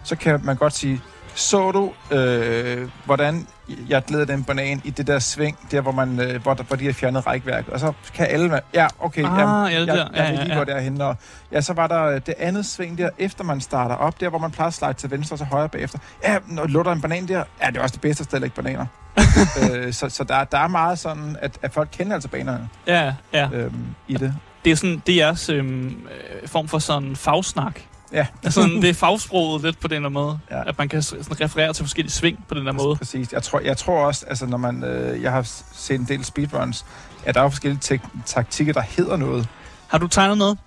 så 0.04 0.16
kan 0.16 0.40
man 0.44 0.56
godt 0.56 0.72
sige, 0.72 1.00
så 1.34 1.70
du, 1.70 2.14
øh, 2.16 2.88
hvordan 3.04 3.46
jeg 3.88 4.04
glæder 4.04 4.24
den 4.24 4.44
banan 4.44 4.80
i 4.84 4.90
det 4.90 5.06
der 5.06 5.18
sving, 5.18 5.58
der 5.70 5.80
hvor, 5.80 5.92
man, 5.92 6.20
øh, 6.20 6.42
hvor, 6.42 6.54
hvor 6.54 6.76
de 6.76 6.86
har 6.86 6.92
fjernet 6.92 7.26
rækværket. 7.26 7.72
Og 7.72 7.80
så 7.80 7.92
kan 8.14 8.26
alle... 8.30 8.60
Ja, 8.74 8.86
okay, 8.98 9.24
ah, 9.24 9.38
jamen, 9.38 9.72
jeg, 9.72 9.86
jeg, 9.86 9.96
jeg, 9.96 10.08
jeg 10.14 10.32
vil 10.32 10.46
lige 10.46 10.58
gå 10.58 10.64
derhen. 10.64 11.00
Og, 11.00 11.16
ja, 11.52 11.60
så 11.60 11.72
var 11.72 11.86
der 11.86 12.04
øh, 12.04 12.20
det 12.26 12.34
andet 12.38 12.66
sving 12.66 12.98
der, 12.98 13.08
efter 13.18 13.44
man 13.44 13.60
starter 13.60 13.94
op, 13.94 14.20
der 14.20 14.28
hvor 14.28 14.38
man 14.38 14.50
plejer 14.50 14.68
at 14.68 14.74
slide 14.74 14.92
til 14.92 15.10
venstre 15.10 15.34
og 15.34 15.38
til 15.38 15.46
højre 15.46 15.68
bagefter. 15.68 15.98
Ja, 16.24 16.38
når 16.46 16.66
lutter 16.66 16.92
en 16.92 17.00
banan 17.00 17.28
der, 17.28 17.44
ja, 17.62 17.66
det 17.66 17.76
er 17.76 17.82
også 17.82 17.92
det 17.92 18.00
bedste 18.00 18.24
sted 18.24 18.42
at 18.42 18.52
bananer. 18.52 18.86
øh, 19.62 19.92
så 19.92 20.08
så 20.08 20.24
der, 20.24 20.44
der 20.44 20.58
er 20.58 20.68
meget 20.68 20.98
sådan, 20.98 21.36
at, 21.42 21.58
at 21.62 21.72
folk 21.72 21.88
kender 21.92 22.14
altså 22.14 22.28
banerne 22.28 22.68
ja, 22.86 23.14
ja. 23.32 23.48
Øhm, 23.52 23.84
i 24.08 24.14
det. 24.14 24.34
Det 24.64 24.72
er 24.72 24.76
sådan, 24.76 25.02
det 25.06 25.12
er 25.12 25.16
jeres 25.26 25.48
øhm, 25.48 25.86
øh, 25.88 26.48
form 26.48 26.68
for 26.68 26.78
sådan 26.78 27.16
fagsnak 27.16 27.80
Ja. 28.12 28.26
Altså, 28.44 28.60
det 28.60 28.90
er 28.90 28.94
fagsproget 28.94 29.62
lidt 29.62 29.80
på 29.80 29.88
den 29.88 30.02
her 30.02 30.08
måde. 30.08 30.38
Ja. 30.50 30.68
At 30.68 30.78
man 30.78 30.88
kan 30.88 31.02
sådan 31.02 31.40
referere 31.40 31.72
til 31.72 31.84
forskellige 31.84 32.12
sving 32.12 32.44
på 32.48 32.54
den 32.54 32.64
her 32.64 32.72
måde. 32.72 32.96
Præcis. 32.96 33.32
Jeg 33.32 33.42
tror, 33.42 33.60
jeg 33.60 33.76
tror 33.76 34.06
også, 34.06 34.26
altså 34.28 34.46
når 34.46 34.56
man... 34.56 34.84
Øh, 34.84 35.22
jeg 35.22 35.32
har 35.32 35.42
set 35.72 36.00
en 36.00 36.06
del 36.08 36.24
speedruns, 36.24 36.86
at 37.24 37.34
der 37.34 37.42
er 37.42 37.48
forskellige 37.48 38.00
taktikker, 38.26 38.72
der 38.72 38.80
hedder 38.80 39.16
noget. 39.16 39.48
Har 39.88 39.98
du 39.98 40.06
tegnet 40.06 40.38
noget, 40.38 40.58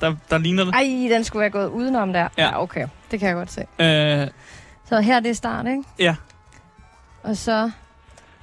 der, 0.00 0.14
der 0.30 0.38
ligner 0.38 0.64
det? 0.64 0.74
Ej, 0.74 1.08
den 1.16 1.24
skulle 1.24 1.40
være 1.40 1.50
gået 1.50 1.68
udenom 1.68 2.12
der. 2.12 2.28
Ja, 2.38 2.44
ja 2.44 2.62
okay. 2.62 2.88
Det 3.10 3.20
kan 3.20 3.28
jeg 3.28 3.36
godt 3.36 3.52
se. 3.52 3.60
Øh, 3.60 4.28
så 4.88 5.00
her 5.00 5.20
det 5.20 5.30
er 5.30 5.34
start, 5.34 5.66
ikke? 5.66 5.82
Ja. 5.98 6.16
Og 7.22 7.36
så... 7.36 7.70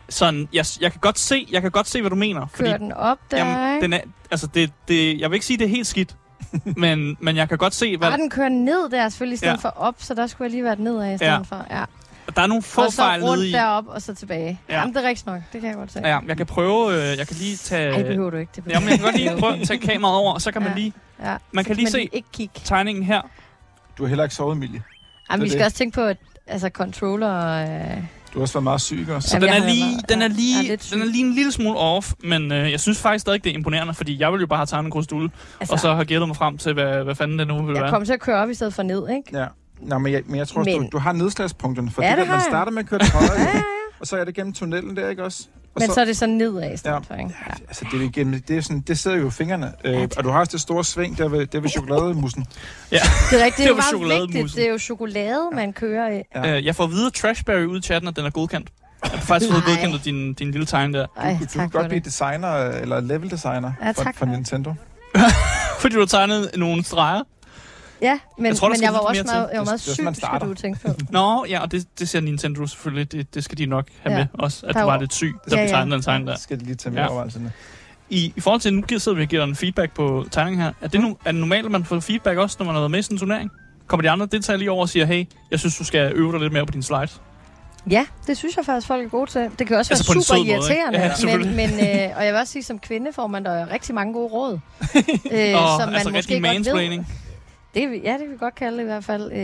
Sådan, 0.10 0.50
jeg, 0.54 0.66
jeg, 0.82 0.92
kan 0.92 1.00
godt 1.02 1.20
se, 1.20 1.48
jeg 1.52 1.62
kan 1.62 1.72
godt 1.72 1.88
se, 1.88 2.02
hvad 2.02 2.10
du 2.10 2.16
mener. 2.16 2.40
Kører 2.40 2.72
fordi, 2.72 2.84
den 2.84 2.92
op 2.92 3.18
der, 3.32 3.38
jamen, 3.38 3.82
den 3.82 3.94
er, 3.94 4.00
altså 4.32 4.48
det, 4.48 4.72
det, 4.88 5.20
jeg 5.20 5.30
vil 5.30 5.36
ikke 5.36 5.46
sige, 5.46 5.58
det 5.58 5.66
er 5.66 5.70
helt 5.70 5.88
skidt. 5.88 6.16
Men, 6.78 7.18
men 7.20 7.36
jeg 7.36 7.50
kan 7.50 7.58
godt 7.58 7.74
se, 7.74 7.98
hvad... 7.98 8.08
Ah, 8.08 8.18
den 8.18 8.30
kører 8.30 8.50
ned 8.50 8.90
der 8.90 9.10
selvfølgelig 9.10 9.36
i 9.36 9.38
stedet 9.38 9.54
ja. 9.54 9.58
for 9.58 9.70
op, 9.70 9.96
så 9.98 10.14
der 10.14 10.28
skulle 10.28 10.46
jeg 10.46 10.52
lige 10.52 10.64
været 10.64 10.80
nedad 10.80 11.14
i 11.14 11.18
stedet 11.18 11.32
ja. 11.32 11.38
for. 11.38 11.66
Ja. 11.70 11.84
Der 12.36 12.42
er 12.42 12.48
nogle 12.48 12.64
få 12.64 12.92
fejl 12.92 13.20
nede 13.20 13.30
i... 13.30 13.32
Og 13.32 13.38
så 13.38 13.42
rundt 13.42 13.54
derop 13.54 13.88
og 13.88 14.02
så 14.02 14.16
tilbage. 14.16 14.60
Ja. 14.70 14.80
Jamen, 14.80 14.96
det 14.96 15.04
er 15.04 15.08
rigtigt 15.08 15.28
nok. 15.28 15.42
Det 15.54 15.62
kan 15.62 15.70
jeg 15.70 15.78
godt 15.78 15.92
se. 15.92 16.00
Ja, 16.00 16.20
jeg 16.28 16.38
kan 16.38 16.46
prøve... 16.46 16.94
Øh, 16.94 17.18
jeg 17.18 17.28
kan 17.28 17.36
lige 17.36 17.58
tage... 17.58 17.92
Nej, 17.92 18.04
behøver 18.04 18.30
du 18.30 18.38
ikke. 18.38 18.52
Det 18.56 18.64
Jamen, 18.68 18.90
jeg 18.90 18.98
kan 18.98 19.06
godt 19.06 19.18
lige 19.18 19.38
prøve 19.40 19.60
at 19.60 19.68
tage 19.68 19.80
kameraet 19.80 20.18
over, 20.18 20.34
og 20.34 20.42
så 20.42 20.52
kan 20.52 20.62
ja. 20.62 20.68
man 20.68 20.78
lige... 20.78 20.94
Ja. 21.24 21.38
Man 21.52 21.66
kan 21.66 21.76
lige 21.76 21.92
se 21.92 22.10
ikke 22.12 22.28
kigge. 22.34 22.62
tegningen 22.64 23.04
her. 23.04 23.22
Du 23.98 24.04
har 24.04 24.08
heller 24.08 24.24
ikke 24.24 24.36
sovet, 24.36 24.56
Emilie. 24.56 24.84
Jamen, 25.32 25.44
vi 25.44 25.50
skal 25.50 25.60
det. 25.60 25.66
også 25.66 25.78
tænke 25.78 25.96
på, 25.96 26.02
at 26.02 26.18
altså, 26.48 26.70
controller... 26.70 27.64
Øh, 27.64 28.04
du 28.34 28.40
har 28.40 28.42
også 28.42 28.54
været 28.54 28.64
meget 28.64 28.82
syg 28.82 29.08
også. 29.10 29.30
Så 29.30 29.40
den 29.40 29.50
er, 29.50 29.66
lige, 29.66 29.86
været, 29.86 30.10
den, 30.10 30.22
er 30.22 30.28
lige, 30.28 30.64
ja, 30.66 30.76
den 30.94 31.02
er 31.02 31.06
lige 31.06 31.26
en 31.26 31.34
lille 31.34 31.52
smule 31.52 31.78
off, 31.78 32.14
men 32.24 32.52
øh, 32.52 32.72
jeg 32.72 32.80
synes 32.80 33.02
faktisk 33.02 33.22
stadig, 33.22 33.44
det 33.44 33.50
er 33.50 33.54
imponerende, 33.54 33.94
fordi 33.94 34.20
jeg 34.20 34.32
vil 34.32 34.40
jo 34.40 34.48
bare 34.48 34.58
have 34.58 34.66
tegnet 34.66 34.86
en 34.86 34.92
krusdule, 34.92 35.30
altså, 35.60 35.74
og 35.74 35.80
så 35.80 35.94
har 35.94 36.04
gættet 36.04 36.28
mig 36.28 36.36
frem 36.36 36.58
til, 36.58 36.74
hvad, 36.74 37.04
hvad 37.04 37.16
fanden 37.16 37.40
det 37.40 37.48
nu 37.48 37.54
vil 37.54 37.66
jeg 37.66 37.74
være. 37.74 37.84
Jeg 37.84 37.90
kommer 37.92 38.06
til 38.06 38.14
at 38.14 38.20
køre 38.20 38.38
op 38.38 38.50
i 38.50 38.54
stedet 38.54 38.74
for 38.74 38.84
ned, 38.84 39.10
ikke? 39.10 39.38
Ja. 39.40 39.46
Nå, 39.82 39.98
men 39.98 40.14
jeg, 40.14 40.24
men 40.26 40.36
jeg 40.36 40.48
tror, 40.48 40.64
men... 40.64 40.82
du, 40.82 40.88
du 40.92 40.98
har 40.98 41.12
nedslagspunkterne, 41.12 41.92
for 41.92 42.04
ja, 42.04 42.10
det, 42.10 42.18
det 42.18 42.28
man 42.28 42.42
starter 42.42 42.72
med 42.72 42.84
at 42.84 42.90
køre 42.90 43.00
til 43.00 43.14
højre, 43.20 43.32
ja, 43.34 43.42
ja, 43.42 43.58
ja. 43.58 43.62
og 44.00 44.08
så 44.08 44.18
er 44.18 44.24
det 44.26 44.36
gennem 44.36 44.54
tunnelen 44.54 44.98
der, 44.98 45.10
ikke 45.10 45.24
også? 45.24 45.48
Men 45.80 45.88
så, 45.88 45.94
så 45.94 46.02
er 46.02 46.06
det 46.06 46.18
så 46.18 46.26
nedad 46.26 46.74
i 46.74 46.78
stedet 46.78 46.96
ja, 46.96 47.00
for, 47.00 47.14
ikke? 47.14 47.36
Ja, 47.48 47.54
altså 47.68 47.86
det, 47.92 48.02
er 48.02 48.06
igen, 48.06 48.44
det, 48.48 48.58
er 48.58 48.62
sådan, 48.62 48.80
det 48.80 49.00
sidder 49.00 49.18
jo 49.18 49.28
i 49.28 49.32
fingrene. 49.32 49.74
Øh, 49.84 49.94
ja, 49.94 50.08
og 50.18 50.24
du 50.24 50.30
har 50.30 50.40
også 50.40 50.52
det 50.52 50.62
store 50.62 50.84
sving 50.84 51.18
der 51.18 51.28
ved, 51.28 51.46
der 51.46 51.60
ved 51.60 51.70
chokolademussen. 51.70 52.46
ja, 52.92 52.98
det 53.32 53.42
er 53.42 53.46
rigtigt. 53.46 53.70
Det 53.70 53.94
er 53.94 53.98
meget 53.98 54.34
vigtigt. 54.34 54.56
Det 54.56 54.66
er 54.66 54.72
jo 54.72 54.78
chokolade, 54.78 55.50
man 55.54 55.74
kører 55.74 56.12
i. 56.12 56.22
Ja. 56.36 56.58
Øh, 56.58 56.66
jeg 56.66 56.76
får 56.76 56.88
videre 56.88 57.12
Trashberry 57.12 57.66
ud 57.66 57.80
i 57.80 57.82
chatten, 57.82 58.08
at 58.08 58.16
den 58.16 58.26
er 58.26 58.30
godkendt. 58.30 58.70
Jeg 59.04 59.12
har 59.12 59.20
faktisk 59.20 59.52
fået 59.52 59.64
godkendt 59.66 60.06
din, 60.06 60.34
din 60.34 60.52
lille 60.52 60.66
tegn 60.66 60.94
der. 60.94 61.08
Ej, 61.18 61.38
du, 61.40 61.46
du 61.54 61.60
kan 61.60 61.70
godt 61.70 61.88
blive 61.88 62.02
designer, 62.02 62.56
eller 62.56 63.00
level 63.00 63.32
designer 63.32 63.72
ja, 63.82 63.92
for, 63.92 64.12
for 64.16 64.26
Nintendo. 64.26 64.74
Fordi 65.80 65.94
du 65.94 66.00
har 66.00 66.06
tegnet 66.06 66.52
nogle 66.56 66.84
streger. 66.84 67.24
Ja, 68.02 68.20
men 68.38 68.46
jeg, 68.46 68.56
tror, 68.56 68.70
men 68.70 68.82
jeg 68.82 68.94
var 68.94 69.00
også 69.00 69.24
meget, 69.24 69.50
jeg 69.52 69.60
var 69.60 69.66
meget 69.66 69.82
syg, 69.82 69.94
skal 70.16 70.40
du 70.42 70.54
tænke 70.54 70.80
på. 70.88 70.94
Nå, 71.10 71.46
ja, 71.50 71.62
og 71.62 71.72
det, 71.72 71.88
det 72.00 72.10
ser 72.10 72.20
Nintendo 72.20 72.68
selvfølgelig. 72.68 73.12
Det, 73.12 73.36
det 73.36 73.44
skal 73.44 73.58
de 73.58 73.66
nok 73.66 73.88
have 74.02 74.14
ja. 74.14 74.20
med 74.20 74.28
også, 74.34 74.66
at 74.66 74.76
du 74.76 74.80
var 74.80 75.00
lidt 75.00 75.14
syg, 75.14 75.34
da 75.50 75.56
ja, 75.56 75.62
ja. 75.62 75.68
du 75.68 75.72
tegnede 75.72 75.96
den 75.96 76.02
tegn 76.02 76.28
der. 76.28 76.36
skal 76.38 76.60
de 76.60 76.66
lige 76.66 76.76
tage 76.76 76.94
med 76.94 77.02
ja. 77.02 77.08
overvejelserne. 77.08 77.52
i, 78.10 78.34
i 78.36 78.42
forhold 78.42 78.62
til, 78.62 78.74
nu 78.74 78.84
sidder 78.98 79.16
vi 79.16 79.24
og 79.24 79.30
giver 79.30 79.44
en 79.44 79.56
feedback 79.56 79.94
på 79.94 80.26
tegningen 80.32 80.62
her. 80.62 80.72
Er 80.82 80.88
det, 80.88 81.02
nu, 81.02 81.18
er 81.26 81.32
det 81.32 81.40
normalt, 81.40 81.66
at 81.66 81.72
man 81.72 81.86
får 81.86 82.00
feedback 82.00 82.38
også, 82.38 82.56
når 82.60 82.66
man 82.66 82.76
har 82.76 82.82
været 82.82 82.92
med 82.92 83.00
i 83.00 83.02
sådan 83.02 83.16
en 83.16 83.20
turnering? 83.20 83.52
Kommer 83.88 84.02
de 84.02 84.10
andre 84.10 84.26
deltagere 84.26 84.60
lige 84.60 84.72
over 84.72 84.82
og 84.82 84.90
siger, 84.90 85.06
hey, 85.06 85.26
jeg 85.52 85.60
synes, 85.60 85.78
du 85.78 85.84
skal 85.84 86.12
øve 86.16 86.32
dig 86.32 86.40
lidt 86.40 86.54
mere 86.54 86.66
på 86.66 86.72
din 86.72 86.84
slides? 86.84 87.22
Ja, 87.90 88.06
det 88.28 88.38
synes 88.38 88.58
jeg 88.58 88.66
faktisk, 88.66 88.88
folk 88.88 89.06
er 89.06 89.10
gode 89.10 89.32
til. 89.32 89.50
Det 89.60 89.68
kan 89.68 89.78
også 89.78 89.94
altså 89.94 90.14
være 90.14 90.24
super 90.24 90.46
irriterende. 90.46 91.00
Ja, 91.00 91.38
men, 91.38 91.56
men, 91.56 91.70
øh, 91.70 92.10
og 92.18 92.26
jeg 92.26 92.34
vil 92.34 92.40
også 92.40 92.54
sige, 92.54 92.64
som 92.64 92.80
kvinde 92.80 93.14
får 93.14 93.28
man 93.28 93.46
der 93.46 93.72
rigtig 93.72 93.96
mange 93.96 94.14
gode 94.14 94.28
råd. 94.34 94.52
øh, 95.32 95.56
og, 95.56 95.80
som 95.80 95.88
man 95.88 95.96
altså 95.96 96.10
måske 96.10 96.40
mansplaining. 96.40 97.08
Det, 97.74 98.02
ja, 98.04 98.12
det 98.14 98.20
kan 98.20 98.32
vi 98.32 98.38
godt 98.40 98.56
kalde 98.56 98.78
det 98.78 98.84
i 98.84 98.86
hvert 98.86 99.04
fald. 99.04 99.32
Øh, 99.32 99.38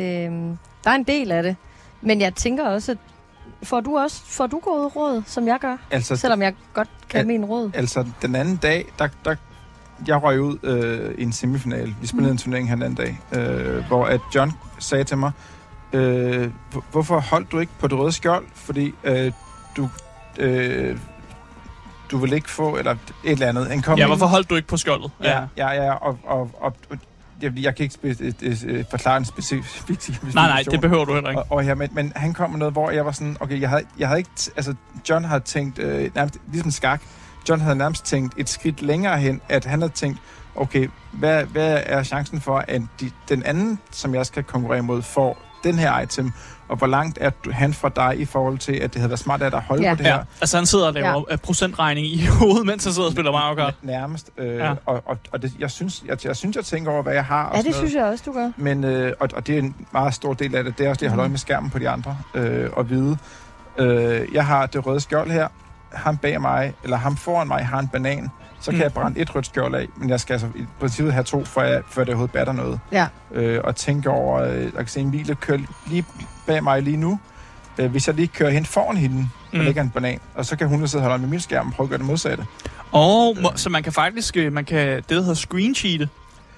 der 0.83 0.91
er 0.91 0.95
en 0.95 1.03
del 1.03 1.31
af 1.31 1.43
det. 1.43 1.55
Men 2.01 2.21
jeg 2.21 2.35
tænker 2.35 2.67
også, 2.67 2.91
at 2.91 2.97
får 3.63 3.79
du 3.79 3.97
også 3.97 4.21
får 4.25 4.47
du 4.47 4.59
gode 4.59 4.87
råd, 4.87 5.23
som 5.25 5.47
jeg 5.47 5.57
gør? 5.59 5.77
Altså, 5.91 6.15
selvom 6.15 6.41
jeg 6.41 6.53
godt 6.73 6.89
kan 7.09 7.19
al- 7.19 7.27
min 7.27 7.45
råd. 7.45 7.71
Altså, 7.73 8.05
den 8.21 8.35
anden 8.35 8.55
dag, 8.57 8.85
der, 8.99 9.07
der 9.25 9.35
jeg 10.07 10.23
røg 10.23 10.41
ud 10.41 10.57
øh, 10.63 11.15
i 11.17 11.23
en 11.23 11.31
semifinal. 11.31 11.95
Vi 12.01 12.07
spillede 12.07 12.29
mm. 12.29 12.33
en 12.33 12.37
turnering 12.37 12.69
her 12.69 12.75
den 12.75 12.83
anden 12.83 12.95
dag, 12.95 13.19
øh, 13.31 13.87
hvor 13.87 14.05
at 14.05 14.21
John 14.35 14.51
sagde 14.79 15.03
til 15.03 15.17
mig, 15.17 15.31
øh, 15.93 16.51
hvorfor 16.91 17.19
holdt 17.19 17.51
du 17.51 17.59
ikke 17.59 17.71
på 17.79 17.87
det 17.87 17.97
røde 17.97 18.11
skjold? 18.11 18.45
Fordi 18.53 18.93
øh, 19.03 19.31
du... 19.77 19.89
Øh, 20.37 20.97
du 22.11 22.17
vil 22.17 22.33
ikke 22.33 22.49
få, 22.49 22.77
eller 22.77 22.91
et 22.91 22.99
eller 23.23 23.47
andet. 23.47 23.73
En 23.73 23.83
ja, 23.97 24.07
hvorfor 24.07 24.25
holdt 24.25 24.49
du 24.49 24.55
ikke 24.55 24.67
på 24.67 24.77
skjoldet? 24.77 25.11
Ja, 25.23 25.41
ja, 25.57 25.69
ja, 25.69 25.93
og, 25.93 26.17
og, 26.23 26.51
og, 26.59 26.75
og 26.89 26.97
jeg, 27.41 27.51
jeg 27.57 27.75
kan 27.75 27.83
ikke 27.83 27.95
spe, 27.95 28.09
et, 28.09 28.21
et, 28.21 28.63
et, 28.63 28.85
forklare 28.89 29.17
en 29.17 29.25
specifik 29.25 30.09
Nej, 30.33 30.47
nej, 30.47 30.63
det 30.71 30.81
behøver 30.81 31.05
du 31.05 31.13
heller 31.13 31.29
ikke. 31.29 31.41
Og, 31.41 31.47
og 31.49 31.65
ja, 31.65 31.75
men, 31.75 31.89
men 31.91 32.13
han 32.15 32.33
kom 32.33 32.49
med 32.49 32.59
noget, 32.59 32.73
hvor 32.73 32.91
jeg 32.91 33.05
var 33.05 33.11
sådan, 33.11 33.37
okay, 33.39 33.61
jeg 33.61 33.69
havde, 33.69 33.83
jeg 33.99 34.07
havde 34.07 34.19
ikke, 34.19 34.31
altså 34.55 34.75
John 35.09 35.25
havde 35.25 35.41
tænkt, 35.41 35.79
øh, 35.79 36.11
nærmest 36.15 36.37
ligesom 36.51 36.71
skak, 36.71 37.01
John 37.49 37.61
havde 37.61 37.75
nærmest 37.75 38.05
tænkt 38.05 38.33
et 38.37 38.49
skridt 38.49 38.81
længere 38.81 39.17
hen, 39.17 39.41
at 39.49 39.65
han 39.65 39.81
havde 39.81 39.93
tænkt, 39.93 40.19
okay, 40.55 40.87
hvad, 41.11 41.45
hvad 41.45 41.83
er 41.85 42.03
chancen 42.03 42.41
for, 42.41 42.63
at 42.67 42.81
de, 42.99 43.11
den 43.29 43.43
anden, 43.43 43.79
som 43.91 44.15
jeg 44.15 44.25
skal 44.25 44.43
konkurrere 44.43 44.81
mod, 44.81 45.01
får 45.01 45.37
den 45.63 45.79
her 45.79 45.99
item, 45.99 46.31
og 46.69 46.77
hvor 46.77 46.87
langt 46.87 47.17
er 47.21 47.31
han 47.51 47.73
fra 47.73 47.89
dig 47.95 48.19
i 48.19 48.25
forhold 48.25 48.57
til, 48.57 48.73
at 48.73 48.93
det 48.93 49.01
havde 49.01 49.09
været 49.09 49.19
smart 49.19 49.41
at 49.41 49.51
der 49.51 49.61
holde 49.61 49.83
ja. 49.83 49.93
på 49.93 49.97
det 49.97 50.05
her? 50.05 50.15
Ja, 50.15 50.21
altså 50.41 50.57
han 50.57 50.65
sidder 50.65 50.87
og 50.87 50.93
laver 50.93 51.23
ja. 51.29 51.35
procentregning 51.35 52.07
i 52.07 52.25
hovedet, 52.39 52.65
mens 52.65 52.83
han 52.83 52.93
sidder 52.93 53.07
og 53.07 53.11
spiller 53.11 53.31
Mario 53.31 53.55
Kart. 53.55 53.75
Nærmest. 53.81 54.29
Øh, 54.37 54.55
ja. 54.55 54.73
Og, 54.85 55.03
og, 55.05 55.17
og 55.31 55.41
det, 55.41 55.53
jeg, 55.59 55.71
synes, 55.71 56.03
jeg, 56.05 56.25
jeg 56.25 56.35
synes, 56.35 56.55
jeg 56.55 56.65
tænker 56.65 56.91
over, 56.91 57.03
hvad 57.03 57.13
jeg 57.13 57.25
har. 57.25 57.45
Og 57.45 57.57
ja, 57.57 57.61
det 57.61 57.75
synes 57.75 57.93
jeg 57.93 58.03
også, 58.03 58.23
du 58.25 58.33
gør. 58.33 58.51
Men, 58.57 58.83
øh, 58.83 59.13
og, 59.19 59.29
og 59.33 59.47
det 59.47 59.55
er 59.55 59.59
en 59.59 59.75
meget 59.93 60.13
stor 60.13 60.33
del 60.33 60.55
af 60.55 60.63
det. 60.63 60.77
Det 60.77 60.85
er 60.85 60.89
også 60.89 60.99
det, 60.99 61.05
at 61.05 61.11
holde 61.11 61.21
øje 61.21 61.29
med 61.29 61.37
skærmen 61.37 61.69
på 61.69 61.79
de 61.79 61.89
andre 61.89 62.17
øh, 62.33 62.69
og 62.73 62.89
vide. 62.89 63.17
Øh, 63.77 64.27
jeg 64.33 64.45
har 64.45 64.65
det 64.65 64.85
røde 64.85 64.99
skjold 64.99 65.31
her. 65.31 65.47
Ham 65.93 66.17
bag 66.17 66.41
mig, 66.41 66.73
eller 66.83 66.97
ham 66.97 67.17
foran 67.17 67.47
mig, 67.47 67.65
har 67.65 67.79
en 67.79 67.87
banan 67.87 68.29
så 68.59 68.71
kan 68.71 68.77
mm. 68.77 68.83
jeg 68.83 68.93
brænde 68.93 69.19
et 69.19 69.35
rødt 69.35 69.45
skjold 69.45 69.75
af, 69.75 69.87
men 69.95 70.09
jeg 70.09 70.19
skal 70.19 70.33
altså 70.33 70.47
i 70.55 70.65
princippet 70.79 71.13
have 71.13 71.23
to, 71.23 71.45
før, 71.45 71.63
jeg, 71.63 71.81
før 71.89 72.03
det 72.03 72.09
overhovedet 72.09 72.33
batter 72.33 72.53
noget. 72.53 72.79
Ja. 72.91 73.07
Øh, 73.31 73.61
og 73.63 73.75
tænke 73.75 74.09
over, 74.09 74.41
øh, 74.41 74.63
jeg 74.63 74.71
kan 74.73 74.87
se 74.87 74.99
Emilie 74.99 75.35
kører 75.35 75.59
lige 75.87 76.05
bag 76.47 76.63
mig 76.63 76.81
lige 76.81 76.97
nu. 76.97 77.19
Øh, 77.77 77.91
hvis 77.91 78.07
jeg 78.07 78.15
lige 78.15 78.27
kører 78.27 78.49
hen 78.49 78.65
foran 78.65 78.97
hende, 78.97 79.15
mm. 79.15 79.59
og 79.59 79.65
lægger 79.65 79.81
en 79.81 79.89
banan, 79.89 80.19
og 80.35 80.45
så 80.45 80.55
kan 80.55 80.67
hun 80.67 80.87
sidde 80.87 81.01
og 81.03 81.09
holde 81.09 81.21
med 81.21 81.29
min 81.29 81.39
skærm 81.39 81.67
og 81.67 81.73
prøve 81.73 81.85
at 81.85 81.89
gøre 81.89 81.99
det 81.99 82.05
modsatte. 82.05 82.45
Og 82.91 83.37
øh. 83.39 83.45
så 83.55 83.69
man 83.69 83.83
kan 83.83 83.93
faktisk, 83.93 84.37
øh, 84.37 84.53
man 84.53 84.65
kan, 84.65 84.87
det 84.95 85.09
der 85.09 85.21
hedder 85.21 85.33
screen 85.33 85.75
cheat, 85.75 86.09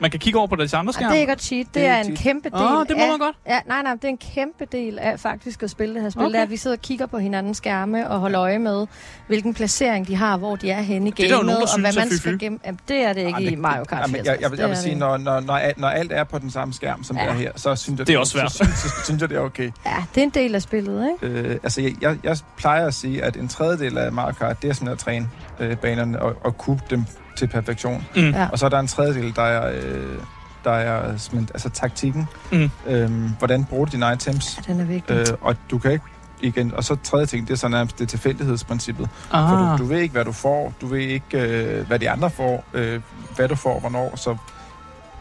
man 0.01 0.11
kan 0.11 0.19
kigge 0.19 0.39
over 0.39 0.47
på 0.47 0.55
deres 0.55 0.73
andre 0.73 0.93
skærme. 0.93 1.11
det 1.11 1.17
er 1.17 1.21
ikke 1.21 1.35
cheat. 1.35 1.65
Det, 1.65 1.75
det 1.75 1.85
er, 1.85 1.93
er 1.93 1.97
en 1.97 2.03
cheat. 2.03 2.19
kæmpe 2.19 2.49
del 2.49 2.57
oh, 2.57 2.85
det 2.87 2.97
må 2.97 3.03
af... 3.03 3.09
man 3.09 3.19
godt. 3.19 3.35
Ja, 3.47 3.59
nej, 3.67 3.81
nej, 3.81 3.93
det 3.93 4.03
er 4.03 4.07
en 4.07 4.17
kæmpe 4.17 4.65
del 4.71 4.99
af 4.99 5.19
faktisk 5.19 5.63
at 5.63 5.69
spille 5.69 5.95
det 5.95 6.01
her 6.01 6.09
spil. 6.09 6.21
Okay. 6.21 6.31
Det 6.31 6.39
er, 6.39 6.43
at 6.43 6.49
vi 6.49 6.57
sidder 6.57 6.77
og 6.77 6.81
kigger 6.81 7.05
på 7.05 7.17
hinandens 7.17 7.57
skærme 7.57 8.09
og 8.09 8.19
holder 8.19 8.41
øje 8.41 8.59
med, 8.59 8.87
hvilken 9.27 9.53
placering 9.53 10.07
de 10.07 10.15
har, 10.15 10.37
hvor 10.37 10.55
de 10.55 10.71
er 10.71 10.81
henne 10.81 11.07
i 11.07 11.11
gamet, 11.11 11.57
og 11.57 11.79
hvad 11.79 11.95
man 11.95 12.09
skal 12.17 12.39
gemme. 12.39 12.59
Jamen, 12.65 12.79
det 12.87 12.97
er 12.97 13.13
det 13.13 13.21
ikke 13.21 13.43
Ej, 13.45 13.51
i 13.51 13.55
Mario 13.55 13.83
Kart 13.83 14.01
jamen, 14.01 14.15
jeg, 14.15 14.37
jeg, 14.41 14.51
jeg, 14.51 14.59
jeg 14.59 14.69
vil 14.69 14.77
sige, 14.77 14.95
når, 14.95 15.17
når, 15.17 15.39
når, 15.39 15.59
når 15.77 15.87
alt 15.87 16.11
er 16.11 16.23
på 16.23 16.39
den 16.39 16.51
samme 16.51 16.73
skærm, 16.73 17.03
som 17.03 17.17
ja. 17.17 17.23
det 17.23 17.29
er 17.29 17.33
her, 17.33 17.51
så 17.55 17.75
synes 17.75 17.99
jeg, 17.99 18.07
det 18.07 18.15
er 18.15 18.19
også 18.19 18.31
svært. 18.31 18.51
Så, 18.51 18.57
så, 18.57 18.89
så, 18.89 19.05
synes 19.05 19.21
jeg, 19.21 19.29
det 19.29 19.37
er 19.37 19.41
okay. 19.41 19.71
Ja, 19.85 20.03
det 20.15 20.21
er 20.21 20.25
en 20.25 20.29
del 20.29 20.55
af 20.55 20.61
spillet, 20.61 21.09
ikke? 21.23 21.39
Øh, 21.39 21.59
altså, 21.63 21.81
jeg, 21.81 21.95
jeg, 22.01 22.17
jeg 22.23 22.37
plejer 22.57 22.87
at 22.87 22.93
sige, 22.93 23.23
at 23.23 23.37
en 23.37 23.47
tredjedel 23.47 23.97
af 23.97 24.11
Mario 24.11 24.33
Kart, 24.33 24.61
det 24.61 24.69
er 24.69 24.73
simpelthen 24.73 24.93
at 24.93 24.99
træne 24.99 25.29
øh, 25.71 25.77
banerne 25.77 26.21
og, 26.21 26.35
og 26.43 26.57
kubbe 26.57 26.83
dem 26.89 27.05
til 27.41 27.47
perfektion. 27.47 28.05
Mm. 28.15 28.29
Ja. 28.29 28.47
Og 28.51 28.59
så 28.59 28.65
er 28.65 28.69
der 28.69 28.79
en 28.79 28.87
tredjedel, 28.87 29.35
der 29.35 29.41
er... 29.41 29.71
Øh, 29.83 30.17
der 30.63 30.71
er 30.71 31.11
altså 31.31 31.69
taktikken. 31.69 32.27
Mm. 32.51 32.71
Øhm, 32.87 33.29
hvordan 33.37 33.65
bruger 33.65 33.85
du 33.85 33.91
dine 33.91 34.13
items? 34.13 34.59
Ja, 34.67 34.73
den 34.73 34.81
er 34.81 34.85
vigtig. 34.85 35.15
Øh, 35.15 35.25
og 35.41 35.55
du 35.71 35.77
kan 35.77 35.91
ikke 35.91 36.05
igen, 36.41 36.73
og 36.73 36.83
så 36.83 36.95
tredje 37.03 37.25
ting, 37.25 37.47
det 37.47 37.53
er 37.53 37.57
så 37.57 37.67
nærmest 37.67 37.99
det 37.99 38.09
tilfældighedsprincippet. 38.09 39.09
Ah. 39.31 39.49
For 39.49 39.55
du, 39.55 39.83
du 39.83 39.89
ved 39.89 39.99
ikke, 39.99 40.11
hvad 40.11 40.25
du 40.25 40.31
får, 40.31 40.73
du 40.81 40.87
ved 40.87 40.99
ikke, 40.99 41.39
øh, 41.39 41.87
hvad 41.87 41.99
de 41.99 42.09
andre 42.09 42.29
får, 42.29 42.63
øh, 42.73 43.01
hvad 43.35 43.47
du 43.47 43.55
får, 43.55 43.79
hvornår, 43.79 44.15
så 44.15 44.37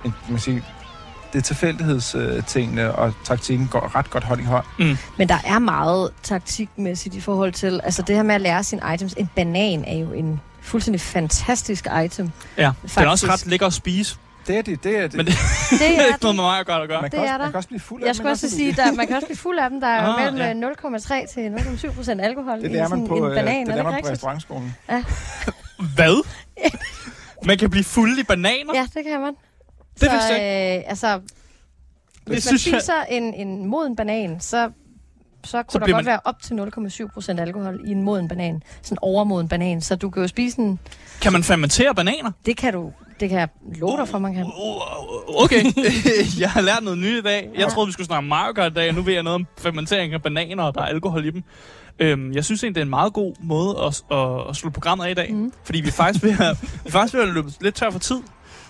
en, 0.05 0.15
man 0.29 0.39
sige, 0.39 0.65
det 1.33 1.39
er 1.39 1.43
tilfældighedstingene 1.43 2.93
og 2.93 3.13
taktikken 3.25 3.69
går 3.71 3.97
ret 3.97 4.11
godt 4.11 4.25
hånd 4.25 4.41
i 4.41 4.45
hånd. 4.45 4.65
Mm. 4.79 4.97
Men 5.19 5.29
der 5.29 5.39
er 5.45 5.59
meget 5.59 6.11
taktikmæssigt 6.23 7.15
i 7.15 7.21
forhold 7.21 7.53
til, 7.53 7.81
altså 7.85 8.03
det 8.03 8.17
her 8.17 8.23
med 8.23 8.35
at 8.35 8.41
lære 8.41 8.65
sine 8.65 8.83
items. 8.95 9.13
En 9.13 9.29
banan 9.37 9.85
er 9.87 9.97
jo 9.97 10.13
en 10.13 10.41
fuldstændig 10.63 11.01
fantastisk 11.01 11.87
item. 12.05 12.31
Ja, 12.57 12.69
faktisk. 12.69 12.99
den 12.99 13.05
er 13.05 13.11
også 13.11 13.27
ret 13.27 13.47
lækker 13.47 13.67
at 13.67 13.73
spise. 13.73 14.17
Det 14.47 14.59
er 14.59 14.63
det, 14.63 14.85
det 14.85 14.97
er 14.97 15.03
det. 15.03 15.15
Men 15.15 15.27
det, 15.27 15.35
det 15.71 15.99
er 15.99 16.07
ikke 16.07 16.19
noget 16.23 16.37
med 16.37 16.45
mig 16.45 16.61
at 16.61 16.67
gøre. 16.67 17.03
Man, 17.03 17.11
kan 17.11 17.11
det 17.11 17.19
også, 17.19 17.35
er 17.35 17.39
man 17.39 17.51
kan 17.51 17.57
også 17.57 17.69
blive 17.69 17.81
fuld 17.81 18.03
af 18.03 18.07
Jeg 18.07 18.17
skulle 18.17 18.31
også 18.31 18.51
sige, 18.51 18.83
at 18.83 18.97
man 18.97 19.07
kan 19.07 19.17
også 19.17 19.27
blive 19.27 19.37
fuld 19.37 19.59
af 19.59 19.71
dem. 19.71 19.81
Der 19.81 19.87
er 19.87 20.03
ah, 20.03 20.35
mellem 20.35 20.63
ja. 20.63 20.71
0,3 20.71 21.35
til 21.35 21.49
0,7 21.89 21.93
procent 21.93 22.21
alkohol 22.21 22.63
det 22.63 22.71
i 22.71 22.75
sådan 22.75 23.09
på, 23.09 23.17
en 23.17 23.25
øh, 23.25 23.35
banan. 23.35 23.67
Det 23.67 23.79
er 23.79 23.83
man 23.83 24.03
på 24.03 24.09
restaurantskolen. 24.09 24.75
Ja. 24.89 25.05
Hvad? 25.97 26.27
man 27.47 27.59
kan 27.59 27.71
blive 27.71 27.85
fuld 27.85 28.19
i 28.19 28.23
bananer? 28.23 28.75
Ja, 28.75 28.87
det 28.95 29.05
kan 29.05 29.21
man. 29.21 29.35
Det 30.01 30.11
så, 30.11 30.35
jeg 30.35 30.79
øh, 30.79 30.91
altså, 30.91 31.21
hvis 32.27 32.45
det 32.45 32.53
man 32.53 32.59
spiser 32.59 32.95
jeg... 32.95 33.07
en, 33.17 33.35
en 33.35 33.67
moden 33.67 33.97
banan, 33.97 34.41
så 34.41 34.71
så 35.45 35.63
kunne 35.63 35.73
så 35.73 35.79
der 35.79 35.85
godt 35.85 35.97
man... 35.97 36.05
være 36.05 36.21
op 36.25 36.43
til 36.43 36.55
0,7 36.55 37.07
procent 37.13 37.41
alkohol 37.41 37.81
i 37.85 37.91
en 37.91 38.03
moden 38.03 38.29
banan. 38.29 38.63
Sådan 38.83 38.95
en 38.95 38.99
overmoden 39.03 39.49
banan. 39.49 39.81
Så 39.81 39.97
du 39.97 40.11
kan 40.11 40.23
jo 40.23 40.29
spise 40.29 40.59
en... 40.59 40.79
Kan 41.23 41.33
man 41.33 41.43
fermentere 41.43 41.95
bananer? 41.95 42.31
Det 42.47 42.57
kan 42.57 42.73
du. 42.73 42.93
Det 43.21 43.29
kan 43.29 43.39
jeg 43.39 43.49
love 43.75 43.97
dig 43.97 44.09
for, 44.09 44.19
man 44.19 44.35
kan. 44.35 44.47
Okay, 45.45 45.65
jeg 46.43 46.51
har 46.51 46.61
lært 46.61 46.83
noget 46.83 46.99
nyt 46.99 47.19
i 47.19 47.23
dag. 47.23 47.51
Jeg 47.53 47.61
ja. 47.61 47.69
troede, 47.69 47.87
vi 47.89 47.93
skulle 47.93 48.07
snakke 48.07 48.29
Mario 48.29 48.53
Kart 48.53 48.73
i 48.73 48.75
dag, 48.75 48.89
og 48.89 48.95
nu 48.95 49.03
ved 49.03 49.13
jeg 49.13 49.23
noget 49.23 49.35
om 49.35 49.47
fermentering 49.59 50.15
af 50.15 50.23
bananer, 50.23 50.63
og 50.63 50.75
der 50.75 50.81
er 50.81 50.87
alkohol 50.87 51.25
i 51.25 51.31
dem. 51.31 51.43
Øhm, 51.99 52.33
jeg 52.33 52.45
synes 52.45 52.65
egentlig, 52.65 52.75
det 52.75 52.81
er 52.81 52.85
en 52.85 52.91
meget 52.91 53.13
god 53.13 53.35
måde 53.41 53.77
at, 53.87 54.03
at, 54.11 54.49
at 54.49 54.57
slutte 54.57 54.75
programmet 54.75 55.05
af 55.05 55.11
i 55.11 55.15
dag. 55.15 55.35
Mm. 55.35 55.53
Fordi 55.65 55.81
vi 55.81 55.89
er 55.89 55.93
faktisk 55.93 56.25
ved 56.25 56.31
at, 56.31 56.57
vi 56.63 56.69
er 56.87 56.91
faktisk 56.91 57.15
ved 57.15 57.23
at 57.23 57.29
løbe 57.29 57.51
lidt 57.61 57.75
tør 57.75 57.91
for 57.91 57.99
tid. 57.99 58.21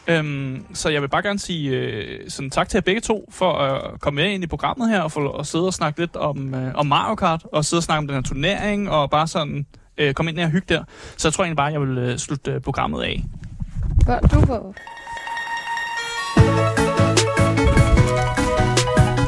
Øhm, 0.06 0.66
så 0.74 0.88
jeg 0.88 1.02
vil 1.02 1.08
bare 1.08 1.22
gerne 1.22 1.38
sige 1.38 1.70
øh, 1.70 2.30
sådan 2.30 2.50
tak 2.50 2.68
til 2.68 2.76
jer 2.76 2.82
begge 2.82 3.00
to 3.00 3.28
for 3.30 3.52
at 3.52 4.00
komme 4.00 4.22
med 4.22 4.30
ind 4.30 4.44
i 4.44 4.46
programmet 4.46 4.88
her 4.88 5.00
og 5.00 5.12
få 5.12 5.30
at 5.30 5.46
sidde 5.46 5.66
og 5.66 5.74
snakke 5.74 6.00
lidt 6.00 6.16
om, 6.16 6.54
øh, 6.54 6.74
om 6.74 6.86
Mario 6.86 7.14
Kart 7.14 7.46
og 7.52 7.64
sidde 7.64 7.78
og 7.78 7.84
snakke 7.84 7.98
om 7.98 8.06
den 8.06 8.14
her 8.14 8.22
turnering 8.22 8.90
og 8.90 9.10
bare 9.10 9.26
sådan 9.26 9.66
øh, 9.98 10.14
komme 10.14 10.30
ind 10.30 10.38
her 10.38 10.46
og 10.46 10.52
hygge 10.52 10.74
der. 10.74 10.84
Så 11.16 11.28
jeg 11.28 11.32
tror 11.32 11.44
egentlig 11.44 11.56
bare, 11.56 11.72
jeg 11.72 11.80
vil 11.80 11.98
øh, 11.98 12.18
slutte 12.18 12.50
øh, 12.50 12.60
programmet 12.60 13.02
af. 13.02 13.24
Gør 14.06 14.18
du 14.18 14.46
på? 14.46 14.74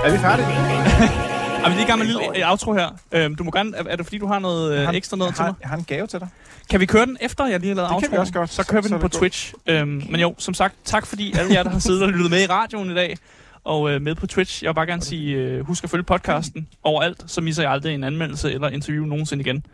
Er 0.04 0.12
vi 0.12 0.18
færdige? 0.18 1.28
er 1.64 1.68
vi 1.68 1.74
lige 1.74 1.84
i 1.84 1.86
gang 1.86 1.98
med 1.98 2.06
en 2.06 2.12
lille 2.32 2.50
outro 2.50 2.72
her? 2.72 2.88
Øhm, 3.12 3.34
du 3.34 3.44
må 3.44 3.50
gerne, 3.50 3.72
er, 3.76 3.96
det 3.96 4.06
fordi, 4.06 4.18
du 4.18 4.26
har 4.26 4.38
noget 4.38 4.88
øh, 4.88 4.94
ekstra 4.94 5.16
noget 5.16 5.34
til 5.34 5.44
mig? 5.44 5.54
Jeg 5.60 5.68
har 5.68 5.76
en 5.76 5.84
gave 5.84 6.06
til 6.06 6.20
dig. 6.20 6.28
Kan 6.70 6.80
vi 6.80 6.86
køre 6.86 7.06
den 7.06 7.16
efter, 7.20 7.46
jeg 7.46 7.60
lige 7.60 7.68
har 7.68 7.74
lavet 7.74 7.88
det 7.88 7.94
outro? 7.94 8.00
Det 8.00 8.08
kan 8.08 8.16
vi 8.16 8.20
også 8.20 8.32
godt. 8.32 8.50
Så 8.52 8.66
kører 8.66 8.82
vi 8.82 8.88
den 8.88 8.98
på 8.98 9.08
Twitch. 9.08 9.54
Øhm, 9.66 10.02
men 10.10 10.20
jo, 10.20 10.34
som 10.38 10.54
sagt, 10.54 10.74
tak 10.84 11.06
fordi 11.06 11.34
alle 11.38 11.54
jer, 11.54 11.62
der 11.62 11.70
har 11.70 11.78
siddet 11.78 12.02
og 12.02 12.08
lyttet 12.08 12.30
med 12.30 12.42
i 12.42 12.46
radioen 12.46 12.90
i 12.90 12.94
dag, 12.94 13.16
og 13.64 13.90
øh, 13.90 14.02
med 14.02 14.14
på 14.14 14.26
Twitch. 14.26 14.64
Jeg 14.64 14.68
vil 14.68 14.74
bare 14.74 14.86
gerne 14.86 15.02
sige, 15.02 15.36
øh, 15.36 15.66
husk 15.66 15.84
at 15.84 15.90
følge 15.90 16.04
podcasten 16.04 16.68
overalt, 16.82 17.24
så 17.26 17.40
misser 17.40 17.62
jeg 17.62 17.72
aldrig 17.72 17.94
en 17.94 18.04
anmeldelse 18.04 18.52
eller 18.52 18.68
interview 18.68 19.04
nogensinde 19.04 19.42
igen. 19.42 19.66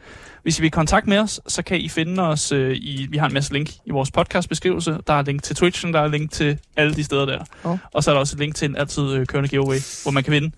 Hvis 0.43 0.59
I 0.59 0.63
vil 0.63 0.67
i 0.67 0.71
kontakt 0.71 1.07
med 1.07 1.19
os, 1.19 1.41
så 1.47 1.63
kan 1.63 1.81
I 1.81 1.89
finde 1.89 2.23
os 2.23 2.53
øh, 2.53 2.77
i, 2.77 3.07
vi 3.11 3.17
har 3.17 3.27
en 3.27 3.35
masse 3.35 3.53
link 3.53 3.71
i 3.85 3.91
vores 3.91 4.11
podcastbeskrivelse. 4.11 4.99
Der 5.07 5.13
er 5.13 5.23
link 5.23 5.43
til 5.43 5.57
Twitchen, 5.57 5.95
der 5.95 6.01
er 6.01 6.09
link 6.09 6.31
til 6.33 6.59
alle 6.77 6.95
de 6.95 7.05
steder 7.05 7.27
der. 7.27 7.45
Oh. 7.65 7.79
Og 7.93 8.05
så 8.05 8.11
er 8.11 8.15
der 8.15 8.21
også 8.21 8.37
et 8.37 8.41
link 8.41 8.55
til 8.55 8.69
en 8.69 8.77
altid 8.77 9.13
øh, 9.13 9.27
kørende 9.27 9.49
giveaway, 9.49 9.77
hvor 10.03 10.11
man 10.11 10.25
kan 10.25 10.33
vinde 10.33 10.51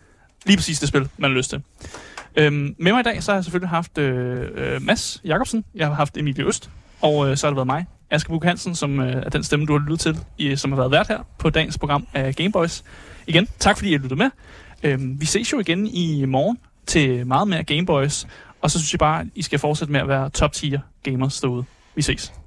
lige 0.47 0.57
præcis 0.57 0.80
det 0.80 0.88
spil, 0.88 1.09
man 1.18 1.30
har 1.30 1.36
lyst 1.36 1.51
til. 1.51 1.62
Øhm, 2.36 2.74
med 2.78 2.93
mig 2.93 3.01
i 3.01 3.03
dag, 3.03 3.22
så 3.22 3.30
har 3.30 3.36
jeg 3.36 3.45
selvfølgelig 3.45 3.70
haft 3.70 3.99
øh, 3.99 4.49
øh 4.55 4.82
Mads 4.82 5.20
Jakobsen, 5.24 5.64
jeg 5.74 5.86
har 5.86 5.95
haft 5.95 6.16
Emilie 6.16 6.45
Øst, 6.45 6.70
og 7.01 7.30
øh, 7.30 7.36
så 7.36 7.47
har 7.47 7.51
det 7.51 7.57
været 7.57 7.66
mig, 7.66 7.86
Asger 8.11 8.28
Buk 8.28 8.45
Hansen, 8.45 8.74
som 8.74 9.01
øh, 9.01 9.12
er 9.12 9.30
den 9.30 9.45
stemme, 9.45 9.66
du 9.66 9.78
har 9.78 9.84
lyttet 9.84 10.01
til, 10.01 10.18
i, 10.38 10.57
som 10.57 10.72
har 10.72 10.76
været 10.76 10.91
vært 10.91 11.09
her 11.09 11.18
på 11.38 11.51
dagens 11.51 11.78
program 11.78 12.07
af 12.14 12.34
Gameboys. 12.34 12.84
Igen, 13.26 13.49
tak 13.59 13.76
fordi 13.76 13.95
I 13.95 13.97
lyttede 13.97 14.16
med. 14.16 14.30
Øhm, 14.82 15.20
vi 15.20 15.26
ses 15.26 15.53
jo 15.53 15.61
igen 15.61 15.86
i 15.86 16.24
morgen 16.24 16.59
til 16.86 17.26
meget 17.26 17.49
mere 17.49 17.64
Gameboys, 17.64 18.26
og 18.61 18.70
så 18.70 18.78
synes 18.78 18.93
jeg 18.93 18.99
bare, 18.99 19.26
I 19.34 19.43
skal 19.43 19.59
fortsætte 19.59 19.93
med 19.93 20.01
at 20.01 20.09
være 20.09 20.30
top 20.30 20.53
tier 20.53 20.80
gamers 21.03 21.41
derude. 21.41 21.64
Vi 21.95 22.03
ses. 22.03 22.39